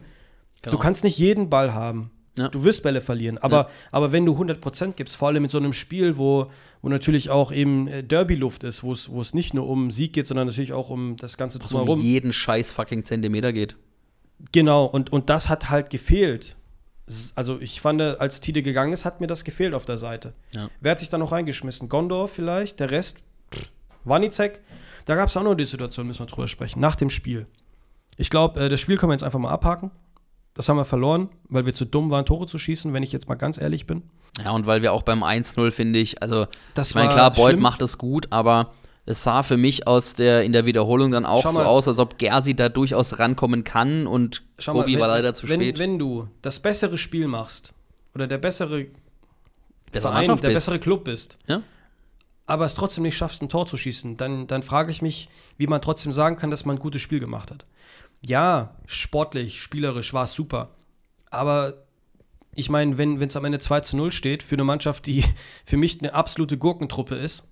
Genau. 0.63 0.77
Du 0.77 0.83
kannst 0.83 1.05
nicht 1.05 1.19
jeden 1.19 1.49
Ball 1.51 1.75
haben. 1.75 2.11
Ja. 2.39 2.49
Du 2.49 2.65
wirst 2.65 2.83
Bälle 2.83 3.01
verlieren. 3.03 3.37
Aber, 3.39 3.57
Ja. 3.57 3.69
aber 3.91 4.11
wenn 4.13 4.25
du 4.25 4.33
100% 4.35 4.93
gibst, 4.93 5.17
vor 5.17 5.29
allem 5.29 5.45
in 5.45 5.51
so 5.51 5.59
einem 5.59 5.75
Spiel, 5.75 6.17
wo, 6.17 6.47
wo 6.81 6.89
natürlich 6.89 7.29
auch 7.29 7.53
eben 7.53 7.89
äh, 7.89 8.03
Derby-Luft 8.03 8.65
ist, 8.65 8.83
wo 8.83 8.93
es 8.93 9.35
nicht 9.35 9.53
nur 9.53 9.69
um 9.69 9.91
Sieg 9.91 10.15
geht, 10.15 10.27
sondern 10.27 10.47
natürlich 10.47 10.73
auch 10.73 10.89
um 10.89 11.17
das 11.17 11.37
Ganze 11.37 11.59
es 11.59 11.65
um 11.65 11.81
drumherum. 11.81 12.01
jeden 12.01 12.33
scheiß 12.33 12.73
fucking 12.73 13.05
Zentimeter 13.05 13.53
geht. 13.53 13.77
Genau, 14.51 14.87
und, 14.87 15.13
und 15.13 15.29
das 15.31 15.49
hat 15.49 15.69
halt 15.71 15.91
gefehlt. 15.91 16.57
Also 17.35 17.61
ich 17.61 17.81
fand, 17.81 18.01
als 18.01 18.41
Tide 18.41 18.63
gegangen 18.63 18.93
ist, 18.93 19.05
hat 19.05 19.21
mir 19.21 19.27
das 19.27 19.45
gefehlt 19.45 19.75
auf 19.75 19.85
der 19.85 19.99
Seite. 19.99 20.33
Ja. 20.55 20.69
Wer 20.81 20.93
hat 20.93 21.01
sich 21.01 21.11
da 21.11 21.19
noch 21.19 21.33
reingeschmissen? 21.33 21.89
Gondor 21.89 22.29
vielleicht, 22.29 22.81
der 22.81 22.91
Rest, 22.91 23.19
Wanizek. 24.05 24.61
Da 25.05 25.15
gab 25.15 25.29
es 25.29 25.37
auch 25.37 25.43
noch 25.43 25.55
die 25.55 25.65
Situation, 25.65 26.07
müssen 26.07 26.21
wir 26.21 26.27
drüber 26.27 26.49
sprechen, 26.49 26.81
nach 26.81 26.97
dem 26.97 27.11
Spiel. 27.11 27.47
Ich 28.17 28.31
glaube, 28.31 28.61
äh, 28.61 28.69
das 28.69 28.81
Spiel 28.81 28.97
können 28.97 29.11
wir 29.11 29.15
jetzt 29.15 29.25
einfach 29.25 29.39
mal 29.39 29.51
abhaken. 29.51 29.91
Das 30.55 30.69
haben 30.69 30.77
wir 30.77 30.85
verloren, 30.85 31.31
weil 31.49 31.65
wir 31.65 31.75
zu 31.75 31.87
dumm 31.87 32.11
waren, 32.11 32.27
Tore 32.27 32.47
zu 32.47 32.59
schießen, 32.59 32.93
wenn 32.93 33.03
ich 33.03 33.13
jetzt 33.13 33.29
mal 33.29 33.37
ganz 33.37 33.59
ehrlich 33.59 33.87
bin. 33.87 34.03
Ja, 34.43 34.51
und 34.53 34.67
weil 34.67 34.83
wir 34.83 34.93
auch 34.93 35.03
beim 35.03 35.23
1-0, 35.23 35.71
finde 35.71 35.99
ich, 35.99 36.23
also, 36.23 36.47
Das 36.75 36.91
ich 36.91 36.95
meine, 36.95 37.09
klar, 37.09 37.33
Beuth 37.33 37.59
macht 37.59 37.83
es 37.83 37.99
gut, 37.99 38.29
aber 38.31 38.73
es 39.05 39.23
sah 39.25 39.43
für 39.43 39.57
mich 39.57 39.87
aus 39.87 40.15
der, 40.15 40.45
in 40.45 40.53
der 40.53 40.65
Wiederholung 40.65 41.11
dann 41.11 41.27
auch 41.27 41.43
Schau 41.43 41.51
so 41.53 41.59
mal. 41.59 41.67
aus, 41.67 41.89
als 41.89 41.99
ob 41.99 42.19
Gersi 42.19 42.55
da 42.55 42.69
durchaus 42.69 43.19
rankommen 43.19 43.65
kann 43.65 44.07
und 44.07 44.43
Schau 44.59 44.75
mal, 44.75 44.81
Kobi 44.81 44.95
wenn, 44.95 45.01
war 45.01 45.09
leider 45.09 45.35
zu 45.35 45.47
spät. 45.47 45.79
Wenn 45.79 45.99
du 45.99 46.29
das 46.41 46.61
bessere 46.61 46.97
Spiel 46.99 47.27
machst 47.27 47.73
oder 48.15 48.27
der 48.27 48.39
bessere 48.39 48.87
Besser 49.91 50.11
Verein, 50.11 50.41
der 50.41 50.51
bessere 50.51 50.79
Club 50.79 51.05
bist, 51.05 51.39
Ja? 51.47 51.63
aber 52.47 52.65
es 52.65 52.75
trotzdem 52.75 53.03
nicht 53.03 53.17
schaffst, 53.17 53.43
ein 53.43 53.49
Tor 53.49 53.67
zu 53.67 53.77
schießen, 53.77 54.17
dann, 54.17 54.47
dann 54.47 54.63
frage 54.63 54.91
ich 54.91 55.03
mich, 55.03 55.29
wie 55.59 55.67
man 55.67 55.83
trotzdem 55.83 56.13
sagen 56.13 56.37
kann, 56.37 56.51
dass 56.51 56.65
man 56.65 56.77
ein 56.77 56.81
gutes 56.81 57.03
Spiel 57.03 57.21
gemacht 57.21 57.51
hat. 57.51 57.67
Ja, 58.25 58.77
sportlich, 58.87 59.61
spielerisch 59.61 60.15
war 60.15 60.25
es 60.25 60.33
super. 60.33 60.71
Aber 61.31 61.75
ich 62.55 62.71
meine, 62.71 62.99
wenn 62.99 63.21
es 63.21 63.37
am 63.37 63.45
Ende 63.45 63.59
2 63.59 63.81
zu 63.81 63.97
0 63.97 64.13
steht 64.13 64.43
für 64.43 64.55
eine 64.55 64.65
Mannschaft, 64.65 65.07
die 65.07 65.25
für 65.65 65.77
mich 65.77 66.01
eine 66.01 66.15
absolute 66.15 66.57
Gurkentruppe 66.57 67.17
ist, 67.17 67.45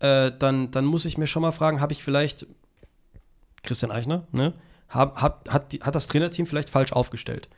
äh, 0.00 0.32
dann, 0.38 0.70
dann 0.70 0.84
muss 0.84 1.04
ich 1.04 1.18
mir 1.18 1.26
schon 1.26 1.42
mal 1.42 1.52
fragen, 1.52 1.80
habe 1.80 1.92
ich 1.92 2.02
vielleicht 2.02 2.46
Christian 3.62 3.90
Eichner, 3.90 4.26
ne? 4.32 4.52
Hab, 4.88 5.20
hab, 5.20 5.48
hat, 5.48 5.72
die, 5.72 5.80
hat 5.80 5.94
das 5.94 6.06
Trainerteam 6.06 6.46
vielleicht 6.46 6.70
falsch 6.70 6.92
aufgestellt? 6.92 7.48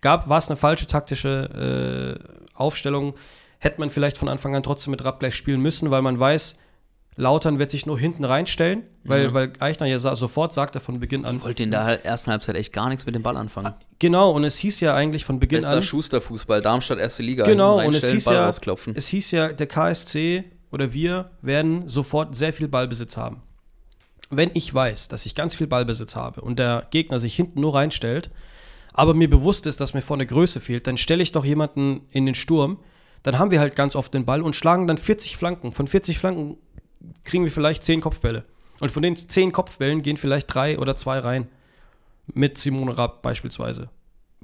Gab, 0.00 0.28
war 0.28 0.38
es 0.38 0.48
eine 0.48 0.56
falsche 0.56 0.86
taktische 0.86 2.18
äh, 2.20 2.54
Aufstellung? 2.54 3.14
Hätte 3.58 3.80
man 3.80 3.90
vielleicht 3.90 4.18
von 4.18 4.28
Anfang 4.28 4.54
an 4.56 4.62
trotzdem 4.62 4.90
mit 4.90 5.04
Rapp 5.04 5.20
gleich 5.20 5.36
spielen 5.36 5.60
müssen, 5.60 5.90
weil 5.90 6.02
man 6.02 6.18
weiß, 6.18 6.58
Lautern 7.16 7.60
wird 7.60 7.70
sich 7.70 7.86
nur 7.86 7.98
hinten 7.98 8.24
reinstellen, 8.24 8.82
weil, 9.04 9.26
Ja. 9.26 9.34
weil 9.34 9.52
Eichner 9.60 9.86
ja 9.86 10.00
sa 10.00 10.16
sofort 10.16 10.52
sagte 10.52 10.80
von 10.80 10.98
Beginn 10.98 11.24
an. 11.24 11.36
Ich 11.36 11.44
wollte 11.44 11.62
in 11.62 11.70
der 11.70 12.04
ersten 12.04 12.32
Halbzeit 12.32 12.56
echt 12.56 12.72
gar 12.72 12.88
nichts 12.88 13.06
mit 13.06 13.14
dem 13.14 13.22
Ball 13.22 13.36
anfangen. 13.36 13.72
Genau, 14.00 14.32
und 14.32 14.42
es 14.42 14.58
hieß 14.58 14.80
ja 14.80 14.94
eigentlich 14.94 15.24
von 15.24 15.38
Beginn 15.38 15.58
Bester 15.58 15.76
an. 15.76 15.82
Schusterfußball, 15.82 16.60
Darmstadt 16.60 16.98
erste 16.98 17.22
Liga. 17.22 17.44
Genau, 17.44 17.80
und 17.86 17.94
es 17.94 18.10
hieß, 18.10 18.24
Ball 18.24 18.34
ja, 18.34 18.92
es 18.94 19.06
hieß 19.06 19.30
ja, 19.30 19.52
der 19.52 19.66
KSC 19.68 20.44
oder 20.74 20.92
wir 20.92 21.30
werden 21.40 21.88
sofort 21.88 22.34
sehr 22.34 22.52
viel 22.52 22.66
Ballbesitz 22.66 23.16
haben. 23.16 23.42
Wenn 24.30 24.50
ich 24.54 24.74
weiß, 24.74 25.06
dass 25.06 25.24
ich 25.24 25.36
ganz 25.36 25.54
viel 25.54 25.68
Ballbesitz 25.68 26.16
habe 26.16 26.40
und 26.40 26.58
der 26.58 26.88
Gegner 26.90 27.20
sich 27.20 27.36
hinten 27.36 27.60
nur 27.60 27.76
reinstellt, 27.76 28.30
aber 28.92 29.14
mir 29.14 29.30
bewusst 29.30 29.66
ist, 29.68 29.80
dass 29.80 29.94
mir 29.94 30.02
vorne 30.02 30.26
Größe 30.26 30.58
fehlt, 30.58 30.88
dann 30.88 30.96
stelle 30.96 31.22
ich 31.22 31.30
doch 31.30 31.44
jemanden 31.44 32.00
in 32.10 32.26
den 32.26 32.34
Sturm, 32.34 32.78
dann 33.22 33.38
haben 33.38 33.52
wir 33.52 33.60
halt 33.60 33.76
ganz 33.76 33.94
oft 33.94 34.12
den 34.12 34.24
Ball 34.24 34.42
und 34.42 34.56
schlagen 34.56 34.88
dann 34.88 34.98
40 34.98 35.36
Flanken. 35.36 35.72
Von 35.72 35.86
40 35.86 36.18
Flanken 36.18 36.56
kriegen 37.22 37.44
wir 37.44 37.52
vielleicht 37.52 37.84
10 37.84 38.00
Kopfbälle. 38.00 38.44
Und 38.80 38.90
von 38.90 39.02
den 39.02 39.16
10 39.16 39.52
Kopfbällen 39.52 40.02
gehen 40.02 40.16
vielleicht 40.16 40.52
drei 40.52 40.78
oder 40.78 40.96
zwei 40.96 41.20
rein. 41.20 41.46
Mit 42.26 42.58
Simone 42.58 42.98
Rapp 42.98 43.22
beispielsweise. 43.22 43.90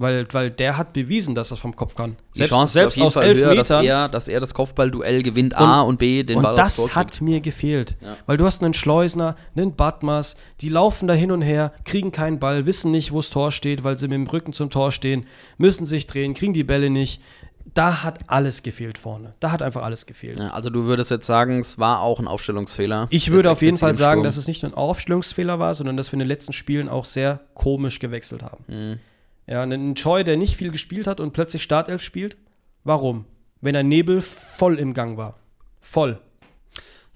Weil, 0.01 0.27
weil 0.31 0.49
der 0.49 0.77
hat 0.77 0.93
bewiesen, 0.93 1.35
dass 1.35 1.51
er 1.51 1.57
vom 1.57 1.75
Kopf 1.75 1.93
kann. 1.93 2.17
Die 2.35 2.43
Chance 2.43 2.87
auf 2.87 2.95
jeden 2.95 3.11
Fall 3.11 3.35
höher, 3.35 3.53
dass 3.53 3.69
er, 3.69 4.09
dass 4.09 4.27
er 4.27 4.39
das 4.39 4.55
Kopfballduell 4.55 5.21
gewinnt, 5.21 5.55
A 5.55 5.81
und 5.81 5.99
B 5.99 6.23
den 6.23 6.37
und 6.37 6.43
Ball 6.43 6.59
aufs 6.59 6.77
Tor 6.77 6.87
das 6.87 6.95
hat 6.95 7.21
mir 7.21 7.39
gefehlt. 7.39 7.95
Ja. 8.01 8.17
Weil 8.25 8.37
du 8.37 8.45
hast 8.45 8.63
einen 8.63 8.73
Schleusner, 8.73 9.35
einen 9.55 9.75
Batmas, 9.75 10.37
die 10.61 10.69
laufen 10.69 11.07
da 11.07 11.13
hin 11.13 11.29
und 11.29 11.43
her, 11.43 11.71
kriegen 11.85 12.11
keinen 12.11 12.39
Ball, 12.39 12.65
wissen 12.65 12.89
nicht, 12.89 13.11
wo 13.11 13.17
das 13.17 13.29
Tor 13.29 13.51
steht, 13.51 13.83
weil 13.83 13.95
sie 13.95 14.07
mit 14.07 14.15
dem 14.15 14.25
Rücken 14.25 14.53
zum 14.53 14.71
Tor 14.71 14.91
stehen, 14.91 15.27
müssen 15.59 15.85
sich 15.85 16.07
drehen, 16.07 16.33
kriegen 16.33 16.53
die 16.53 16.63
Bälle 16.63 16.89
nicht. 16.89 17.21
Da 17.75 18.01
hat 18.01 18.21
alles 18.25 18.63
gefehlt 18.63 18.97
vorne. 18.97 19.35
Da 19.39 19.51
hat 19.51 19.61
einfach 19.61 19.83
alles 19.83 20.07
gefehlt. 20.07 20.39
Ja, 20.39 20.49
also 20.49 20.71
du 20.71 20.85
würdest 20.85 21.11
jetzt 21.11 21.27
sagen, 21.27 21.59
es 21.59 21.77
war 21.77 22.01
auch 22.01 22.19
ein 22.19 22.27
Aufstellungsfehler. 22.27 23.07
Ich 23.11 23.29
würde 23.29 23.51
auf 23.51 23.61
jeden 23.61 23.77
Fall 23.77 23.95
sagen, 23.95 24.21
Sturm. 24.21 24.25
dass 24.25 24.37
es 24.37 24.47
nicht 24.47 24.63
nur 24.63 24.71
ein 24.71 24.75
Aufstellungsfehler 24.75 25.59
war, 25.59 25.75
sondern 25.75 25.95
dass 25.95 26.09
wir 26.09 26.13
in 26.13 26.19
den 26.19 26.27
letzten 26.27 26.53
Spielen 26.53 26.89
auch 26.89 27.05
sehr 27.05 27.41
komisch 27.53 27.99
gewechselt 27.99 28.41
haben. 28.41 28.63
Mhm. 28.67 28.99
Ja, 29.51 29.63
ein 29.63 29.95
Choi, 29.95 30.23
der 30.23 30.37
nicht 30.37 30.55
viel 30.55 30.71
gespielt 30.71 31.07
hat 31.07 31.19
und 31.19 31.33
plötzlich 31.33 31.61
Startelf 31.61 32.01
spielt. 32.01 32.37
Warum? 32.85 33.25
Wenn 33.59 33.73
der 33.73 33.83
Nebel 33.83 34.21
voll 34.21 34.79
im 34.79 34.93
Gang 34.93 35.17
war. 35.17 35.39
Voll. 35.81 36.21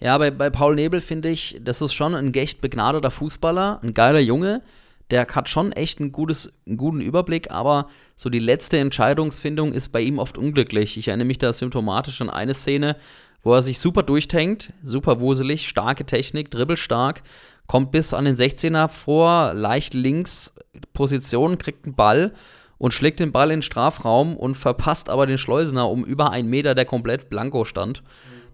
Ja, 0.02 0.18
bei, 0.18 0.32
bei 0.32 0.50
Paul 0.50 0.76
Nebel 0.76 1.00
finde 1.00 1.30
ich, 1.30 1.62
das 1.64 1.82
ist 1.82 1.94
schon 1.94 2.14
ein 2.14 2.34
echt 2.34 2.60
begnadeter 2.60 3.10
Fußballer, 3.10 3.80
ein 3.82 3.94
geiler 3.94 4.20
Junge. 4.20 4.64
Der 5.12 5.26
hat 5.26 5.48
schon 5.48 5.72
echt 5.72 6.02
ein 6.02 6.12
gutes, 6.12 6.52
einen 6.68 6.76
guten 6.76 7.00
Überblick, 7.00 7.52
aber 7.52 7.88
so 8.18 8.30
die 8.30 8.40
letzte 8.40 8.80
Entscheidungsfindung 8.80 9.72
ist 9.72 9.94
bei 9.94 10.02
ihm 10.02 10.20
oft 10.20 10.38
unglücklich. 10.38 10.98
Ich 10.98 11.08
erinnere 11.08 11.28
mich 11.28 11.38
da 11.38 11.54
symptomatisch 11.54 12.20
an 12.20 12.30
eine 12.30 12.54
Szene, 12.54 12.98
wo 13.44 13.54
er 13.54 13.62
sich 13.62 13.80
super 13.80 14.04
durchtankt, 14.04 14.74
super 14.84 15.22
wuselig, 15.22 15.70
starke 15.70 16.06
Technik, 16.06 16.52
dribbelstark, 16.52 17.24
kommt 17.68 17.92
bis 17.92 18.14
an 18.14 18.26
den 18.26 18.36
16er 18.36 18.88
vor, 18.88 19.54
leicht 19.54 19.94
links 19.94 20.54
Position, 20.94 21.58
kriegt 21.58 21.86
einen 21.86 21.96
Ball 21.96 22.34
und 22.78 22.94
schlägt 22.94 23.20
den 23.20 23.32
Ball 23.32 23.52
in 23.52 23.58
den 23.58 23.64
Strafraum 23.64 24.36
und 24.36 24.56
verpasst 24.56 25.10
aber 25.10 25.26
den 25.26 25.38
Schleusener 25.38 25.90
um 25.90 26.04
über 26.04 26.32
einen 26.32 26.50
Meter, 26.50 26.76
der 26.76 26.86
komplett 26.86 27.30
blanko 27.30 27.66
stand. 27.66 28.04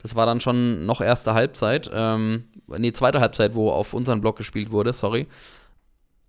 Das 0.02 0.16
war 0.16 0.26
dann 0.26 0.42
schon 0.42 0.86
noch 0.86 1.02
erste 1.02 1.34
Halbzeit, 1.34 1.90
ähm, 1.94 2.46
nee, 2.68 2.92
zweite 2.94 3.20
Halbzeit, 3.20 3.56
wo 3.56 3.72
auf 3.72 3.94
unseren 3.94 4.22
Block 4.22 4.38
gespielt 4.38 4.72
wurde, 4.72 4.94
sorry. 4.94 5.28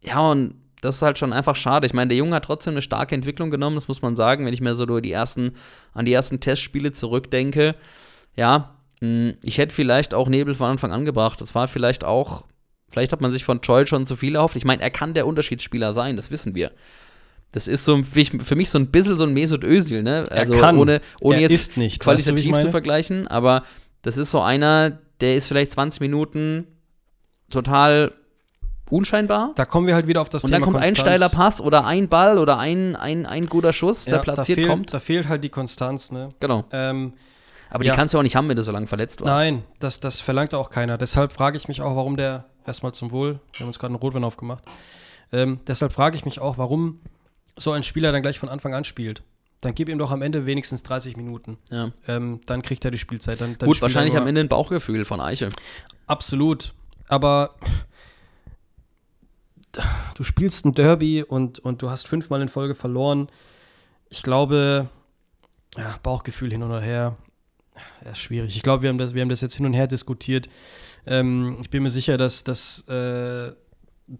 Ja, 0.02 0.20
und 0.20 0.54
das 0.80 0.96
ist 0.96 1.02
halt 1.02 1.18
schon 1.18 1.32
einfach 1.32 1.56
schade. 1.56 1.86
Ich 1.86 1.94
meine, 1.94 2.08
der 2.08 2.18
Junge 2.18 2.34
hat 2.34 2.44
trotzdem 2.44 2.72
eine 2.72 2.82
starke 2.82 3.14
Entwicklung 3.14 3.50
genommen, 3.50 3.76
das 3.76 3.88
muss 3.88 4.02
man 4.02 4.16
sagen, 4.16 4.44
wenn 4.44 4.52
ich 4.52 4.60
mir 4.60 4.74
so 4.74 4.84
die 5.00 5.12
ersten, 5.12 5.52
an 5.94 6.04
die 6.04 6.12
ersten 6.12 6.40
Testspiele 6.40 6.92
zurückdenke. 6.92 7.76
Ja, 8.36 8.74
mh, 9.00 9.34
ich 9.42 9.58
hätte 9.58 9.74
vielleicht 9.74 10.12
auch 10.12 10.28
Nebel 10.28 10.54
von 10.54 10.70
Anfang 10.70 10.92
an 10.92 11.04
gebracht. 11.04 11.40
Das 11.40 11.54
war 11.54 11.68
vielleicht 11.68 12.04
auch, 12.04 12.44
vielleicht 12.92 13.12
hat 13.12 13.20
man 13.20 13.32
sich 13.32 13.44
von 13.44 13.60
Joy 13.60 13.86
schon 13.86 14.06
zu 14.06 14.14
viel 14.16 14.36
erhofft. 14.36 14.54
Ich 14.56 14.64
meine, 14.64 14.82
er 14.82 14.90
kann 14.90 15.14
der 15.14 15.26
Unterschiedsspieler 15.26 15.92
sein, 15.94 16.16
das 16.16 16.30
wissen 16.30 16.54
wir. 16.54 16.70
Das 17.50 17.66
ist 17.68 17.84
so 17.84 18.02
für 18.02 18.54
mich 18.54 18.70
so 18.70 18.78
ein 18.78 18.86
bisschen 18.90 19.16
so 19.16 19.24
ein 19.24 19.34
Mesut 19.34 19.64
Özil, 19.64 20.02
ne? 20.02 20.24
Also 20.30 20.54
kann. 20.58 20.78
ohne, 20.78 21.00
ohne 21.20 21.36
Er 21.36 21.42
jetzt 21.42 21.52
ist 21.52 21.76
nicht. 21.76 22.00
qualitativ 22.00 22.52
Weißt 22.52 22.62
du, 22.62 22.66
zu 22.68 22.70
vergleichen, 22.70 23.26
aber 23.28 23.64
das 24.02 24.16
ist 24.16 24.30
so 24.30 24.40
einer, 24.40 24.98
der 25.20 25.36
ist 25.36 25.48
vielleicht 25.48 25.72
20 25.72 26.00
Minuten 26.00 26.66
total 27.50 28.12
unscheinbar. 28.90 29.52
Da 29.56 29.64
kommen 29.64 29.86
wir 29.86 29.94
halt 29.94 30.06
wieder 30.06 30.20
auf 30.20 30.28
das 30.28 30.44
Und 30.44 30.50
Thema 30.50 30.60
dann 30.60 30.64
kommt 30.64 30.76
ein 30.76 30.94
Konstanz. 30.94 31.08
steiler 31.08 31.28
Pass 31.28 31.60
oder 31.60 31.84
ein 31.86 32.08
Ball 32.08 32.38
oder 32.38 32.58
ein, 32.58 32.96
ein, 32.96 33.26
ein 33.26 33.46
guter 33.46 33.72
Schuss, 33.72 34.04
der 34.04 34.14
Ja, 34.16 34.20
platziert 34.22 34.58
da 34.58 34.62
fehlt, 34.62 34.68
kommt. 34.68 34.94
Da 34.94 34.98
fehlt 34.98 35.28
halt 35.28 35.44
die 35.44 35.48
Konstanz, 35.48 36.10
ne? 36.10 36.30
Genau. 36.40 36.64
Ähm, 36.72 37.12
Aber 37.72 37.84
Ja. 37.84 37.92
die 37.92 37.96
kannst 37.96 38.12
du 38.12 38.18
auch 38.18 38.22
nicht 38.22 38.36
haben, 38.36 38.48
wenn 38.48 38.56
du 38.56 38.62
so 38.62 38.70
lange 38.72 38.86
verletzt 38.86 39.20
warst. 39.22 39.32
nein, 39.34 39.64
das, 39.78 39.98
das 39.98 40.20
verlangt 40.20 40.52
auch 40.54 40.68
keiner. 40.70 40.98
Deshalb 40.98 41.32
frage 41.32 41.56
ich 41.56 41.68
mich 41.68 41.80
auch, 41.80 41.96
warum 41.96 42.16
der, 42.16 42.44
erstmal 42.66 42.92
zum 42.92 43.10
Wohl, 43.12 43.40
wir 43.54 43.60
haben 43.60 43.68
uns 43.68 43.78
gerade 43.78 43.92
einen 43.94 44.00
Rotwein 44.00 44.24
aufgemacht. 44.24 44.62
Ähm, 45.32 45.60
deshalb 45.66 45.92
frage 45.92 46.16
ich 46.16 46.24
mich 46.26 46.38
auch, 46.38 46.58
warum 46.58 47.00
so 47.56 47.72
ein 47.72 47.82
Spieler 47.82 48.12
dann 48.12 48.20
gleich 48.22 48.38
von 48.38 48.50
Anfang 48.50 48.74
an 48.74 48.84
spielt. 48.84 49.22
Dann 49.62 49.74
gib 49.74 49.88
ihm 49.88 49.96
doch 49.98 50.10
am 50.10 50.20
Ende 50.22 50.44
wenigstens 50.44 50.82
30 50.82 51.16
Minuten. 51.16 51.56
Ja. 51.70 51.90
Ähm, 52.06 52.40
dann 52.46 52.60
kriegt 52.62 52.84
er 52.84 52.90
die 52.90 52.98
Spielzeit. 52.98 53.40
Dann, 53.40 53.56
dann 53.56 53.66
Gut, 53.68 53.80
wahrscheinlich 53.80 54.16
am 54.18 54.26
Ende 54.26 54.40
ein 54.42 54.48
Bauchgefühl 54.48 55.04
von 55.04 55.20
Eiche. 55.20 55.48
Absolut. 56.06 56.74
Aber 57.08 57.54
du 60.14 60.22
spielst 60.24 60.66
ein 60.66 60.74
Derby 60.74 61.22
und, 61.22 61.58
und 61.60 61.80
du 61.80 61.90
hast 61.90 62.06
fünfmal 62.06 62.42
in 62.42 62.48
Folge 62.48 62.74
verloren. 62.74 63.28
Ich 64.10 64.22
glaube, 64.22 64.88
ja, 65.76 65.98
Bauchgefühl 66.02 66.50
hin 66.50 66.62
und 66.62 66.78
her, 66.82 67.16
ja, 68.04 68.14
schwierig. 68.14 68.56
Ich 68.56 68.62
glaube, 68.62 68.82
wir 68.82 68.88
haben 68.88 68.98
das, 68.98 69.14
wir 69.14 69.22
haben 69.22 69.28
das 69.28 69.40
jetzt 69.40 69.54
hin 69.54 69.66
und 69.66 69.72
her 69.74 69.86
diskutiert. 69.86 70.48
Ähm, 71.06 71.58
ich 71.60 71.70
bin 71.70 71.82
mir 71.82 71.90
sicher, 71.90 72.16
dass, 72.16 72.44
dass, 72.44 72.86
äh, 72.88 73.52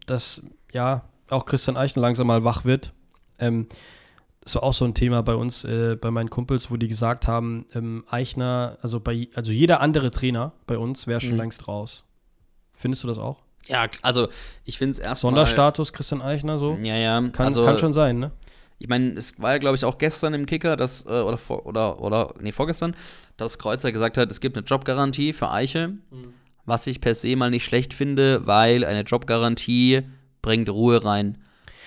dass 0.07 0.43
ja, 0.72 1.05
auch 1.28 1.45
Christian 1.47 1.76
Eichen 1.76 2.01
langsam 2.01 2.26
mal 2.26 2.45
wach 2.45 2.64
wird. 2.64 2.93
Ähm, 3.39 3.68
das 4.41 4.57
war 4.57 4.64
auch 4.64 4.74
so 4.74 4.85
ein 4.85 4.95
Thema 4.95 5.22
bei 5.22 5.35
uns, 5.35 5.64
äh, 5.64 5.97
bei 6.01 6.11
meinen 6.11 6.28
Kumpels, 6.30 6.70
wo 6.70 6.76
die 6.76 6.89
gesagt 6.89 7.28
haben, 7.28 7.66
ähm, 7.74 8.05
Eichner, 8.11 8.76
also 8.83 8.99
bei, 8.99 9.28
also 9.35 9.53
jeder 9.53 9.80
andere 9.80 10.11
Trainer 10.11 10.53
bei 10.66 10.78
uns 10.78 11.07
wäre 11.07 11.20
schon 11.20 11.33
Mhm. 11.33 11.39
längst 11.39 11.68
raus. 11.68 12.05
Findest 12.74 13.05
du 13.05 13.09
das 13.09 13.18
auch? 13.18 13.43
Ja, 13.68 13.87
also 14.03 14.28
ich 14.64 14.78
finde 14.78 14.91
es 14.93 14.99
erstmal. 14.99 15.30
Sonderstatus 15.30 15.93
Christian 15.93 16.20
Eichner 16.20 16.59
so? 16.59 16.76
Ja, 16.83 16.97
ja. 16.97 17.20
Kann, 17.28 17.47
also, 17.47 17.64
kann 17.64 17.78
schon 17.78 17.93
sein, 17.93 18.18
ne? 18.18 18.33
Ich 18.79 18.89
meine, 18.89 19.11
es 19.12 19.41
war 19.41 19.53
ja, 19.53 19.59
glaube 19.59 19.77
ich, 19.77 19.85
auch 19.85 19.99
gestern 19.99 20.35
im 20.35 20.47
Kicker, 20.47 20.77
dass, 20.77 21.07
äh, 21.07 21.09
oder, 21.09 21.39
vor, 21.39 21.66
oder, 21.66 22.01
oder, 22.01 22.35
nee, 22.41 22.53
vorgestern, 22.53 22.97
dass 23.37 23.59
Kreuzer 23.59 23.93
gesagt 23.93 24.16
hat, 24.18 24.31
es 24.31 24.41
gibt 24.41 24.57
eine 24.57 24.66
Jobgarantie 24.66 25.33
für 25.33 25.51
Eiche, 25.51 25.89
Mhm. 25.89 26.35
was 26.64 26.87
ich 26.87 27.01
per 27.01 27.14
se 27.14 27.35
mal 27.37 27.51
nicht 27.51 27.64
schlecht 27.64 27.95
finde, 27.95 28.47
weil 28.47 28.85
eine 28.85 29.03
Jobgarantie 29.03 30.03
bringt 30.43 30.68
Ruhe 30.68 31.05
rein. 31.05 31.39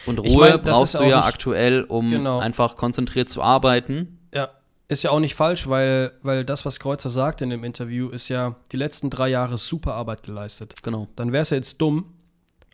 Und 0.06 0.20
Ruhe 0.20 0.28
Ich 0.28 0.36
mein, 0.38 0.62
brauchst 0.62 0.94
du 0.96 1.04
ja 1.04 1.18
nicht- 1.18 1.26
aktuell, 1.26 1.84
um 1.84 2.10
Genau. 2.12 2.40
einfach 2.40 2.76
konzentriert 2.78 3.28
zu 3.28 3.42
arbeiten. 3.42 4.20
Ja. 4.34 4.50
Ist 4.88 5.04
ja 5.04 5.10
auch 5.10 5.20
nicht 5.20 5.34
falsch, 5.34 5.68
weil, 5.68 6.12
weil 6.22 6.46
das, 6.46 6.64
was 6.64 6.80
Kreuzer 6.80 7.10
sagt 7.10 7.42
in 7.42 7.50
dem 7.50 7.64
Interview, 7.64 8.10
ist 8.10 8.30
ja 8.30 8.56
die 8.72 8.78
letzten 8.78 9.10
drei 9.10 9.30
Jahre 9.30 9.58
super 9.58 9.96
Arbeit 9.96 10.22
geleistet. 10.24 10.76
Genau, 10.84 11.08
Dann 11.16 11.32
wäre 11.32 11.42
es 11.42 11.50
ja 11.50 11.58
jetzt 11.58 11.82
dumm, 11.82 12.06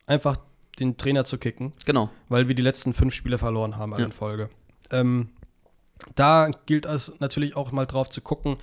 einfach 0.07 0.35
den 0.79 0.97
Trainer 0.97 1.25
zu 1.25 1.37
kicken, 1.37 1.73
genau. 1.85 2.09
weil 2.29 2.47
wir 2.47 2.55
die 2.55 2.61
letzten 2.61 2.93
fünf 2.93 3.13
Spiele 3.13 3.37
verloren 3.37 3.77
haben 3.77 3.93
Ja. 3.97 4.05
in 4.05 4.11
Folge. 4.11 4.49
Ähm, 4.89 5.29
da 6.15 6.49
gilt 6.65 6.85
es 6.85 7.13
natürlich 7.19 7.55
auch 7.55 7.71
mal 7.71 7.85
drauf 7.85 8.09
zu 8.09 8.21
gucken, 8.21 8.57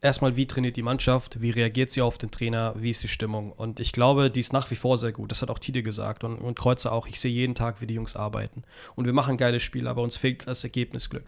erstmal, 0.00 0.36
wie 0.36 0.46
trainiert 0.46 0.76
die 0.76 0.82
Mannschaft, 0.82 1.40
wie 1.40 1.50
reagiert 1.50 1.92
sie 1.92 2.02
auf 2.02 2.18
den 2.18 2.30
Trainer, 2.30 2.74
wie 2.76 2.90
ist 2.90 3.02
die 3.02 3.08
Stimmung. 3.08 3.52
Und 3.52 3.80
ich 3.80 3.92
glaube, 3.92 4.30
die 4.30 4.40
ist 4.40 4.52
nach 4.52 4.70
wie 4.70 4.76
vor 4.76 4.98
sehr 4.98 5.12
gut. 5.12 5.30
Das 5.30 5.42
hat 5.42 5.50
auch 5.50 5.58
Tide 5.58 5.82
gesagt 5.82 6.24
und, 6.24 6.36
und 6.38 6.58
Kreuzer 6.58 6.92
auch. 6.92 7.06
Ich 7.06 7.20
sehe 7.20 7.32
jeden 7.32 7.54
Tag, 7.54 7.80
wie 7.80 7.86
die 7.86 7.94
Jungs 7.94 8.16
arbeiten. 8.16 8.62
Und 8.94 9.06
wir 9.06 9.12
machen 9.12 9.36
geile 9.36 9.60
Spiele, 9.60 9.90
aber 9.90 10.02
uns 10.02 10.16
fehlt 10.16 10.46
das 10.46 10.64
Ergebnisglück. 10.64 11.24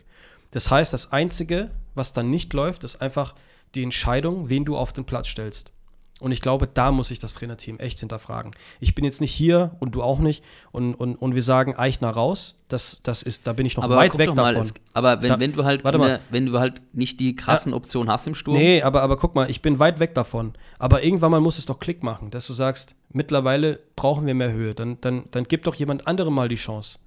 Das 0.52 0.70
heißt, 0.70 0.92
das 0.92 1.12
Einzige, 1.12 1.70
was 1.94 2.12
dann 2.12 2.30
nicht 2.30 2.52
läuft, 2.52 2.84
ist 2.84 3.00
einfach 3.00 3.34
die 3.74 3.82
Entscheidung, 3.82 4.48
wen 4.48 4.64
du 4.64 4.76
auf 4.76 4.92
den 4.92 5.04
Platz 5.04 5.28
stellst. 5.28 5.72
Und 6.20 6.32
ich 6.32 6.40
glaube, 6.42 6.66
da 6.66 6.92
muss 6.92 7.08
sich 7.08 7.18
das 7.18 7.34
Trainerteam 7.34 7.78
echt 7.78 8.00
hinterfragen. 8.00 8.52
Ich 8.78 8.94
bin 8.94 9.04
jetzt 9.04 9.20
nicht 9.22 9.32
hier 9.32 9.74
und 9.80 9.94
du 9.94 10.02
auch 10.02 10.18
nicht 10.18 10.44
und, 10.70 10.94
und, 10.94 11.16
und 11.16 11.34
wir 11.34 11.42
sagen 11.42 11.74
Eichner 11.76 12.10
raus. 12.10 12.56
Das, 12.68 13.00
das 13.02 13.22
ist, 13.22 13.46
da 13.46 13.52
bin 13.54 13.64
ich 13.66 13.76
noch 13.76 13.84
Aber 13.84 13.96
weit 13.96 14.16
weg 14.18 14.28
mal, 14.34 14.52
davon. 14.54 14.60
es, 14.60 14.74
aber 14.92 15.22
wenn, 15.22 15.28
Da- 15.30 15.40
wenn 15.40 15.52
du 15.52 15.64
halt, 15.64 15.82
der, 15.84 16.20
wenn 16.30 16.46
du 16.46 16.58
halt 16.60 16.80
nicht 16.94 17.18
die 17.20 17.34
krassen 17.34 17.72
Optionen 17.72 18.12
hast 18.12 18.26
im 18.26 18.34
Sturm, 18.34 18.56
Nee, 18.56 18.82
aber, 18.82 19.02
aber 19.02 19.16
guck 19.16 19.34
mal, 19.34 19.48
ich 19.50 19.62
bin 19.62 19.78
weit 19.78 19.98
weg 19.98 20.14
davon. 20.14 20.52
Aber 20.78 21.02
irgendwann 21.02 21.30
mal 21.30 21.40
muss 21.40 21.58
es 21.58 21.66
doch 21.66 21.80
Klick 21.80 22.02
machen, 22.02 22.30
dass 22.30 22.46
du 22.46 22.52
sagst, 22.52 22.94
mittlerweile 23.08 23.80
brauchen 23.96 24.26
wir 24.26 24.34
mehr 24.34 24.52
Höhe. 24.52 24.74
Dann, 24.74 25.00
dann, 25.00 25.24
dann 25.30 25.44
gib 25.44 25.64
doch 25.64 25.74
jemand 25.74 26.06
anderem 26.06 26.34
mal 26.34 26.48
die 26.48 26.56
Chance. 26.56 26.98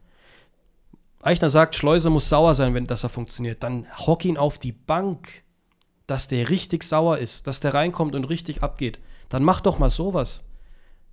Eichner 1.22 1.50
sagt, 1.50 1.76
Schleuser 1.76 2.10
muss 2.10 2.28
sauer 2.28 2.54
sein, 2.56 2.74
wenn 2.74 2.88
das 2.88 3.04
er 3.04 3.10
funktioniert. 3.10 3.64
Dann 3.64 3.86
hock 4.00 4.26
ihn 4.26 4.38
auf 4.38 4.60
die 4.60 4.74
Bank, 4.74 5.44
dass 6.08 6.28
der 6.28 6.50
richtig 6.50 6.84
sauer 6.84 7.18
ist, 7.18 7.48
dass 7.48 7.60
der 7.60 7.74
reinkommt 7.74 8.16
und 8.16 8.26
richtig 8.26 8.64
abgeht. 8.64 9.00
Dann 9.30 9.44
mach 9.44 9.62
doch 9.62 9.80
mal 9.80 9.90
sowas. 9.90 10.44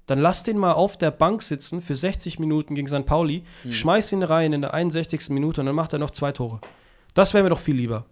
Dann 0.07 0.18
lass 0.18 0.43
den 0.43 0.59
mal 0.59 0.72
auf 0.72 0.97
der 0.99 1.12
Bank 1.12 1.43
sitzen 1.43 1.80
für 1.82 1.95
60 1.95 2.38
Minuten 2.41 2.74
gegen 2.74 2.88
St. 2.88 3.07
Pauli, 3.07 3.45
schmeiß 3.68 4.11
ihn 4.12 4.24
rein 4.24 4.53
in 4.53 4.61
der 4.62 4.74
61. 4.74 5.30
Minute 5.30 5.61
und 5.61 5.66
dann 5.66 5.76
macht 5.76 5.93
er 5.93 6.01
noch 6.01 6.11
zwei 6.11 6.32
Tore. 6.32 6.61
Das 7.14 7.32
wäre 7.32 7.45
mir 7.45 7.51
doch 7.51 7.59
viel 7.61 7.76
lieber. 7.76 8.05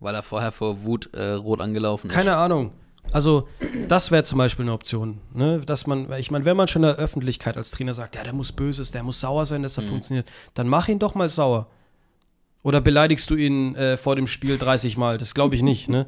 weil 0.00 0.14
er 0.14 0.22
vorher 0.22 0.52
vor 0.52 0.84
Wut 0.84 1.12
äh, 1.14 1.32
rot 1.32 1.60
angelaufen 1.60 2.08
ist. 2.08 2.14
Keine 2.14 2.36
Ahnung. 2.36 2.72
Also, 3.10 3.48
das 3.88 4.10
wäre 4.10 4.22
zum 4.24 4.36
Beispiel 4.36 4.66
eine 4.66 4.74
Option, 4.74 5.18
ne? 5.32 5.60
Dass 5.64 5.86
man, 5.86 6.12
ich 6.18 6.30
meine, 6.30 6.44
wenn 6.44 6.58
man 6.58 6.68
schon 6.68 6.82
in 6.82 6.88
der 6.88 6.96
Öffentlichkeit 6.98 7.56
als 7.56 7.70
Trainer 7.70 7.94
sagt, 7.94 8.16
ja, 8.16 8.22
der 8.22 8.34
muss 8.34 8.52
Böses, 8.52 8.90
der 8.92 9.02
muss 9.02 9.18
sauer 9.20 9.46
sein, 9.46 9.62
dass 9.62 9.78
er 9.78 9.82
funktioniert, 9.84 10.28
dann 10.52 10.68
mach 10.68 10.88
ihn 10.88 10.98
doch 10.98 11.14
mal 11.14 11.30
sauer. 11.30 11.68
Oder 12.62 12.80
beleidigst 12.80 13.30
du 13.30 13.36
ihn 13.36 13.74
äh, 13.76 13.96
vor 13.96 14.16
dem 14.16 14.26
Spiel 14.26 14.58
30 14.58 14.96
Mal? 14.96 15.16
Das 15.16 15.34
glaube 15.34 15.54
ich 15.54 15.62
nicht, 15.62 15.88
ne? 15.88 16.06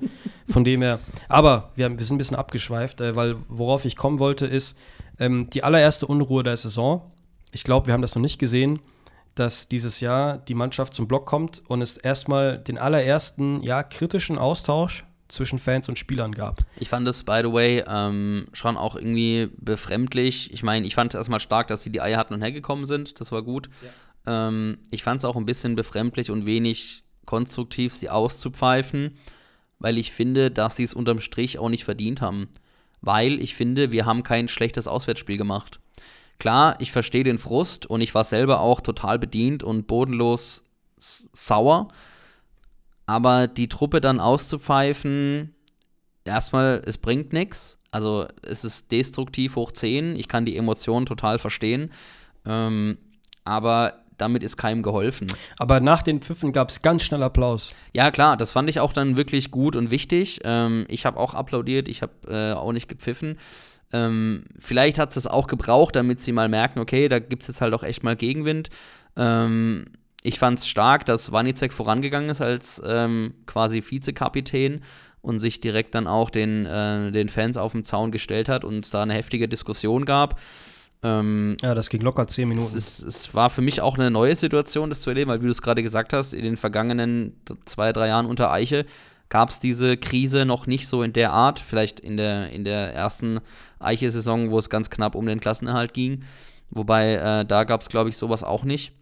Von 0.49 0.65
dem 0.65 0.83
her. 0.83 0.99
Aber 1.29 1.71
wir, 1.77 1.85
haben, 1.85 1.99
wir 1.99 2.05
sind 2.05 2.17
ein 2.17 2.19
bisschen 2.19 2.37
abgeschweift, 2.37 3.01
äh, 3.01 3.15
weil 3.15 3.37
worauf 3.49 3.85
ich 3.85 3.97
kommen 3.97 4.19
wollte, 4.19 4.47
ist 4.47 4.77
ähm, 5.19 5.49
die 5.51 5.63
allererste 5.63 6.07
Unruhe 6.07 6.43
der 6.43 6.57
Saison. 6.57 7.13
Ich 7.53 7.63
glaube, 7.63 7.87
wir 7.87 7.95
haben 7.95 8.03
das 8.03 8.15
noch 8.15 8.23
nicht 8.23 8.39
gesehen, 8.39 8.81
dass 9.35 9.69
dieses 9.69 10.01
Jahr 10.01 10.39
die 10.39 10.55
Mannschaft 10.55 10.95
zum 10.95 11.07
Block 11.07 11.27
kommt 11.27 11.63
und 11.69 11.83
es 11.83 11.97
erstmal 11.97 12.59
den 12.59 12.79
allerersten, 12.79 13.63
ja, 13.63 13.83
kritischen 13.83 14.37
Austausch 14.37 15.05
zwischen 15.29 15.59
Fans 15.59 15.89
und 15.89 15.99
Spielern 15.99 16.33
gab. 16.33 16.59
Ich 16.77 16.89
fand 16.89 17.07
es, 17.07 17.23
by 17.23 17.41
the 17.43 17.53
way, 17.53 17.85
ähm, 17.87 18.47
schon 18.53 18.77
auch 18.77 18.97
irgendwie 18.97 19.49
befremdlich. 19.57 20.53
Ich 20.53 20.63
meine, 20.63 20.87
ich 20.87 20.95
fand 20.95 21.15
es 21.15 21.19
erstmal 21.19 21.41
stark, 21.41 21.69
dass 21.69 21.83
sie 21.83 21.91
die 21.91 22.01
Eier 22.01 22.19
hatten 22.19 22.35
und 22.35 22.43
hergekommen 22.43 22.87
sind. 22.87 23.21
Das 23.21 23.31
war 23.31 23.43
gut. 23.43 23.71
Ähm, 24.27 24.79
ich 24.91 25.03
fand 25.03 25.21
es 25.21 25.25
auch 25.25 25.37
ein 25.37 25.47
bisschen 25.47 25.77
befremdlich 25.77 26.31
und 26.31 26.47
wenig 26.47 27.05
konstruktiv, 27.27 27.95
sie 27.95 28.11
auszupfeifen, 28.11 29.17
weil 29.79 29.99
ich 29.99 30.13
finde, 30.13 30.51
dass 30.51 30.77
sie 30.77 30.83
es 30.83 30.95
unterm 30.95 31.21
Strich 31.21 31.59
auch 31.59 31.69
nicht 31.69 31.85
verdient 31.85 32.21
haben. 32.21 32.49
Weil 33.01 33.41
ich 33.41 33.55
finde, 33.55 33.93
wir 33.93 34.05
haben 34.05 34.23
kein 34.23 34.49
schlechtes 34.49 34.87
Auswärtsspiel 34.87 35.39
gemacht. 35.39 35.81
Klar, 36.39 36.77
ich 36.81 36.93
verstehe 36.93 37.25
den 37.25 37.39
Frust 37.39 37.87
und 37.87 38.01
ich 38.01 38.15
war 38.15 38.25
selber 38.25 38.61
auch 38.61 38.81
total 38.81 39.19
bedient 39.19 39.63
und 39.63 39.87
bodenlos 39.87 40.65
sauer. 40.97 41.89
Aber 43.07 43.47
die 43.47 43.69
Truppe 43.69 44.01
dann 44.01 44.21
auszupfeifen, 44.21 45.55
erstmal, 46.25 46.83
es 46.87 46.99
bringt 46.99 47.33
nichts. 47.33 47.79
Also 47.91 48.27
es 48.43 48.65
ist 48.65 48.93
destruktiv 48.93 49.57
hoch 49.57 49.73
10. 49.73 50.17
Ich 50.17 50.29
kann 50.29 50.47
die 50.47 50.57
Emotionen 50.57 51.07
total 51.07 51.39
verstehen. 51.39 51.93
Ähm, 52.45 52.99
aber 53.45 54.00
damit 54.21 54.43
ist 54.43 54.57
keinem 54.57 54.83
geholfen. 54.83 55.27
Aber 55.59 55.81
nach 55.81 56.03
den 56.03 56.21
Pfiffen 56.21 56.53
gab 56.53 56.71
es 56.71 56.83
ganz 56.83 57.03
schnell 57.03 57.23
Applaus. 57.23 57.73
Ja, 57.95 58.11
klar, 58.11 58.37
das 58.37 58.51
fand 58.51 58.69
ich 58.69 58.81
auch 58.81 58.93
dann 58.93 59.17
wirklich 59.17 59.51
gut 59.51 59.77
und 59.77 59.91
wichtig. 59.91 60.41
Ähm, 60.45 60.87
ich 60.89 61.07
habe 61.07 61.19
auch 61.19 61.35
applaudiert, 61.35 61.89
ich 61.89 62.03
habe 62.03 62.13
äh, 62.29 62.53
auch 62.53 62.73
nicht 62.73 62.89
gepfiffen. 62.89 63.39
Ähm, 63.93 64.45
vielleicht 64.59 64.99
hat 64.99 65.17
es 65.17 65.27
auch 65.27 65.47
gebraucht, 65.47 65.97
damit 65.97 66.21
sie 66.21 66.33
mal 66.33 66.49
merken, 66.49 66.79
okay, 66.79 67.09
da 67.09 67.19
gibt 67.19 67.43
es 67.43 67.49
jetzt 67.49 67.61
halt 67.61 67.75
auch 67.75 67.83
echt 67.83 68.03
mal 68.03 68.17
Gegenwind. 68.17 68.71
Ähm, 69.17 69.87
ich 70.23 70.39
fand 70.39 70.59
es 70.59 70.69
stark, 70.69 71.07
dass 71.07 71.33
Wanizek 71.33 71.73
vorangegangen 71.73 72.31
ist 72.31 72.41
als 72.41 72.81
ähm, 72.85 73.35
quasi 73.47 73.83
Vizekapitän 73.83 74.83
und 75.23 75.39
sich 75.39 75.61
direkt 75.61 75.95
dann 75.95 76.07
auch 76.07 76.31
den, 76.31 76.67
äh, 76.67 77.11
den 77.11 77.29
Fans 77.29 77.57
auf 77.57 77.73
dem 77.73 77.85
Zaun 77.85 78.11
gestellt 78.11 78.49
hat 78.49 78.65
und 78.65 78.85
es 78.85 78.91
da 78.91 79.03
eine 79.03 79.15
heftige 79.15 79.49
Diskussion 79.49 80.05
gab. 80.05 80.39
Ähm, 81.03 81.57
ja, 81.63 81.75
das 81.75 81.89
ging 81.89 82.03
locker 82.03 82.27
zehn 82.29 82.49
Minuten. 82.49 82.67
es, 82.67 82.75
ist, 82.75 83.03
es 83.03 83.35
war 83.35 83.49
für 83.49 83.63
mich 83.63 83.81
auch 83.81 83.97
eine 83.97 84.11
neue 84.11 84.37
Situation, 84.37 84.91
das 84.91 85.01
zu 85.01 85.11
erleben, 85.11 85.31
weil 85.31 85.41
wie 85.41 85.47
du 85.47 85.53
es 85.53 85.63
gerade 85.63 85.83
gesagt 85.83 86.13
hast, 86.13 86.35
in 86.35 86.45
den 86.45 86.57
vergangenen 86.57 87.41
zwei, 87.65 87.93
drei 87.93 88.09
Jahren 88.09 88.27
unter 88.27 88.51
Eiche 88.51 88.85
gab 89.31 89.51
es 89.51 89.61
diese 89.61 89.97
Krise 89.97 90.45
noch 90.45 90.67
nicht 90.67 90.89
so 90.89 91.03
in 91.03 91.13
der 91.13 91.33
Art. 91.33 91.59
Vielleicht 91.59 92.01
in 92.01 92.17
der, 92.17 92.51
in 92.51 92.65
der 92.65 92.93
ersten 92.95 93.41
Eiche-Saison, 93.79 94.51
wo 94.51 94.59
es 94.59 94.69
ganz 94.69 94.91
knapp 94.91 95.15
um 95.15 95.25
den 95.25 95.41
Klassenerhalt 95.41 95.95
ging. 95.95 96.25
Wobei 96.71 97.15
äh, 97.15 97.45
da 97.47 97.65
gab 97.65 97.81
es, 97.81 97.89
glaube 97.89 98.11
ich, 98.11 98.17
sowas 98.17 98.43
auch 98.43 98.65
nicht. 98.65 98.93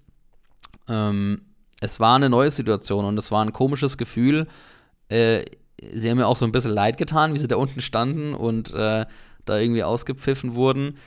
Ähm, 0.88 1.42
es 1.80 1.99
war 1.99 2.16
eine 2.16 2.28
neue 2.28 2.51
Situation 2.51 3.05
und 3.05 3.18
es 3.18 3.30
war 3.30 3.44
ein 3.44 3.53
komisches 3.53 3.99
Gefühl. 3.99 4.46
Äh, 5.09 5.44
sie 5.92 6.11
haben 6.11 6.18
mir 6.18 6.26
auch 6.26 6.36
so 6.36 6.44
ein 6.44 6.53
bisschen 6.53 6.72
leid 6.72 6.96
getan, 6.96 7.34
wie 7.34 7.38
sie 7.38 7.49
da 7.49 7.57
unten 7.57 7.80
standen 7.80 8.34
und 8.34 8.72
äh, 8.74 9.07
da 9.44 9.59
irgendwie 9.59 9.82
ausgepfiffen 9.82 10.55
wurden. 10.55 10.99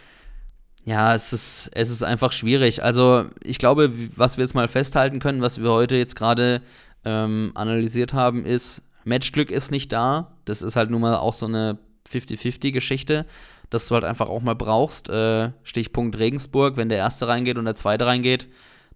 Ja, 0.83 1.13
es 1.13 1.31
ist, 1.31 1.69
es 1.73 1.89
ist 1.89 2.03
einfach 2.03 2.31
schwierig. 2.31 2.83
Also, 2.83 3.25
ich 3.43 3.59
glaube, 3.59 3.91
was 4.15 4.37
wir 4.37 4.43
jetzt 4.43 4.55
mal 4.55 4.67
festhalten 4.67 5.19
können, 5.19 5.41
was 5.41 5.61
wir 5.61 5.69
heute 5.69 5.95
jetzt 5.95 6.15
gerade 6.15 6.61
ähm, 7.05 7.51
analysiert 7.53 8.13
haben, 8.13 8.45
ist, 8.45 8.81
Matchglück 9.03 9.51
ist 9.51 9.71
nicht 9.71 9.91
da. 9.91 10.35
Das 10.45 10.61
ist 10.61 10.75
halt 10.75 10.89
nun 10.89 11.01
mal 11.01 11.15
auch 11.15 11.33
so 11.33 11.45
eine 11.45 11.77
50-50-Geschichte, 12.09 13.25
dass 13.69 13.87
du 13.87 13.95
halt 13.95 14.03
einfach 14.03 14.27
auch 14.27 14.41
mal 14.41 14.55
brauchst. 14.55 15.09
Äh, 15.09 15.51
Stichpunkt 15.63 16.17
Regensburg, 16.17 16.77
wenn 16.77 16.89
der 16.89 16.97
erste 16.97 17.27
reingeht 17.27 17.57
und 17.57 17.65
der 17.65 17.75
zweite 17.75 18.05
reingeht, 18.05 18.47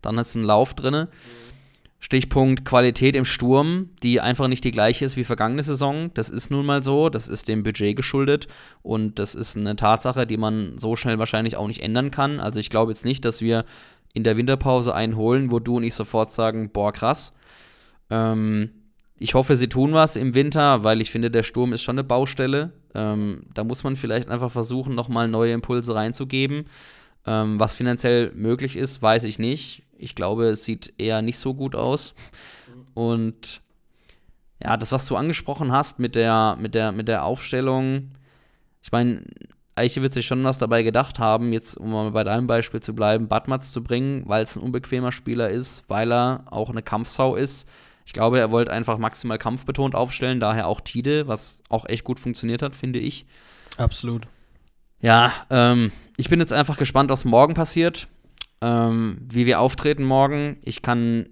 dann 0.01 0.17
ist 0.17 0.35
ein 0.35 0.43
Lauf 0.43 0.73
drinne. 0.73 1.09
Stichpunkt 1.99 2.65
Qualität 2.65 3.15
im 3.15 3.25
Sturm, 3.25 3.89
die 4.03 4.21
einfach 4.21 4.47
nicht 4.47 4.63
die 4.63 4.71
gleiche 4.71 5.05
ist 5.05 5.17
wie 5.17 5.23
vergangene 5.23 5.63
Saison. 5.63 6.11
Das 6.13 6.29
ist 6.29 6.51
nun 6.51 6.65
mal 6.65 6.83
so, 6.83 7.09
das 7.09 7.27
ist 7.27 7.47
dem 7.47 7.63
Budget 7.63 7.95
geschuldet 7.95 8.47
und 8.83 9.17
das 9.17 9.33
ist 9.33 9.57
eine 9.57 9.75
Tatsache, 9.75 10.27
die 10.27 10.37
man 10.37 10.77
so 10.77 10.95
schnell 10.95 11.17
wahrscheinlich 11.17 11.55
auch 11.55 11.67
nicht 11.67 11.81
ändern 11.81 12.11
kann. 12.11 12.39
Also 12.39 12.59
ich 12.59 12.69
glaube 12.69 12.91
jetzt 12.91 13.05
nicht, 13.05 13.25
dass 13.25 13.41
wir 13.41 13.65
in 14.13 14.23
der 14.23 14.37
Winterpause 14.37 14.93
einen 14.93 15.15
holen, 15.15 15.51
wo 15.51 15.59
du 15.59 15.77
und 15.77 15.83
ich 15.83 15.95
sofort 15.95 16.31
sagen, 16.31 16.69
boah, 16.71 16.91
krass. 16.93 17.33
Ähm, 18.09 18.69
ich 19.17 19.33
hoffe, 19.33 19.55
sie 19.55 19.69
tun 19.69 19.93
was 19.93 20.15
im 20.15 20.33
Winter, 20.33 20.83
weil 20.83 21.01
ich 21.01 21.09
finde, 21.09 21.31
der 21.31 21.43
Sturm 21.43 21.73
ist 21.73 21.81
schon 21.81 21.95
eine 21.95 22.03
Baustelle. 22.03 22.73
Ähm, 22.93 23.41
da 23.53 23.63
muss 23.63 23.83
man 23.83 23.95
vielleicht 23.95 24.29
einfach 24.29 24.51
versuchen, 24.51 24.93
nochmal 24.95 25.27
neue 25.27 25.53
Impulse 25.53 25.95
reinzugeben. 25.95 26.65
Ähm, 27.25 27.59
was 27.59 27.73
finanziell 27.73 28.31
möglich 28.35 28.75
ist, 28.75 29.01
weiß 29.01 29.23
ich 29.23 29.39
nicht. 29.39 29.83
Ich 29.97 30.15
glaube, 30.15 30.45
es 30.45 30.65
sieht 30.65 30.93
eher 30.97 31.21
nicht 31.21 31.39
so 31.39 31.53
gut 31.53 31.75
aus. 31.75 32.13
Und 32.93 33.61
ja, 34.63 34.77
das, 34.77 34.91
was 34.91 35.05
du 35.05 35.15
angesprochen 35.15 35.71
hast 35.71 35.99
mit 35.99 36.15
der, 36.15 36.57
mit 36.59 36.75
der, 36.75 36.91
mit 36.91 37.07
der 37.07 37.23
Aufstellung, 37.25 38.11
ich 38.81 38.91
meine, 38.91 39.23
Eiche 39.75 40.01
wird 40.01 40.13
sich 40.13 40.25
schon 40.25 40.43
was 40.43 40.57
dabei 40.57 40.83
gedacht 40.83 41.19
haben, 41.19 41.51
jetzt, 41.51 41.75
um 41.75 41.91
mal 41.91 42.11
bei 42.11 42.23
deinem 42.23 42.47
Beispiel 42.47 42.79
zu 42.79 42.95
bleiben, 42.95 43.27
Badmatz 43.27 43.71
zu 43.71 43.83
bringen, 43.83 44.23
weil 44.25 44.43
es 44.43 44.55
ein 44.55 44.61
unbequemer 44.61 45.11
Spieler 45.11 45.49
ist, 45.49 45.83
weil 45.89 46.13
er 46.13 46.45
auch 46.49 46.69
eine 46.69 46.81
Kampfsau 46.81 47.35
ist. 47.35 47.67
Ich 48.05 48.13
glaube, 48.13 48.39
er 48.39 48.51
wollte 48.51 48.71
einfach 48.71 48.97
maximal 48.97 49.37
kampfbetont 49.37 49.95
aufstellen, 49.95 50.39
daher 50.39 50.67
auch 50.67 50.79
Tide, 50.79 51.27
was 51.27 51.61
auch 51.69 51.85
echt 51.89 52.05
gut 52.05 52.19
funktioniert 52.19 52.61
hat, 52.61 52.75
finde 52.75 52.99
ich. 52.99 53.25
Absolut. 53.77 54.27
Ja, 55.01 55.33
ähm, 55.49 55.91
ich 56.15 56.29
bin 56.29 56.39
jetzt 56.39 56.53
einfach 56.53 56.77
gespannt, 56.77 57.09
was 57.09 57.25
morgen 57.25 57.53
passiert, 57.53 58.07
ähm, 58.61 59.17
wie 59.21 59.45
wir 59.45 59.59
auftreten 59.59 60.03
morgen. 60.03 60.57
Ich 60.61 60.81
kann 60.81 61.29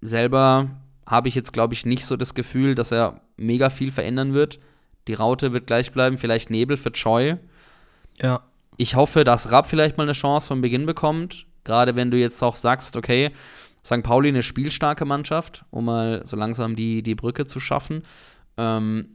selber, 0.00 0.70
habe 1.06 1.28
ich 1.28 1.34
jetzt, 1.34 1.52
glaube 1.52 1.74
ich, 1.74 1.86
nicht 1.86 2.04
so 2.06 2.16
das 2.16 2.34
Gefühl, 2.34 2.74
dass 2.74 2.92
er 2.92 3.20
mega 3.36 3.70
viel 3.70 3.90
verändern 3.90 4.34
wird. 4.34 4.58
Die 5.08 5.14
Raute 5.14 5.52
wird 5.52 5.66
gleich 5.66 5.92
bleiben, 5.92 6.18
vielleicht 6.18 6.50
Nebel 6.50 6.76
für 6.76 6.92
Choi. 6.92 7.36
Ja. 8.20 8.42
Ich 8.76 8.96
hoffe, 8.96 9.24
dass 9.24 9.50
Rapp 9.50 9.66
vielleicht 9.66 9.96
mal 9.96 10.04
eine 10.04 10.12
Chance 10.12 10.46
von 10.46 10.60
Beginn 10.60 10.86
bekommt. 10.86 11.46
Gerade 11.64 11.96
wenn 11.96 12.10
du 12.10 12.18
jetzt 12.18 12.42
auch 12.42 12.56
sagst, 12.56 12.96
okay, 12.96 13.30
St. 13.84 14.02
Pauli 14.02 14.28
eine 14.28 14.42
spielstarke 14.42 15.04
Mannschaft, 15.04 15.64
um 15.70 15.86
mal 15.86 16.24
so 16.24 16.36
langsam 16.36 16.74
die, 16.74 17.02
die 17.02 17.14
Brücke 17.14 17.46
zu 17.46 17.60
schaffen. 17.60 18.02
Ähm, 18.56 19.08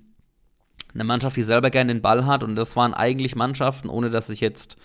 eine 0.93 1.03
Mannschaft, 1.03 1.35
die 1.35 1.43
selber 1.43 1.69
gerne 1.69 1.93
den 1.93 2.01
Ball 2.01 2.25
hat 2.25 2.43
und 2.43 2.55
das 2.55 2.75
waren 2.75 2.93
eigentlich 2.93 3.35
Mannschaften, 3.35 3.89
ohne 3.89 4.09
dass 4.09 4.29
ich 4.29 4.39
jetzt 4.39 4.77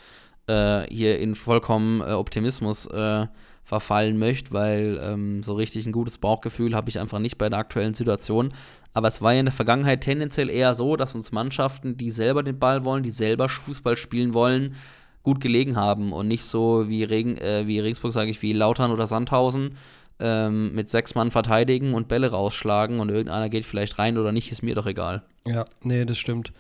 äh, 0.47 0.82
hier 0.88 1.18
in 1.18 1.34
vollkommen 1.34 2.01
äh, 2.01 2.12
Optimismus 2.12 2.86
äh, 2.86 3.26
verfallen 3.64 4.18
möchte, 4.18 4.53
weil 4.53 5.01
ähm, 5.03 5.42
so 5.42 5.55
richtig 5.55 5.86
ein 5.86 5.92
gutes 5.92 6.18
Bauchgefühl 6.18 6.74
habe 6.74 6.90
ich 6.90 6.99
einfach 6.99 7.18
nicht 7.18 7.38
bei 7.38 7.49
der 7.49 7.59
aktuellen 7.59 7.95
Situation. 7.95 8.53
Aber 8.92 9.09
es 9.09 9.22
war 9.22 9.32
ja 9.32 9.40
in 9.40 9.47
der 9.47 9.55
Vergangenheit 9.55 10.03
tendenziell 10.03 10.51
eher 10.51 10.74
so, 10.74 10.97
dass 10.97 11.14
uns 11.14 11.32
Mannschaften, 11.32 11.97
die 11.97 12.11
selber 12.11 12.42
den 12.42 12.59
Ball 12.59 12.84
wollen, 12.84 13.03
die 13.03 13.11
selber 13.11 13.49
Fußball 13.49 13.97
spielen 13.97 14.34
wollen, 14.34 14.74
gut 15.22 15.40
gelegen 15.40 15.76
haben 15.76 16.12
und 16.12 16.28
nicht 16.28 16.45
so 16.45 16.88
wie, 16.88 17.05
Regen, 17.05 17.38
äh, 17.38 17.66
wie 17.66 17.80
Regensburg, 17.80 18.12
sage 18.12 18.30
ich, 18.30 18.42
wie 18.42 18.53
Lautern 18.53 18.92
oder 18.92 19.07
Sandhausen 19.07 19.76
ähm, 20.20 20.74
mit 20.74 20.90
sechs 20.90 21.14
Mann 21.14 21.30
verteidigen 21.30 21.95
und 21.95 22.09
Bälle 22.09 22.30
rausschlagen 22.30 23.01
und 23.01 23.09
irgendeiner 23.09 23.49
geht 23.49 23.64
vielleicht 23.64 23.99
rein 23.99 24.18
oder 24.18 24.32
nicht, 24.32 24.53
ist 24.53 24.62
mir 24.62 24.74
doch 24.74 24.86
egal. 24.86 25.22
Ja, 25.47 25.64
nee, 25.82 26.05
das 26.05 26.18
stimmt. 26.18 26.53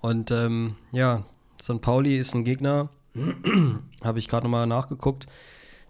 Und 0.00 0.30
ähm, 0.30 0.76
ja, 0.92 1.22
St. 1.62 1.80
Pauli 1.80 2.18
ist 2.18 2.34
ein 2.34 2.44
Gegner, 2.44 2.90
habe 4.04 4.18
ich 4.18 4.28
gerade 4.28 4.44
nochmal 4.44 4.66
nachgeguckt. 4.66 5.26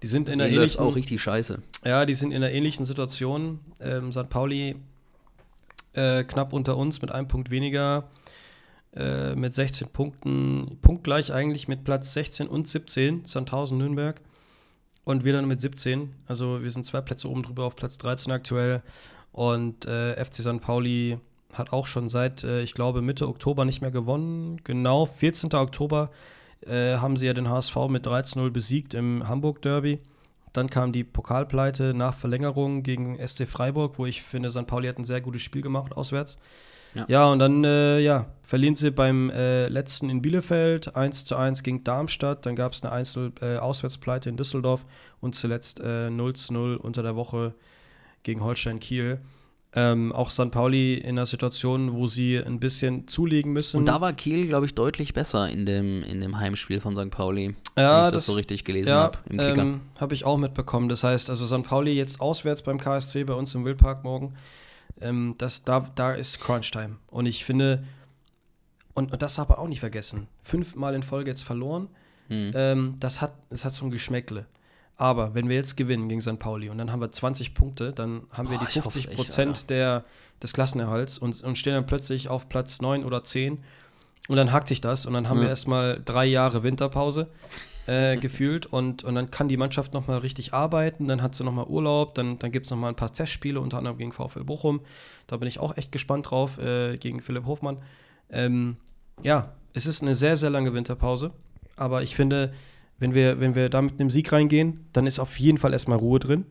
Die 0.02 0.06
sind 0.06 0.28
in 0.28 0.38
der 0.38 0.50
ähnlichen 0.50 0.80
auch 0.80 0.94
richtig 0.94 1.22
scheiße. 1.22 1.62
Ja, 1.84 2.04
die 2.04 2.14
sind 2.14 2.30
in 2.30 2.36
einer 2.36 2.52
ähnlichen 2.52 2.84
Situation. 2.84 3.60
Ähm, 3.80 4.12
St. 4.12 4.28
Pauli 4.28 4.76
äh, 5.94 6.24
knapp 6.24 6.52
unter 6.52 6.76
uns 6.76 7.00
mit 7.00 7.10
einem 7.10 7.28
Punkt 7.28 7.50
weniger, 7.50 8.04
äh, 8.94 9.34
mit 9.34 9.54
16 9.54 9.88
Punkten, 9.88 10.78
punktgleich 10.82 11.32
eigentlich 11.32 11.68
mit 11.68 11.84
Platz 11.84 12.12
16 12.12 12.46
und 12.46 12.68
17, 12.68 13.24
Sandhausen 13.24 13.78
Nürnberg. 13.78 14.20
Und 15.04 15.24
wir 15.24 15.32
dann 15.32 15.46
mit 15.46 15.60
17. 15.60 16.12
Also 16.26 16.62
wir 16.62 16.70
sind 16.70 16.84
zwei 16.84 17.00
Plätze 17.00 17.30
oben 17.30 17.44
drüber 17.44 17.64
auf 17.64 17.76
Platz 17.76 17.96
13 17.98 18.32
aktuell. 18.32 18.82
Und 19.32 19.86
äh, 19.86 20.22
FC 20.22 20.36
St. 20.36 20.60
Pauli 20.60 21.18
hat 21.52 21.72
auch 21.72 21.86
schon 21.86 22.08
seit, 22.08 22.44
äh, 22.44 22.62
ich 22.62 22.74
glaube, 22.74 23.02
Mitte 23.02 23.28
Oktober 23.28 23.64
nicht 23.64 23.80
mehr 23.80 23.90
gewonnen. 23.90 24.60
Genau, 24.64 25.06
14. 25.06 25.52
Oktober 25.54 26.10
äh, 26.68 26.98
haben 26.98 27.16
sie 27.16 27.26
ja 27.26 27.34
den 27.34 27.48
HSV 27.48 27.76
mit 27.88 28.06
13-0 28.06 28.50
besiegt 28.50 28.94
im 28.94 29.28
Hamburg-Derby. 29.28 30.00
Dann 30.52 30.70
kam 30.70 30.92
die 30.92 31.04
Pokalpleite 31.04 31.92
nach 31.92 32.16
Verlängerung 32.16 32.82
gegen 32.82 33.18
SC 33.24 33.46
Freiburg, 33.46 33.98
wo 33.98 34.06
ich 34.06 34.22
finde, 34.22 34.50
St. 34.50 34.66
Pauli 34.66 34.88
hat 34.88 34.98
ein 34.98 35.04
sehr 35.04 35.20
gutes 35.20 35.42
Spiel 35.42 35.62
gemacht 35.62 35.96
auswärts. 35.96 36.38
Ja. 36.94 37.04
Ja, 37.08 37.26
und 37.26 37.40
dann 37.40 37.62
äh, 37.64 37.98
ja, 37.98 38.26
verlieren 38.42 38.74
sie 38.74 38.90
beim 38.90 39.28
äh, 39.28 39.68
letzten 39.68 40.08
in 40.08 40.22
Bielefeld 40.22 40.96
1 40.96 41.26
zu 41.26 41.36
1 41.36 41.62
gegen 41.62 41.84
Darmstadt. 41.84 42.46
Dann 42.46 42.56
gab 42.56 42.72
es 42.72 42.82
eine 42.82 42.92
1 42.92 43.18
äh, 43.42 43.56
Auswärtspleite 43.58 44.30
in 44.30 44.38
Düsseldorf 44.38 44.86
und 45.20 45.34
zuletzt 45.34 45.80
äh, 45.80 46.08
0 46.08 46.34
zu 46.34 46.54
0 46.54 46.76
unter 46.76 47.02
der 47.02 47.16
Woche 47.16 47.54
gegen 48.22 48.42
Holstein 48.42 48.80
Kiel. 48.80 49.20
Ähm, 49.78 50.10
auch 50.12 50.30
St. 50.30 50.50
Pauli 50.50 50.94
in 50.94 51.10
einer 51.10 51.26
Situation, 51.26 51.92
wo 51.92 52.06
sie 52.06 52.38
ein 52.38 52.58
bisschen 52.60 53.06
zulegen 53.08 53.52
müssen. 53.52 53.76
Und 53.76 53.84
da 53.86 54.00
war 54.00 54.14
Kiel, 54.14 54.46
glaube 54.48 54.64
ich, 54.64 54.74
deutlich 54.74 55.12
besser 55.12 55.50
in 55.50 55.66
dem, 55.66 56.02
in 56.02 56.22
dem 56.22 56.38
Heimspiel 56.38 56.80
von 56.80 56.96
St. 56.96 57.10
Pauli. 57.10 57.54
Ja, 57.76 57.98
wenn 58.00 58.06
ich 58.06 58.12
das, 58.12 58.12
das- 58.12 58.26
so 58.26 58.32
richtig 58.32 58.64
gelesen 58.64 58.88
ja, 58.88 58.96
habe 59.02 59.18
ähm, 59.36 59.82
habe 60.00 60.14
ich 60.14 60.24
auch 60.24 60.38
mitbekommen. 60.38 60.88
Das 60.88 61.04
heißt, 61.04 61.28
also 61.28 61.46
St. 61.46 61.62
Pauli 61.64 61.92
jetzt 61.92 62.22
auswärts 62.22 62.62
beim 62.62 62.78
KSC 62.78 63.24
bei 63.24 63.34
uns 63.34 63.54
im 63.54 63.66
Wildpark 63.66 64.02
morgen. 64.02 64.32
Ähm, 64.98 65.34
das, 65.36 65.62
da, 65.62 65.80
da 65.94 66.14
ist 66.14 66.40
Crunch-Time. 66.40 66.96
Und 67.08 67.26
ich 67.26 67.44
finde, 67.44 67.84
und, 68.94 69.12
und 69.12 69.20
das 69.20 69.38
aber 69.38 69.58
auch 69.58 69.68
nicht 69.68 69.80
vergessen, 69.80 70.26
fünfmal 70.42 70.94
in 70.94 71.02
Folge 71.02 71.30
jetzt 71.30 71.44
verloren, 71.44 71.88
Hm. 72.28 72.50
ähm, 72.56 72.94
das, 72.98 73.20
hat, 73.20 73.34
das 73.50 73.64
hat 73.66 73.72
so 73.72 73.84
ein 73.84 73.90
Geschmäckle. 73.92 74.46
Aber 74.98 75.34
wenn 75.34 75.48
wir 75.48 75.56
jetzt 75.56 75.76
gewinnen 75.76 76.08
gegen 76.08 76.20
St. 76.22 76.38
Pauli 76.38 76.70
und 76.70 76.78
dann 76.78 76.90
haben 76.90 77.00
wir 77.00 77.12
20 77.12 77.52
Punkte, 77.54 77.92
dann 77.92 78.22
haben 78.32 78.48
wir 78.50 78.56
Boah, 78.58 78.64
die 78.64 78.70
ich 78.70 78.76
hoff's 78.76 78.94
50 78.94 79.08
echt, 79.08 79.16
Prozent 79.16 79.70
der, 79.70 80.04
des 80.42 80.52
Klassenerhalts 80.54 81.18
und, 81.18 81.42
und 81.42 81.58
stehen 81.58 81.74
dann 81.74 81.86
plötzlich 81.86 82.28
auf 82.28 82.48
Platz 82.48 82.80
9 82.80 83.04
oder 83.04 83.22
10 83.22 83.58
und 84.28 84.36
dann 84.36 84.52
hackt 84.52 84.68
sich 84.68 84.80
das 84.80 85.04
und 85.04 85.12
dann 85.12 85.28
haben 85.28 85.36
Ja. 85.38 85.44
wir 85.44 85.48
erstmal 85.50 86.00
drei 86.02 86.24
Jahre 86.24 86.62
Winterpause 86.62 87.28
äh, 87.86 88.16
gefühlt 88.20 88.64
und, 88.64 89.04
und 89.04 89.14
dann 89.14 89.30
kann 89.30 89.48
die 89.48 89.58
Mannschaft 89.58 89.92
nochmal 89.92 90.18
richtig 90.18 90.54
arbeiten, 90.54 91.08
dann 91.08 91.20
hat 91.20 91.34
sie 91.34 91.44
nochmal 91.44 91.66
Urlaub, 91.66 92.14
dann, 92.14 92.38
dann 92.38 92.50
gibt 92.50 92.64
es 92.66 92.70
nochmal 92.70 92.90
ein 92.92 92.96
paar 92.96 93.12
Testspiele, 93.12 93.60
unter 93.60 93.76
anderem 93.76 93.98
gegen 93.98 94.12
VfL 94.12 94.44
Bochum. 94.44 94.80
Da 95.26 95.36
bin 95.36 95.46
ich 95.46 95.58
auch 95.60 95.76
echt 95.76 95.92
gespannt 95.92 96.30
drauf, 96.30 96.56
äh, 96.58 96.96
gegen 96.96 97.20
Philipp 97.20 97.44
Hofmann. 97.44 97.78
Ähm, 98.30 98.78
ja, 99.22 99.52
es 99.74 99.84
ist 99.84 100.00
eine 100.02 100.14
sehr, 100.14 100.36
sehr 100.36 100.48
lange 100.50 100.72
Winterpause, 100.72 101.32
aber 101.76 102.02
ich 102.02 102.16
finde, 102.16 102.52
wenn 102.98 103.14
wir, 103.14 103.40
wenn 103.40 103.54
wir 103.54 103.68
da 103.68 103.82
mit 103.82 104.00
einem 104.00 104.10
Sieg 104.10 104.32
reingehen, 104.32 104.86
dann 104.92 105.06
ist 105.06 105.18
auf 105.18 105.38
jeden 105.38 105.58
Fall 105.58 105.72
erstmal 105.72 105.98
Ruhe 105.98 106.18
drin. 106.18 106.46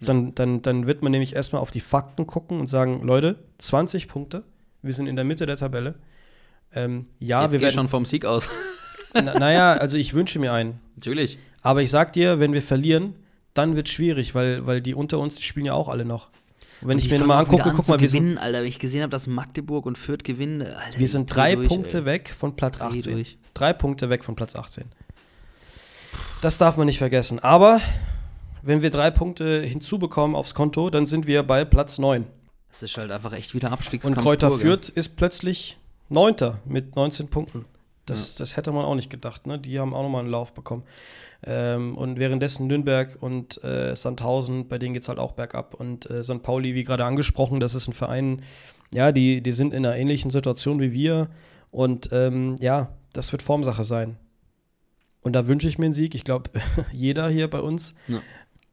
Dann, 0.00 0.34
dann, 0.34 0.62
dann 0.62 0.86
wird 0.86 1.02
man 1.02 1.12
nämlich 1.12 1.34
erstmal 1.34 1.62
auf 1.62 1.70
die 1.70 1.80
Fakten 1.80 2.26
gucken 2.26 2.58
und 2.58 2.66
sagen, 2.66 3.02
Leute, 3.04 3.38
20 3.58 4.08
Punkte, 4.08 4.42
wir 4.82 4.92
sind 4.92 5.06
in 5.06 5.14
der 5.14 5.24
Mitte 5.24 5.46
der 5.46 5.56
Tabelle. 5.56 5.94
Ähm, 6.74 7.06
ja, 7.20 7.44
Jetzt 7.44 7.52
wir 7.52 7.60
werden, 7.60 7.74
schon 7.74 7.88
vom 7.88 8.04
Sieg 8.04 8.24
aus. 8.24 8.48
na, 9.14 9.38
naja, 9.38 9.74
also 9.74 9.96
ich 9.96 10.12
wünsche 10.14 10.38
mir 10.38 10.52
einen. 10.52 10.80
Natürlich. 10.96 11.38
Aber 11.62 11.82
ich 11.82 11.90
sag 11.90 12.12
dir, 12.12 12.40
wenn 12.40 12.52
wir 12.52 12.62
verlieren, 12.62 13.14
dann 13.54 13.76
wird 13.76 13.86
es 13.86 13.94
schwierig, 13.94 14.34
weil, 14.34 14.66
weil 14.66 14.80
die 14.80 14.94
unter 14.94 15.18
uns, 15.18 15.36
die 15.36 15.42
spielen 15.42 15.66
ja 15.66 15.74
auch 15.74 15.88
alle 15.88 16.04
noch. 16.04 16.30
Wenn 16.80 16.96
Und 16.96 17.04
ich 17.04 17.10
mir 17.10 17.24
mal 17.24 17.38
angucke, 17.38 17.64
an 17.64 17.76
guck 17.76 17.86
mal, 17.86 18.00
wir 18.00 18.08
sind, 18.08 18.24
gewinnen, 18.24 18.38
Alter. 18.38 18.60
Wenn 18.60 18.66
ich 18.66 18.80
gesehen 18.80 19.02
habe, 19.02 19.10
dass 19.10 19.28
Magdeburg 19.28 19.86
und 19.86 19.96
Fürth 19.96 20.24
gewinnen, 20.24 20.62
Alter, 20.62 20.98
wir 20.98 21.08
sind 21.08 21.32
drei 21.32 21.54
durch, 21.54 21.68
Punkte 21.68 21.98
ey. 21.98 22.04
weg 22.06 22.34
von 22.36 22.56
Platz 22.56 22.78
Dreh 22.78 22.98
18. 22.98 23.14
durch. 23.14 23.38
Drei 23.54 23.72
Punkte 23.72 24.10
weg 24.10 24.24
von 24.24 24.34
Platz 24.34 24.56
18. 24.56 24.86
Das 26.42 26.58
darf 26.58 26.76
man 26.76 26.86
nicht 26.86 26.98
vergessen. 26.98 27.38
Aber 27.38 27.80
wenn 28.62 28.82
wir 28.82 28.90
drei 28.90 29.12
Punkte 29.12 29.62
hinzubekommen 29.62 30.34
aufs 30.34 30.54
Konto, 30.54 30.90
dann 30.90 31.06
sind 31.06 31.28
wir 31.28 31.44
bei 31.44 31.64
Platz 31.64 31.98
9. 31.98 32.26
Es 32.68 32.82
ist 32.82 32.96
halt 32.98 33.12
einfach 33.12 33.32
echt 33.32 33.54
wieder 33.54 33.68
Und 33.68 33.74
Abstiegskampf. 33.74 34.18
Kräuter 34.18 34.48
pur, 34.48 34.58
gell? 34.58 34.66
Fürth 34.66 34.88
ist 34.88 35.14
plötzlich 35.14 35.78
Neunter 36.08 36.58
mit 36.64 36.96
19 36.96 37.28
Punkten. 37.28 37.64
Das, 38.06 38.34
das 38.34 38.56
hätte 38.56 38.72
man 38.72 38.84
auch 38.84 38.96
nicht 38.96 39.08
gedacht. 39.08 39.46
Ne? 39.46 39.56
Die 39.56 39.78
haben 39.78 39.94
auch 39.94 40.02
nochmal 40.02 40.22
einen 40.22 40.32
Lauf 40.32 40.52
bekommen. 40.52 40.82
Ähm, 41.44 41.96
und 41.96 42.18
währenddessen 42.18 42.66
Nürnberg 42.66 43.18
und 43.20 43.62
äh, 43.62 43.94
Sandhausen, 43.94 44.66
bei 44.66 44.78
denen 44.78 44.94
geht 44.94 45.04
es 45.04 45.08
halt 45.08 45.20
auch 45.20 45.32
bergab. 45.32 45.74
Und 45.74 46.10
äh, 46.10 46.24
St. 46.24 46.42
Pauli, 46.42 46.74
wie 46.74 46.82
gerade 46.82 47.04
angesprochen, 47.04 47.60
das 47.60 47.76
ist 47.76 47.86
ein 47.86 47.92
Verein, 47.92 48.42
ja, 48.92 49.12
die, 49.12 49.42
die 49.44 49.52
sind 49.52 49.72
in 49.72 49.86
einer 49.86 49.94
ähnlichen 49.94 50.32
Situation 50.32 50.80
wie 50.80 50.92
wir. 50.92 51.28
Und 51.70 52.08
ähm, 52.10 52.56
ja, 52.58 52.88
das 53.12 53.30
wird 53.30 53.42
Formsache 53.42 53.84
sein. 53.84 54.16
Und 55.22 55.32
da 55.34 55.46
wünsche 55.48 55.68
ich 55.68 55.78
mir 55.78 55.86
einen 55.86 55.94
Sieg. 55.94 56.14
Ich 56.14 56.24
glaube, 56.24 56.50
jeder 56.92 57.28
hier 57.28 57.48
bei 57.48 57.60
uns. 57.60 57.94
Ja. 58.08 58.18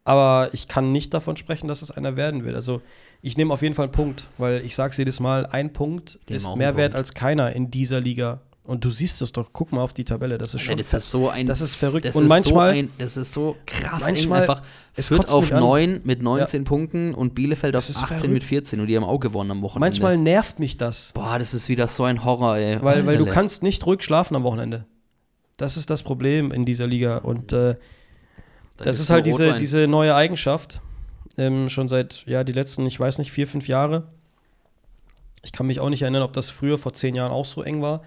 Aber 0.03 0.49
ich 0.53 0.67
kann 0.67 0.91
nicht 0.91 1.13
davon 1.13 1.37
sprechen, 1.37 1.67
dass 1.67 1.81
es 1.83 1.91
einer 1.91 2.15
werden 2.15 2.43
wird. 2.43 2.55
Also 2.55 2.81
ich 3.21 3.37
nehme 3.37 3.53
auf 3.53 3.61
jeden 3.61 3.75
Fall 3.75 3.85
einen 3.85 3.91
Punkt, 3.91 4.25
weil 4.37 4.61
ich 4.65 4.75
sage 4.75 4.91
es 4.91 4.97
jedes 4.97 5.19
Mal, 5.19 5.45
ein 5.45 5.71
Punkt 5.73 6.19
Nehmen 6.27 6.37
ist 6.37 6.55
mehr 6.55 6.75
wert 6.77 6.93
Punkt. 6.93 6.95
als 6.95 7.13
keiner 7.13 7.53
in 7.53 7.69
dieser 7.69 7.99
Liga. 8.01 8.41
Und 8.63 8.85
du 8.85 8.91
siehst 8.91 9.21
es 9.23 9.31
doch, 9.31 9.49
guck 9.51 9.71
mal 9.71 9.81
auf 9.81 9.93
die 9.93 10.03
Tabelle, 10.03 10.37
das 10.37 10.53
ist 10.53 10.61
schon 10.61 10.77
das 10.77 10.93
ist 10.93 11.09
so 11.09 11.27
ein. 11.29 11.47
das 11.47 11.59
ist 11.59 11.73
verrückt. 11.75 12.05
Das 12.05 12.15
Und 12.15 12.23
ist 12.23 12.29
manchmal- 12.29 12.73
so 12.73 12.79
ein, 12.79 12.89
das 12.99 13.17
ist 13.17 13.33
so 13.33 13.55
krass 13.65 14.03
manchmal- 14.03 14.41
einfach. 14.41 14.61
es 14.95 15.09
kotzt 15.09 15.29
auf 15.31 15.45
mich 15.45 15.53
an. 15.55 15.59
9 15.61 16.01
mit 16.03 16.21
19 16.21 16.65
Punkten 16.65 17.13
und 17.15 17.33
Bielefeld 17.35 17.75
auf 17.75 17.85
Das 17.85 17.89
ist 17.89 17.97
18 17.97 18.17
verrückt. 18.17 18.33
mit 18.33 18.43
14 18.43 18.79
und 18.79 18.87
die 18.87 18.95
haben 18.95 19.03
auch 19.03 19.19
gewonnen 19.19 19.51
am 19.51 19.61
Wochenende. 19.63 19.79
manchmal 19.87 20.17
nervt 20.17 20.59
mich 20.59 20.77
das, 20.77 21.11
Boah, 21.13 21.37
das 21.39 21.53
ist 21.55 21.67
wieder 21.67 21.87
so 21.87 22.03
ein 22.03 22.23
Horror, 22.23 22.57
ey. 22.57 22.79
weil, 22.81 23.05
weil 23.07 23.17
du 23.17 23.25
kannst 23.25 23.63
nicht 23.63 23.85
ruhig 23.87 24.03
schlafen 24.03 24.35
am 24.35 24.43
Wochenende. 24.43 24.85
Das 25.59 25.77
ist 25.77 25.89
das 25.89 26.03
Problem 26.03 26.51
in 26.51 26.65
dieser 26.65 26.87
Liga. 26.87 27.17
Und 27.17 27.53
äh, 27.53 27.75
Da 28.77 28.85
das 28.85 28.99
ist 28.99 29.09
halt 29.09 29.25
diese, 29.25 29.43
Rotwein. 29.45 29.59
diese 29.59 29.87
neue 29.87 30.15
Eigenschaft. 30.15 30.81
Ähm, 31.37 31.69
schon 31.69 31.87
seit, 31.87 32.23
ja, 32.25 32.43
die 32.43 32.53
letzten, 32.53 32.85
ich 32.85 32.99
weiß 32.99 33.17
nicht, 33.19 33.31
vier, 33.31 33.47
fünf 33.47 33.67
Jahre. 33.67 34.07
Ich 35.43 35.51
kann 35.51 35.67
mich 35.67 35.79
auch 35.79 35.89
nicht 35.89 36.01
erinnern, 36.01 36.23
ob 36.23 36.33
das 36.33 36.49
früher 36.49 36.77
vor 36.77 36.93
zehn 36.93 37.13
Jahren 37.15 37.31
auch 37.31 37.45
so 37.45 37.61
eng 37.61 37.81
war. 37.81 38.01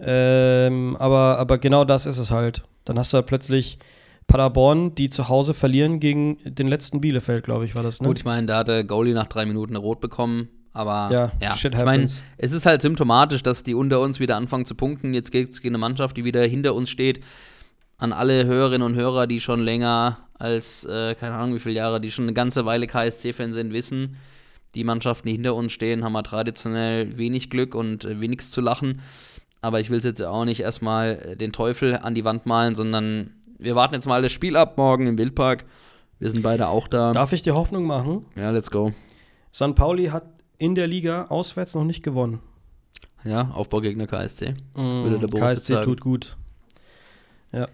Ähm, 0.00 0.96
aber, 0.98 1.38
aber 1.38 1.58
genau 1.58 1.84
das 1.84 2.06
ist 2.06 2.18
es 2.18 2.30
halt. 2.30 2.64
Dann 2.84 2.98
hast 2.98 3.12
du 3.12 3.16
halt 3.16 3.26
plötzlich 3.26 3.78
Paderborn, 4.26 4.94
die 4.94 5.10
zu 5.10 5.28
Hause 5.28 5.54
verlieren 5.54 6.00
gegen 6.00 6.38
den 6.44 6.66
letzten 6.68 7.00
Bielefeld, 7.00 7.44
glaube 7.44 7.64
ich, 7.64 7.74
war 7.74 7.82
das, 7.82 8.00
ne? 8.00 8.08
Gut, 8.08 8.18
ich 8.18 8.24
meine, 8.24 8.46
da 8.46 8.58
hat 8.58 8.68
der 8.68 8.84
Goalie 8.84 9.14
nach 9.14 9.26
drei 9.26 9.46
Minuten 9.46 9.76
Rot 9.76 10.00
bekommen. 10.00 10.48
Aber 10.74 11.08
Ja, 11.10 11.32
ja, 11.40 11.54
ich 11.54 11.84
meine, 11.84 12.04
es 12.36 12.52
ist 12.52 12.66
halt 12.66 12.82
symptomatisch, 12.82 13.42
dass 13.42 13.62
die 13.62 13.74
unter 13.74 14.00
uns 14.00 14.18
wieder 14.20 14.36
anfangen 14.36 14.66
zu 14.66 14.74
punkten. 14.74 15.14
Jetzt 15.14 15.30
geht 15.30 15.50
es 15.52 15.62
gegen 15.62 15.74
eine 15.74 15.80
Mannschaft, 15.80 16.16
die 16.16 16.24
wieder 16.24 16.42
hinter 16.42 16.74
uns 16.74 16.90
steht. 16.90 17.22
An 17.96 18.12
alle 18.12 18.44
Hörerinnen 18.44 18.84
und 18.84 18.96
Hörer, 18.96 19.28
die 19.28 19.40
schon 19.40 19.60
länger 19.60 20.18
als, 20.36 20.84
äh, 20.84 21.14
keine 21.14 21.36
Ahnung 21.36 21.54
wie 21.54 21.60
viele 21.60 21.76
Jahre, 21.76 22.00
die 22.00 22.10
schon 22.10 22.24
eine 22.24 22.34
ganze 22.34 22.66
Weile 22.66 22.88
KSC-Fan 22.88 23.52
sind, 23.52 23.72
wissen, 23.72 24.16
die 24.74 24.82
Mannschaften, 24.82 25.28
die 25.28 25.34
hinter 25.34 25.54
uns 25.54 25.72
stehen, 25.72 26.02
haben 26.02 26.12
wir 26.12 26.24
traditionell 26.24 27.16
wenig 27.16 27.50
Glück 27.50 27.76
und 27.76 28.04
äh, 28.04 28.20
wenigstens 28.20 28.52
zu 28.52 28.60
lachen. 28.60 29.00
Aber 29.60 29.78
ich 29.78 29.90
will 29.90 29.98
es 29.98 30.04
jetzt 30.04 30.22
auch 30.22 30.44
nicht 30.44 30.60
erstmal 30.60 31.20
äh, 31.24 31.36
den 31.36 31.52
Teufel 31.52 31.96
an 31.98 32.16
die 32.16 32.24
Wand 32.24 32.46
malen, 32.46 32.74
sondern 32.74 33.30
wir 33.58 33.76
warten 33.76 33.94
jetzt 33.94 34.06
mal 34.06 34.22
das 34.22 34.32
Spiel 34.32 34.56
ab 34.56 34.76
morgen 34.76 35.06
im 35.06 35.16
Wildpark. 35.18 35.64
Wir 36.18 36.30
sind 36.30 36.42
beide 36.42 36.66
auch 36.66 36.88
da. 36.88 37.12
Darf 37.12 37.32
ich 37.32 37.42
dir 37.42 37.54
Hoffnung 37.54 37.86
machen? 37.86 38.26
Ja, 38.34 38.50
let's 38.50 38.72
go. 38.72 38.92
St. 39.54 39.76
Pauli 39.76 40.06
hat 40.06 40.24
in 40.58 40.74
der 40.74 40.86
Liga 40.86 41.26
auswärts 41.26 41.74
noch 41.74 41.84
nicht 41.84 42.02
gewonnen. 42.02 42.40
Ja, 43.24 43.50
Aufbaugegner 43.54 44.06
KSC. 44.06 44.54
Würde 44.74 45.18
der 45.18 45.26
Boris 45.28 45.58
KSC 45.60 45.80
tut 45.82 46.00
gut. 46.00 46.36
Ja. 47.52 47.68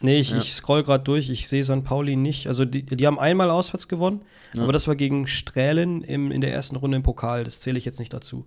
Nee, 0.00 0.18
ich, 0.20 0.30
Ja. 0.30 0.38
ich 0.38 0.52
scroll 0.52 0.82
gerade 0.82 1.04
durch, 1.04 1.30
ich 1.30 1.48
sehe 1.48 1.64
St. 1.64 1.84
Pauli 1.84 2.16
nicht. 2.16 2.48
Also 2.48 2.64
die, 2.64 2.82
die 2.84 3.06
haben 3.06 3.18
einmal 3.18 3.50
auswärts 3.50 3.88
gewonnen, 3.88 4.20
Ja. 4.52 4.62
aber 4.64 4.72
das 4.72 4.86
war 4.88 4.96
gegen 4.96 5.26
Strählen 5.26 6.02
im, 6.02 6.30
in 6.30 6.40
der 6.40 6.52
ersten 6.52 6.76
Runde 6.76 6.96
im 6.96 7.02
Pokal. 7.02 7.44
Das 7.44 7.60
zähle 7.60 7.78
ich 7.78 7.84
jetzt 7.84 7.98
nicht 7.98 8.12
dazu. 8.12 8.44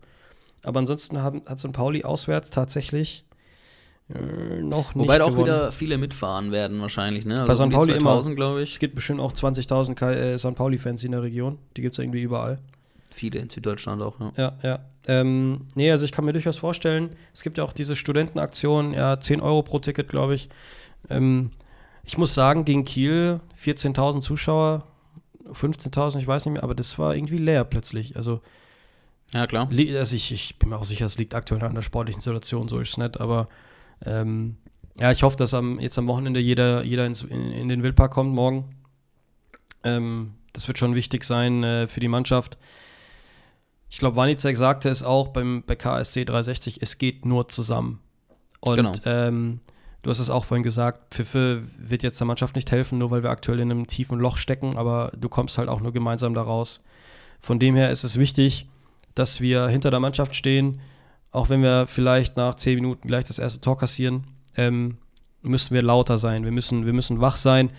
Aber 0.63 0.79
ansonsten 0.79 1.19
haben, 1.21 1.41
hat 1.47 1.59
St. 1.59 1.71
Pauli 1.71 2.03
auswärts 2.03 2.49
tatsächlich 2.51 3.25
äh, 4.13 4.61
noch 4.61 4.93
nicht 4.95 5.03
Wobei 5.05 5.17
da 5.17 5.23
auch 5.25 5.29
gewonnen. 5.29 5.45
wieder 5.45 5.71
viele 5.71 5.97
mitfahren 5.97 6.51
werden 6.51 6.81
wahrscheinlich, 6.81 7.25
ne? 7.25 7.45
Bei 7.47 7.55
St. 7.55 7.69
Pauli 7.69 7.93
immer. 7.93 8.11
2000, 8.11 8.35
glaube 8.35 8.61
Es 8.61 8.69
ich. 8.69 8.79
gibt 8.79 8.95
bestimmt 8.95 9.19
auch 9.21 9.31
20.000 9.33 9.95
K- 9.95 10.11
äh, 10.11 10.37
St. 10.37 10.55
Pauli-Fans 10.55 11.03
in 11.03 11.13
der 11.13 11.23
Region. 11.23 11.57
Die 11.77 11.81
gibt 11.81 11.95
es 11.95 11.99
irgendwie 11.99 12.21
überall. 12.21 12.59
Viele 13.19 13.39
in 13.39 13.49
Süddeutschland 13.49 14.01
auch, 14.01 14.17
ja. 14.21 14.31
Ja, 14.37 14.57
ja. 14.63 14.79
Ähm, 15.05 15.67
nee, 15.75 15.91
also 15.91 16.05
ich 16.05 16.13
kann 16.13 16.23
mir 16.23 16.31
durchaus 16.31 16.57
vorstellen, 16.57 17.09
es 17.33 17.43
gibt 17.43 17.57
ja 17.57 17.65
auch 17.65 17.73
diese 17.73 17.97
Studentenaktion, 17.97 18.93
ja, 18.93 19.19
10 19.19 19.41
Euro 19.41 19.61
pro 19.61 19.79
Ticket, 19.79 20.07
glaube 20.07 20.35
ich. 20.35 20.47
Ähm, 21.09 21.51
ich 22.05 22.17
muss 22.17 22.33
sagen, 22.33 22.63
gegen 22.63 22.85
Kiel 22.85 23.41
14.000 23.61 24.21
Zuschauer, 24.21 24.87
15.000, 25.51 26.19
ich 26.19 26.27
weiß 26.27 26.45
nicht 26.45 26.53
mehr, 26.53 26.63
aber 26.63 26.75
das 26.75 26.97
war 26.97 27.13
irgendwie 27.13 27.39
leer 27.39 27.65
plötzlich. 27.65 28.15
Also, 28.15 28.39
Ja, 29.33 29.47
klar. 29.47 29.67
also 29.69 30.15
ich, 30.15 30.31
ich 30.31 30.57
bin 30.57 30.69
mir 30.69 30.77
auch 30.77 30.85
sicher, 30.85 31.05
es 31.05 31.17
liegt 31.17 31.35
aktuell 31.35 31.61
an 31.63 31.75
der 31.75 31.81
sportlichen 31.81 32.21
Situation, 32.21 32.69
so 32.69 32.79
ist 32.79 32.91
es 32.91 32.97
nicht, 32.97 33.19
aber 33.19 33.49
ähm, 34.05 34.55
ja, 34.97 35.11
ich 35.11 35.23
hoffe, 35.23 35.35
dass 35.35 35.53
am, 35.53 35.77
jetzt 35.81 35.97
am 35.97 36.07
Wochenende 36.07 36.39
jeder, 36.39 36.83
jeder 36.83 37.05
ins, 37.05 37.23
in, 37.23 37.51
in 37.51 37.67
den 37.67 37.83
Wildpark 37.83 38.13
kommt 38.13 38.33
morgen. 38.33 38.63
Ähm, 39.83 40.35
das 40.53 40.69
wird 40.69 40.79
schon 40.79 40.95
wichtig 40.95 41.25
sein 41.25 41.65
äh, 41.65 41.87
für 41.87 41.99
die 41.99 42.07
Mannschaft. 42.07 42.57
Ich 43.89 43.97
glaube, 43.97 44.15
Wanizek 44.15 44.55
sagte 44.57 44.89
es 44.89 45.03
auch 45.03 45.29
beim, 45.29 45.63
bei 45.65 45.75
KSC 45.75 46.25
360, 46.25 46.81
es 46.81 46.97
geht 46.97 47.25
nur 47.25 47.47
zusammen. 47.49 47.99
Und 48.59 48.75
Genau. 48.75 48.91
ähm, 49.05 49.59
du 50.03 50.09
hast 50.09 50.19
es 50.19 50.29
auch 50.29 50.45
vorhin 50.45 50.63
gesagt, 50.63 51.13
Pfiffe 51.13 51.63
wird 51.77 52.03
jetzt 52.03 52.19
der 52.19 52.27
Mannschaft 52.27 52.55
nicht 52.55 52.71
helfen, 52.71 52.99
nur 52.99 53.09
weil 53.11 53.23
wir 53.23 53.29
aktuell 53.31 53.59
in 53.59 53.71
einem 53.71 53.87
tiefen 53.87 54.19
Loch 54.19 54.37
stecken, 54.37 54.77
aber 54.77 55.11
du 55.17 55.29
kommst 55.29 55.57
halt 55.57 55.69
auch 55.69 55.79
nur 55.81 55.91
gemeinsam 55.93 56.33
da 56.33 56.41
raus. 56.41 56.81
Von 57.41 57.57
dem 57.59 57.75
her 57.75 57.89
ist 57.89 58.03
es 58.03 58.19
wichtig, 58.19 58.67
dass 59.15 59.41
wir 59.41 59.67
hinter 59.69 59.91
der 59.91 59.99
Mannschaft 59.99 60.35
stehen, 60.35 60.81
auch 61.31 61.49
wenn 61.49 61.61
wir 61.63 61.87
vielleicht 61.87 62.37
nach 62.37 62.55
zehn 62.55 62.75
Minuten 62.75 63.07
gleich 63.07 63.25
das 63.25 63.39
erste 63.39 63.61
Tor 63.61 63.77
kassieren, 63.77 64.25
ähm, 64.55 64.97
müssen 65.41 65.73
wir 65.73 65.81
lauter 65.81 66.17
sein. 66.17 66.43
Wir 66.43 66.51
müssen, 66.51 66.85
wir 66.85 66.93
müssen 66.93 67.21
wach 67.21 67.37
sein. 67.37 67.69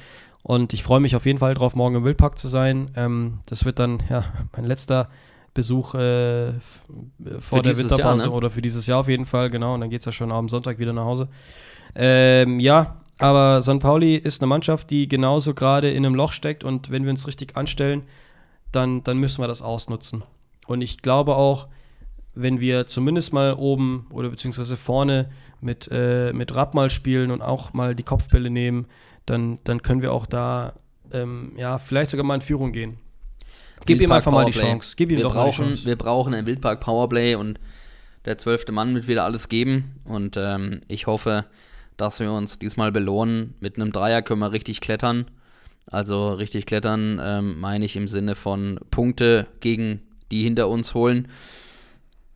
Und 0.43 0.73
ich 0.73 0.82
freue 0.82 1.01
mich 1.01 1.15
auf 1.16 1.27
jeden 1.27 1.39
Fall 1.41 1.53
drauf, 1.55 1.74
morgen 1.74 1.97
im 1.97 2.05
Wildpark 2.05 2.39
zu 2.39 2.49
sein. 2.49 2.91
Ähm, 2.97 3.41
das 3.47 3.65
wird 3.66 3.78
dann 3.78 4.03
ja 4.09 4.24
mein 4.53 4.65
letzter 4.65 5.11
Besuch 5.55 5.94
äh, 5.94 6.48
äh, 6.48 6.52
vor 7.40 7.62
der 7.62 7.77
Winterpause 7.77 8.22
Jahr, 8.22 8.31
ne? 8.31 8.31
oder 8.31 8.51
für 8.51 8.62
dieses 8.62 8.86
Jahr 8.86 9.01
auf 9.01 9.09
jeden 9.09 9.27
Fall, 9.27 9.51
genau. 9.51 9.74
Und 9.74 9.81
dann 9.81 9.90
geht 9.90 10.01
es 10.01 10.06
ja 10.06 10.12
schon 10.12 10.31
am 10.31 10.48
Sonntag 10.48 10.78
wieder 10.78 10.93
nach 10.93 11.05
Hause. 11.05 11.28
Ähm, 11.94 12.60
ja, 12.60 13.01
aber 13.18 13.60
St. 13.60 13.81
Pauli 13.81 14.16
ist 14.16 14.40
eine 14.40 14.48
Mannschaft, 14.48 14.90
die 14.90 15.09
genauso 15.09 15.55
gerade 15.55 15.90
in 15.90 16.06
einem 16.06 16.14
Loch 16.14 16.32
steckt 16.32 16.64
und 16.64 16.90
wenn 16.90 17.05
wir 17.05 17.10
uns 17.10 17.27
richtig 17.27 17.56
anstellen, 17.56 18.02
dann, 18.72 19.02
dann 19.02 19.18
müssen 19.18 19.43
wir 19.43 19.48
das 19.48 19.62
ausnutzen. 19.62 20.22
Und 20.66 20.81
ich 20.82 21.02
glaube 21.02 21.35
auch, 21.35 21.66
wenn 22.35 22.60
wir 22.60 22.86
zumindest 22.86 23.32
mal 23.32 23.55
oben 23.55 24.06
oder 24.10 24.31
beziehungsweise 24.31 24.77
vorne 24.77 25.31
mit, 25.60 25.89
äh, 25.93 26.32
mit 26.32 26.55
Rapp 26.55 26.74
mal 26.74 26.89
spielen 26.89 27.31
und 27.31 27.43
auch 27.43 27.72
mal 27.72 27.94
die 27.94 28.05
Kopfbälle 28.05 28.51
nehmen, 28.51 28.86
dann, 29.27 29.59
dann 29.64 29.82
können 29.82 30.01
wir 30.01 30.12
auch 30.12 30.27
da 30.27 30.74
ähm, 31.12 31.52
ja, 31.56 31.78
vielleicht 31.78 32.10
sogar 32.10 32.24
mal 32.24 32.36
in 32.36 32.40
Führung 32.40 32.72
gehen. 32.72 32.98
Gib 33.86 34.01
ihm 34.01 34.12
einfach 34.12 34.32
mal 34.32 34.44
die 34.44 34.52
Powerplay. 34.52 34.73
Chance. 34.73 34.94
Gib 34.97 35.11
ihm 35.11 35.16
wir 35.16 35.24
doch 35.24 35.35
mal 35.35 35.44
die 35.44 35.51
brauchen, 35.51 35.66
Chance. 35.66 35.86
Wir 35.86 35.97
brauchen 35.97 36.35
ein 36.35 36.47
Wildpark 36.47 36.81
Powerplay 36.81 37.35
und 37.35 37.59
der 38.24 38.39
zwölfte 38.39 38.73
Mann 38.73 38.94
wird 38.94 39.09
wieder 39.09 39.24
alles 39.24 39.48
geben. 39.48 40.01
Und 40.05 40.36
ähm, 40.36 40.82
ich 40.89 41.07
hoffe, 41.07 41.47
dass 41.97 42.20
wir 42.20 42.32
uns 42.32 42.59
diesmal 42.59 42.93
belohnen. 42.93 43.55
Mit 43.61 43.77
einem 43.77 43.93
Dreier 43.93 44.23
können 44.23 44.40
wir 44.40 44.52
richtig 44.52 44.81
klettern. 44.81 45.27
Also 45.86 46.32
richtig 46.32 46.66
klettern 46.66 47.20
ähm, 47.23 47.59
meine 47.59 47.85
ich 47.85 47.97
im 47.97 48.09
Sinne 48.09 48.36
von 48.36 48.78
Punkte 48.90 49.47
gegen 49.61 50.02
die 50.31 50.43
hinter 50.43 50.69
uns 50.69 50.94
holen. 50.94 51.28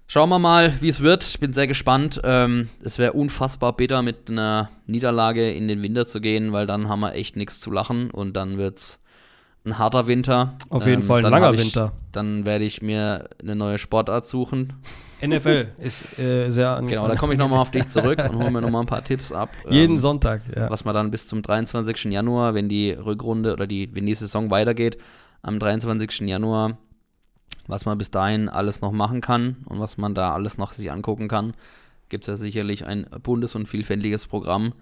Schauen 0.07 0.29
wir 0.29 0.39
mal, 0.39 0.75
wie 0.81 0.89
es 0.89 1.01
wird. 1.01 1.25
Ich 1.25 1.41
bin 1.41 1.53
sehr 1.53 1.67
gespannt. 1.67 2.21
Ähm, 2.25 2.69
es 2.83 2.99
wäre 2.99 3.13
unfassbar 3.13 3.75
bitter, 3.75 4.03
mit 4.03 4.29
einer 4.31 4.71
Niederlage 4.87 5.51
in 5.51 5.67
den 5.67 5.83
Winter 5.83 6.07
zu 6.07 6.21
gehen, 6.21 6.53
weil 6.53 6.67
dann 6.67 6.89
haben 6.89 7.01
wir 7.01 7.15
echt 7.15 7.37
nichts 7.37 7.61
zu 7.61 7.71
lachen 7.71 8.11
und 8.11 8.35
dann 8.35 8.59
wird 8.59 8.79
es 8.79 9.01
ein 9.65 9.79
harter 9.79 10.07
Winter. 10.07 10.55
Auf 10.69 10.87
jeden 10.87 11.03
Fall 11.03 11.25
ein 11.25 11.31
langer 11.31 11.55
ich, 11.55 11.61
Winter. 11.61 11.93
Dann 12.13 12.45
werde 12.45 12.65
ich 12.65 12.83
mir 12.83 13.29
eine 13.43 13.57
neue 13.57 13.79
Sportart 13.79 14.27
suchen. 14.27 14.75
NFL 15.27 15.69
ist 15.79 16.19
äh, 16.19 16.51
sehr 16.51 16.77
an 16.77 16.87
Genau, 16.87 17.09
da 17.09 17.17
komme 17.17 17.33
ich 17.33 17.39
nochmal 17.39 17.61
auf 17.61 17.71
dich 17.71 17.89
zurück 17.89 18.19
und 18.19 18.37
hole 18.37 18.51
mir 18.51 18.61
nochmal 18.61 18.83
ein 18.83 18.87
paar 18.87 19.03
Tipps 19.05 19.33
ab. 19.33 19.51
Jeden 19.71 19.95
ähm, 19.95 19.99
Sonntag, 19.99 20.43
ja. 20.55 20.69
was 20.69 20.85
man 20.85 20.95
dann 20.95 21.11
bis 21.11 21.29
zum 21.29 21.41
23. 21.41 22.13
Januar, 22.13 22.53
wenn 22.55 22.69
die 22.69 22.91
Rückrunde 22.91 23.55
oder 23.55 23.67
die, 23.67 23.89
wenn 23.95 24.05
die 24.05 24.15
Saison 24.15 24.51
weitergeht, 24.51 24.99
am 25.41 25.59
23. 25.59 26.29
Januar, 26.29 26.77
was 27.67 27.87
man 27.87 27.97
bis 27.97 28.11
dahin 28.11 28.51
alles 28.51 28.83
noch 28.83 28.93
machen 28.93 29.23
kann 29.23 29.57
und 29.67 29.81
was 29.81 29.97
man 29.97 30.15
da 30.15 30.35
alles 30.35 30.59
noch 30.59 30.73
sich 30.73 30.93
angucken 30.93 31.29
kann, 31.29 31.55
gibt 32.11 32.25
es 32.25 32.29
ja 32.29 32.37
sicherlich 32.37 32.85
ein 32.85 33.07
buntes 33.23 33.55
und 33.55 33.67
vielfältiges 33.67 34.27
Programm. 34.27 34.75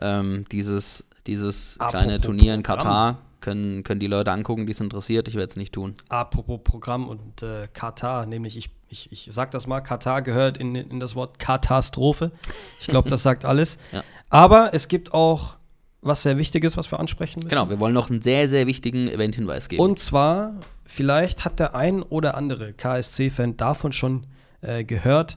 Ähm, 0.00 0.44
dieses, 0.52 1.04
Dieses 1.26 1.76
Apropos 1.80 2.00
kleine 2.00 2.20
Turnier 2.20 2.54
in 2.54 2.62
Programm. 2.62 3.16
Können, 3.44 3.84
können 3.84 4.00
die 4.00 4.06
Leute 4.06 4.32
angucken, 4.32 4.64
die 4.64 4.72
es 4.72 4.80
interessiert. 4.80 5.28
Ich 5.28 5.34
werde 5.34 5.50
es 5.50 5.56
nicht 5.56 5.74
tun. 5.74 5.92
Apropos 6.08 6.60
Programm 6.64 7.06
und 7.06 7.42
äh, 7.42 7.68
Katar, 7.70 8.24
nämlich 8.24 8.56
ich, 8.56 8.70
ich, 8.88 9.12
ich 9.12 9.28
sag 9.30 9.50
das 9.50 9.66
mal, 9.66 9.82
Katar 9.82 10.22
gehört 10.22 10.56
in, 10.56 10.74
in 10.74 10.98
das 10.98 11.14
Wort 11.14 11.38
Katastrophe. 11.38 12.32
Ich 12.80 12.86
glaube, 12.86 13.10
das 13.10 13.22
sagt 13.22 13.44
alles. 13.44 13.76
Ja. 13.92 14.02
Aber 14.30 14.72
es 14.72 14.88
gibt 14.88 15.12
auch 15.12 15.56
was 16.00 16.22
sehr 16.22 16.38
Wichtiges, 16.38 16.78
was 16.78 16.90
wir 16.90 16.98
ansprechen 16.98 17.40
müssen. 17.40 17.50
Genau, 17.50 17.68
wir 17.68 17.78
wollen 17.80 17.92
noch 17.92 18.08
einen 18.08 18.22
sehr, 18.22 18.48
sehr 18.48 18.66
wichtigen 18.66 19.08
Event-Hinweis 19.08 19.68
geben. 19.68 19.82
Und 19.82 19.98
zwar, 19.98 20.54
vielleicht 20.86 21.44
hat 21.44 21.60
der 21.60 21.74
ein 21.74 22.02
oder 22.02 22.34
andere 22.34 22.72
KSC-Fan 22.72 23.58
davon 23.58 23.92
schon 23.92 24.26
äh, 24.62 24.84
gehört. 24.84 25.36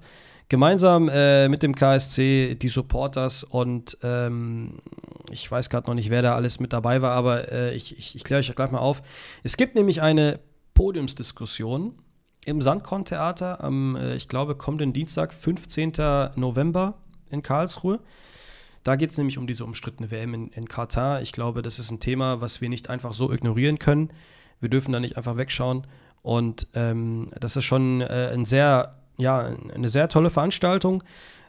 Gemeinsam 0.50 1.10
äh, 1.10 1.50
mit 1.50 1.62
dem 1.62 1.76
KSC, 1.76 2.56
die 2.56 2.70
Supporters 2.70 3.44
und 3.44 3.98
ähm, 4.02 4.80
ich 5.30 5.52
weiß 5.52 5.70
gerade 5.70 5.88
noch 5.88 5.94
nicht, 5.94 6.10
wer 6.10 6.22
da 6.22 6.36
alles 6.36 6.62
mit 6.62 6.72
dabei 6.72 7.02
war, 7.02 7.12
aber 7.12 7.52
äh, 7.52 7.76
ich, 7.76 7.98
ich, 7.98 8.16
ich 8.16 8.24
kläre 8.24 8.40
euch 8.40 8.56
gleich 8.56 8.72
mal 8.72 8.80
auf. 8.80 9.02
Es 9.44 9.58
gibt 9.58 9.76
nämlich 9.76 10.02
eine 10.02 10.40
Podiumsdiskussion 10.74 11.96
im 12.46 12.62
Sandkorn-Theater 12.62 13.62
am, 13.62 13.98
äh, 13.98 14.16
ich 14.16 14.30
glaube, 14.30 14.56
kommenden 14.56 14.94
Dienstag, 14.94 15.34
15. 15.34 15.94
November 16.38 16.94
in 17.30 17.42
Karlsruhe. 17.44 18.00
Da 18.84 18.96
geht 18.96 19.12
es 19.12 19.18
nämlich 19.18 19.38
um 19.38 19.48
diese 19.48 19.66
umstrittene 19.66 20.12
WM 20.12 20.34
in, 20.34 20.48
in 20.50 20.70
Katar. 20.70 21.22
Ich 21.22 21.34
glaube, 21.34 21.62
das 21.62 21.78
ist 21.78 21.92
ein 21.92 22.00
Thema, 22.00 22.40
was 22.40 22.62
wir 22.62 22.70
nicht 22.70 22.90
einfach 22.90 23.12
so 23.12 23.34
ignorieren 23.34 23.80
können. 23.80 24.14
Wir 24.62 24.70
dürfen 24.70 24.94
da 24.94 25.02
nicht 25.02 25.18
einfach 25.18 25.36
wegschauen. 25.36 25.86
Und 26.22 26.68
ähm, 26.74 27.28
das 27.38 27.58
ist 27.58 27.66
schon 27.66 28.00
äh, 28.00 28.32
ein 28.34 28.46
sehr, 28.46 28.98
ja, 29.18 29.56
eine 29.74 29.90
sehr 29.90 30.10
tolle 30.10 30.30
Veranstaltung 30.30 31.04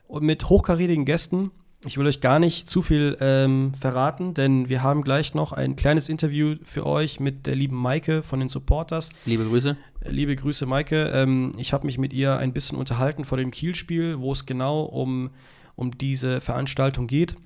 und 0.06 0.24
mit 0.24 0.48
hochkarätigen 0.48 1.04
Gästen. 1.04 1.50
Ich 1.84 1.96
will 1.96 2.06
euch 2.06 2.20
gar 2.20 2.40
nicht 2.40 2.68
zu 2.68 2.82
viel 2.82 3.16
ähm, 3.20 3.72
verraten, 3.78 4.34
denn 4.34 4.68
wir 4.68 4.82
haben 4.82 5.02
gleich 5.02 5.34
noch 5.34 5.52
ein 5.52 5.76
kleines 5.76 6.08
Interview 6.08 6.56
für 6.64 6.84
euch 6.84 7.20
mit 7.20 7.46
der 7.46 7.54
lieben 7.54 7.76
Maike 7.76 8.24
von 8.24 8.40
den 8.40 8.48
Supporters. 8.48 9.10
Liebe 9.26 9.44
Grüße. 9.44 9.76
Liebe 10.04 10.34
Grüße, 10.34 10.66
Maike. 10.66 11.10
Ähm, 11.14 11.52
ich 11.56 11.72
habe 11.72 11.86
mich 11.86 11.96
mit 11.96 12.12
ihr 12.12 12.36
ein 12.36 12.52
bisschen 12.52 12.78
unterhalten 12.78 13.24
vor 13.24 13.38
dem 13.38 13.52
Kielspiel, 13.52 14.18
wo 14.18 14.32
es 14.32 14.44
genau 14.44 14.82
um, 14.82 15.30
um 15.76 15.96
diese 15.96 16.40
Veranstaltung 16.40 17.06
geht. 17.06 17.36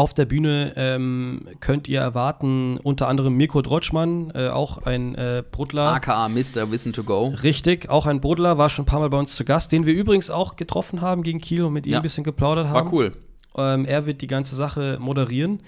Auf 0.00 0.14
der 0.14 0.24
Bühne 0.24 0.72
ähm, 0.76 1.42
könnt 1.60 1.86
ihr 1.86 2.00
erwarten 2.00 2.78
unter 2.78 3.06
anderem 3.06 3.34
Mirko 3.34 3.60
Drotschmann, 3.60 4.32
äh, 4.34 4.48
auch 4.48 4.78
ein 4.86 5.14
äh, 5.14 5.42
Brudler. 5.50 5.92
AKA 5.92 6.30
Mr. 6.30 6.70
Wissen 6.70 6.94
to 6.94 7.02
Go. 7.02 7.34
Richtig, 7.42 7.90
auch 7.90 8.06
ein 8.06 8.22
Brudler, 8.22 8.56
war 8.56 8.70
schon 8.70 8.84
ein 8.84 8.86
paar 8.86 9.00
Mal 9.00 9.10
bei 9.10 9.18
uns 9.18 9.36
zu 9.36 9.44
Gast, 9.44 9.72
den 9.72 9.84
wir 9.84 9.92
übrigens 9.92 10.30
auch 10.30 10.56
getroffen 10.56 11.02
haben 11.02 11.22
gegen 11.22 11.38
Kiel 11.38 11.64
und 11.64 11.74
mit 11.74 11.84
ihm 11.84 11.92
Ja. 11.92 11.98
ein 11.98 12.02
bisschen 12.02 12.24
geplaudert 12.24 12.68
haben. 12.68 12.86
War 12.86 12.90
cool. 12.94 13.12
Ähm, 13.58 13.84
er 13.84 14.06
wird 14.06 14.22
die 14.22 14.26
ganze 14.26 14.56
Sache 14.56 14.96
moderieren. 14.98 15.60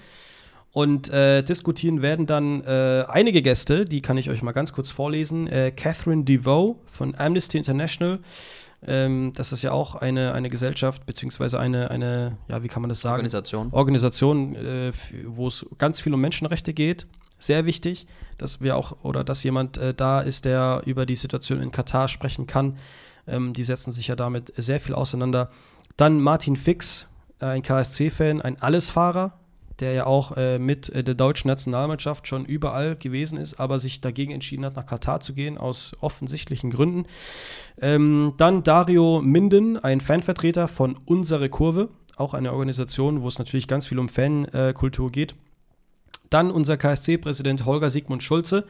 Und 0.71 1.09
äh, 1.09 1.43
diskutieren 1.43 2.01
werden 2.01 2.25
dann 2.25 2.61
äh, 2.61 3.05
einige 3.07 3.43
Gäste, 3.43 3.85
die 3.85 4.01
kann 4.01 4.17
ich 4.17 4.31
euch 4.31 4.41
mal 4.41 4.53
ganz 4.53 4.73
kurz 4.73 4.89
vorlesen. 4.89 5.45
Äh, 5.45 5.69
Catherine 5.69 6.23
DeVoe 6.23 6.77
von 6.87 7.13
Amnesty 7.15 7.59
International. 7.59 8.17
Ähm, 8.85 9.31
das 9.35 9.51
ist 9.51 9.61
ja 9.61 9.71
auch 9.71 9.95
eine, 9.95 10.33
eine 10.33 10.49
Gesellschaft, 10.49 11.05
beziehungsweise 11.05 11.59
eine, 11.59 11.89
eine, 11.89 12.37
ja, 12.47 12.63
wie 12.63 12.67
kann 12.67 12.81
man 12.81 12.89
das 12.89 13.01
sagen? 13.01 13.15
Organisation. 13.15 13.69
Organisation, 13.71 14.55
äh, 14.55 14.91
wo 15.25 15.47
es 15.47 15.65
ganz 15.77 16.01
viel 16.01 16.13
um 16.13 16.21
Menschenrechte 16.21 16.73
geht. 16.73 17.07
Sehr 17.39 17.65
wichtig, 17.65 18.07
dass 18.37 18.61
wir 18.61 18.77
auch 18.77 19.03
oder 19.03 19.23
dass 19.23 19.43
jemand 19.43 19.77
äh, 19.77 19.93
da 19.93 20.21
ist, 20.21 20.45
der 20.45 20.81
über 20.85 21.05
die 21.05 21.15
Situation 21.15 21.61
in 21.61 21.71
Katar 21.71 22.07
sprechen 22.07 22.47
kann. 22.47 22.77
Ähm, 23.27 23.53
die 23.53 23.63
setzen 23.63 23.91
sich 23.91 24.07
ja 24.07 24.15
damit 24.15 24.53
sehr 24.57 24.79
viel 24.79 24.95
auseinander. 24.95 25.49
Dann 25.97 26.19
Martin 26.19 26.55
Fix, 26.55 27.07
äh, 27.39 27.45
ein 27.45 27.61
KSC-Fan, 27.61 28.41
ein 28.41 28.61
Allesfahrer, 28.61 29.39
der 29.79 29.93
ja 29.93 30.05
auch 30.05 30.37
äh, 30.37 30.59
mit 30.59 30.89
äh, 30.89 31.03
der 31.03 31.15
deutschen 31.15 31.47
Nationalmannschaft 31.47 32.27
schon 32.27 32.45
überall 32.45 32.95
gewesen 32.95 33.37
ist, 33.37 33.59
aber 33.59 33.79
sich 33.79 34.01
dagegen 34.01 34.31
entschieden 34.31 34.65
hat, 34.65 34.75
nach 34.75 34.85
Katar 34.85 35.19
zu 35.19 35.33
gehen, 35.33 35.57
aus 35.57 35.93
offensichtlichen 35.99 36.69
Gründen. 36.69 37.05
Ähm, 37.81 38.33
dann 38.37 38.63
Dario 38.63 39.21
Minden, 39.21 39.77
ein 39.77 40.01
Fanvertreter 40.01 40.67
von 40.67 40.99
Unsere 41.05 41.49
Kurve, 41.49 41.89
auch 42.15 42.33
eine 42.33 42.51
Organisation, 42.51 43.21
wo 43.21 43.27
es 43.27 43.39
natürlich 43.39 43.67
ganz 43.67 43.87
viel 43.87 43.99
um 43.99 44.09
Fankultur 44.09 45.11
geht. 45.11 45.35
Dann 46.29 46.51
unser 46.51 46.77
KSC-Präsident 46.77 47.65
Holger 47.65 47.89
Sigmund 47.89 48.23
Schulze 48.23 48.65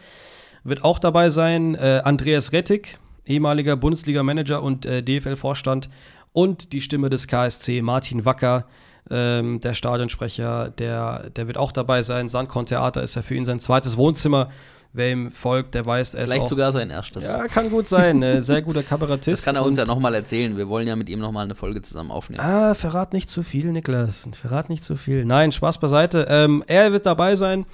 wird 0.64 0.84
auch 0.84 1.00
dabei 1.00 1.30
sein. 1.30 1.76
Äh, 1.76 2.02
Andreas 2.04 2.52
Rettig, 2.54 2.98
ehemaliger 3.26 3.76
Bundesliga-Manager 3.76 4.64
und 4.64 4.86
äh, 4.86 5.04
DFL-Vorstand. 5.04 5.90
Und 6.32 6.74
die 6.74 6.82
Stimme 6.82 7.10
des 7.10 7.28
KSC, 7.28 7.82
Martin 7.82 8.26
Wacker, 8.26 8.66
ähm, 9.10 9.60
der 9.62 9.74
Stadionsprecher, 9.74 10.70
der, 10.70 11.30
der 11.32 11.48
wird 11.48 11.58
auch 11.58 11.72
dabei 11.72 12.04
sein. 12.04 12.28
Sandkorn-Theater 12.28 13.04
ist 13.04 13.16
ja 13.16 13.22
für 13.22 13.36
ihn 13.36 13.46
sein 13.46 13.60
zweites 13.60 13.98
Wohnzimmer. 13.98 14.50
Wer 14.96 15.12
ihm 15.12 15.32
folgt, 15.32 15.74
der 15.74 15.88
weiß, 15.88 16.14
er 16.14 16.24
ist 16.24 16.30
Vielleicht 16.30 16.46
auch 16.46 16.50
sogar 16.50 16.72
sein 16.72 16.92
erstes. 16.92 17.26
ja, 17.26 17.48
kann 17.48 17.72
gut 17.72 17.88
sein. 17.88 18.22
Äh, 18.22 18.42
sehr 18.44 18.62
guter 18.62 18.84
Kabarettist. 18.84 19.42
das 19.42 19.46
kann 19.46 19.56
er 19.56 19.66
uns 19.66 19.78
ja 19.78 19.86
nochmal 19.86 20.14
erzählen. 20.14 20.56
Wir 20.56 20.70
wollen 20.70 20.88
ja 20.88 20.96
mit 20.96 21.10
ihm 21.10 21.20
nochmal 21.20 21.46
eine 21.46 21.56
Folge 21.56 21.82
zusammen 21.82 22.12
aufnehmen. 22.12 22.42
Ah, 22.44 22.76
verrat 22.76 23.12
nicht 23.12 23.28
zu 23.28 23.42
viel, 23.42 23.72
Niklas. 23.72 24.30
Verrat 24.40 24.70
nicht 24.70 24.84
zu 24.84 24.96
viel. 24.96 25.26
Nein, 25.26 25.52
Spaß 25.52 25.80
beiseite. 25.80 26.28
Ähm, 26.30 26.64
er 26.68 26.92
wird 26.92 27.08
dabei 27.08 27.36
sein. 27.36 27.66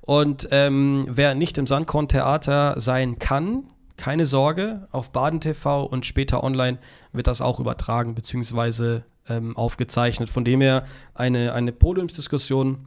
Und 0.00 0.48
ähm, 0.50 1.04
wer 1.08 1.36
nicht 1.36 1.56
im 1.56 1.68
Sandkorn-Theater 1.68 2.74
sein 2.80 3.20
kann, 3.20 3.64
keine 3.96 4.26
Sorge, 4.26 4.88
auf 4.90 5.10
Baden 5.12 5.40
TV 5.40 5.84
und 5.84 6.04
später 6.04 6.42
online 6.42 6.78
wird 7.12 7.28
das 7.28 7.40
auch 7.40 7.60
übertragen 7.60 8.14
bzw. 8.16 9.02
Ähm, 9.28 9.56
aufgezeichnet. 9.56 10.30
Von 10.30 10.44
dem 10.44 10.60
her 10.60 10.86
eine, 11.14 11.52
eine 11.52 11.72
Podiumsdiskussion 11.72 12.86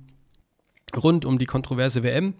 rund 0.96 1.26
um 1.26 1.38
die 1.38 1.46
kontroverse 1.46 2.02
WM. 2.02 2.34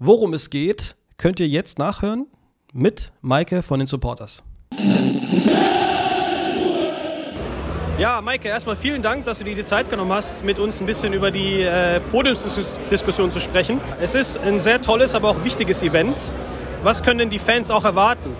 Worum 0.00 0.34
es 0.34 0.50
geht, 0.50 0.96
könnt 1.16 1.38
ihr 1.38 1.46
jetzt 1.46 1.78
nachhören 1.78 2.26
mit 2.72 3.12
Maike 3.20 3.62
von 3.62 3.78
den 3.78 3.86
Supporters. 3.86 4.42
Ja, 7.98 8.20
Maike, 8.20 8.48
erstmal 8.48 8.76
vielen 8.76 9.00
Dank, 9.00 9.24
dass 9.24 9.38
du 9.38 9.44
dir 9.44 9.54
die 9.54 9.64
Zeit 9.64 9.88
genommen 9.88 10.12
hast, 10.12 10.44
mit 10.44 10.58
uns 10.58 10.80
ein 10.80 10.86
bisschen 10.86 11.14
über 11.14 11.30
die 11.30 11.62
äh, 11.62 12.00
Podiumsdiskussion 12.00 13.32
zu 13.32 13.40
sprechen. 13.40 13.80
Es 14.02 14.14
ist 14.14 14.38
ein 14.38 14.60
sehr 14.60 14.82
tolles, 14.82 15.14
aber 15.14 15.30
auch 15.30 15.44
wichtiges 15.44 15.82
Event. 15.82 16.20
Was 16.82 17.02
können 17.02 17.20
denn 17.20 17.30
die 17.30 17.38
Fans 17.38 17.70
auch 17.70 17.84
erwarten? 17.84 18.34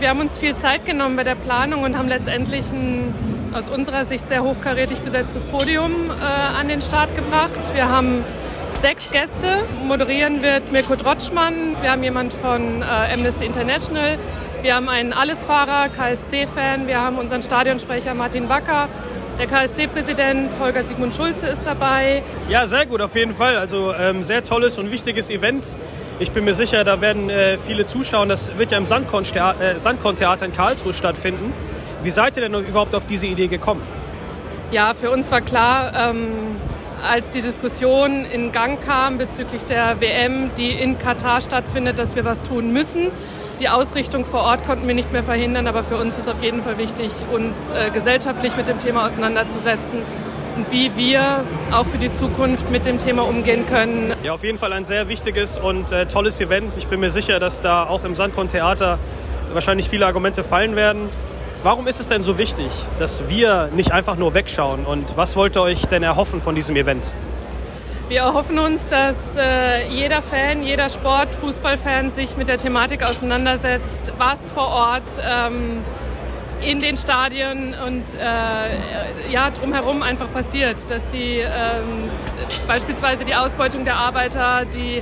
Wir 0.00 0.08
haben 0.08 0.18
uns 0.18 0.36
viel 0.36 0.56
Zeit 0.56 0.86
genommen 0.86 1.14
bei 1.14 1.22
der 1.22 1.36
Planung 1.36 1.84
und 1.84 1.96
haben 1.96 2.08
letztendlich 2.08 2.68
ein 2.72 3.14
aus 3.54 3.68
unserer 3.68 4.04
Sicht 4.04 4.28
sehr 4.28 4.42
hochkarätig 4.42 5.00
besetztes 5.00 5.44
Podium 5.44 6.10
äh, 6.10 6.12
an 6.22 6.68
den 6.68 6.80
Start 6.80 7.14
gebracht. 7.14 7.50
Wir 7.74 7.88
haben 7.88 8.24
sechs 8.80 9.10
Gäste. 9.10 9.64
Moderieren 9.84 10.42
wird 10.42 10.72
Mirko 10.72 10.96
Drotschmann. 10.96 11.76
Wir 11.80 11.92
haben 11.92 12.02
jemand 12.02 12.32
von 12.32 12.82
äh, 12.82 12.84
Amnesty 13.14 13.44
International. 13.44 14.18
Wir 14.62 14.74
haben 14.74 14.88
einen 14.88 15.12
Allesfahrer, 15.12 15.88
KSC-Fan. 15.88 16.86
Wir 16.86 17.00
haben 17.00 17.18
unseren 17.18 17.42
Stadionsprecher 17.42 18.14
Martin 18.14 18.48
Wacker. 18.48 18.88
Der 19.38 19.46
KSC-Präsident 19.46 20.58
Holger 20.60 20.84
Sigmund 20.84 21.14
Schulze 21.14 21.48
ist 21.48 21.66
dabei. 21.66 22.22
Ja, 22.48 22.66
sehr 22.66 22.86
gut, 22.86 23.00
auf 23.00 23.14
jeden 23.16 23.34
Fall. 23.34 23.56
Also 23.56 23.92
ähm, 23.94 24.22
sehr 24.22 24.42
tolles 24.42 24.78
und 24.78 24.90
wichtiges 24.90 25.30
Event. 25.30 25.76
Ich 26.18 26.32
bin 26.32 26.44
mir 26.44 26.54
sicher, 26.54 26.84
da 26.84 27.00
werden 27.00 27.28
äh, 27.28 27.58
viele 27.58 27.86
zuschauen. 27.86 28.28
Das 28.28 28.56
wird 28.56 28.70
ja 28.70 28.78
im 28.78 28.84
äh, 28.84 29.78
Sandkorn-Theater 29.78 30.46
in 30.46 30.52
Karlsruhe 30.52 30.92
stattfinden. 30.92 31.52
Wie 32.02 32.10
seid 32.10 32.36
ihr 32.36 32.48
denn 32.48 32.54
überhaupt 32.54 32.94
auf 32.94 33.06
diese 33.08 33.26
Idee 33.26 33.46
gekommen? 33.46 33.82
Ja, 34.72 34.94
für 34.94 35.10
uns 35.10 35.30
war 35.30 35.40
klar, 35.40 35.92
ähm, 36.10 36.32
als 37.02 37.30
die 37.30 37.42
Diskussion 37.42 38.24
in 38.24 38.52
Gang 38.52 38.80
kam 38.84 39.18
bezüglich 39.18 39.64
der 39.64 40.00
WM, 40.00 40.50
die 40.56 40.70
in 40.70 40.98
Katar 40.98 41.40
stattfindet, 41.40 41.98
dass 41.98 42.16
wir 42.16 42.24
was 42.24 42.42
tun 42.42 42.72
müssen. 42.72 43.10
Die 43.60 43.68
Ausrichtung 43.68 44.24
vor 44.24 44.40
Ort 44.40 44.64
konnten 44.64 44.86
wir 44.86 44.94
nicht 44.94 45.12
mehr 45.12 45.22
verhindern, 45.22 45.66
aber 45.66 45.84
für 45.84 45.96
uns 45.96 46.18
ist 46.18 46.28
auf 46.28 46.42
jeden 46.42 46.62
Fall 46.62 46.78
wichtig, 46.78 47.10
uns 47.32 47.70
äh, 47.70 47.90
gesellschaftlich 47.90 48.56
mit 48.56 48.66
dem 48.66 48.78
Thema 48.78 49.06
auseinanderzusetzen 49.06 50.00
und 50.56 50.72
wie 50.72 50.96
wir 50.96 51.44
auch 51.70 51.86
für 51.86 51.98
die 51.98 52.12
Zukunft 52.12 52.70
mit 52.70 52.86
dem 52.86 52.98
Thema 52.98 53.22
umgehen 53.22 53.66
können. 53.66 54.14
Ja, 54.22 54.32
auf 54.32 54.44
jeden 54.44 54.58
Fall 54.58 54.72
ein 54.72 54.84
sehr 54.84 55.08
wichtiges 55.08 55.58
und 55.58 55.92
äh, 55.92 56.06
tolles 56.06 56.40
Event. 56.40 56.76
Ich 56.76 56.88
bin 56.88 57.00
mir 57.00 57.10
sicher, 57.10 57.38
dass 57.38 57.60
da 57.60 57.84
auch 57.84 58.04
im 58.04 58.14
Sandkorn-Theater 58.14 58.98
wahrscheinlich 59.52 59.88
viele 59.88 60.06
Argumente 60.06 60.42
fallen 60.42 60.76
werden. 60.76 61.08
Warum 61.64 61.86
ist 61.86 62.00
es 62.00 62.08
denn 62.08 62.22
so 62.22 62.38
wichtig, 62.38 62.72
dass 62.98 63.28
wir 63.28 63.68
nicht 63.72 63.92
einfach 63.92 64.16
nur 64.16 64.34
wegschauen? 64.34 64.84
Und 64.84 65.16
was 65.16 65.36
wollt 65.36 65.56
ihr 65.56 65.62
euch 65.62 65.86
denn 65.86 66.02
erhoffen 66.02 66.40
von 66.40 66.56
diesem 66.56 66.74
Event? 66.74 67.12
Wir 68.08 68.22
erhoffen 68.22 68.58
uns, 68.58 68.88
dass 68.88 69.36
äh, 69.36 69.86
jeder 69.86 70.22
Fan, 70.22 70.64
jeder 70.64 70.88
Sport, 70.88 71.36
Fußballfan 71.36 72.10
sich 72.10 72.36
mit 72.36 72.48
der 72.48 72.58
Thematik 72.58 73.04
auseinandersetzt, 73.04 74.12
was 74.18 74.50
vor 74.50 74.66
Ort 74.66 75.22
ähm, 75.24 75.84
in 76.62 76.80
den 76.80 76.96
Stadien 76.96 77.76
und 77.86 78.12
äh, 78.14 79.32
ja, 79.32 79.50
drumherum 79.52 80.02
einfach 80.02 80.32
passiert. 80.32 80.90
Dass 80.90 81.06
die 81.06 81.38
ähm, 81.38 82.10
beispielsweise 82.66 83.24
die 83.24 83.36
Ausbeutung 83.36 83.84
der 83.84 83.98
Arbeiter, 83.98 84.64
die, 84.64 85.00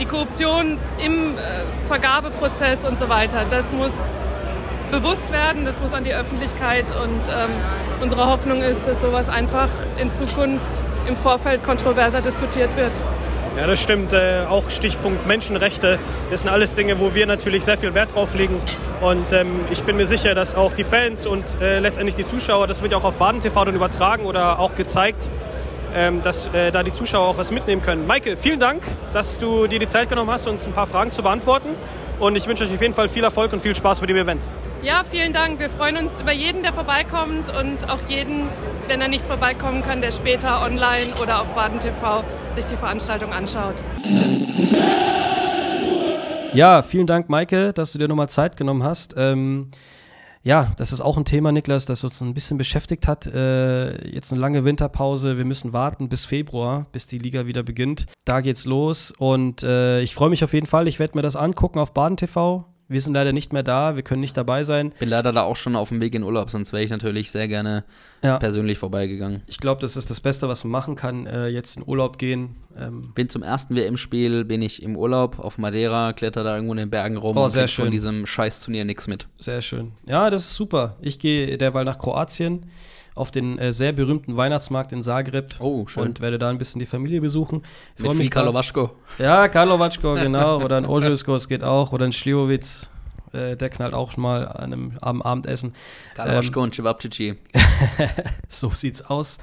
die 0.00 0.06
Korruption 0.06 0.76
im 0.98 1.38
äh, 1.38 1.86
Vergabeprozess 1.86 2.84
und 2.84 2.98
so 2.98 3.08
weiter, 3.08 3.44
das 3.48 3.70
muss 3.70 3.92
bewusst 4.90 5.32
werden, 5.32 5.64
das 5.64 5.80
muss 5.80 5.92
an 5.92 6.04
die 6.04 6.14
Öffentlichkeit 6.14 6.86
und 6.92 7.28
ähm, 7.28 7.50
unsere 8.00 8.26
Hoffnung 8.26 8.62
ist, 8.62 8.86
dass 8.86 9.00
sowas 9.00 9.28
einfach 9.28 9.68
in 9.98 10.12
Zukunft 10.14 10.82
im 11.06 11.16
Vorfeld 11.16 11.64
kontroverser 11.64 12.20
diskutiert 12.20 12.76
wird. 12.76 12.92
Ja, 13.56 13.66
das 13.66 13.80
stimmt. 13.80 14.12
Äh, 14.12 14.44
auch 14.48 14.70
Stichpunkt 14.70 15.26
Menschenrechte. 15.26 15.98
Das 16.30 16.42
sind 16.42 16.50
alles 16.50 16.74
Dinge, 16.74 17.00
wo 17.00 17.14
wir 17.14 17.26
natürlich 17.26 17.64
sehr 17.64 17.76
viel 17.76 17.94
Wert 17.94 18.14
drauf 18.14 18.34
legen. 18.34 18.60
Und 19.00 19.32
ähm, 19.32 19.60
ich 19.70 19.82
bin 19.82 19.96
mir 19.96 20.06
sicher, 20.06 20.34
dass 20.34 20.54
auch 20.54 20.72
die 20.72 20.84
Fans 20.84 21.26
und 21.26 21.44
äh, 21.60 21.80
letztendlich 21.80 22.14
die 22.14 22.26
Zuschauer, 22.26 22.66
das 22.68 22.80
wird 22.80 22.92
ja 22.92 22.98
auch 22.98 23.04
auf 23.04 23.16
Baden 23.16 23.40
TV 23.40 23.64
dann 23.64 23.74
übertragen 23.74 24.24
oder 24.24 24.60
auch 24.60 24.76
gezeigt, 24.76 25.28
ähm, 25.94 26.22
dass 26.22 26.46
äh, 26.54 26.70
da 26.70 26.84
die 26.84 26.92
Zuschauer 26.92 27.26
auch 27.26 27.38
was 27.38 27.50
mitnehmen 27.50 27.82
können. 27.82 28.06
Maike, 28.06 28.36
vielen 28.36 28.60
Dank, 28.60 28.82
dass 29.12 29.38
du 29.38 29.66
dir 29.66 29.80
die 29.80 29.88
Zeit 29.88 30.08
genommen 30.08 30.30
hast, 30.30 30.46
uns 30.46 30.66
ein 30.66 30.72
paar 30.72 30.86
Fragen 30.86 31.10
zu 31.10 31.22
beantworten. 31.22 31.70
Und 32.20 32.36
ich 32.36 32.46
wünsche 32.46 32.64
euch 32.64 32.74
auf 32.74 32.82
jeden 32.82 32.92
Fall 32.92 33.08
viel 33.08 33.24
Erfolg 33.24 33.50
und 33.54 33.60
viel 33.60 33.74
Spaß 33.74 34.00
bei 34.00 34.06
dem 34.06 34.16
Event. 34.18 34.42
Ja, 34.82 35.02
vielen 35.04 35.32
Dank. 35.32 35.58
Wir 35.58 35.70
freuen 35.70 35.96
uns 35.96 36.20
über 36.20 36.32
jeden, 36.32 36.62
der 36.62 36.74
vorbeikommt 36.74 37.48
und 37.48 37.88
auch 37.88 37.98
jeden, 38.08 38.42
wenn 38.88 39.00
er 39.00 39.08
nicht 39.08 39.24
vorbeikommen 39.24 39.82
kann, 39.82 40.02
der 40.02 40.12
später 40.12 40.62
online 40.62 41.14
oder 41.22 41.40
auf 41.40 41.48
Baden 41.54 41.80
TV 41.80 42.22
sich 42.54 42.66
die 42.66 42.76
Veranstaltung 42.76 43.32
anschaut. 43.32 43.76
Ja, 46.52 46.82
vielen 46.82 47.06
Dank, 47.06 47.30
Maike, 47.30 47.72
dass 47.72 47.92
du 47.92 47.98
dir 47.98 48.08
nochmal 48.08 48.28
Zeit 48.28 48.56
genommen 48.56 48.84
hast. 48.84 49.14
Ähm, 49.16 49.70
ja, 50.42 50.70
das 50.76 50.92
ist 50.92 51.00
auch 51.00 51.18
ein 51.18 51.24
Thema, 51.24 51.52
Niklas, 51.52 51.84
das 51.84 52.02
uns 52.02 52.20
ein 52.22 52.32
bisschen 52.32 52.56
beschäftigt 52.56 53.06
hat. 53.06 53.26
Äh, 53.26 54.08
jetzt 54.08 54.32
eine 54.32 54.40
lange 54.40 54.64
Winterpause. 54.64 55.36
Wir 55.36 55.44
müssen 55.44 55.72
warten 55.72 56.08
bis 56.08 56.24
Februar, 56.24 56.86
bis 56.92 57.06
die 57.06 57.18
Liga 57.18 57.46
wieder 57.46 57.62
beginnt. 57.62 58.06
Da 58.24 58.40
geht's 58.40 58.64
los 58.64 59.12
und 59.18 59.62
äh, 59.62 60.00
ich 60.00 60.14
freue 60.14 60.30
mich 60.30 60.42
auf 60.42 60.54
jeden 60.54 60.66
Fall. 60.66 60.88
Ich 60.88 60.98
werde 60.98 61.18
mir 61.18 61.22
das 61.22 61.36
angucken 61.36 61.78
auf 61.78 61.92
Baden 61.92 62.16
TV. 62.16 62.69
Wir 62.90 63.00
sind 63.00 63.14
leider 63.14 63.32
nicht 63.32 63.52
mehr 63.52 63.62
da, 63.62 63.94
wir 63.94 64.02
können 64.02 64.20
nicht 64.20 64.36
dabei 64.36 64.64
sein. 64.64 64.92
Bin 64.98 65.08
leider 65.08 65.30
da 65.30 65.44
auch 65.44 65.54
schon 65.54 65.76
auf 65.76 65.90
dem 65.90 66.00
Weg 66.00 66.12
in 66.12 66.24
Urlaub, 66.24 66.50
sonst 66.50 66.72
wäre 66.72 66.82
ich 66.82 66.90
natürlich 66.90 67.30
sehr 67.30 67.46
gerne 67.46 67.84
ja. 68.24 68.36
persönlich 68.38 68.78
vorbeigegangen. 68.78 69.42
Ich 69.46 69.58
glaube, 69.58 69.80
das 69.80 69.96
ist 69.96 70.10
das 70.10 70.18
Beste, 70.18 70.48
was 70.48 70.64
man 70.64 70.72
machen 70.72 70.96
kann, 70.96 71.24
äh, 71.26 71.46
jetzt 71.46 71.76
in 71.76 71.84
Urlaub 71.86 72.18
gehen. 72.18 72.56
Ähm 72.76 73.12
bin 73.14 73.28
zum 73.28 73.44
ersten 73.44 73.76
WM-Spiel, 73.76 74.44
bin 74.44 74.60
ich 74.60 74.82
im 74.82 74.96
Urlaub 74.96 75.38
auf 75.38 75.56
Madeira, 75.56 76.12
kletter 76.14 76.42
da 76.42 76.56
irgendwo 76.56 76.72
in 76.72 76.78
den 76.78 76.90
Bergen 76.90 77.16
rum 77.16 77.36
oh, 77.36 77.44
und 77.44 77.50
sehr 77.50 77.68
schön. 77.68 77.84
von 77.84 77.92
diesem 77.92 78.26
Scheiß-Turnier 78.26 78.84
nichts 78.84 79.06
mit. 79.06 79.28
Sehr 79.38 79.62
schön. 79.62 79.92
Ja, 80.04 80.28
das 80.28 80.46
ist 80.46 80.54
super. 80.54 80.96
Ich 81.00 81.20
gehe 81.20 81.58
derweil 81.58 81.84
nach 81.84 81.98
Kroatien 81.98 82.66
auf 83.20 83.30
den 83.30 83.58
äh, 83.58 83.70
sehr 83.70 83.92
berühmten 83.92 84.36
Weihnachtsmarkt 84.36 84.92
in 84.92 85.02
Zagreb 85.02 85.48
oh, 85.58 85.86
schön. 85.86 86.04
und 86.04 86.20
werde 86.20 86.38
da 86.38 86.48
ein 86.48 86.56
bisschen 86.56 86.78
die 86.78 86.86
Familie 86.86 87.20
besuchen. 87.20 87.62
Mit 87.98 88.12
viel 88.14 88.30
Karlovačko. 88.30 88.90
Ja, 89.18 89.46
Karlovačko, 89.46 90.14
genau. 90.22 90.62
Oder 90.62 90.78
ein 90.78 90.86
Ožujsko, 90.86 91.36
es 91.36 91.46
geht 91.46 91.62
auch. 91.62 91.92
Oder 91.92 92.06
ein 92.06 92.12
Slivovitz. 92.12 92.88
Äh, 93.32 93.56
der 93.56 93.68
knallt 93.68 93.92
auch 93.92 94.16
mal 94.16 94.48
an 94.48 94.72
einem, 94.72 94.92
am 95.02 95.20
Abendessen. 95.20 95.74
Karlovačko 96.14 96.60
ähm, 96.60 96.64
und 96.64 96.74
Cevapcici. 96.74 97.36
so 98.48 98.70
sieht's 98.70 99.02
aus. 99.02 99.38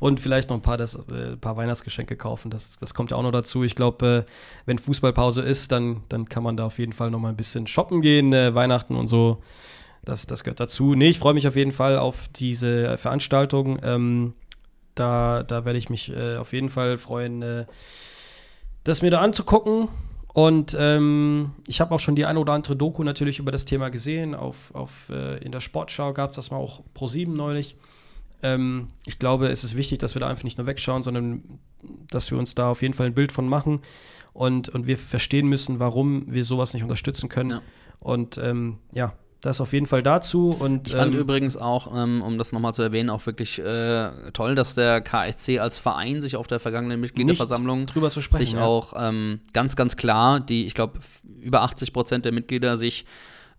Und 0.00 0.18
vielleicht 0.18 0.50
noch 0.50 0.56
ein 0.56 0.62
paar, 0.62 0.76
das, 0.76 0.96
äh, 0.96 1.36
paar 1.36 1.56
Weihnachtsgeschenke 1.56 2.16
kaufen. 2.16 2.50
Das, 2.50 2.78
das 2.80 2.94
kommt 2.94 3.12
ja 3.12 3.16
auch 3.16 3.22
noch 3.22 3.30
dazu. 3.30 3.62
Ich 3.62 3.76
glaube, 3.76 4.26
äh, 4.26 4.30
wenn 4.66 4.78
Fußballpause 4.78 5.42
ist, 5.42 5.70
dann, 5.70 6.02
dann 6.08 6.28
kann 6.28 6.42
man 6.42 6.56
da 6.56 6.66
auf 6.66 6.80
jeden 6.80 6.92
Fall 6.92 7.12
noch 7.12 7.20
mal 7.20 7.28
ein 7.28 7.36
bisschen 7.36 7.68
shoppen 7.68 8.02
gehen, 8.02 8.32
äh, 8.32 8.56
Weihnachten 8.56 8.96
und 8.96 9.06
so. 9.06 9.40
Das, 10.04 10.26
das 10.26 10.44
gehört 10.44 10.60
dazu. 10.60 10.94
Nee, 10.94 11.10
ich 11.10 11.18
freue 11.18 11.34
mich 11.34 11.46
auf 11.46 11.56
jeden 11.56 11.72
Fall 11.72 11.98
auf 11.98 12.28
diese 12.28 12.96
Veranstaltung. 12.96 13.78
Ähm, 13.82 14.34
da, 14.94 15.42
da 15.42 15.64
werde 15.64 15.78
ich 15.78 15.90
mich 15.90 16.10
äh, 16.10 16.36
auf 16.36 16.52
jeden 16.52 16.70
Fall 16.70 16.98
freuen, 16.98 17.42
äh, 17.42 17.66
das 18.84 19.02
mir 19.02 19.10
da 19.10 19.20
anzugucken. 19.20 19.88
Und 20.32 20.76
ähm, 20.78 21.52
ich 21.66 21.80
habe 21.80 21.94
auch 21.94 22.00
schon 22.00 22.14
die 22.14 22.24
eine 22.24 22.38
oder 22.38 22.52
andere 22.52 22.76
Doku 22.76 23.02
natürlich 23.02 23.38
über 23.40 23.50
das 23.50 23.64
Thema 23.64 23.90
gesehen. 23.90 24.34
Auf, 24.34 24.74
auf, 24.74 25.08
äh, 25.10 25.38
in 25.38 25.52
der 25.52 25.60
Sportschau 25.60 26.12
gab 26.12 26.30
es 26.30 26.36
das 26.36 26.50
mal 26.50 26.56
auch 26.56 26.82
pro 26.94 27.08
sieben 27.08 27.34
neulich. 27.34 27.76
Ähm, 28.42 28.88
ich 29.06 29.18
glaube, 29.18 29.48
es 29.48 29.64
ist 29.64 29.76
wichtig, 29.76 29.98
dass 29.98 30.14
wir 30.14 30.20
da 30.20 30.28
einfach 30.28 30.44
nicht 30.44 30.56
nur 30.56 30.66
wegschauen, 30.66 31.02
sondern 31.02 31.42
dass 32.10 32.30
wir 32.30 32.38
uns 32.38 32.54
da 32.54 32.70
auf 32.70 32.82
jeden 32.82 32.94
Fall 32.94 33.06
ein 33.06 33.14
Bild 33.14 33.32
von 33.32 33.48
machen 33.48 33.80
und, 34.32 34.68
und 34.68 34.86
wir 34.86 34.98
verstehen 34.98 35.48
müssen, 35.48 35.78
warum 35.78 36.24
wir 36.32 36.44
sowas 36.44 36.74
nicht 36.74 36.82
unterstützen 36.82 37.28
können. 37.28 37.50
Ja. 37.50 37.62
Und 37.98 38.38
ähm, 38.38 38.78
ja, 38.92 39.14
das 39.40 39.60
auf 39.60 39.72
jeden 39.72 39.86
Fall 39.86 40.02
dazu. 40.02 40.54
Und, 40.58 40.88
ich 40.88 40.94
fand 40.94 41.14
ähm, 41.14 41.20
übrigens 41.20 41.56
auch, 41.56 41.94
ähm, 41.96 42.22
um 42.22 42.38
das 42.38 42.52
nochmal 42.52 42.74
zu 42.74 42.82
erwähnen, 42.82 43.10
auch 43.10 43.24
wirklich 43.26 43.58
äh, 43.58 44.10
toll, 44.32 44.54
dass 44.54 44.74
der 44.74 45.00
KSC 45.00 45.58
als 45.58 45.78
Verein 45.78 46.20
sich 46.20 46.36
auf 46.36 46.46
der 46.46 46.60
vergangenen 46.60 47.00
Mitgliederversammlung 47.00 47.86
drüber 47.86 48.10
zu 48.10 48.20
sprechen, 48.20 48.46
sich 48.46 48.54
ja. 48.54 48.64
auch 48.64 48.92
ähm, 48.96 49.40
ganz, 49.52 49.76
ganz 49.76 49.96
klar, 49.96 50.40
die, 50.40 50.66
ich 50.66 50.74
glaube, 50.74 51.00
über 51.40 51.62
80 51.62 51.92
Prozent 51.92 52.24
der 52.24 52.32
Mitglieder 52.32 52.76
sich 52.76 53.06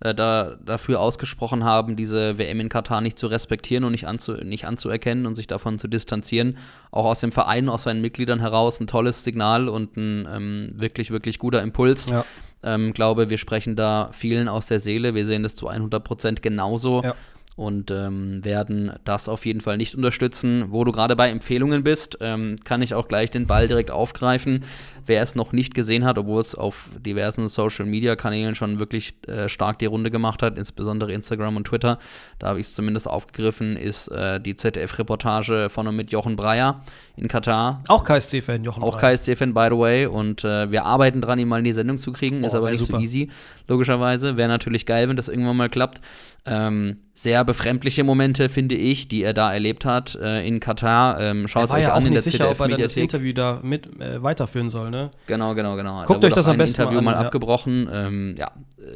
äh, 0.02 0.14
da, 0.14 0.56
dafür 0.64 1.00
ausgesprochen 1.00 1.64
haben, 1.64 1.96
diese 1.96 2.38
WM 2.38 2.60
in 2.60 2.70
Katar 2.70 3.02
nicht 3.02 3.18
zu 3.18 3.28
respektieren 3.28 3.84
und 3.84 3.92
nicht, 3.92 4.08
anzu, 4.08 4.34
nicht 4.34 4.66
anzuerkennen 4.66 5.26
und 5.26 5.36
sich 5.36 5.48
davon 5.48 5.80
zu 5.80 5.88
distanzieren. 5.88 6.58
Auch 6.92 7.06
aus 7.06 7.22
dem 7.22 7.32
Verein, 7.32 7.70
aus 7.70 7.84
seinen 7.84 8.02
Mitgliedern 8.02 8.40
heraus 8.40 8.80
ein 8.80 8.88
tolles 8.88 9.24
Signal 9.24 9.68
und 9.68 9.98
ein 9.98 10.28
ähm, 10.32 10.74
wirklich, 10.76 11.10
wirklich 11.10 11.40
guter 11.40 11.62
Impuls. 11.62 12.08
Ja 12.08 12.24
ähm, 12.64 12.94
glaube, 12.94 13.30
wir 13.30 13.38
sprechen 13.38 13.76
da 13.76 14.10
vielen 14.14 14.48
aus 14.48 14.68
der 14.68 14.80
Seele. 14.80 15.16
Wir 15.16 15.26
sehen 15.26 15.44
das 15.44 15.56
zu 15.56 15.68
100 15.68 16.04
Prozent 16.04 16.42
genauso. 16.42 17.02
Ja 17.04 17.16
und 17.56 17.92
ähm, 17.92 18.44
werden 18.46 18.94
das 19.04 19.28
auf 19.28 19.46
jeden 19.46 19.62
Fall 19.62 19.78
nicht 19.78 19.96
unterstützen. 19.96 20.66
Wo 20.70 20.84
du 20.84 20.92
gerade 20.92 21.16
bei 21.16 21.30
Empfehlungen 21.30 21.84
bist, 21.84 22.18
ähm, 22.22 22.58
kann 22.64 22.82
ich 22.82 22.94
auch 22.94 23.08
gleich 23.08 23.30
den 23.30 23.46
Ball 23.46 23.68
direkt 23.68 23.92
aufgreifen. 23.92 24.64
Wer 25.06 25.22
es 25.22 25.36
noch 25.36 25.52
nicht 25.52 25.74
gesehen 25.74 26.06
hat, 26.06 26.18
obwohl 26.18 26.42
es 26.42 26.56
auf 26.56 26.90
diversen 27.06 27.50
Social-Media-Kanälen 27.50 28.56
schon 28.56 28.80
wirklich 28.80 29.16
äh, 29.28 29.50
stark 29.50 29.80
die 29.80 29.86
Runde 29.86 30.12
gemacht 30.12 30.42
hat, 30.42 30.58
insbesondere 30.58 31.12
Instagram 31.12 31.58
und 31.58 31.68
Twitter, 31.68 32.00
da 32.40 32.48
habe 32.48 32.60
ich 32.60 32.68
es 32.68 32.74
zumindest 32.74 33.08
aufgegriffen, 33.08 33.76
ist 33.76 34.08
äh, 34.08 34.40
die 34.40 34.56
ZDF-Reportage 34.56 35.70
von 35.70 35.88
und 35.88 35.96
mit 35.96 36.12
Jochen 36.12 36.36
Breyer 36.36 36.82
in 37.18 37.28
Katar. 37.28 37.84
Auch 37.88 38.04
KSC-Fan, 38.04 38.64
Jochen 38.64 38.82
Auch 38.82 38.98
KSC-Fan, 38.98 39.54
by 39.54 39.68
the 39.70 39.78
way. 39.78 40.06
Und 40.06 40.44
äh, 40.44 40.72
wir 40.72 40.86
arbeiten 40.86 41.22
dran, 41.22 41.38
ihn 41.38 41.48
mal 41.48 41.60
in 41.60 41.66
die 41.66 41.74
Sendung 41.74 41.98
zu 41.98 42.12
kriegen. 42.12 42.44
Oh, 42.44 42.48
ist 42.48 42.56
aber 42.56 42.72
nicht 42.72 42.80
super. 42.80 42.98
so 42.98 43.04
easy, 43.04 43.30
logischerweise. 43.68 44.38
Wäre 44.38 44.50
natürlich 44.50 44.86
geil, 44.86 45.10
wenn 45.10 45.18
das 45.18 45.28
irgendwann 45.28 45.58
mal 45.58 45.70
klappt. 45.70 46.02
Ähm, 46.46 46.98
sehr 47.14 47.41
befremdliche 47.44 48.04
Momente, 48.04 48.50
finde 48.50 48.76
ich, 48.76 49.08
die 49.08 49.24
er 49.24 49.34
da 49.34 49.54
erlebt 49.54 49.86
hat 49.86 50.16
äh, 50.16 50.46
in 50.46 50.60
Katar. 50.60 51.20
Ähm, 51.20 51.48
Schaut 51.48 51.70
es 51.70 51.76
euch 51.76 51.84
ja 51.84 51.94
an 51.94 52.06
in 52.06 52.14
der 52.14 52.22
sicher, 52.22 52.46
ZDF 52.46 52.60
ob 52.60 52.70
er 52.70 52.78
das 52.78 52.98
Interview 52.98 53.34
da 53.34 53.60
mit 53.64 53.88
äh, 54.02 54.22
weiterführen 54.22 54.70
soll, 54.70 54.90
ne? 54.90 55.12
Genau, 55.28 55.56
genau, 55.56 55.76
genau. 55.76 56.04
Guckt 56.06 56.24
da 56.24 56.28
euch 56.28 56.34
das 56.34 56.48
am 56.48 56.58
besten 56.58 56.82
Interview 56.82 57.02
mal, 57.02 57.14
an, 57.14 57.20
mal 57.20 57.26
abgebrochen. 57.26 57.86
Ja, 57.86 58.08
ähm, 58.08 58.36
ja. 58.38 58.52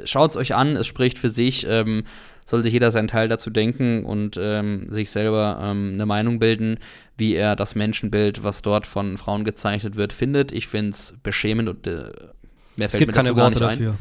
schaut 0.06 0.32
es 0.32 0.38
euch 0.38 0.56
an. 0.56 0.76
Es 0.76 0.88
spricht 0.88 1.20
für 1.20 1.30
sich. 1.30 1.66
Ähm, 1.68 2.04
sollte 2.46 2.70
jeder 2.70 2.92
seinen 2.92 3.08
Teil 3.08 3.28
dazu 3.28 3.50
denken 3.50 4.06
und 4.06 4.38
ähm, 4.40 4.88
sich 4.92 5.10
selber 5.10 5.60
ähm, 5.62 5.92
eine 5.94 6.06
Meinung 6.06 6.40
bilden, 6.40 6.78
wie 7.18 7.34
er 7.34 7.56
das 7.56 7.74
Menschenbild, 7.74 8.44
was 8.44 8.62
dort 8.62 8.86
von 8.86 9.18
Frauen 9.18 9.44
gezeichnet 9.44 9.96
wird, 9.96 10.14
findet. 10.14 10.52
Ich 10.52 10.68
finde 10.68 10.92
es 10.92 11.16
beschämend 11.24 11.70
und 11.70 11.88
äh, 11.88 11.92
mehr 11.92 12.90
fällt 12.90 12.94
es 12.94 12.98
gibt 13.00 13.08
mir 13.08 13.14
keine 13.14 13.36
Worte 13.36 13.60
dafür. 13.60 13.96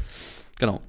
Genau. 0.59 0.81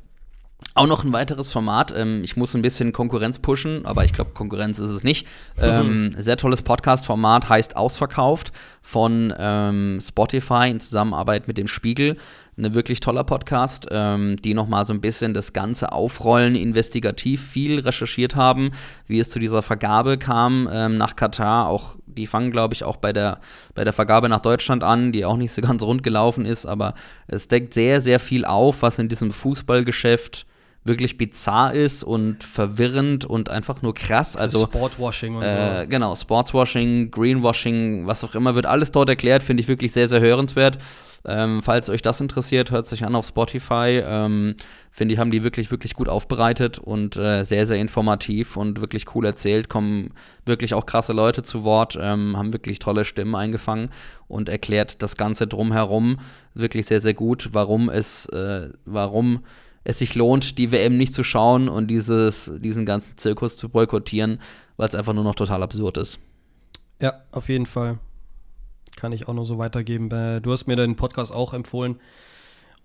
Auch 0.77 0.87
noch 0.87 1.05
ein 1.05 1.13
weiteres 1.15 1.49
Format. 1.49 1.95
Ähm, 1.97 2.23
ich 2.23 2.37
muss 2.37 2.55
ein 2.55 2.61
bisschen 2.61 2.93
Konkurrenz 2.93 3.39
pushen, 3.39 3.87
aber 3.87 4.05
ich 4.05 4.13
glaube, 4.13 4.33
Konkurrenz 4.33 4.79
ist 4.79 4.91
es 4.91 5.05
nicht. 5.05 5.27
Ähm, 5.59 6.09
mhm. 6.09 6.23
Sehr 6.23 6.37
tolles 6.37 6.61
Podcast-Format 6.61 7.49
heißt 7.49 7.77
Ausverkauft 7.77 8.53
von 8.83 9.33
ähm, 9.39 9.99
Spotify 10.03 10.69
in 10.69 10.79
Zusammenarbeit 10.79 11.49
mit 11.49 11.57
dem 11.57 11.67
Spiegel. 11.67 12.19
Ein 12.59 12.75
wirklich 12.75 13.01
toller 13.01 13.25
Podcast, 13.25 13.87
ähm, 13.91 14.37
die 14.43 14.53
nochmal 14.53 14.85
so 14.85 14.93
ein 14.93 15.01
bisschen 15.01 15.33
das 15.33 15.55
Ganze 15.55 15.93
aufrollen, 15.93 16.55
investigativ 16.55 17.43
viel 17.43 17.81
recherchiert 17.81 18.37
haben, 18.37 18.73
wie 19.07 19.19
es 19.19 19.31
zu 19.31 19.39
dieser 19.39 19.63
Vergabe 19.63 20.19
kam 20.19 20.69
ähm, 20.71 20.97
nach 20.97 21.17
Katar. 21.17 21.71
Auch 21.71 21.97
die 22.05 22.27
fangen, 22.27 22.51
glaube 22.51 22.75
ich, 22.75 22.85
auch 22.85 22.97
bei 22.97 23.15
der, 23.15 23.41
bei 23.75 23.85
der 23.85 23.95
Vergabe 23.95 24.29
nach 24.29 24.41
Deutschland 24.41 24.85
an, 24.85 25.11
die 25.13 25.25
auch 25.25 25.39
nicht 25.39 25.53
so 25.53 25.63
ganz 25.63 25.83
rund 25.83 26.03
gelaufen 26.03 26.45
ist, 26.45 26.67
aber 26.67 26.93
es 27.29 27.49
deckt 27.49 27.73
sehr, 27.73 28.03
sehr 28.03 28.21
viel 28.21 28.45
auf, 28.45 28.83
was 28.83 28.99
in 28.99 29.09
diesem 29.09 29.33
Fußballgeschäft 29.33 30.45
wirklich 30.87 31.17
bizarr 31.17 31.75
ist 31.75 32.03
und 32.03 32.45
verwirrend 32.45 33.25
und 33.25 33.49
einfach 33.49 33.83
nur 33.83 33.95
krass. 33.95 34.37
Also 34.37 34.67
Sportwashing 34.67 35.37
und 35.37 35.43
äh, 35.43 35.83
so. 35.83 35.89
Genau, 35.89 36.15
Sportswashing, 36.15 37.11
Greenwashing, 37.11 38.07
was 38.07 38.25
auch 38.25 38.35
immer, 38.35 38.55
wird 38.55 38.67
alles 38.67 38.93
dort 38.93 39.09
erklärt, 39.09 39.43
finde 39.43 39.63
ich 39.63 39.69
wirklich 39.69 39.93
sehr, 39.93 40.09
sehr 40.09 40.21
hörenswert. 40.21 40.79
Ähm, 41.29 41.61
falls 41.61 41.91
euch 41.91 42.03
das 42.03 42.21
interessiert, 42.21 42.71
hört 42.71 42.87
sich 42.87 43.05
an 43.05 43.17
auf 43.17 43.27
Spotify. 43.27 44.01
Ähm, 44.05 44.55
Finde 44.93 45.13
ich, 45.13 45.21
haben 45.21 45.33
die 45.33 45.43
wirklich, 45.43 45.71
wirklich 45.71 45.95
gut 45.95 46.09
aufbereitet 46.09 46.79
und 46.79 47.17
äh, 47.17 47.43
sehr, 47.43 47.67
sehr 47.67 47.79
informativ 47.79 48.57
und 48.57 48.81
wirklich 48.81 49.15
cool 49.15 49.27
erzählt. 49.27 49.69
Kommen 49.69 50.15
wirklich 50.45 50.73
auch 50.73 50.87
krasse 50.87 51.13
Leute 51.13 51.43
zu 51.43 51.65
Wort, 51.65 51.99
ähm, 52.01 52.37
haben 52.37 52.53
wirklich 52.53 52.79
tolle 52.79 53.05
Stimmen 53.05 53.35
eingefangen 53.35 53.91
und 54.29 54.49
erklärt 54.49 55.03
das 55.03 55.17
Ganze 55.17 55.49
drumherum 55.49 56.19
wirklich 56.55 56.87
sehr, 56.87 57.01
sehr 57.01 57.15
gut, 57.15 57.51
warum 57.53 57.91
es, 57.91 58.27
äh, 58.27 58.71
warum 58.85 59.41
es 59.89 59.99
sich 59.99 60.17
lohnt, 60.17 60.59
die 60.59 60.73
WM 60.73 60.97
nicht 60.97 61.13
zu 61.13 61.23
schauen 61.23 61.69
und 61.69 61.87
dieses, 61.87 62.51
diesen 62.59 62.85
ganzen 62.87 63.17
Zirkus 63.17 63.57
zu 63.57 63.69
boykottieren, 63.69 64.41
weil 64.77 64.89
es 64.89 64.97
einfach 64.97 65.15
nur 65.15 65.23
noch 65.23 65.37
total 65.37 65.63
absurd 65.63 65.97
ist. 65.97 66.19
Ja, 67.01 67.23
auf 67.31 67.49
jeden 67.49 67.67
Fall. 67.67 68.01
Kann 68.97 69.13
ich 69.13 69.29
auch 69.29 69.35
nur 69.35 69.45
so 69.45 69.59
weitergeben. 69.59 70.11
Äh, 70.11 70.41
du 70.41 70.51
hast 70.51 70.67
mir 70.67 70.75
den 70.75 70.97
Podcast 70.97 71.33
auch 71.33 71.55
empfohlen. 71.55 72.01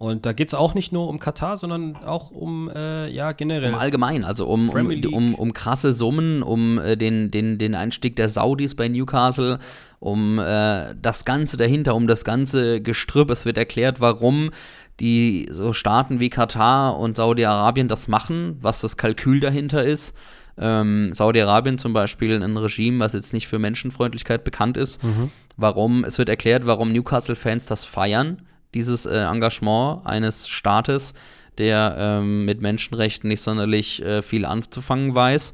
Und 0.01 0.25
da 0.25 0.33
geht 0.33 0.47
es 0.47 0.55
auch 0.55 0.73
nicht 0.73 0.91
nur 0.91 1.07
um 1.07 1.19
Katar, 1.19 1.57
sondern 1.57 1.95
auch 1.95 2.31
um, 2.31 2.71
äh, 2.73 3.07
ja, 3.11 3.33
generell. 3.33 3.71
Um 3.71 3.77
allgemein, 3.77 4.23
also 4.23 4.47
um, 4.47 4.67
um, 4.69 5.03
um, 5.13 5.35
um 5.35 5.53
krasse 5.53 5.93
Summen, 5.93 6.41
um 6.41 6.79
äh, 6.79 6.97
den, 6.97 7.29
den, 7.29 7.59
den 7.59 7.75
Einstieg 7.75 8.15
der 8.15 8.27
Saudis 8.27 8.73
bei 8.73 8.87
Newcastle, 8.87 9.59
um 9.99 10.39
äh, 10.39 10.95
das 10.99 11.23
Ganze 11.23 11.55
dahinter, 11.55 11.93
um 11.93 12.07
das 12.07 12.23
ganze 12.23 12.81
Gestrüpp. 12.81 13.29
Es 13.29 13.45
wird 13.45 13.59
erklärt, 13.59 14.01
warum 14.01 14.49
die 14.99 15.47
so 15.51 15.71
Staaten 15.71 16.19
wie 16.19 16.31
Katar 16.31 16.97
und 16.97 17.17
Saudi-Arabien 17.17 17.87
das 17.87 18.07
machen, 18.07 18.57
was 18.59 18.81
das 18.81 18.97
Kalkül 18.97 19.39
dahinter 19.39 19.83
ist. 19.85 20.15
Ähm, 20.57 21.13
Saudi-Arabien 21.13 21.77
zum 21.77 21.93
Beispiel 21.93 22.41
ein 22.41 22.57
Regime, 22.57 22.99
was 22.99 23.13
jetzt 23.13 23.33
nicht 23.33 23.47
für 23.47 23.59
Menschenfreundlichkeit 23.59 24.43
bekannt 24.43 24.77
ist. 24.77 24.99
Warum, 25.57 26.05
es 26.05 26.17
wird 26.17 26.29
erklärt, 26.29 26.65
warum 26.65 26.91
Newcastle-Fans 26.91 27.67
das 27.67 27.85
feiern, 27.85 28.41
dieses 28.73 29.05
äh, 29.05 29.23
Engagement 29.23 30.05
eines 30.05 30.47
Staates, 30.47 31.13
der 31.57 31.95
ähm, 31.97 32.45
mit 32.45 32.61
Menschenrechten 32.61 33.27
nicht 33.27 33.41
sonderlich 33.41 34.03
äh, 34.03 34.21
viel 34.21 34.45
anzufangen 34.45 35.13
weiß. 35.15 35.53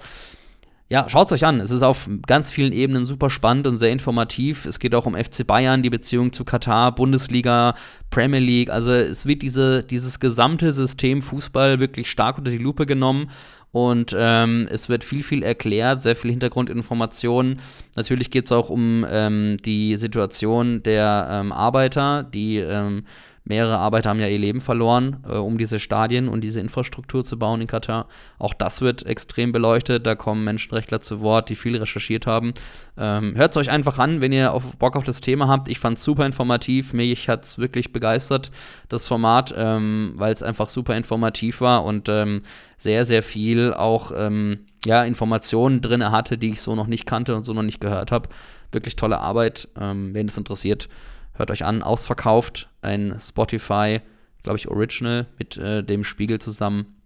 Ja, 0.89 1.09
schaut's 1.09 1.33
euch 1.33 1.45
an. 1.45 1.59
Es 1.59 1.69
ist 1.69 1.81
auf 1.81 2.07
ganz 2.27 2.49
vielen 2.49 2.71
Ebenen 2.71 3.03
super 3.03 3.29
spannend 3.29 3.67
und 3.67 3.75
sehr 3.75 3.91
informativ. 3.91 4.65
Es 4.65 4.79
geht 4.79 4.95
auch 4.95 5.05
um 5.05 5.15
FC 5.15 5.45
Bayern, 5.45 5.83
die 5.83 5.89
Beziehung 5.89 6.31
zu 6.31 6.45
Katar, 6.45 6.95
Bundesliga, 6.95 7.75
Premier 8.09 8.39
League. 8.39 8.69
Also 8.69 8.93
es 8.93 9.25
wird 9.25 9.41
diese, 9.41 9.83
dieses 9.83 10.21
gesamte 10.21 10.71
System 10.71 11.21
Fußball 11.21 11.81
wirklich 11.81 12.09
stark 12.09 12.37
unter 12.37 12.51
die 12.51 12.57
Lupe 12.57 12.85
genommen. 12.85 13.29
Und 13.71 14.15
ähm, 14.17 14.67
es 14.71 14.89
wird 14.89 15.03
viel, 15.03 15.23
viel 15.23 15.43
erklärt, 15.43 16.01
sehr 16.01 16.15
viel 16.15 16.31
Hintergrundinformationen. 16.31 17.59
Natürlich 17.95 18.31
geht 18.31 18.45
es 18.45 18.51
auch 18.51 18.69
um 18.69 19.05
ähm, 19.09 19.57
die 19.63 19.97
Situation 19.97 20.81
der 20.83 21.27
ähm, 21.29 21.51
Arbeiter, 21.51 22.23
die 22.23 22.57
ähm, 22.57 23.03
mehrere 23.47 23.77
Arbeiter 23.77 24.09
haben 24.09 24.19
ja 24.19 24.27
ihr 24.27 24.39
Leben 24.39 24.61
verloren, 24.61 25.17
äh, 25.27 25.37
um 25.37 25.57
diese 25.57 25.79
Stadien 25.79 26.27
und 26.27 26.41
diese 26.41 26.59
Infrastruktur 26.59 27.23
zu 27.23 27.39
bauen 27.39 27.61
in 27.61 27.67
Katar. 27.67 28.07
Auch 28.39 28.53
das 28.53 28.81
wird 28.81 29.05
extrem 29.05 29.51
beleuchtet. 29.51 30.05
Da 30.05 30.15
kommen 30.15 30.43
Menschenrechtler 30.43 31.01
zu 31.01 31.21
Wort, 31.21 31.49
die 31.49 31.55
viel 31.55 31.77
recherchiert 31.77 32.27
haben. 32.27 32.53
Ähm, 32.97 33.35
Hört 33.35 33.51
es 33.51 33.57
euch 33.57 33.69
einfach 33.69 33.99
an, 33.99 34.21
wenn 34.21 34.31
ihr 34.31 34.53
auf 34.53 34.77
Bock 34.77 34.95
auf 34.95 35.03
das 35.03 35.21
Thema 35.21 35.47
habt. 35.47 35.69
Ich 35.69 35.79
fand 35.79 35.97
es 35.97 36.03
super 36.03 36.25
informativ. 36.25 36.93
Mich 36.93 37.29
hat 37.29 37.45
es 37.45 37.57
wirklich 37.57 37.93
begeistert, 37.93 38.51
das 38.89 39.07
Format, 39.07 39.53
ähm, 39.57 40.13
weil 40.15 40.33
es 40.33 40.43
einfach 40.43 40.69
super 40.69 40.95
informativ 40.95 41.61
war 41.61 41.85
und 41.85 42.09
ähm, 42.09 42.41
sehr, 42.77 43.05
sehr 43.05 43.23
viel 43.23 43.73
auch 43.73 44.11
ähm, 44.15 44.59
ja, 44.85 45.03
Informationen 45.03 45.81
drin 45.81 46.11
hatte, 46.11 46.37
die 46.37 46.51
ich 46.51 46.61
so 46.61 46.75
noch 46.75 46.87
nicht 46.87 47.05
kannte 47.05 47.35
und 47.35 47.43
so 47.43 47.53
noch 47.53 47.63
nicht 47.63 47.81
gehört 47.81 48.11
habe. 48.11 48.29
Wirklich 48.71 48.95
tolle 48.95 49.19
Arbeit. 49.19 49.67
Ähm, 49.79 50.13
wen 50.13 50.27
es 50.27 50.37
interessiert, 50.37 50.89
hört 51.37 51.51
euch 51.51 51.65
an. 51.65 51.83
Ausverkauft, 51.83 52.69
ein 52.81 53.17
Spotify, 53.19 54.01
glaube 54.43 54.57
ich, 54.57 54.67
Original 54.67 55.27
mit 55.37 55.57
äh, 55.57 55.83
dem 55.83 56.03
Spiegel 56.03 56.39
zusammen. 56.39 56.97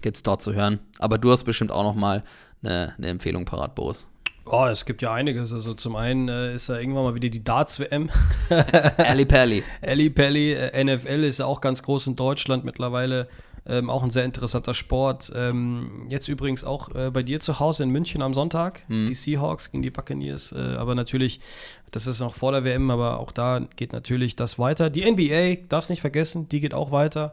Gibt 0.00 0.16
es 0.16 0.22
dort 0.22 0.42
zu 0.42 0.54
hören. 0.54 0.80
Aber 0.98 1.18
du 1.18 1.30
hast 1.30 1.44
bestimmt 1.44 1.72
auch 1.72 1.82
noch 1.82 1.94
mal 1.94 2.24
eine, 2.62 2.94
eine 2.96 3.08
Empfehlung 3.08 3.44
parat, 3.44 3.74
Boris. 3.74 4.06
Oh, 4.46 4.66
es 4.66 4.84
gibt 4.84 5.00
ja 5.00 5.12
einiges. 5.12 5.52
Also 5.52 5.72
zum 5.72 5.96
einen 5.96 6.28
äh, 6.28 6.54
ist 6.54 6.68
ja 6.68 6.78
irgendwann 6.78 7.04
mal 7.04 7.14
wieder 7.14 7.30
die 7.30 7.42
Darts-WM. 7.42 8.10
Ali 8.98 9.24
Pally. 9.24 9.64
Ali 9.80 10.10
Pelli, 10.10 10.52
äh, 10.52 10.84
NFL 10.84 11.24
ist 11.24 11.38
ja 11.38 11.46
auch 11.46 11.60
ganz 11.60 11.82
groß 11.82 12.08
in 12.08 12.16
Deutschland 12.16 12.64
mittlerweile. 12.64 13.28
Ähm, 13.66 13.88
auch 13.88 14.02
ein 14.02 14.10
sehr 14.10 14.24
interessanter 14.24 14.74
Sport. 14.74 15.32
Ähm, 15.34 16.06
jetzt 16.10 16.28
übrigens 16.28 16.64
auch 16.64 16.94
äh, 16.94 17.10
bei 17.10 17.22
dir 17.22 17.40
zu 17.40 17.60
Hause 17.60 17.84
in 17.84 17.90
München 17.90 18.20
am 18.20 18.34
Sonntag. 18.34 18.84
Die 19.08 19.14
Seahawks 19.14 19.70
gegen 19.70 19.82
die 19.82 19.90
Buccaneers. 19.90 20.52
Äh, 20.52 20.76
aber 20.76 20.94
natürlich, 20.94 21.40
das 21.90 22.06
ist 22.06 22.20
noch 22.20 22.34
vor 22.34 22.52
der 22.52 22.64
WM, 22.64 22.90
aber 22.90 23.18
auch 23.20 23.32
da 23.32 23.60
geht 23.76 23.92
natürlich 23.92 24.36
das 24.36 24.58
weiter. 24.58 24.90
Die 24.90 25.10
NBA, 25.10 25.66
darfst 25.68 25.88
nicht 25.88 26.02
vergessen, 26.02 26.48
die 26.48 26.60
geht 26.60 26.74
auch 26.74 26.90
weiter. 26.90 27.32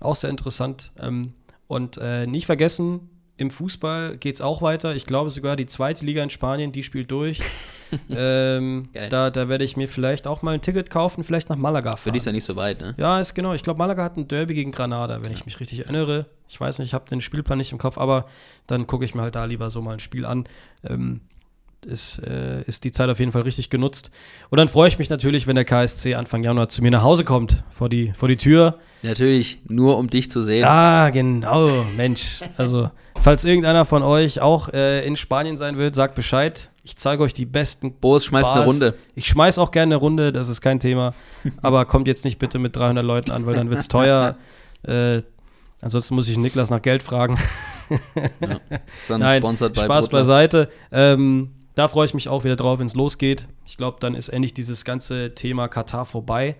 Auch 0.00 0.16
sehr 0.16 0.30
interessant. 0.30 0.92
Ähm, 1.00 1.32
und 1.66 1.98
äh, 1.98 2.26
nicht 2.26 2.46
vergessen, 2.46 3.10
im 3.36 3.50
Fußball 3.50 4.16
geht 4.16 4.36
es 4.36 4.40
auch 4.40 4.62
weiter. 4.62 4.94
Ich 4.94 5.06
glaube 5.06 5.30
sogar 5.30 5.56
die 5.56 5.66
zweite 5.66 6.04
Liga 6.04 6.22
in 6.22 6.30
Spanien, 6.30 6.70
die 6.70 6.82
spielt 6.82 7.10
durch. 7.10 7.40
ähm, 8.10 8.88
da 9.10 9.30
da 9.30 9.48
werde 9.48 9.64
ich 9.64 9.76
mir 9.76 9.88
vielleicht 9.88 10.26
auch 10.26 10.42
mal 10.42 10.54
ein 10.54 10.60
Ticket 10.60 10.90
kaufen, 10.90 11.24
vielleicht 11.24 11.48
nach 11.48 11.56
Malaga 11.56 11.90
fahren. 11.90 11.98
Für 11.98 12.12
dich 12.12 12.20
ist 12.20 12.26
ja 12.26 12.32
nicht 12.32 12.44
so 12.44 12.54
weit, 12.56 12.80
ne? 12.80 12.94
Ja, 12.96 13.20
ist 13.20 13.34
genau. 13.34 13.52
Ich 13.54 13.62
glaube, 13.62 13.78
Malaga 13.78 14.04
hat 14.04 14.16
ein 14.16 14.28
Derby 14.28 14.54
gegen 14.54 14.70
Granada, 14.70 15.24
wenn 15.24 15.32
ich 15.32 15.44
mich 15.46 15.58
richtig 15.58 15.80
erinnere. 15.80 16.26
Ich 16.48 16.60
weiß 16.60 16.78
nicht, 16.78 16.88
ich 16.88 16.94
habe 16.94 17.08
den 17.08 17.20
Spielplan 17.20 17.58
nicht 17.58 17.72
im 17.72 17.78
Kopf, 17.78 17.98
aber 17.98 18.26
dann 18.66 18.86
gucke 18.86 19.04
ich 19.04 19.14
mir 19.14 19.22
halt 19.22 19.34
da 19.34 19.44
lieber 19.44 19.70
so 19.70 19.82
mal 19.82 19.94
ein 19.94 20.00
Spiel 20.00 20.26
an. 20.26 20.48
Ähm, 20.84 21.20
ist, 21.86 22.18
äh, 22.18 22.62
ist 22.62 22.84
die 22.84 22.92
Zeit 22.92 23.08
auf 23.10 23.18
jeden 23.18 23.32
Fall 23.32 23.42
richtig 23.42 23.70
genutzt. 23.70 24.10
Und 24.50 24.58
dann 24.58 24.68
freue 24.68 24.88
ich 24.88 24.98
mich 24.98 25.10
natürlich, 25.10 25.46
wenn 25.46 25.56
der 25.56 25.64
KSC 25.64 26.14
Anfang 26.14 26.42
Januar 26.42 26.68
zu 26.68 26.82
mir 26.82 26.90
nach 26.90 27.02
Hause 27.02 27.24
kommt, 27.24 27.64
vor 27.70 27.88
die, 27.88 28.12
vor 28.16 28.28
die 28.28 28.36
Tür. 28.36 28.78
Natürlich, 29.02 29.58
nur 29.68 29.98
um 29.98 30.08
dich 30.08 30.30
zu 30.30 30.42
sehen. 30.42 30.64
Ah, 30.64 31.10
genau, 31.10 31.84
Mensch. 31.96 32.40
Also, 32.56 32.90
falls 33.20 33.44
irgendeiner 33.44 33.84
von 33.84 34.02
euch 34.02 34.40
auch 34.40 34.68
äh, 34.70 35.06
in 35.06 35.16
Spanien 35.16 35.56
sein 35.58 35.76
wird, 35.76 35.94
sagt 35.94 36.14
Bescheid. 36.14 36.70
Ich 36.86 36.96
zeige 36.96 37.22
euch 37.22 37.32
die 37.32 37.46
besten. 37.46 37.94
Boris 37.94 38.26
schmeißt 38.26 38.50
eine 38.50 38.60
Bars. 38.60 38.68
Runde. 38.68 38.94
Ich 39.14 39.26
schmeiß 39.26 39.58
auch 39.58 39.70
gerne 39.70 39.94
eine 39.94 40.00
Runde, 40.00 40.32
das 40.32 40.48
ist 40.48 40.60
kein 40.60 40.80
Thema. 40.80 41.14
Aber 41.62 41.86
kommt 41.86 42.06
jetzt 42.08 42.24
nicht 42.26 42.38
bitte 42.38 42.58
mit 42.58 42.76
300 42.76 43.04
Leuten 43.04 43.30
an, 43.30 43.46
weil 43.46 43.54
dann 43.54 43.70
wird 43.70 43.80
es 43.80 43.88
teuer. 43.88 44.36
Äh, 44.86 45.22
ansonsten 45.80 46.14
muss 46.14 46.28
ich 46.28 46.36
Niklas 46.36 46.68
nach 46.68 46.82
Geld 46.82 47.02
fragen. 47.02 47.38
Ist 47.88 49.08
dann 49.08 49.20
Nein, 49.20 49.40
sponsored 49.40 49.72
bei 49.72 49.84
Spaß 49.84 50.08
Brotler. 50.10 50.18
beiseite. 50.18 50.68
Ähm, 50.92 51.52
da 51.74 51.88
freue 51.88 52.06
ich 52.06 52.14
mich 52.14 52.28
auch 52.28 52.44
wieder 52.44 52.56
drauf, 52.56 52.78
wenn 52.78 52.86
es 52.86 52.94
losgeht. 52.94 53.46
Ich 53.66 53.76
glaube, 53.76 53.98
dann 54.00 54.14
ist 54.14 54.28
endlich 54.28 54.54
dieses 54.54 54.84
ganze 54.84 55.34
Thema 55.34 55.68
Katar 55.68 56.04
vorbei. 56.04 56.56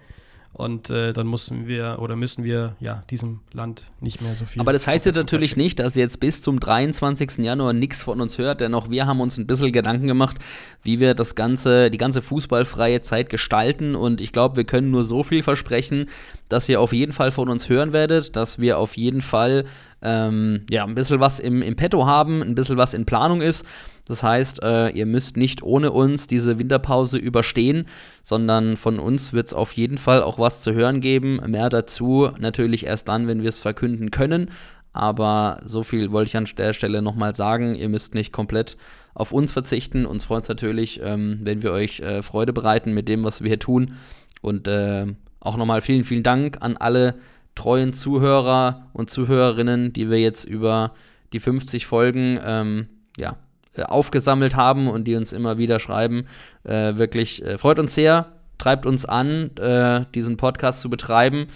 Und 0.55 0.89
äh, 0.89 1.13
dann 1.13 1.27
müssen 1.27 1.67
wir 1.67 1.99
oder 2.01 2.15
müssen 2.15 2.45
wir 2.45 2.77
ja 2.79 3.03
diesem 3.11 3.41
Land 3.53 3.91
nicht 4.01 4.23
mehr 4.23 4.37
so 4.37 4.45
viel. 4.45 4.63
Aber 4.63 4.73
das 4.73 4.87
heißt 4.87 5.05
ja 5.05 5.11
natürlich 5.11 5.57
nicht, 5.57 5.81
dass 5.81 5.97
ihr 5.97 6.03
jetzt 6.03 6.21
bis 6.21 6.43
zum 6.43 6.61
23. 6.61 7.39
Januar 7.39 7.73
nichts 7.73 8.05
von 8.05 8.21
uns 8.21 8.39
hört, 8.39 8.61
denn 8.61 8.73
auch 8.73 8.89
wir 8.89 9.07
haben 9.07 9.21
uns 9.21 9.37
ein 9.37 9.49
bisschen 9.49 9.73
Gedanken 9.73 10.07
gemacht, 10.07 10.37
wie 10.85 11.01
wir 11.01 11.15
das 11.15 11.35
ganze, 11.35 11.91
die 11.91 11.99
ganze 11.99 12.23
fußballfreie 12.23 13.03
Zeit 13.03 13.31
gestalten. 13.31 13.97
Und 13.97 14.21
ich 14.21 14.31
glaube, 14.31 14.55
wir 14.55 14.65
können 14.65 14.93
nur 14.93 15.03
so 15.03 15.25
viel 15.25 15.43
versprechen, 15.43 16.07
dass 16.49 16.69
ihr 16.69 16.81
auf 16.81 16.93
jeden 16.93 17.13
Fall 17.13 17.33
von 17.33 17.49
uns 17.49 17.69
hören 17.69 17.93
werdet, 17.93 18.37
dass 18.37 18.61
wir 18.61 18.79
auf 18.79 18.97
jeden 18.97 19.23
Fall 19.23 19.65
ähm, 20.03 20.67
ja, 20.71 20.85
ein 20.85 20.95
bisschen 20.95 21.19
was 21.19 21.41
im, 21.41 21.63
im 21.63 21.75
Petto 21.75 22.07
haben, 22.07 22.43
ein 22.43 22.55
bisschen 22.55 22.77
was 22.77 22.95
in 22.95 23.07
Planung 23.07 23.43
ist. 23.43 23.65
Das 24.07 24.23
heißt, 24.23 24.63
äh, 24.63 24.91
ihr 24.91 25.07
müsst 25.07 25.37
nicht 25.37 25.63
ohne 25.63 25.91
uns 25.91 26.27
diese 26.27 26.59
Winterpause 26.59 27.19
überstehen, 27.19 27.87
sondern 28.23 28.77
von 28.77 28.99
uns 28.99 29.33
wird 29.33 29.47
es 29.47 29.55
auf 29.55 29.73
jeden 29.73 29.99
Fall 29.99 30.23
auch 30.23 30.39
was 30.39 30.61
zu 30.61 30.75
hören 30.75 31.01
geben. 31.01 31.41
Mehr 31.47 31.71
dazu 31.71 32.31
natürlich 32.39 32.85
erst 32.87 33.09
dann, 33.09 33.27
wenn 33.27 33.43
wir 33.43 33.49
es 33.49 33.59
verkünden 33.59 34.11
können. 34.11 34.51
Aber 34.93 35.59
so 35.65 35.83
viel 35.83 36.13
wollte 36.13 36.29
ich 36.29 36.37
an 36.37 36.47
der 36.57 36.73
Stelle 36.73 37.03
nochmal 37.03 37.35
sagen. 37.35 37.75
Ihr 37.75 37.89
müsst 37.89 38.15
nicht 38.15 38.33
komplett 38.33 38.77
auf 39.15 39.33
uns 39.33 39.53
verzichten. 39.53 40.07
Uns 40.07 40.25
freut 40.25 40.43
es 40.43 40.49
natürlich, 40.49 41.01
ähm, 41.03 41.41
wenn 41.43 41.63
wir 41.63 41.73
euch 41.73 42.01
äh, 42.01 42.23
Freude 42.23 42.53
bereiten 42.53 42.93
mit 42.93 43.09
dem, 43.09 43.25
was 43.25 43.41
wir 43.41 43.49
hier 43.49 43.59
tun. 43.59 43.97
Und 44.41 44.69
äh, 44.69 45.07
auch 45.41 45.57
nochmal 45.57 45.81
vielen, 45.81 46.05
vielen 46.05 46.23
Dank 46.23 46.59
an 46.61 46.77
alle 46.77 47.17
treuen 47.55 47.93
Zuhörer 47.93 48.91
und 48.93 49.11
Zuhörerinnen, 49.11 49.93
die 49.93 50.11
wir 50.11 50.21
jetzt 50.21 50.45
über 50.45 50.93
die 51.33 51.41
50 51.41 51.87
Folgen 51.87 52.39
ähm, 52.45 52.87
ja, 53.17 53.37
aufgesammelt 53.83 54.55
haben 54.55 54.89
und 54.89 55.05
die 55.05 55.17
uns 55.17 55.33
immer 55.33 55.59
wieder 55.59 55.81
schreiben. 55.81 56.27
Äh, 56.63 56.97
wirklich 56.97 57.45
äh, 57.45 57.59
freut 57.59 57.79
uns 57.79 57.95
sehr, 57.95 58.27
treibt 58.59 58.87
uns 58.87 59.05
an, 59.05 59.51
äh, 59.57 60.05
diesen 60.15 60.37
Podcast 60.37 60.81
zu 60.81 60.89
betreiben. 60.91 61.47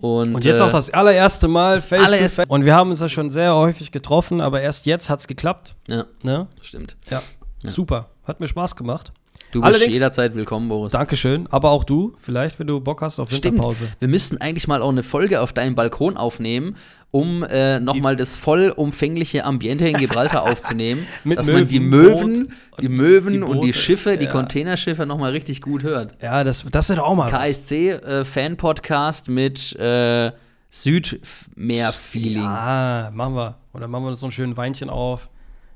Und, 0.00 0.34
Und 0.34 0.44
jetzt 0.44 0.60
äh, 0.60 0.62
auch 0.62 0.70
das 0.70 0.90
allererste 0.94 1.48
Mal 1.48 1.80
face 1.80 2.04
allererste- 2.06 2.28
face. 2.42 2.46
Und 2.48 2.64
wir 2.64 2.74
haben 2.74 2.90
uns 2.90 3.00
ja 3.00 3.08
schon 3.08 3.30
sehr 3.30 3.54
häufig 3.54 3.90
getroffen, 3.92 4.40
aber 4.40 4.60
erst 4.60 4.86
jetzt 4.86 5.10
hat 5.10 5.20
es 5.20 5.26
geklappt. 5.26 5.74
Ja, 5.88 6.04
Ne? 6.22 6.46
stimmt. 6.62 6.96
Ja. 7.10 7.22
Super. 7.64 8.08
Hat 8.24 8.38
mir 8.40 8.46
Spaß 8.46 8.76
gemacht. 8.76 9.12
Du 9.50 9.62
bist 9.62 9.74
Allerdings- 9.74 9.94
jederzeit 9.94 10.34
willkommen, 10.34 10.68
Boris. 10.68 10.92
Dankeschön. 10.92 11.46
Aber 11.50 11.70
auch 11.70 11.84
du, 11.84 12.14
vielleicht, 12.20 12.58
wenn 12.58 12.66
du 12.66 12.80
Bock 12.80 13.00
hast 13.00 13.18
auf 13.18 13.30
Stimmt. 13.30 13.54
Winterpause. 13.54 13.88
Wir 13.98 14.08
müssten 14.08 14.36
eigentlich 14.38 14.68
mal 14.68 14.82
auch 14.82 14.90
eine 14.90 15.02
Folge 15.02 15.40
auf 15.40 15.54
deinem 15.54 15.74
Balkon 15.74 16.18
aufnehmen, 16.18 16.76
um 17.10 17.42
äh, 17.44 17.80
nochmal 17.80 18.14
das 18.16 18.36
vollumfängliche 18.36 19.46
Ambiente 19.46 19.88
in 19.88 19.96
Gibraltar 19.96 20.42
aufzunehmen. 20.50 21.06
Dass 21.24 21.46
man 21.46 21.66
die 21.66 21.80
Möwen, 21.80 22.32
Möwen, 22.32 22.52
die 22.82 22.88
Möwen 22.90 23.32
die 23.32 23.40
und 23.42 23.62
die. 23.62 23.72
Schiffe, 23.72 24.18
die 24.18 24.26
Ja. 24.26 24.30
Containerschiffe 24.32 25.06
nochmal 25.06 25.30
richtig 25.30 25.62
gut 25.62 25.82
hört. 25.82 26.14
Ja, 26.22 26.44
das, 26.44 26.66
das 26.70 26.90
wird 26.90 26.98
auch 26.98 27.14
mal. 27.14 27.30
KSC-Fan-Podcast 27.30 29.28
mit 29.28 29.74
äh, 29.76 30.30
Südmeer-Feeling. 30.70 32.44
Ah, 32.44 33.10
machen 33.14 33.34
wir. 33.34 33.54
Oder 33.72 33.88
machen 33.88 34.04
wir 34.04 34.08
uns 34.10 34.20
so 34.20 34.26
ein 34.26 34.32
schönes 34.32 34.58
Weinchen 34.58 34.90
auf. 34.90 35.30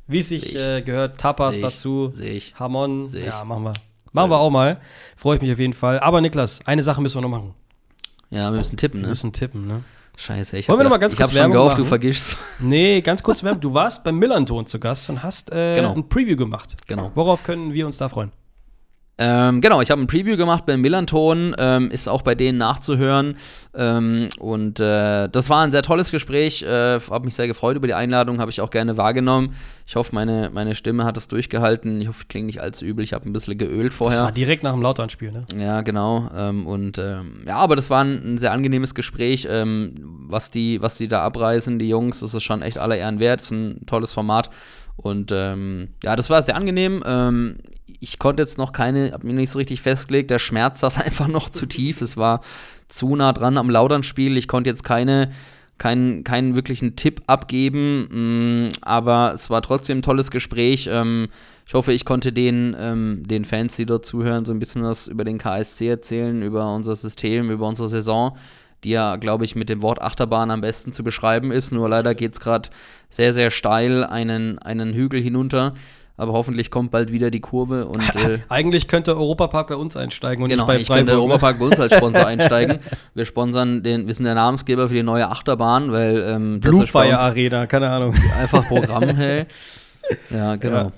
Wie 0.07 0.19
es 0.19 0.29
sich 0.29 0.55
äh, 0.57 0.83
gehört, 0.83 1.19
Tapas 1.19 1.55
Seh 1.57 1.61
ich. 1.61 1.67
dazu. 1.67 2.09
Seh 2.09 2.29
ich. 2.31 2.55
Hamon. 2.59 3.07
Seh 3.09 3.21
ich. 3.21 3.27
Ja, 3.27 3.45
machen 3.45 3.65
wir. 3.65 3.75
Machen 4.13 4.31
wir 4.31 4.39
auch 4.39 4.51
mal. 4.51 4.79
Freue 5.17 5.37
ich 5.37 5.43
mich 5.43 5.53
auf 5.53 5.59
jeden 5.59 5.73
Fall. 5.73 5.99
Aber 6.01 6.21
Niklas, 6.21 6.61
eine 6.67 6.83
Sache 6.83 7.01
müssen 7.01 7.17
wir 7.17 7.23
noch 7.23 7.29
machen. 7.31 7.55
Ja, 8.31 8.51
wir 8.51 8.59
müssen 8.59 8.77
tippen, 8.77 9.01
Wir 9.01 9.05
ne? 9.05 9.09
müssen 9.11 9.33
tippen, 9.33 9.67
ne? 9.67 9.83
Scheiße, 10.17 10.59
ich 10.59 10.69
Wollen 10.69 10.79
wir 10.79 10.85
noch 10.85 10.91
mal 10.91 10.97
gedacht- 10.99 11.13
ganz 11.13 11.15
ich 11.15 11.21
hab 11.21 11.27
kurz 11.29 11.33
schon 11.33 11.41
Werbung 11.41 11.53
gehofft, 11.55 11.79
du 11.79 11.83
machen? 11.83 11.89
vergisst. 11.89 12.37
Nee, 12.61 13.01
ganz 13.01 13.23
kurz, 13.23 13.43
Werbung. 13.43 13.61
du 13.63 13.73
warst 13.75 14.05
beim 14.05 14.19
Millanton 14.19 14.67
zu 14.67 14.79
Gast 14.79 15.09
und 15.09 15.23
hast 15.23 15.51
äh, 15.53 15.75
Genau. 15.77 15.95
ein 15.95 16.09
Preview 16.09 16.37
gemacht. 16.37 16.77
Genau. 16.87 17.11
Worauf 17.15 17.45
können 17.45 17.73
wir 17.73 17.87
uns 17.87 17.97
da 17.97 18.09
freuen? 18.11 18.31
Ähm, 19.19 19.61
genau, 19.61 19.83
ich 19.83 19.91
habe 19.91 20.01
ein 20.01 20.07
Preview 20.07 20.37
gemacht 20.37 20.65
beim 20.65 20.81
Millanton, 20.81 21.55
ähm, 21.59 21.91
ist 21.91 22.09
auch 22.09 22.23
bei 22.23 22.35
denen 22.35 22.57
nachzuhören. 22.57 23.37
Ähm, 23.75 24.29
und 24.41 24.81
äh, 24.81 25.29
das 25.29 25.51
war 25.51 25.63
ein 25.63 25.71
sehr 25.71 25.83
tolles 25.83 26.11
Gespräch. 26.11 26.63
Äh, 26.63 26.99
habe 26.99 27.27
mich 27.27 27.35
sehr 27.35 27.47
gefreut 27.47 27.77
über 27.77 27.87
die 27.87 27.95
Einladung, 27.95 28.41
habe 28.41 28.51
ich 28.51 28.63
auch 28.63 28.71
gerne 28.71 28.97
wahrgenommen. 28.97 29.55
Ich 29.87 29.97
hoffe, 29.97 30.15
meine, 30.15 30.51
meine 30.53 30.75
Stimme 30.75 31.05
hat 31.05 31.19
es 31.19 31.29
durchgehalten. 31.29 32.01
Ich 32.01 32.09
hoffe, 32.09 32.23
ich 32.23 32.29
klinge 32.29 32.47
nicht 32.47 32.63
allzu 32.63 32.87
übel. 32.87 33.05
Ich 33.05 33.13
habe 33.13 33.29
ein 33.29 33.35
bisschen 33.35 33.59
geölt 33.59 33.93
vorher. 33.93 34.17
Das 34.17 34.25
war 34.25 34.33
direkt 34.33 34.63
nach 34.63 34.73
dem 34.73 34.83
Lautern-Spiel, 34.83 35.31
ne? 35.31 35.45
Ja, 35.59 35.83
genau. 35.83 36.31
Ähm, 36.35 36.67
und 36.67 36.99
ähm, 36.99 37.43
ja, 37.47 37.57
aber 37.59 37.77
das 37.77 37.91
war 37.91 38.03
ein, 38.03 38.35
ein 38.35 38.39
sehr 38.39 38.53
angenehmes 38.53 38.95
Gespräch. 38.95 39.47
Ähm, 39.49 39.95
was, 40.27 40.51
die, 40.51 40.81
was 40.81 40.97
die 40.97 41.09
da 41.09 41.23
abreißen, 41.23 41.79
die 41.79 41.89
Jungs, 41.89 42.21
das 42.21 42.33
ist 42.33 42.45
schon 42.45 42.63
echt 42.63 42.79
aller 42.79 42.97
Ehren 42.97 43.21
wert. 43.21 43.43
Ist 43.43 43.51
ein 43.51 43.85
tolles 43.85 44.15
Format. 44.15 44.49
Und 44.97 45.33
ähm, 45.33 45.89
ja, 46.03 46.17
das 46.17 46.31
war 46.31 46.41
sehr 46.43 46.57
angenehm. 46.57 47.03
Ähm, 47.07 47.59
ich 47.87 48.19
konnte 48.19 48.43
jetzt 48.43 48.59
noch 48.59 48.73
keine, 48.73 49.13
hab 49.13 49.25
mir 49.25 49.33
nicht 49.33 49.51
so 49.51 49.59
richtig 49.59 49.83
festgelegt. 49.83 50.31
Der 50.31 50.39
Schmerz 50.39 50.81
saß 50.81 51.01
einfach 51.05 51.29
noch 51.29 51.49
zu 51.49 51.67
tief. 51.67 52.01
Es 52.01 52.17
war 52.17 52.41
zu 52.89 53.17
nah 53.17 53.33
dran 53.33 53.59
am 53.59 53.71
Laudernspiel. 53.71 54.37
Ich 54.37 54.49
konnte 54.49 54.71
jetzt 54.71 54.85
keine, 54.85 55.31
keinen, 55.79 56.25
keinen 56.25 56.55
wirklichen 56.55 56.97
Tipp 56.97 57.23
abgeben, 57.27 58.69
mm, 58.69 58.73
aber 58.83 59.33
es 59.35 59.51
war 59.51 59.63
trotzdem 59.63 59.99
ein 59.99 60.03
tolles 60.03 60.31
Gespräch. 60.31 60.89
Ähm, 60.91 61.29
ich 61.67 61.75
hoffe, 61.75 61.93
ich 61.93 62.05
konnte 62.05 62.33
den, 62.33 62.77
ähm, 62.79 63.23
den 63.27 63.45
Fans, 63.45 63.77
die 63.77 63.87
dort 63.87 64.05
zuhören, 64.05 64.45
so 64.45 64.53
ein 64.53 64.59
bisschen 64.59 64.83
was 64.83 65.09
über 65.09 65.25
den 65.25 65.39
KSC 65.39 65.89
erzählen, 65.89 66.43
über 66.43 66.75
unser 66.75 66.97
System, 66.97 67.51
über 67.51 67.69
unsere 67.69 67.89
Saison 67.89 68.37
die 68.85 68.91
ja, 68.91 69.17
glaube 69.17 69.45
ich, 69.45 69.55
mit 69.55 69.69
dem 69.69 69.83
Wort 69.83 70.03
Achterbahn 70.03 70.51
am 70.51 70.61
besten 70.61 70.93
zu 70.93 71.05
beschreiben 71.05 71.53
ist. 71.53 71.73
Nur 71.73 71.89
leider 71.89 72.15
geht 72.15 72.33
es 72.33 72.41
gerade 72.41 72.69
sehr, 73.11 73.33
sehr 73.33 73.51
steil 73.51 74.05
einen, 74.05 74.59
einen 74.59 74.93
Hügel 74.93 75.21
hinunter 75.21 75.75
aber 76.17 76.33
hoffentlich 76.33 76.71
kommt 76.71 76.91
bald 76.91 77.11
wieder 77.11 77.31
die 77.31 77.41
Kurve 77.41 77.87
und 77.87 78.03
äh, 78.17 78.39
eigentlich 78.49 78.89
könnte 78.89 79.17
Europapark 79.17 79.69
bei 79.69 79.77
uns 79.77 79.97
einsteigen 79.97 80.43
und 80.43 80.51
genau, 80.51 80.67
nicht 80.67 80.67
bei 80.67 80.85
Freiburg. 80.85 80.97
könnte 80.97 81.13
ne? 81.13 81.19
Europapark 81.19 81.59
bei 81.59 81.65
uns 81.67 81.81
als 81.81 81.95
Sponsor 81.95 82.27
einsteigen. 82.27 82.79
Wir 83.15 83.25
sponsern 83.25 83.83
den, 83.83 84.07
wir 84.07 84.15
sind 84.15 84.25
der 84.25 84.35
Namensgeber 84.35 84.89
für 84.89 84.95
die 84.95 85.03
neue 85.03 85.29
Achterbahn, 85.29 85.93
weil 85.93 86.23
ähm, 86.27 86.61
Bluefire 86.61 87.19
Arena, 87.19 87.67
keine 87.67 87.91
Ahnung. 87.91 88.15
Einfach 88.39 88.67
Programm, 88.69 89.05
hey. 89.17 89.47
Ja, 90.31 90.57
genau. 90.57 90.77
Ja. 90.77 90.93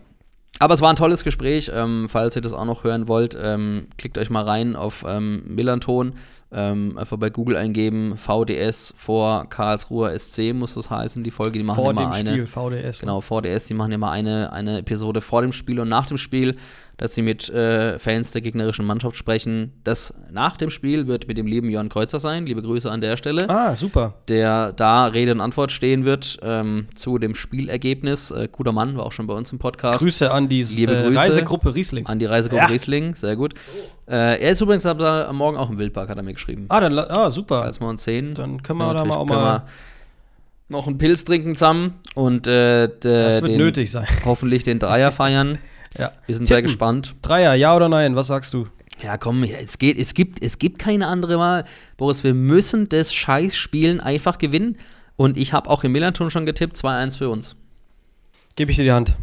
Aber 0.60 0.74
es 0.74 0.80
war 0.80 0.90
ein 0.90 0.96
tolles 0.96 1.24
Gespräch. 1.24 1.70
Ähm, 1.74 2.06
falls 2.08 2.36
ihr 2.36 2.42
das 2.42 2.52
auch 2.52 2.64
noch 2.64 2.84
hören 2.84 3.08
wollt, 3.08 3.36
ähm, 3.40 3.88
klickt 3.98 4.18
euch 4.18 4.30
mal 4.30 4.44
rein 4.44 4.76
auf 4.76 5.04
ähm, 5.06 5.42
Millanton. 5.46 6.14
Ähm, 6.56 6.96
einfach 6.96 7.16
bei 7.16 7.30
Google 7.30 7.56
eingeben, 7.56 8.16
VDS 8.16 8.94
vor 8.96 9.46
Karlsruher 9.48 10.16
SC 10.16 10.54
muss 10.54 10.74
das 10.74 10.88
heißen, 10.88 11.24
die 11.24 11.32
Folge, 11.32 11.58
die 11.58 11.64
machen 11.64 11.82
vor 11.82 11.90
immer 11.90 12.12
eine. 12.12 12.30
Spiel, 12.30 12.46
VDS. 12.46 13.00
Genau, 13.00 13.20
VDS, 13.20 13.66
die 13.66 13.74
machen 13.74 13.90
immer 13.90 14.12
eine, 14.12 14.52
eine 14.52 14.78
Episode 14.78 15.20
vor 15.20 15.42
dem 15.42 15.52
Spiel 15.52 15.80
und 15.80 15.88
nach 15.88 16.06
dem 16.06 16.16
Spiel 16.16 16.56
dass 16.96 17.14
sie 17.14 17.22
mit 17.22 17.48
äh, 17.48 17.98
Fans 17.98 18.30
der 18.30 18.40
gegnerischen 18.40 18.84
Mannschaft 18.84 19.16
sprechen. 19.16 19.72
Das 19.84 20.14
nach 20.30 20.56
dem 20.56 20.70
Spiel 20.70 21.06
wird 21.06 21.26
mit 21.26 21.36
dem 21.36 21.46
lieben 21.46 21.68
Jörn 21.68 21.88
Kreuzer 21.88 22.20
sein. 22.20 22.46
Liebe 22.46 22.62
Grüße 22.62 22.90
an 22.90 23.00
der 23.00 23.16
Stelle. 23.16 23.48
Ah, 23.48 23.74
super. 23.74 24.14
Der 24.28 24.72
da 24.72 25.06
Rede 25.06 25.32
und 25.32 25.40
Antwort 25.40 25.72
stehen 25.72 26.04
wird 26.04 26.38
ähm, 26.42 26.86
zu 26.94 27.18
dem 27.18 27.34
Spielergebnis. 27.34 28.30
Äh, 28.30 28.48
guter 28.50 28.72
Mann, 28.72 28.96
war 28.96 29.06
auch 29.06 29.12
schon 29.12 29.26
bei 29.26 29.34
uns 29.34 29.50
im 29.52 29.58
Podcast. 29.58 29.98
Grüße 29.98 30.30
an 30.30 30.48
die 30.48 30.60
äh, 30.84 31.16
Reisegruppe 31.16 31.74
Riesling. 31.74 32.06
An 32.06 32.18
die 32.18 32.26
Reisegruppe 32.26 32.62
ja. 32.62 32.68
Riesling, 32.68 33.14
sehr 33.14 33.36
gut. 33.36 33.54
So. 33.56 34.12
Äh, 34.12 34.42
er 34.42 34.50
ist 34.50 34.60
übrigens 34.60 34.86
am 34.86 35.36
Morgen 35.36 35.56
auch 35.56 35.70
im 35.70 35.78
Wildpark, 35.78 36.08
hat 36.08 36.16
er 36.16 36.22
mir 36.22 36.34
geschrieben. 36.34 36.66
Ah, 36.68 36.80
dann, 36.80 36.96
ah 36.98 37.30
super. 37.30 37.62
Falls 37.62 37.80
wir 37.80 37.88
uns 37.88 38.04
sehen. 38.04 38.34
Dann 38.34 38.62
können 38.62 38.78
wir 38.78 38.94
da 38.94 39.04
mal 39.04 39.16
auch 39.16 39.26
mal 39.26 39.64
noch 40.68 40.86
einen 40.86 40.98
Pilz 40.98 41.24
trinken 41.24 41.56
zusammen 41.56 41.94
und 42.14 42.46
äh, 42.46 42.88
das 43.00 43.42
wird 43.42 43.52
den, 43.52 43.58
nötig 43.58 43.90
sein. 43.90 44.06
hoffentlich 44.24 44.62
den 44.64 44.78
Dreier 44.78 45.12
feiern. 45.12 45.58
Ja. 45.98 46.12
Wir 46.26 46.34
sind 46.34 46.44
Tippen. 46.44 46.46
sehr 46.46 46.62
gespannt. 46.62 47.14
Dreier, 47.22 47.54
ja 47.54 47.74
oder 47.74 47.88
nein? 47.88 48.16
Was 48.16 48.28
sagst 48.28 48.52
du? 48.54 48.66
Ja, 49.02 49.16
komm, 49.18 49.42
es 49.44 49.78
geht, 49.78 49.98
es 49.98 50.14
gibt, 50.14 50.42
es 50.42 50.58
gibt 50.58 50.78
keine 50.78 51.06
andere 51.08 51.38
Wahl. 51.38 51.64
Boris, 51.96 52.24
wir 52.24 52.34
müssen 52.34 52.88
das 52.88 53.12
Scheißspielen 53.12 54.00
einfach 54.00 54.38
gewinnen. 54.38 54.76
Und 55.16 55.36
ich 55.36 55.52
habe 55.52 55.70
auch 55.70 55.84
im 55.84 55.92
Millanton 55.92 56.30
schon 56.30 56.46
getippt, 56.46 56.76
2-1 56.76 57.18
für 57.18 57.28
uns. 57.28 57.56
Gebe 58.56 58.70
ich 58.70 58.76
dir 58.76 58.84
die 58.84 58.92
Hand. 58.92 59.16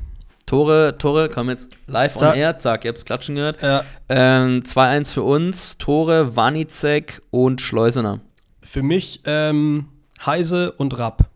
Tore, 0.46 0.98
Tore, 0.98 1.30
komm 1.30 1.50
jetzt 1.50 1.78
live 1.88 2.16
zack. 2.16 2.34
on 2.34 2.38
air, 2.38 2.58
zack, 2.58 2.84
ihr 2.84 2.90
habt's 2.90 3.06
klatschen 3.06 3.36
gehört. 3.36 3.62
Ja. 3.62 3.86
Ähm, 4.10 4.62
2-1 4.62 5.14
für 5.14 5.24
uns, 5.24 5.78
Tore, 5.78 6.36
Wanizek 6.36 7.22
und 7.32 7.62
Schleusener. 7.62 8.20
Für 8.62 8.84
mich 8.84 9.22
ähm, 9.26 9.88
Heise 10.26 10.74
und 10.74 10.98
Rapp. 10.98 11.30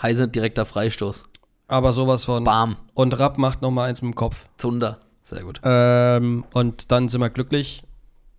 Heise 0.00 0.28
direkter 0.28 0.64
Freistoß. 0.64 1.24
Aber 1.70 1.92
sowas 1.92 2.24
von. 2.24 2.42
Bam. 2.42 2.76
Und 2.94 3.18
Rapp 3.18 3.38
macht 3.38 3.62
noch 3.62 3.70
mal 3.70 3.88
eins 3.88 4.02
mit 4.02 4.12
dem 4.12 4.14
Kopf. 4.16 4.48
Zunder. 4.56 4.98
Sehr 5.22 5.44
gut. 5.44 5.60
Ähm, 5.62 6.44
und 6.52 6.90
dann 6.90 7.08
sind 7.08 7.20
wir 7.20 7.30
glücklich. 7.30 7.84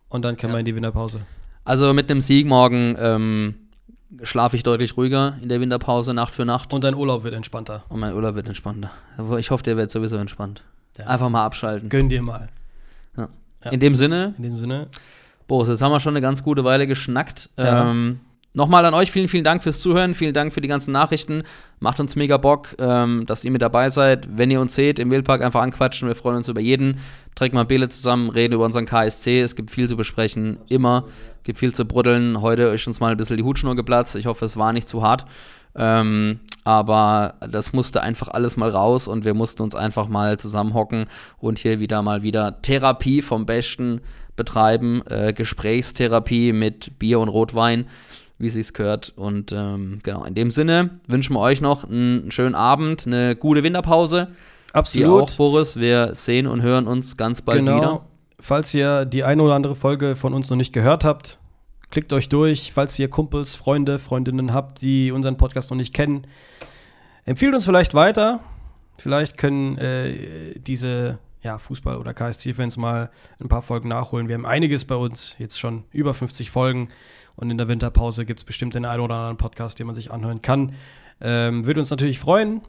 Und 0.10 0.26
dann 0.26 0.36
können 0.36 0.52
ja. 0.52 0.58
wir 0.58 0.60
in 0.60 0.66
die 0.66 0.76
Winterpause. 0.76 1.22
Also 1.64 1.94
mit 1.94 2.12
einem 2.12 2.20
Sieg 2.20 2.46
morgen 2.46 2.98
ähm, 3.00 3.56
schlafe 4.22 4.58
ich 4.58 4.64
deutlich 4.64 4.98
ruhiger 4.98 5.38
in 5.42 5.48
der 5.48 5.62
Winterpause, 5.62 6.14
Nacht 6.14 6.36
für 6.36 6.44
Nacht. 6.44 6.74
Und 6.74 6.84
dein 6.84 6.94
Urlaub 6.94 7.24
wird 7.24 7.34
entspannter. 7.34 7.84
Und 7.88 8.02
mein 8.02 8.14
Urlaub 8.14 8.36
wird 8.36 8.48
entspannter. 8.48 8.92
Ich 9.40 9.50
hoffe, 9.50 9.64
der 9.64 9.78
wird 9.78 9.92
sowieso 9.92 10.18
entspannt. 10.18 10.64
Ja. 10.98 11.06
Einfach 11.08 11.30
mal 11.30 11.46
abschalten. 11.46 11.88
Gönn 11.88 12.10
dir 12.10 12.22
mal. 12.22 12.50
Ja. 13.16 13.30
In 13.72 13.80
dem 13.80 13.96
Sinne. 13.96 14.34
In 14.38 14.44
dem 14.44 14.58
Sinne. 14.58 14.88
Boris, 15.48 15.70
jetzt 15.70 15.82
haben 15.82 15.94
wir 15.94 16.02
schon 16.02 16.14
eine 16.14 16.22
ganz 16.22 16.44
gute 16.44 16.66
Weile 16.66 16.86
geschnackt. 16.86 17.50
Ähm, 17.56 18.20
Nochmal 18.54 18.86
an 18.86 18.94
euch 18.94 19.12
vielen, 19.12 19.30
vielen 19.30 19.46
Dank 19.46 19.64
fürs 19.64 19.80
Zuhören, 19.80 20.14
vielen 20.14 20.34
Dank 20.34 20.54
für 20.54 20.60
die 20.60 20.68
ganzen 20.68 20.92
Nachrichten. 20.92 21.44
Macht 21.80 22.02
uns 22.02 22.18
mega 22.18 22.36
Bock, 22.36 22.76
ähm, 22.80 23.26
dass 23.26 23.46
ihr 23.46 23.52
mit 23.52 23.62
dabei 23.62 23.90
seid. 23.90 24.28
Wenn 24.30 24.52
ihr 24.52 24.60
uns 24.60 24.76
seht 24.76 25.00
im 25.00 25.10
Wildpark, 25.10 25.42
einfach 25.42 25.62
anquatschen. 25.62 26.10
Wir 26.10 26.16
freuen 26.16 26.36
uns 26.36 26.50
über 26.50 26.60
jeden. 26.60 27.00
Trinken 27.34 27.56
mal 27.56 27.64
Bele 27.64 27.88
zusammen, 27.88 28.30
reden 28.30 28.54
über 28.54 28.66
unseren 28.66 28.86
KSC. 28.86 29.40
Es 29.40 29.56
gibt 29.56 29.72
viel 29.72 29.88
zu 29.88 29.96
besprechen, 29.96 30.58
immer. 30.68 31.06
Gibt 31.44 31.60
viel 31.60 31.74
zu 31.74 31.86
bruddeln. 31.86 32.42
Heute 32.42 32.64
ist 32.64 32.86
uns 32.88 33.00
mal 33.00 33.12
ein 33.12 33.18
bisschen 33.18 33.38
die 33.38 33.44
Hutschnur 33.44 33.78
geplatzt. 33.78 34.18
Ich 34.18 34.26
hoffe, 34.26 34.44
es 34.44 34.58
war 34.58 34.74
nicht 34.74 34.90
zu 34.90 35.02
hart. 35.02 35.24
Ähm, 35.74 36.42
aber 36.66 37.36
das 37.50 37.72
musste 37.72 38.02
einfach 38.02 38.28
alles 38.28 38.58
mal 38.58 38.70
raus 38.70 39.08
und 39.08 39.24
wir 39.24 39.34
mussten 39.34 39.62
uns 39.64 39.76
einfach 39.76 40.10
mal 40.10 40.38
zusammenhocken 40.38 41.06
und 41.38 41.60
hier 41.60 41.80
wieder 41.80 42.02
mal 42.02 42.22
wieder 42.22 42.62
Therapie 42.62 43.22
vom 43.22 43.46
Besten 43.46 44.02
betreiben. 44.36 45.02
Äh, 45.10 45.32
Gesprächstherapie 45.32 46.52
mit 46.52 47.00
Bier 47.00 47.20
und 47.20 47.30
Rotwein 47.30 47.86
wie 48.42 48.50
sie 48.50 48.62
es 48.62 48.74
gehört. 48.74 49.14
Und 49.16 49.52
ähm, 49.52 50.00
genau, 50.04 50.24
in 50.26 50.36
dem 50.36 50.52
Sinne 50.52 51.00
wünschen 51.08 51.34
wir 51.34 51.40
euch 51.40 51.62
noch 51.62 51.90
einen 51.90 52.32
schönen 52.32 52.56
Abend, 52.56 53.06
eine 53.06 53.36
gute 53.36 53.64
Winterpause. 53.64 54.30
Absolut. 54.74 55.30
Dir 55.30 55.34
auch, 55.34 55.38
Boris. 55.38 55.76
Wir 55.78 56.16
sehen 56.16 56.48
und 56.48 56.62
hören 56.62 56.88
uns 56.88 57.18
ganz 57.18 57.42
bald 57.42 57.60
genau. 57.60 57.78
wieder. 57.78 58.06
Falls 58.40 58.74
ihr 58.74 59.06
die 59.06 59.24
eine 59.24 59.44
oder 59.44 59.54
andere 59.54 59.76
Folge 59.76 60.16
von 60.16 60.34
uns 60.34 60.50
noch 60.50 60.58
nicht 60.58 60.74
gehört 60.74 61.04
habt, 61.04 61.40
klickt 61.92 62.12
euch 62.14 62.30
durch. 62.30 62.72
Falls 62.74 62.98
ihr 62.98 63.10
Kumpels, 63.10 63.56
Freunde, 63.56 64.00
Freundinnen 64.00 64.54
habt, 64.54 64.82
die 64.82 65.12
unseren 65.12 65.38
Podcast 65.38 65.70
noch 65.70 65.78
nicht 65.78 65.94
kennen, 65.94 66.24
empfiehlt 67.26 67.54
uns 67.54 67.66
vielleicht 67.66 67.94
weiter. 67.94 68.40
Vielleicht 68.98 69.38
können 69.38 69.78
äh, 69.78 70.60
diese 70.60 71.20
ja, 71.44 71.58
Fußball- 71.58 71.98
oder 71.98 72.14
KSC-Fans 72.14 72.78
mal 72.78 73.10
ein 73.40 73.48
paar 73.48 73.62
Folgen 73.62 73.90
nachholen. 73.90 74.28
Wir 74.28 74.36
haben 74.36 74.46
einiges 74.46 74.86
bei 74.86 74.96
uns, 74.96 75.36
jetzt 75.40 75.60
schon 75.60 75.84
über 75.92 76.14
50 76.14 76.52
Folgen. 76.52 76.90
Und 77.36 77.50
in 77.50 77.58
der 77.58 77.68
Winterpause 77.68 78.26
gibt 78.26 78.40
es 78.40 78.44
bestimmt 78.44 78.76
den 78.76 78.86
einen 78.86 79.02
oder 79.02 79.16
anderen 79.16 79.38
Podcast, 79.38 79.80
den 79.80 79.88
man 79.88 79.96
sich 79.96 80.12
anhören 80.12 80.42
kann. 80.42 80.74
Ähm, 81.22 81.66
würde 81.66 81.80
uns 81.80 81.90
natürlich 81.90 82.20
freuen. 82.20 82.62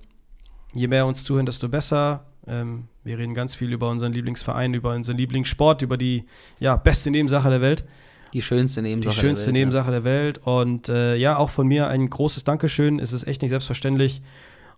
Je 0.75 0.87
mehr 0.89 1.07
uns 1.07 1.25
zuhören, 1.25 1.47
desto 1.47 1.69
besser. 1.69 2.25
Ähm, 2.47 2.89
wir 3.05 3.19
reden 3.19 3.35
ganz 3.35 3.55
viel 3.55 3.73
über 3.73 3.89
unseren 3.91 4.13
Lieblingsverein, 4.13 4.75
über 4.75 4.95
unseren 4.95 5.17
Lieblingssport, 5.17 5.83
über 5.83 5.97
die 5.97 6.25
ja, 6.59 6.77
beste 6.77 7.11
Nebensache 7.11 7.51
der 7.51 7.61
Welt. 7.61 7.85
Die 8.33 8.43
schönste 8.43 8.81
Nebensache 8.81 9.15
Die 9.15 9.21
schönste 9.21 9.47
der 9.47 9.55
Welt, 9.55 9.61
Nebensache 9.61 9.87
ja. 9.87 9.93
der 9.93 10.05
Welt. 10.05 10.39
Und 10.45 10.89
äh, 10.89 11.17
ja, 11.17 11.37
auch 11.37 11.51
von 11.51 11.67
mir 11.67 11.89
ein 11.89 12.09
großes 12.09 12.45
Dankeschön. 12.45 12.99
Es 12.99 13.13
ist 13.13 13.27
echt 13.27 13.43
nicht 13.43 13.51
selbstverständlich. 13.51 14.23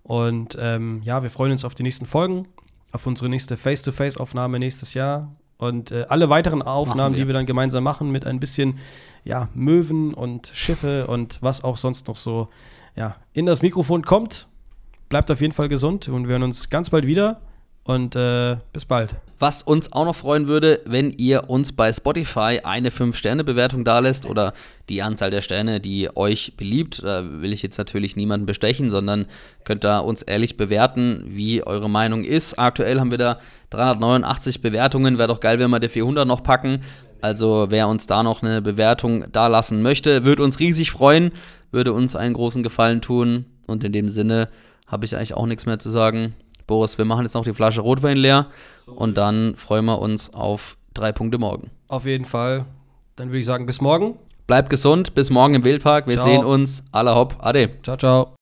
Und 0.02 0.56
ähm, 0.60 1.02
ja, 1.04 1.22
wir 1.22 1.30
freuen 1.30 1.52
uns 1.52 1.64
auf 1.64 1.74
die 1.74 1.82
nächsten 1.82 2.06
Folgen, 2.06 2.46
auf 2.92 3.06
unsere 3.06 3.28
nächste 3.28 3.56
Face-to-Face-Aufnahme 3.56 4.58
nächstes 4.58 4.94
Jahr. 4.94 5.34
Und 5.56 5.92
äh, 5.92 6.06
alle 6.08 6.28
weiteren 6.30 6.62
Aufnahmen, 6.62 7.14
wir. 7.14 7.22
die 7.22 7.28
wir 7.28 7.34
dann 7.34 7.46
gemeinsam 7.46 7.84
machen, 7.84 8.10
mit 8.10 8.26
ein 8.26 8.40
bisschen 8.40 8.78
ja, 9.24 9.48
Möwen 9.54 10.12
und 10.12 10.50
Schiffe 10.52 11.06
und 11.06 11.38
was 11.40 11.62
auch 11.64 11.76
sonst 11.76 12.08
noch 12.08 12.16
so 12.16 12.48
ja, 12.96 13.16
in 13.32 13.46
das 13.46 13.62
Mikrofon 13.62 14.02
kommt. 14.02 14.48
Bleibt 15.08 15.30
auf 15.30 15.40
jeden 15.40 15.52
Fall 15.52 15.68
gesund 15.68 16.08
und 16.08 16.24
wir 16.26 16.32
hören 16.32 16.42
uns 16.42 16.70
ganz 16.70 16.90
bald 16.90 17.06
wieder. 17.06 17.40
Und 17.84 18.16
äh, 18.16 18.56
bis 18.72 18.86
bald. 18.86 19.16
Was 19.38 19.62
uns 19.62 19.92
auch 19.92 20.06
noch 20.06 20.16
freuen 20.16 20.48
würde, 20.48 20.80
wenn 20.86 21.10
ihr 21.10 21.50
uns 21.50 21.72
bei 21.72 21.92
Spotify 21.92 22.60
eine 22.64 22.88
5-Sterne-Bewertung 22.88 23.84
dalässt 23.84 24.24
oder 24.24 24.54
die 24.88 25.02
Anzahl 25.02 25.30
der 25.30 25.42
Sterne, 25.42 25.80
die 25.80 26.08
euch 26.16 26.54
beliebt. 26.56 27.02
Da 27.04 27.42
will 27.42 27.52
ich 27.52 27.62
jetzt 27.62 27.76
natürlich 27.76 28.16
niemanden 28.16 28.46
bestechen, 28.46 28.90
sondern 28.90 29.26
könnt 29.64 29.84
da 29.84 29.98
uns 29.98 30.22
ehrlich 30.22 30.56
bewerten, 30.56 31.24
wie 31.26 31.62
eure 31.62 31.90
Meinung 31.90 32.24
ist. 32.24 32.58
Aktuell 32.58 33.00
haben 33.00 33.10
wir 33.10 33.18
da 33.18 33.38
389 33.68 34.62
Bewertungen. 34.62 35.18
Wäre 35.18 35.28
doch 35.28 35.40
geil, 35.40 35.58
wenn 35.58 35.70
wir 35.70 35.80
die 35.80 35.88
400 35.88 36.26
noch 36.26 36.42
packen. 36.42 36.80
Also 37.20 37.66
wer 37.68 37.88
uns 37.88 38.06
da 38.06 38.22
noch 38.22 38.42
eine 38.42 38.62
Bewertung 38.62 39.30
dalassen 39.30 39.82
möchte, 39.82 40.24
würde 40.24 40.42
uns 40.42 40.58
riesig 40.58 40.90
freuen, 40.90 41.32
würde 41.70 41.92
uns 41.92 42.16
einen 42.16 42.34
großen 42.34 42.62
Gefallen 42.62 43.02
tun. 43.02 43.44
Und 43.66 43.84
in 43.84 43.92
dem 43.92 44.08
Sinne 44.08 44.48
habe 44.86 45.04
ich 45.04 45.16
eigentlich 45.16 45.34
auch 45.34 45.46
nichts 45.46 45.66
mehr 45.66 45.78
zu 45.78 45.90
sagen. 45.90 46.34
Boris, 46.66 46.98
wir 46.98 47.04
machen 47.04 47.22
jetzt 47.22 47.34
noch 47.34 47.44
die 47.44 47.54
Flasche 47.54 47.80
Rotwein 47.80 48.16
leer 48.16 48.46
und 48.86 49.16
dann 49.16 49.56
freuen 49.56 49.84
wir 49.84 50.00
uns 50.00 50.32
auf 50.32 50.76
drei 50.94 51.12
Punkte 51.12 51.38
morgen. 51.38 51.70
Auf 51.88 52.06
jeden 52.06 52.24
Fall. 52.24 52.66
Dann 53.16 53.28
würde 53.28 53.38
ich 53.40 53.46
sagen, 53.46 53.66
bis 53.66 53.80
morgen. 53.80 54.16
Bleibt 54.46 54.70
gesund, 54.70 55.14
bis 55.14 55.30
morgen 55.30 55.54
im 55.54 55.64
Wildpark. 55.64 56.06
Wir 56.06 56.16
Ciao. 56.16 56.26
sehen 56.26 56.44
uns. 56.44 56.84
Aller 56.92 57.14
hopp, 57.14 57.36
ade. 57.38 57.70
Ciao, 57.82 57.96
ciao. 57.96 58.32